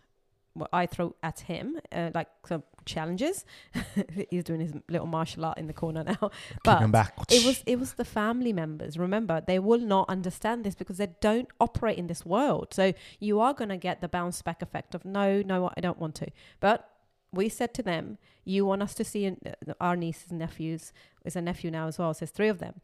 what 0.55 0.69
I 0.73 0.87
throw 0.87 1.15
at 1.23 1.41
him 1.41 1.79
uh, 1.93 2.11
like 2.15 2.29
some 2.47 2.63
challenges? 2.85 3.45
He's 4.31 4.45
doing 4.45 4.61
his 4.61 4.73
little 4.89 5.07
martial 5.07 5.45
art 5.45 5.59
in 5.59 5.67
the 5.67 5.73
corner 5.73 6.05
now. 6.05 6.31
But 6.65 6.81
it 7.31 7.45
was 7.45 7.63
it 7.67 7.79
was 7.79 7.95
the 7.95 8.05
family 8.05 8.53
members. 8.53 8.99
Remember 8.99 9.41
they 9.41 9.59
will 9.59 9.81
not 9.81 10.09
understand 10.09 10.65
this 10.65 10.75
because 10.75 10.97
they 10.99 11.09
don't 11.21 11.49
operate 11.61 11.99
in 11.99 12.07
this 12.07 12.25
world. 12.27 12.69
So 12.73 12.93
you 13.21 13.41
are 13.41 13.55
going 13.55 13.69
to 13.71 13.77
get 13.77 14.01
the 14.01 14.09
bounce 14.09 14.43
back 14.43 14.63
effect 14.63 14.95
of 14.95 15.05
no 15.05 15.43
no 15.43 15.71
i 15.77 15.81
don't 15.81 15.99
want 15.99 16.15
to. 16.17 16.29
But 16.59 16.90
we 17.33 17.49
said 17.49 17.73
to 17.75 17.83
them 17.83 18.19
you 18.45 18.65
want 18.65 18.83
us 18.83 18.95
to 18.95 19.05
see 19.05 19.27
uh, 19.29 19.73
our 19.81 19.97
nieces 19.97 20.31
and 20.31 20.39
nephews 20.39 20.93
Is 21.25 21.37
a 21.37 21.43
nephew 21.43 21.71
now 21.71 21.87
as 21.87 21.99
well 21.99 22.13
so 22.15 22.21
there's 22.21 22.31
three 22.31 22.49
of 22.49 22.59
them 22.59 22.75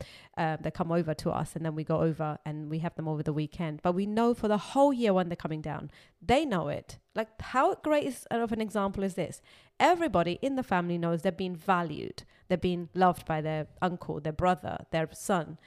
they 0.63 0.71
come 0.71 0.93
over 0.93 1.15
to 1.15 1.31
us 1.31 1.57
and 1.57 1.65
then 1.65 1.75
we 1.75 1.85
go 1.85 2.01
over 2.01 2.39
and 2.45 2.71
we 2.71 2.81
have 2.81 2.95
them 2.95 3.09
over 3.09 3.23
the 3.23 3.33
weekend. 3.33 3.81
But 3.83 3.95
we 3.95 4.07
know 4.07 4.35
for 4.35 4.49
the 4.49 4.59
whole 4.59 4.93
year 4.93 5.13
when 5.13 5.29
they're 5.29 5.37
coming 5.37 5.61
down. 5.61 5.91
They 6.21 6.45
know 6.45 6.69
it. 6.69 6.99
Like 7.15 7.29
how 7.41 7.75
great 7.77 8.05
is, 8.05 8.27
of 8.31 8.53
an 8.53 8.61
example 8.61 9.03
is 9.03 9.15
this? 9.15 9.41
Everybody 9.79 10.39
in 10.43 10.57
the 10.57 10.63
family 10.63 10.99
knows 10.99 11.23
they're 11.23 11.33
being 11.33 11.57
valued. 11.57 12.25
They're 12.49 12.59
being 12.59 12.89
loved 12.95 13.27
by 13.27 13.41
their 13.41 13.67
uncle, 13.81 14.21
their 14.21 14.33
brother, 14.33 14.87
their 14.91 15.09
son 15.13 15.59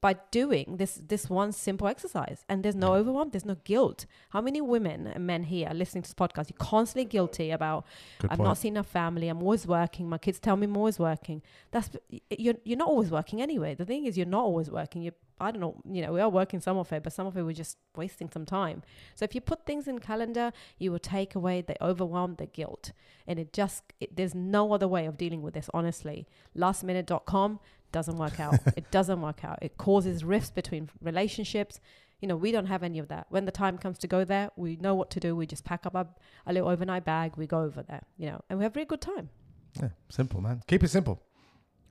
by 0.00 0.16
doing 0.30 0.76
this 0.78 1.00
this 1.06 1.28
one 1.28 1.52
simple 1.52 1.86
exercise. 1.86 2.44
And 2.48 2.62
there's 2.62 2.74
no 2.74 2.94
overwhelm, 2.94 3.30
there's 3.30 3.44
no 3.44 3.56
guilt. 3.64 4.06
How 4.30 4.40
many 4.40 4.60
women 4.60 5.06
and 5.06 5.26
men 5.26 5.44
here 5.44 5.70
listening 5.74 6.02
to 6.02 6.08
this 6.08 6.14
podcast? 6.14 6.50
You're 6.50 6.58
constantly 6.58 7.04
guilty 7.04 7.50
about 7.50 7.84
Good 8.18 8.30
I'm 8.30 8.38
point. 8.38 8.48
not 8.48 8.58
seeing 8.58 8.76
a 8.76 8.82
family. 8.82 9.28
I'm 9.28 9.42
always 9.42 9.66
working. 9.66 10.08
My 10.08 10.18
kids 10.18 10.38
tell 10.38 10.56
me 10.56 10.64
I'm 10.64 10.76
always 10.76 10.98
working. 10.98 11.42
That's 11.70 11.90
you're 12.30 12.54
you're 12.64 12.78
not 12.78 12.88
always 12.88 13.10
working 13.10 13.42
anyway. 13.42 13.74
The 13.74 13.84
thing 13.84 14.06
is, 14.06 14.16
you're 14.16 14.26
not 14.26 14.44
always 14.44 14.70
working. 14.70 15.02
You 15.02 15.12
I 15.40 15.50
don't 15.50 15.60
know. 15.60 15.80
You 15.90 16.02
know, 16.02 16.12
we 16.12 16.20
are 16.20 16.28
working 16.28 16.60
some 16.60 16.76
of 16.76 16.92
it, 16.92 17.02
but 17.02 17.12
some 17.12 17.26
of 17.26 17.36
it 17.36 17.42
we're 17.42 17.52
just 17.52 17.78
wasting 17.96 18.30
some 18.30 18.44
time. 18.44 18.82
So 19.14 19.24
if 19.24 19.34
you 19.34 19.40
put 19.40 19.64
things 19.64 19.88
in 19.88 19.98
calendar, 19.98 20.52
you 20.78 20.92
will 20.92 20.98
take 20.98 21.34
away 21.34 21.62
the 21.62 21.82
overwhelm, 21.82 22.36
the 22.36 22.46
guilt, 22.46 22.92
and 23.26 23.38
it 23.38 23.52
just 23.52 23.84
it, 24.00 24.16
there's 24.16 24.34
no 24.34 24.72
other 24.72 24.86
way 24.88 25.06
of 25.06 25.16
dealing 25.16 25.42
with 25.42 25.54
this. 25.54 25.70
Honestly, 25.72 26.26
lastminute.com 26.56 27.60
doesn't 27.92 28.16
work 28.16 28.40
out. 28.40 28.54
it 28.76 28.90
doesn't 28.90 29.20
work 29.20 29.44
out. 29.44 29.58
It 29.62 29.76
causes 29.76 30.24
rifts 30.24 30.50
between 30.50 30.90
relationships. 31.00 31.80
You 32.20 32.28
know, 32.28 32.36
we 32.36 32.52
don't 32.52 32.66
have 32.66 32.82
any 32.82 32.98
of 32.98 33.08
that. 33.08 33.26
When 33.30 33.46
the 33.46 33.52
time 33.52 33.78
comes 33.78 33.98
to 33.98 34.06
go 34.06 34.24
there, 34.24 34.50
we 34.56 34.76
know 34.76 34.94
what 34.94 35.10
to 35.10 35.20
do. 35.20 35.34
We 35.34 35.46
just 35.46 35.64
pack 35.64 35.86
up 35.86 35.94
a, 35.94 36.06
a 36.46 36.52
little 36.52 36.68
overnight 36.68 37.04
bag. 37.04 37.32
We 37.36 37.46
go 37.46 37.62
over 37.62 37.82
there, 37.82 38.02
you 38.18 38.26
know, 38.26 38.42
and 38.50 38.58
we 38.58 38.64
have 38.64 38.72
a 38.72 38.74
very 38.74 38.86
good 38.86 39.00
time. 39.00 39.30
Yeah, 39.80 39.88
simple, 40.08 40.40
man. 40.40 40.62
Keep 40.66 40.84
it 40.84 40.88
simple. 40.88 41.22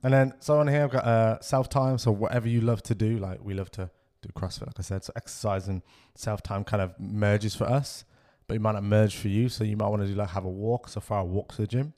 And 0.02 0.14
then, 0.14 0.34
so 0.40 0.58
on 0.58 0.68
here, 0.68 0.84
I've 0.84 0.90
got 0.90 1.04
uh, 1.04 1.40
self 1.40 1.68
time. 1.68 1.98
So, 1.98 2.10
whatever 2.10 2.48
you 2.48 2.60
love 2.60 2.82
to 2.84 2.94
do, 2.94 3.18
like 3.18 3.42
we 3.42 3.54
love 3.54 3.70
to 3.72 3.90
do 4.22 4.28
CrossFit, 4.34 4.66
like 4.66 4.78
I 4.78 4.82
said. 4.82 5.04
So, 5.04 5.12
exercise 5.16 5.68
and 5.68 5.82
self 6.14 6.42
time 6.42 6.64
kind 6.64 6.82
of 6.82 6.98
merges 6.98 7.54
for 7.54 7.64
us, 7.64 8.04
but 8.46 8.56
it 8.56 8.60
might 8.60 8.72
not 8.72 8.84
merge 8.84 9.16
for 9.16 9.28
you. 9.28 9.48
So, 9.48 9.64
you 9.64 9.76
might 9.76 9.88
want 9.88 10.02
to 10.02 10.08
do 10.08 10.14
like 10.14 10.30
have 10.30 10.44
a 10.44 10.50
walk. 10.50 10.88
So, 10.88 11.00
far, 11.00 11.20
a 11.20 11.24
walk 11.24 11.52
to 11.52 11.62
the 11.62 11.66
gym. 11.66 11.92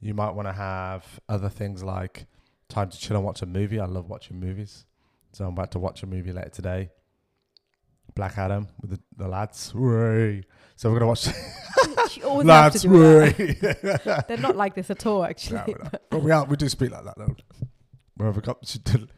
You 0.00 0.14
might 0.14 0.30
want 0.30 0.46
to 0.46 0.52
have 0.52 1.20
other 1.28 1.48
things 1.48 1.82
like 1.82 2.26
time 2.68 2.90
to 2.90 2.98
chill 2.98 3.16
and 3.16 3.24
watch 3.24 3.42
a 3.42 3.46
movie. 3.46 3.80
I 3.80 3.86
love 3.86 4.08
watching 4.08 4.38
movies. 4.38 4.84
So, 5.32 5.44
I'm 5.44 5.52
about 5.52 5.72
to 5.72 5.78
watch 5.78 6.02
a 6.02 6.06
movie 6.06 6.32
later 6.32 6.50
today. 6.50 6.90
Black 8.14 8.38
Adam 8.38 8.68
with 8.80 8.90
the, 8.90 9.00
the 9.16 9.28
lads. 9.28 9.70
Hooray. 9.70 10.44
So, 10.76 10.90
we're 10.90 11.00
going 11.00 11.14
to 11.14 11.28
watch 11.28 12.16
you 12.16 12.24
always 12.24 12.48
have 12.48 12.72
to 12.72 12.88
lads. 12.88 13.34
Hooray. 13.42 14.22
They're 14.28 14.38
not 14.38 14.56
like 14.56 14.74
this 14.74 14.90
at 14.90 15.04
all, 15.06 15.24
actually. 15.24 15.74
No, 15.74 15.84
not. 15.84 16.02
But 16.10 16.22
we 16.22 16.30
are. 16.30 16.44
We 16.44 16.56
do 16.56 16.68
speak 16.68 16.90
like 16.90 17.04
that 17.04 17.18
though. 17.18 17.36
Wherever 18.16 18.40
got 18.40 18.66
she 18.66 18.78
did, 18.78 19.10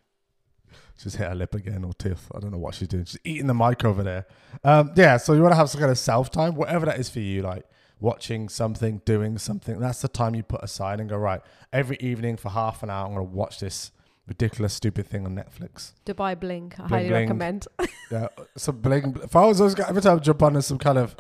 she's 0.97 1.15
hit 1.15 1.29
her 1.29 1.35
lip 1.35 1.55
again 1.55 1.85
or 1.85 1.93
teeth. 1.95 2.29
I 2.35 2.39
don't 2.39 2.51
know 2.51 2.59
what 2.59 2.75
she's 2.75 2.89
doing. 2.89 3.05
She's 3.05 3.21
eating 3.25 3.47
the 3.47 3.55
mic 3.55 3.85
over 3.85 4.03
there. 4.03 4.27
Um, 4.63 4.93
yeah. 4.97 5.17
So 5.17 5.33
you 5.33 5.43
want 5.43 5.53
to 5.53 5.57
have 5.57 5.71
some 5.71 5.81
kind 5.81 5.91
of 5.91 5.99
self 5.99 6.31
time, 6.31 6.55
whatever 6.55 6.87
that 6.87 6.99
is 6.99 7.09
for 7.09 7.21
you, 7.21 7.43
like 7.43 7.65
watching 8.01 8.49
something, 8.49 9.03
doing 9.05 9.39
something. 9.39 9.79
That's 9.79 10.01
the 10.03 10.09
time 10.09 10.35
you 10.35 10.43
put 10.43 10.63
aside 10.63 11.01
and 11.01 11.09
go 11.09 11.17
right. 11.17 11.41
Every 11.73 11.97
evening 12.01 12.37
for 12.37 12.51
half 12.51 12.83
an 12.83 12.91
hour, 12.91 13.07
I'm 13.07 13.15
going 13.15 13.27
to 13.27 13.33
watch 13.33 13.61
this 13.61 13.93
ridiculous, 14.27 14.73
stupid 14.75 15.07
thing 15.07 15.27
on 15.27 15.35
Netflix. 15.35 15.93
Dubai 16.07 16.39
Blink, 16.39 16.75
I 16.79 16.87
Bling 16.87 16.89
highly 16.89 17.09
Bling. 17.09 17.23
recommend. 17.23 17.67
Yeah. 18.11 18.27
So 18.57 18.73
bling. 18.73 19.17
If 19.23 19.37
I 19.37 19.45
was 19.45 19.61
always 19.61 19.79
every 19.79 20.03
time 20.03 20.17
I 20.17 20.21
jump 20.21 20.43
on 20.43 20.55
there's 20.55 20.67
some 20.67 20.79
kind 20.79 20.99
of, 20.99 21.15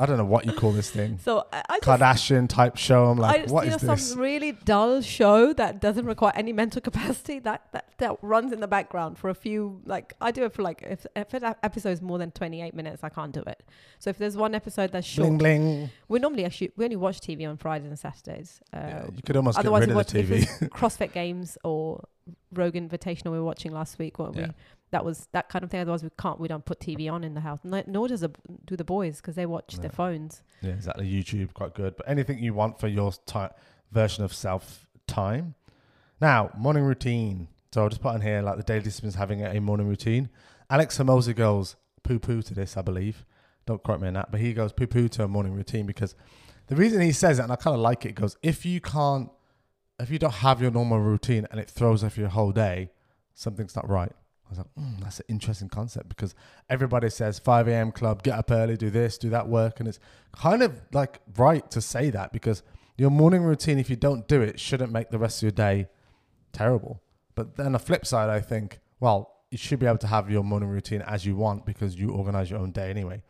I 0.00 0.06
don't 0.06 0.16
know 0.16 0.24
what 0.24 0.46
you 0.46 0.52
call 0.54 0.72
this 0.72 0.90
thing, 0.90 1.18
So 1.22 1.44
I, 1.52 1.62
I 1.68 1.78
just, 1.78 1.82
Kardashian 1.82 2.48
type 2.48 2.76
show. 2.78 3.04
I'm 3.06 3.18
I 3.20 3.22
like, 3.22 3.42
just 3.42 3.54
what 3.54 3.64
you 3.64 3.70
know 3.70 3.76
is 3.76 3.82
this? 3.82 4.10
some 4.12 4.18
really 4.18 4.52
dull 4.52 5.02
show 5.02 5.52
that 5.52 5.80
doesn't 5.80 6.06
require 6.06 6.32
any 6.34 6.52
mental 6.54 6.80
capacity 6.88 7.38
that, 7.40 7.66
that 7.72 7.84
that 7.98 8.16
runs 8.22 8.50
in 8.52 8.60
the 8.60 8.66
background 8.66 9.18
for 9.18 9.28
a 9.28 9.34
few 9.34 9.82
like 9.84 10.14
I 10.22 10.30
do 10.30 10.44
it 10.44 10.52
for 10.54 10.62
like 10.62 10.82
if 10.82 11.04
if 11.14 11.34
an 11.34 11.54
episode 11.62 11.90
is 11.90 12.00
more 12.00 12.16
than 12.18 12.30
28 12.30 12.74
minutes 12.74 13.04
I 13.04 13.10
can't 13.10 13.32
do 13.32 13.42
it. 13.46 13.62
So 13.98 14.08
if 14.08 14.16
there's 14.16 14.36
one 14.38 14.54
episode 14.54 14.90
that's 14.92 15.06
short, 15.06 15.26
Bling 15.28 15.38
bling. 15.38 15.90
we 16.08 16.18
normally 16.18 16.46
actually 16.46 16.72
we 16.76 16.84
only 16.84 16.96
watch 16.96 17.20
TV 17.20 17.46
on 17.46 17.58
Fridays 17.58 17.88
and 17.88 17.98
Saturdays. 17.98 18.60
Uh, 18.72 18.78
Yeah, 18.78 19.04
you 19.14 19.22
could 19.22 19.36
almost 19.36 19.56
get 19.58 19.60
otherwise, 19.66 19.80
rid 19.80 19.88
we 19.88 19.92
of 19.92 19.96
watch 19.96 20.12
the 20.12 20.22
TV. 20.22 20.68
CrossFit 20.70 21.12
Games 21.12 21.58
or 21.62 22.04
Rogue 22.54 22.74
Invitational 22.74 23.32
we 23.32 23.38
were 23.38 23.44
watching 23.44 23.72
last 23.72 23.98
week. 23.98 24.18
What 24.18 24.34
Yeah. 24.34 24.46
we 24.46 24.52
that 24.90 25.04
was 25.04 25.28
that 25.32 25.48
kind 25.48 25.64
of 25.64 25.70
thing. 25.70 25.80
Otherwise, 25.80 26.02
we 26.02 26.10
can't. 26.18 26.40
We 26.40 26.48
don't 26.48 26.64
put 26.64 26.80
TV 26.80 27.10
on 27.10 27.24
in 27.24 27.34
the 27.34 27.40
house. 27.40 27.60
No, 27.62 27.82
nor 27.86 28.08
does 28.08 28.20
the, 28.20 28.30
do 28.64 28.76
the 28.76 28.84
boys 28.84 29.16
because 29.16 29.36
they 29.36 29.46
watch 29.46 29.76
their 29.76 29.90
phones. 29.90 30.42
Yeah, 30.62 30.72
exactly. 30.72 31.10
YouTube, 31.10 31.54
quite 31.54 31.74
good. 31.74 31.96
But 31.96 32.08
anything 32.08 32.38
you 32.38 32.54
want 32.54 32.80
for 32.80 32.88
your 32.88 33.12
ti 33.26 33.46
version 33.92 34.24
of 34.24 34.32
self 34.32 34.86
time. 35.06 35.54
Now, 36.20 36.50
morning 36.56 36.84
routine. 36.84 37.48
So 37.72 37.82
I'll 37.82 37.88
just 37.88 38.02
put 38.02 38.14
on 38.14 38.20
here 38.20 38.42
like 38.42 38.56
the 38.56 38.62
Daily 38.62 38.82
Disciplines 38.82 39.14
having 39.14 39.44
a 39.44 39.60
morning 39.60 39.88
routine. 39.88 40.28
Alex 40.68 40.98
Hormozi 40.98 41.34
goes 41.34 41.76
poo 42.02 42.18
poo 42.18 42.42
to 42.42 42.54
this, 42.54 42.76
I 42.76 42.82
believe. 42.82 43.24
Don't 43.66 43.82
quote 43.82 44.00
me 44.00 44.08
on 44.08 44.14
that, 44.14 44.30
but 44.30 44.40
he 44.40 44.52
goes 44.52 44.72
poo 44.72 44.86
poo 44.86 45.08
to 45.08 45.24
a 45.24 45.28
morning 45.28 45.54
routine 45.54 45.86
because 45.86 46.14
the 46.66 46.76
reason 46.76 47.00
he 47.00 47.12
says 47.12 47.38
it, 47.38 47.42
and 47.42 47.52
I 47.52 47.56
kind 47.56 47.74
of 47.74 47.80
like 47.80 48.04
it, 48.06 48.14
goes 48.14 48.36
if 48.42 48.66
you 48.66 48.80
can't, 48.80 49.30
if 49.98 50.10
you 50.10 50.18
don't 50.18 50.34
have 50.34 50.60
your 50.60 50.70
normal 50.70 50.98
routine 50.98 51.46
and 51.50 51.60
it 51.60 51.70
throws 51.70 52.02
off 52.02 52.18
your 52.18 52.28
whole 52.28 52.52
day, 52.52 52.90
something's 53.34 53.76
not 53.76 53.88
right. 53.88 54.12
I 54.50 54.52
was 54.52 54.58
like, 54.58 54.74
mm, 54.78 55.00
that's 55.00 55.20
an 55.20 55.26
interesting 55.28 55.68
concept 55.68 56.08
because 56.08 56.34
everybody 56.68 57.08
says 57.08 57.38
5 57.38 57.68
a.m. 57.68 57.92
club, 57.92 58.24
get 58.24 58.36
up 58.36 58.50
early, 58.50 58.76
do 58.76 58.90
this, 58.90 59.16
do 59.16 59.30
that 59.30 59.48
work. 59.48 59.78
And 59.78 59.88
it's 59.88 60.00
kind 60.32 60.60
of 60.62 60.80
like 60.92 61.20
right 61.36 61.70
to 61.70 61.80
say 61.80 62.10
that 62.10 62.32
because 62.32 62.64
your 62.96 63.10
morning 63.10 63.42
routine, 63.44 63.78
if 63.78 63.88
you 63.88 63.94
don't 63.94 64.26
do 64.26 64.42
it, 64.42 64.58
shouldn't 64.58 64.90
make 64.90 65.10
the 65.10 65.18
rest 65.18 65.38
of 65.38 65.42
your 65.44 65.52
day 65.52 65.86
terrible. 66.52 67.00
But 67.36 67.56
then 67.56 67.72
the 67.72 67.78
flip 67.78 68.04
side, 68.04 68.28
I 68.28 68.40
think, 68.40 68.80
well, 68.98 69.36
you 69.52 69.58
should 69.58 69.78
be 69.78 69.86
able 69.86 69.98
to 69.98 70.08
have 70.08 70.28
your 70.30 70.42
morning 70.42 70.68
routine 70.68 71.02
as 71.02 71.24
you 71.24 71.36
want 71.36 71.64
because 71.64 71.94
you 71.94 72.10
organize 72.10 72.50
your 72.50 72.58
own 72.58 72.72
day 72.72 72.90
anyway. 72.90 73.22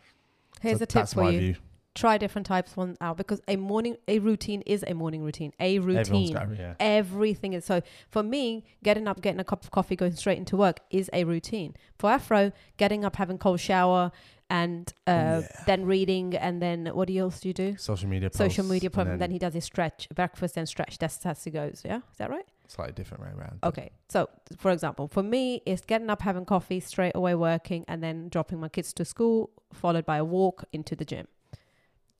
Here's 0.63 0.79
So 0.79 0.85
a 0.85 0.87
tip 0.87 0.95
that's 1.03 1.15
for 1.15 1.25
my 1.25 1.31
you: 1.31 1.39
view. 1.39 1.57
Try 1.95 2.17
different 2.19 2.47
types 2.47 2.77
one 2.77 2.97
out 3.01 3.17
because 3.17 3.41
a 3.49 3.57
morning 3.57 3.97
a 4.07 4.19
routine 4.19 4.63
is 4.63 4.85
a 4.87 4.95
morning 4.95 5.23
routine. 5.23 5.53
A 5.61 5.79
routine. 5.79 6.33
got, 6.33 6.57
yeah. 6.57 6.75
Everything 6.79 7.53
is 7.53 7.65
so 7.65 7.81
for 8.09 8.23
me, 8.23 8.65
getting 8.83 9.09
up, 9.09 9.21
getting 9.21 9.41
a 9.41 9.45
cup 9.45 9.65
of 9.65 9.71
coffee, 9.71 9.97
going 9.97 10.15
straight 10.15 10.39
into 10.39 10.57
work 10.57 10.81
is 10.91 11.11
a 11.13 11.25
routine. 11.25 11.75
For 11.99 12.11
Afro, 12.11 12.53
getting 12.77 13.05
up, 13.05 13.17
having 13.17 13.39
cold 13.39 13.61
shower, 13.61 14.13
and 14.49 14.93
uh, 15.07 15.43
Yeah. 15.43 15.65
then 15.67 15.85
reading, 15.87 16.35
and 16.37 16.61
then 16.61 16.87
what 16.87 17.11
else 17.11 17.41
do 17.41 17.49
you 17.49 17.55
do? 17.55 17.77
Social 17.77 18.09
media 18.09 18.31
posts. 18.31 18.39
Social 18.39 18.65
media 18.65 18.91
problem. 18.91 19.19
then 19.19 19.31
Then 19.31 19.31
he 19.33 19.39
does 19.39 19.55
his 19.55 19.65
stretch, 19.65 20.09
breakfast 20.15 20.57
and 20.57 20.69
stretch. 20.69 20.99
That's 20.99 21.17
that's 21.19 21.45
he 21.45 21.51
goes. 21.51 21.83
Yeah, 21.85 21.99
is 21.99 22.19
that 22.19 22.31
right? 22.31 22.45
slightly 22.67 22.93
different 22.93 23.25
way 23.25 23.31
around. 23.37 23.59
Okay. 23.65 23.91
So, 24.09 24.29
for 24.57 24.71
example, 24.71 25.09
for 25.09 25.25
me, 25.25 25.61
it's 25.67 25.83
getting 25.85 26.09
up, 26.09 26.23
having 26.23 26.45
coffee, 26.45 26.79
straight 26.79 27.17
away 27.17 27.35
working, 27.35 27.85
and 27.89 28.01
then 28.01 28.29
dropping 28.29 28.61
my 28.61 28.69
kids 28.69 28.93
to 28.93 29.05
school, 29.05 29.51
followed 29.73 30.07
by 30.07 30.19
a 30.19 30.25
walk 30.25 30.63
into 30.73 30.95
the 30.95 31.05
gym. 31.05 31.27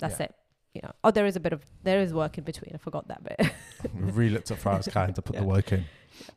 That's 0.01 0.19
Yeah. 0.21 0.27
it. 0.27 0.35
You 0.75 0.81
know. 0.85 0.93
Oh, 1.03 1.11
there 1.11 1.27
is 1.27 1.37
a 1.37 1.41
bit 1.41 1.53
of 1.53 1.65
there 1.83 2.01
is 2.01 2.13
work 2.15 2.39
in 2.39 2.45
between. 2.45 2.73
I 2.75 2.79
forgot 2.79 3.09
that 3.09 3.23
bit. 3.25 3.53
We've 3.95 4.17
really 4.17 4.33
looked 4.35 4.51
at 4.51 4.59
Farah's 4.61 4.87
kind 4.93 5.15
to 5.15 5.23
put 5.23 5.35
Yeah. 5.35 5.41
the 5.43 5.47
work 5.47 5.73
in. 5.73 5.85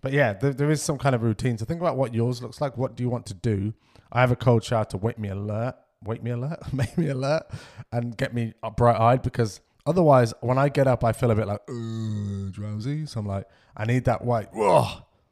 But 0.02 0.12
yeah, 0.14 0.34
there, 0.34 0.54
there 0.54 0.72
is 0.72 0.82
some 0.82 0.98
kind 0.98 1.14
of 1.14 1.22
routine. 1.24 1.58
So 1.58 1.66
think 1.66 1.82
about 1.82 1.98
what 1.98 2.14
yours 2.14 2.42
looks 2.42 2.60
like. 2.62 2.78
What 2.78 2.96
do 2.96 3.04
you 3.04 3.10
want 3.10 3.26
to 3.28 3.34
do? 3.34 3.74
I 4.12 4.22
have 4.22 4.32
a 4.32 4.36
cold 4.36 4.64
shower 4.64 4.86
to 4.86 4.98
wake 4.98 5.18
me 5.20 5.30
alert, 5.30 5.76
wake 6.04 6.24
me 6.24 6.32
alert, 6.32 6.60
make 6.74 6.98
me 6.98 7.10
alert, 7.10 7.44
and 7.92 8.16
get 8.18 8.34
me 8.34 8.54
bright 8.78 9.00
eyed 9.00 9.22
because 9.24 9.60
otherwise, 9.86 10.34
when 10.42 10.58
I 10.58 10.70
get 10.70 10.88
up, 10.88 11.04
I 11.04 11.12
feel 11.12 11.32
a 11.32 11.36
bit 11.36 11.48
like 11.48 11.62
"Ugh, 11.70 12.52
drowsy. 12.52 13.06
So 13.06 13.20
I'm 13.20 13.26
like, 13.28 13.46
I 13.76 13.86
need 13.86 14.06
that 14.06 14.24
white. 14.24 14.54
Whoa, 14.54 14.88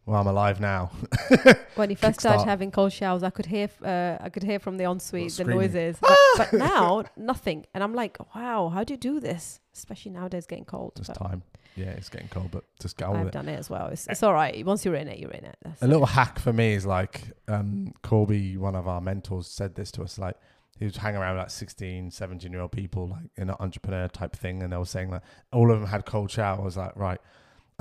well, 0.06 0.20
I'm 0.20 0.28
alive 0.28 0.60
now. 0.60 0.92
when 1.76 1.90
you 1.90 1.96
first 1.96 2.20
started 2.20 2.46
having 2.46 2.72
cold 2.72 2.92
showers, 2.92 3.24
I 3.24 3.30
could 3.30 3.46
hear 3.46 3.70
uh, 3.84 4.18
I 4.20 4.30
could 4.30 4.44
hear 4.44 4.60
from 4.60 4.78
the 4.78 4.86
ensuite 4.86 5.34
the 5.34 5.44
noises, 5.44 5.98
but, 6.02 6.18
but 6.38 6.54
now 6.54 7.04
nothing. 7.16 7.66
And 7.74 7.84
I'm 7.84 7.94
like, 7.94 8.18
wow, 8.36 8.70
how 8.70 8.84
do 8.84 8.94
you 8.94 8.98
do 8.98 9.20
this? 9.20 9.60
Especially 9.74 10.12
nowadays, 10.12 10.46
getting 10.48 10.66
cold. 10.66 10.94
Just 10.98 11.14
time. 11.14 11.44
Yeah, 11.76 11.92
it's 11.92 12.10
getting 12.10 12.28
cold, 12.28 12.50
but 12.52 12.66
just 12.82 13.02
on 13.02 13.16
I've 13.16 13.26
with 13.26 13.28
it. 13.30 13.34
done 13.34 13.48
it 13.48 13.58
as 13.58 13.70
well. 13.70 13.88
It's, 13.88 14.08
it's 14.08 14.24
all 14.24 14.34
right. 14.34 14.66
Once 14.66 14.84
you're 14.84 14.96
in 14.96 15.08
it, 15.08 15.20
you're 15.20 15.32
in 15.32 15.46
it. 15.46 15.56
That's 15.64 15.82
A 15.82 15.88
little 15.88 16.06
hack 16.06 16.40
for 16.40 16.52
me 16.52 16.74
is 16.74 16.86
like 16.86 17.22
um, 17.48 17.94
Corby, 18.02 18.58
one 18.58 18.76
of 18.76 18.88
our 18.88 19.00
mentors, 19.00 19.48
said 19.48 19.76
this 19.76 19.92
to 19.94 20.04
us. 20.04 20.20
Like 20.20 20.36
he 20.80 20.86
was 20.86 20.98
hanging 20.98 21.22
around 21.22 21.36
with 21.36 21.44
like 21.44 21.52
16, 21.52 22.12
17 22.12 22.52
year 22.52 22.62
old 22.62 22.72
people, 22.72 23.10
like 23.10 23.24
in 23.38 23.50
an 23.50 23.56
entrepreneur 23.60 24.08
type 24.08 24.36
thing, 24.36 24.64
and 24.64 24.74
they 24.74 24.78
were 24.78 24.86
saying 24.86 25.12
that 25.12 25.24
all 25.54 25.72
of 25.72 25.80
them 25.80 25.90
had 25.90 26.06
cold 26.06 26.30
showers. 26.32 26.76
Like, 26.76 26.96
right. 26.96 27.22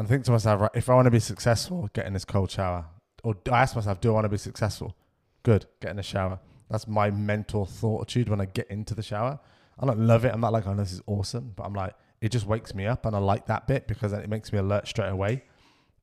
And 0.00 0.08
think 0.08 0.24
to 0.24 0.30
myself, 0.30 0.62
right, 0.62 0.70
if 0.72 0.88
I 0.88 0.94
want 0.94 1.04
to 1.04 1.10
be 1.10 1.20
successful, 1.20 1.90
get 1.92 2.06
in 2.06 2.14
this 2.14 2.24
cold 2.24 2.50
shower. 2.50 2.86
Or 3.22 3.36
I 3.52 3.60
ask 3.60 3.76
myself, 3.76 4.00
do 4.00 4.08
I 4.08 4.12
want 4.12 4.24
to 4.24 4.30
be 4.30 4.38
successful? 4.38 4.96
Good, 5.42 5.66
get 5.82 5.90
in 5.90 5.98
the 5.98 6.02
shower. 6.02 6.40
That's 6.70 6.88
my 6.88 7.10
mental 7.10 7.66
thought 7.66 8.04
attitude 8.04 8.30
when 8.30 8.40
I 8.40 8.46
get 8.46 8.70
into 8.70 8.94
the 8.94 9.02
shower. 9.02 9.38
I 9.78 9.84
don't 9.84 9.98
love 9.98 10.24
it. 10.24 10.32
I'm 10.32 10.40
not 10.40 10.54
like, 10.54 10.66
oh, 10.66 10.74
this 10.74 10.92
is 10.92 11.02
awesome, 11.06 11.52
but 11.54 11.64
I'm 11.64 11.74
like, 11.74 11.92
it 12.22 12.30
just 12.30 12.46
wakes 12.46 12.74
me 12.74 12.86
up, 12.86 13.04
and 13.04 13.14
I 13.14 13.18
like 13.18 13.44
that 13.48 13.66
bit 13.66 13.86
because 13.86 14.14
it 14.14 14.26
makes 14.30 14.54
me 14.54 14.58
alert 14.58 14.88
straight 14.88 15.10
away 15.10 15.44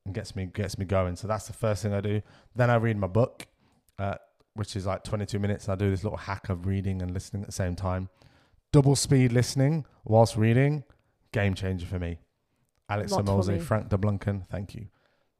and 0.04 0.14
gets 0.14 0.36
me 0.36 0.46
gets 0.46 0.78
me 0.78 0.84
going. 0.84 1.16
So 1.16 1.26
that's 1.26 1.48
the 1.48 1.52
first 1.52 1.82
thing 1.82 1.92
I 1.92 2.00
do. 2.00 2.22
Then 2.54 2.70
I 2.70 2.76
read 2.76 2.98
my 2.98 3.08
book, 3.08 3.48
uh, 3.98 4.14
which 4.54 4.76
is 4.76 4.86
like 4.86 5.02
22 5.02 5.40
minutes. 5.40 5.68
I 5.68 5.74
do 5.74 5.90
this 5.90 6.04
little 6.04 6.18
hack 6.18 6.50
of 6.50 6.66
reading 6.66 7.02
and 7.02 7.12
listening 7.12 7.42
at 7.42 7.48
the 7.48 7.52
same 7.52 7.74
time. 7.74 8.10
Double 8.70 8.94
speed 8.94 9.32
listening 9.32 9.86
whilst 10.04 10.36
reading, 10.36 10.84
game 11.32 11.54
changer 11.54 11.86
for 11.86 11.98
me. 11.98 12.18
Alex 12.88 13.12
Samolzi. 13.12 13.60
Frank 13.60 13.88
DeBlunken, 13.88 14.46
thank 14.46 14.74
you. 14.74 14.86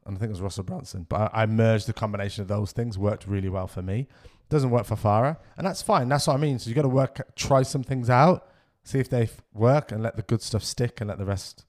And 0.07 0.17
I 0.17 0.21
think 0.21 0.29
it 0.29 0.33
was 0.33 0.41
Russell 0.41 0.65
Brunson. 0.65 1.07
But 1.09 1.33
I, 1.35 1.43
I 1.43 1.47
merged 1.47 1.87
the 1.87 1.93
combination 1.93 2.43
of 2.43 2.49
those 2.49 2.73
things, 2.73 2.99
worked 2.99 3.27
really 3.27 3.49
well 3.49 3.67
for 3.67 3.83
me. 3.83 4.09
Doesn't 4.49 4.71
work 4.71 4.87
for 4.87 4.97
Farah, 4.97 5.37
and 5.59 5.67
that's 5.67 5.83
fine. 5.83 6.09
That's 6.09 6.27
what 6.27 6.35
I 6.35 6.39
mean. 6.39 6.59
So 6.59 6.71
you 6.71 6.75
got 6.75 6.83
to 6.83 6.89
work, 6.89 7.35
try 7.37 7.63
some 7.63 7.83
things 7.83 8.09
out, 8.09 8.49
see 8.83 8.99
if 8.99 9.11
they 9.11 9.29
work, 9.53 9.93
and 9.93 10.03
let 10.03 10.17
the 10.17 10.23
good 10.23 10.41
stuff 10.41 10.65
stick, 10.65 11.01
and 11.01 11.09
let 11.09 11.19
the 11.19 11.27
rest 11.27 11.67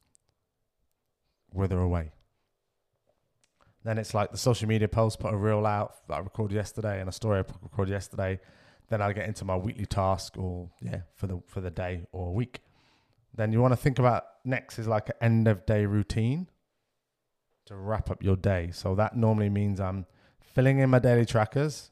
wither 1.54 1.80
away. 1.80 2.12
Then 3.84 3.98
it's 3.98 4.14
like 4.14 4.32
the 4.32 4.38
social 4.38 4.68
media 4.68 4.88
post, 4.88 5.20
put 5.20 5.34
a 5.34 5.38
reel 5.38 5.66
out 5.66 6.08
that 6.08 6.16
I 6.16 6.20
recorded 6.20 6.56
yesterday 6.56 7.00
and 7.00 7.10
a 7.10 7.12
story 7.14 7.40
I 7.40 7.44
recorded 7.62 7.92
yesterday. 7.92 8.40
Then 8.90 9.02
I'll 9.02 9.14
get 9.14 9.28
into 9.28 9.46
my 9.46 9.56
weekly 9.56 9.86
task 9.86 10.38
or 10.38 10.70
yeah, 10.82 11.02
for 11.16 11.28
the 11.28 11.42
for 11.48 11.62
the 11.62 11.72
day 11.72 12.06
or 12.12 12.34
week. 12.34 12.62
Then 13.36 13.54
you 13.54 13.62
want 13.62 13.72
to 13.72 13.78
think 13.78 14.00
about 14.00 14.26
next 14.44 14.80
is 14.80 14.88
like 14.88 15.10
an 15.10 15.16
end 15.22 15.48
of 15.48 15.66
day 15.66 15.86
routine 15.86 16.48
to 17.66 17.76
wrap 17.76 18.10
up 18.10 18.24
your 18.24 18.36
day. 18.36 18.72
So 18.72 18.96
that 18.96 19.16
normally 19.16 19.50
means 19.50 19.80
I'm 19.80 20.06
filling 20.42 20.80
in 20.80 20.90
my 20.90 21.00
daily 21.00 21.26
trackers 21.26 21.92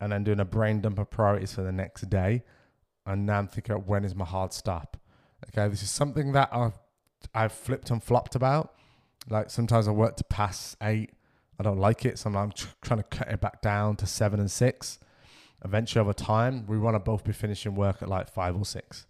and 0.00 0.12
then 0.12 0.24
doing 0.24 0.40
a 0.40 0.44
brain 0.44 0.80
dump 0.80 0.98
of 0.98 1.10
priorities 1.10 1.54
for 1.54 1.62
the 1.62 1.72
next 1.72 2.08
day. 2.08 2.42
And 3.06 3.26
now 3.26 3.38
I'm 3.38 3.48
thinking 3.48 3.74
about 3.74 3.86
when 3.86 4.04
is 4.04 4.14
my 4.14 4.24
hard 4.24 4.52
stop. 4.52 4.96
Okay, 5.48 5.68
this 5.68 5.82
is 5.82 5.90
something 5.90 6.32
that 6.32 6.48
I've 6.52 6.78
I've 7.34 7.52
flipped 7.52 7.90
and 7.90 8.02
flopped 8.02 8.34
about. 8.34 8.74
Like 9.28 9.50
sometimes 9.50 9.88
I 9.88 9.90
work 9.92 10.16
to 10.16 10.24
past 10.24 10.76
eight. 10.82 11.10
I 11.58 11.62
don't 11.62 11.78
like 11.78 12.06
it, 12.06 12.18
so 12.18 12.30
I'm 12.30 12.52
tr- 12.52 12.68
trying 12.80 13.00
to 13.00 13.04
cut 13.04 13.28
it 13.28 13.40
back 13.40 13.60
down 13.60 13.96
to 13.96 14.06
seven 14.06 14.40
and 14.40 14.50
six. 14.50 14.98
Eventually, 15.62 16.00
over 16.00 16.14
time, 16.14 16.64
we 16.66 16.78
want 16.78 16.94
to 16.94 16.98
both 16.98 17.22
be 17.22 17.32
finishing 17.32 17.74
work 17.74 18.00
at 18.00 18.08
like 18.08 18.30
five 18.30 18.56
or 18.56 18.64
six, 18.64 19.06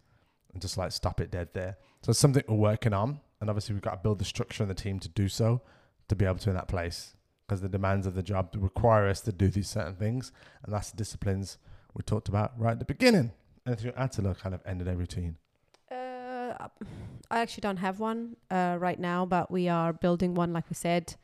and 0.52 0.60
just 0.62 0.76
like 0.76 0.92
stop 0.92 1.20
it 1.20 1.30
dead 1.30 1.48
there. 1.54 1.76
So 2.02 2.10
it's 2.10 2.18
something 2.18 2.42
we're 2.48 2.56
working 2.56 2.92
on, 2.92 3.20
and 3.40 3.50
obviously 3.50 3.74
we've 3.74 3.82
got 3.82 3.90
to 3.92 4.00
build 4.02 4.18
the 4.18 4.24
structure 4.24 4.62
and 4.62 4.70
the 4.70 4.74
team 4.74 4.98
to 5.00 5.08
do 5.08 5.28
so, 5.28 5.62
to 6.08 6.16
be 6.16 6.24
able 6.24 6.38
to 6.38 6.50
in 6.50 6.56
that 6.56 6.68
place, 6.68 7.14
because 7.46 7.60
the 7.60 7.68
demands 7.68 8.06
of 8.06 8.14
the 8.14 8.22
job 8.22 8.54
require 8.58 9.08
us 9.08 9.20
to 9.22 9.32
do 9.32 9.48
these 9.48 9.68
certain 9.68 9.94
things, 9.94 10.32
and 10.64 10.72
that's 10.74 10.90
the 10.90 10.96
disciplines 10.96 11.58
we 11.94 12.02
talked 12.02 12.28
about 12.28 12.52
right 12.58 12.72
at 12.72 12.78
the 12.78 12.84
beginning. 12.84 13.32
Anything 13.66 13.92
to 13.92 14.00
add 14.00 14.12
to 14.12 14.22
the 14.22 14.34
kind 14.34 14.54
of 14.54 14.62
end 14.64 14.80
of 14.80 14.86
day 14.86 14.94
routine? 14.94 15.36
Uh, 15.90 16.54
I 17.30 17.40
actually 17.40 17.60
don't 17.62 17.76
have 17.78 18.00
one 18.00 18.36
uh, 18.50 18.76
right 18.80 18.98
now, 18.98 19.26
but 19.26 19.50
we 19.50 19.68
are 19.68 19.92
building 19.92 20.34
one. 20.34 20.52
Like 20.52 20.68
we 20.70 20.74
said, 20.74 21.14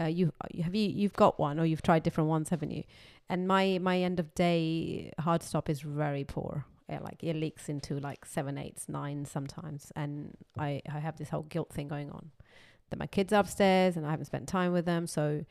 uh, 0.00 0.04
you 0.06 0.32
you- 0.52 0.62
have 0.64 0.74
you 0.74 0.88
you've 0.88 1.12
got 1.14 1.38
one, 1.38 1.60
or 1.60 1.64
you've 1.64 1.82
tried 1.82 2.02
different 2.02 2.28
ones, 2.28 2.48
haven't 2.48 2.70
you? 2.72 2.84
And 3.28 3.46
my 3.46 3.78
my 3.80 3.98
end 4.00 4.18
of 4.20 4.34
day 4.34 5.12
hard 5.20 5.42
stop 5.42 5.70
is 5.70 5.80
very 5.80 6.24
poor. 6.24 6.66
Yeah, 6.88 6.98
like 7.00 7.24
it 7.24 7.34
leaks 7.36 7.68
into 7.68 7.98
like 7.98 8.26
seven, 8.26 8.58
eights, 8.58 8.88
nine 8.88 9.24
sometimes, 9.24 9.90
and 9.96 10.36
I 10.58 10.82
I 10.90 10.98
have 10.98 11.16
this 11.16 11.30
whole 11.30 11.44
guilt 11.44 11.72
thing 11.72 11.88
going 11.88 12.10
on 12.10 12.30
that 12.90 12.98
my 12.98 13.06
kids 13.06 13.32
are 13.32 13.40
upstairs 13.40 13.96
and 13.96 14.06
I 14.06 14.10
haven't 14.10 14.26
spent 14.26 14.46
time 14.46 14.72
with 14.72 14.84
them. 14.84 15.06
So, 15.06 15.44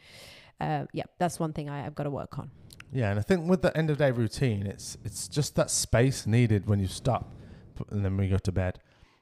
uh, 0.62 0.86
yeah, 0.94 1.06
that's 1.18 1.40
one 1.40 1.52
thing 1.52 1.70
I, 1.70 1.86
I've 1.86 1.96
got 1.96 2.04
to 2.04 2.12
work 2.12 2.38
on. 2.38 2.52
Yeah, 2.92 3.10
and 3.10 3.20
I 3.20 3.24
think 3.24 3.50
with 3.50 3.64
the 3.64 3.76
end 3.76 3.90
of 3.90 3.98
day 3.98 4.12
routine, 4.12 4.68
it's 4.68 4.98
it's 5.04 5.28
just 5.28 5.56
that 5.56 5.72
space 5.72 6.28
needed 6.28 6.68
when 6.68 6.80
you 6.80 6.88
stop, 6.88 7.34
and 7.90 8.06
then 8.06 8.16
we 8.16 8.28
go 8.28 8.38
to 8.38 8.52
bed, 8.52 8.80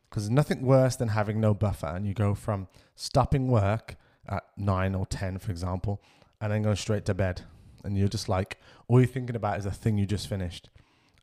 because 0.09 0.29
nothing 0.29 0.63
worse 0.63 0.97
than 0.97 1.09
having 1.09 1.39
no 1.39 1.53
buffer, 1.53 1.87
and 1.87 2.05
you 2.05 2.13
go 2.13 2.35
from 2.35 2.67
stopping 2.95 3.47
work 3.47 3.95
at 4.27 4.43
nine 4.57 4.93
or 4.93 5.05
ten, 5.05 5.39
for 5.39 5.51
example, 5.51 6.01
and 6.41 6.51
then 6.51 6.63
going 6.63 6.75
straight 6.75 7.05
to 7.05 7.13
bed, 7.13 7.43
and 7.85 7.97
you're 7.97 8.09
just 8.09 8.27
like 8.27 8.57
all 8.89 8.99
you're 8.99 9.07
thinking 9.07 9.37
about 9.37 9.57
is 9.57 9.63
the 9.63 9.71
thing 9.71 9.97
you 9.97 10.05
just 10.05 10.27
finished, 10.27 10.69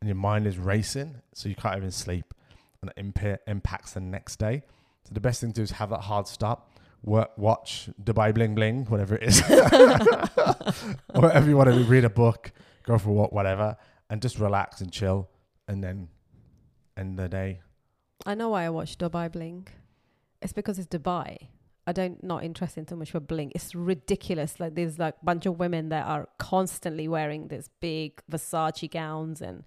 and 0.01 0.09
your 0.09 0.17
mind 0.17 0.47
is 0.47 0.59
racing, 0.59 1.17
so 1.35 1.49
you 1.49 1.55
can't 1.55 1.77
even 1.77 1.91
sleep, 1.91 2.35
and 2.81 2.91
it 2.97 3.15
impa- 3.15 3.39
impacts 3.47 3.93
the 3.93 4.01
next 4.01 4.37
day. 4.39 4.63
So 5.05 5.15
the 5.15 5.21
best 5.21 5.41
thing 5.41 5.53
to 5.53 5.61
do 5.61 5.63
is 5.63 5.73
have 5.73 5.91
that 5.91 6.03
hard 6.03 6.29
stop. 6.29 6.73
Work, 7.03 7.39
watch 7.39 7.89
Dubai 8.03 8.35
Bling 8.35 8.55
Bling, 8.57 8.85
whatever 8.87 9.15
it 9.17 9.23
is, 9.23 9.41
whatever 11.13 11.49
you 11.49 11.57
want 11.57 11.71
to 11.71 11.85
read 11.85 12.05
a 12.05 12.11
book, 12.11 12.51
go 12.85 12.99
for 12.99 13.11
a 13.11 13.13
walk, 13.13 13.33
whatever, 13.33 13.77
and 14.11 14.21
just 14.21 14.39
relax 14.39 14.81
and 14.81 14.93
chill, 14.93 15.29
and 15.69 15.83
then 15.83 16.09
end 16.97 17.17
the 17.17 17.29
day. 17.29 17.61
I 18.27 18.35
know 18.35 18.49
why 18.49 18.65
I 18.65 18.71
watch 18.71 18.99
Dubai 18.99 19.31
Bling. 19.31 19.69
It's 20.43 20.53
because 20.53 20.79
it's 20.79 20.89
Dubai. 20.89 21.49
I 21.89 21.93
don't 21.93 22.23
not 22.23 22.45
interested 22.45 22.81
in 22.81 22.85
too 22.85 22.97
much 22.97 23.13
for 23.13 23.21
bling. 23.21 23.51
It's 23.55 23.75
ridiculous. 23.75 24.61
Like 24.61 24.75
there's 24.75 24.99
like 24.99 25.15
bunch 25.23 25.47
of 25.47 25.59
women 25.59 25.89
that 25.89 26.07
are 26.07 26.29
constantly 26.37 27.09
wearing 27.09 27.49
this 27.49 27.71
big 27.81 28.21
Versace 28.31 28.91
gowns 28.91 29.41
and 29.41 29.65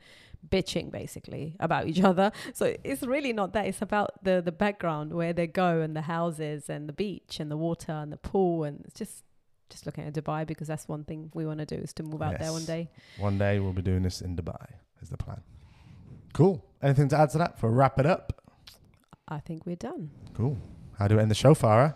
bitching 0.48 0.92
basically 0.92 1.56
about 1.60 1.88
each 1.88 2.02
other. 2.04 2.32
So 2.54 2.76
it's 2.84 3.02
really 3.02 3.34
not 3.34 3.54
that. 3.54 3.66
It's 3.66 3.82
about 3.82 4.24
the 4.24 4.40
the 4.40 4.52
background 4.52 5.14
where 5.14 5.34
they 5.34 5.48
go 5.48 5.82
and 5.82 5.96
the 5.96 6.04
houses 6.04 6.70
and 6.70 6.88
the 6.88 6.94
beach 6.94 7.40
and 7.40 7.50
the 7.50 7.58
water 7.58 7.92
and 7.92 8.12
the 8.12 8.18
pool 8.18 8.66
and 8.66 8.86
it's 8.86 9.00
just 9.00 9.24
just 9.72 9.88
looking 9.88 10.06
at 10.06 10.14
Dubai 10.14 10.46
because 10.46 10.68
that's 10.68 10.88
one 10.88 11.04
thing 11.04 11.32
we 11.34 11.48
want 11.48 11.58
to 11.58 11.66
do 11.66 11.80
is 11.82 11.92
to 11.94 12.04
move 12.04 12.22
out 12.22 12.38
there 12.38 12.52
one 12.52 12.66
day. 12.66 12.92
One 13.18 13.40
day 13.40 13.60
we'll 13.60 13.74
be 13.74 13.82
doing 13.82 14.04
this 14.04 14.22
in 14.22 14.36
Dubai. 14.36 14.68
Is 15.02 15.10
the 15.10 15.18
plan? 15.18 15.42
Cool. 16.34 16.64
Anything 16.84 17.08
to 17.08 17.18
add 17.18 17.32
to 17.32 17.40
that? 17.40 17.60
For 17.60 17.72
wrap 17.72 18.00
it 18.00 18.06
up. 18.06 18.26
I 19.28 19.40
think 19.40 19.66
we're 19.66 19.76
done. 19.76 20.12
Cool. 20.36 20.60
How 21.00 21.08
do 21.08 21.16
we 21.16 21.22
end 21.24 21.32
the 21.32 21.36
show, 21.36 21.56
Farah? 21.56 21.96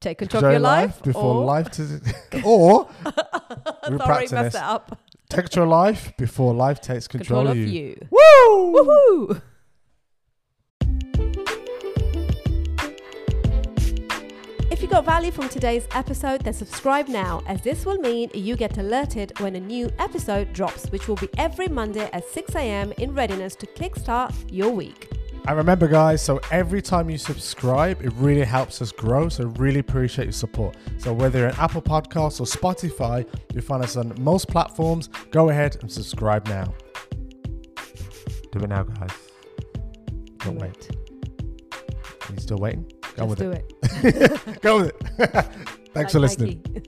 Take 0.00 0.18
control 0.18 0.44
of 0.44 0.50
your 0.52 0.60
life, 0.60 1.02
before 1.02 1.22
or 1.36 1.44
life 1.44 1.70
to, 1.72 1.82
or 2.44 2.88
we 3.04 3.12
Sorry, 3.12 3.98
practice 3.98 4.32
messed 4.32 4.44
this. 4.44 4.52
that 4.54 4.62
up. 4.64 5.00
take 5.30 5.46
control 5.46 5.64
of 5.66 5.70
life 5.70 6.12
before 6.18 6.54
life 6.54 6.80
takes 6.80 7.08
control, 7.08 7.44
Control 7.46 7.52
of 7.52 7.56
you. 7.58 7.96
you. 7.96 8.08
Woo! 8.10 8.74
Woohoo! 8.74 9.42
If 14.70 14.82
you 14.82 14.88
got 14.88 15.04
value 15.06 15.30
from 15.30 15.48
today's 15.48 15.86
episode, 15.92 16.42
then 16.42 16.52
subscribe 16.52 17.08
now, 17.08 17.42
as 17.46 17.62
this 17.62 17.86
will 17.86 17.98
mean 17.98 18.30
you 18.34 18.56
get 18.56 18.76
alerted 18.78 19.32
when 19.40 19.56
a 19.56 19.60
new 19.60 19.90
episode 19.98 20.52
drops, 20.52 20.86
which 20.90 21.08
will 21.08 21.16
be 21.16 21.28
every 21.38 21.68
Monday 21.68 22.10
at 22.12 22.28
6 22.28 22.54
a.m. 22.54 22.92
in 22.98 23.14
readiness 23.14 23.54
to 23.56 23.66
kickstart 23.68 24.34
your 24.50 24.70
week. 24.70 25.08
And 25.48 25.56
remember, 25.56 25.86
guys, 25.86 26.20
so 26.22 26.40
every 26.50 26.82
time 26.82 27.08
you 27.08 27.18
subscribe, 27.18 28.02
it 28.04 28.12
really 28.14 28.44
helps 28.44 28.82
us 28.82 28.90
grow. 28.90 29.28
So, 29.28 29.46
really 29.58 29.78
appreciate 29.78 30.24
your 30.24 30.32
support. 30.32 30.76
So, 30.98 31.12
whether 31.12 31.38
you're 31.38 31.48
on 31.50 31.54
Apple 31.56 31.82
Podcasts 31.82 32.40
or 32.40 32.44
Spotify, 32.46 33.24
you 33.54 33.60
find 33.60 33.84
us 33.84 33.96
on 33.96 34.12
most 34.20 34.48
platforms. 34.48 35.08
Go 35.30 35.50
ahead 35.50 35.76
and 35.82 35.90
subscribe 35.90 36.48
now. 36.48 36.74
Do 38.50 38.58
it 38.60 38.68
now, 38.68 38.82
guys. 38.82 39.10
Don't 40.38 40.58
Do 40.58 40.64
wait. 40.64 40.90
Are 42.28 42.32
you 42.34 42.40
still 42.40 42.58
waiting? 42.58 42.90
Go 43.16 43.26
Just 43.26 43.28
with 43.28 43.38
do 43.38 43.50
it. 43.52 43.72
it. 44.02 44.60
Go 44.62 44.78
with 44.78 45.20
it. 45.20 45.32
Thanks 45.94 45.94
Like 45.94 46.10
for 46.10 46.18
listening. 46.20 46.64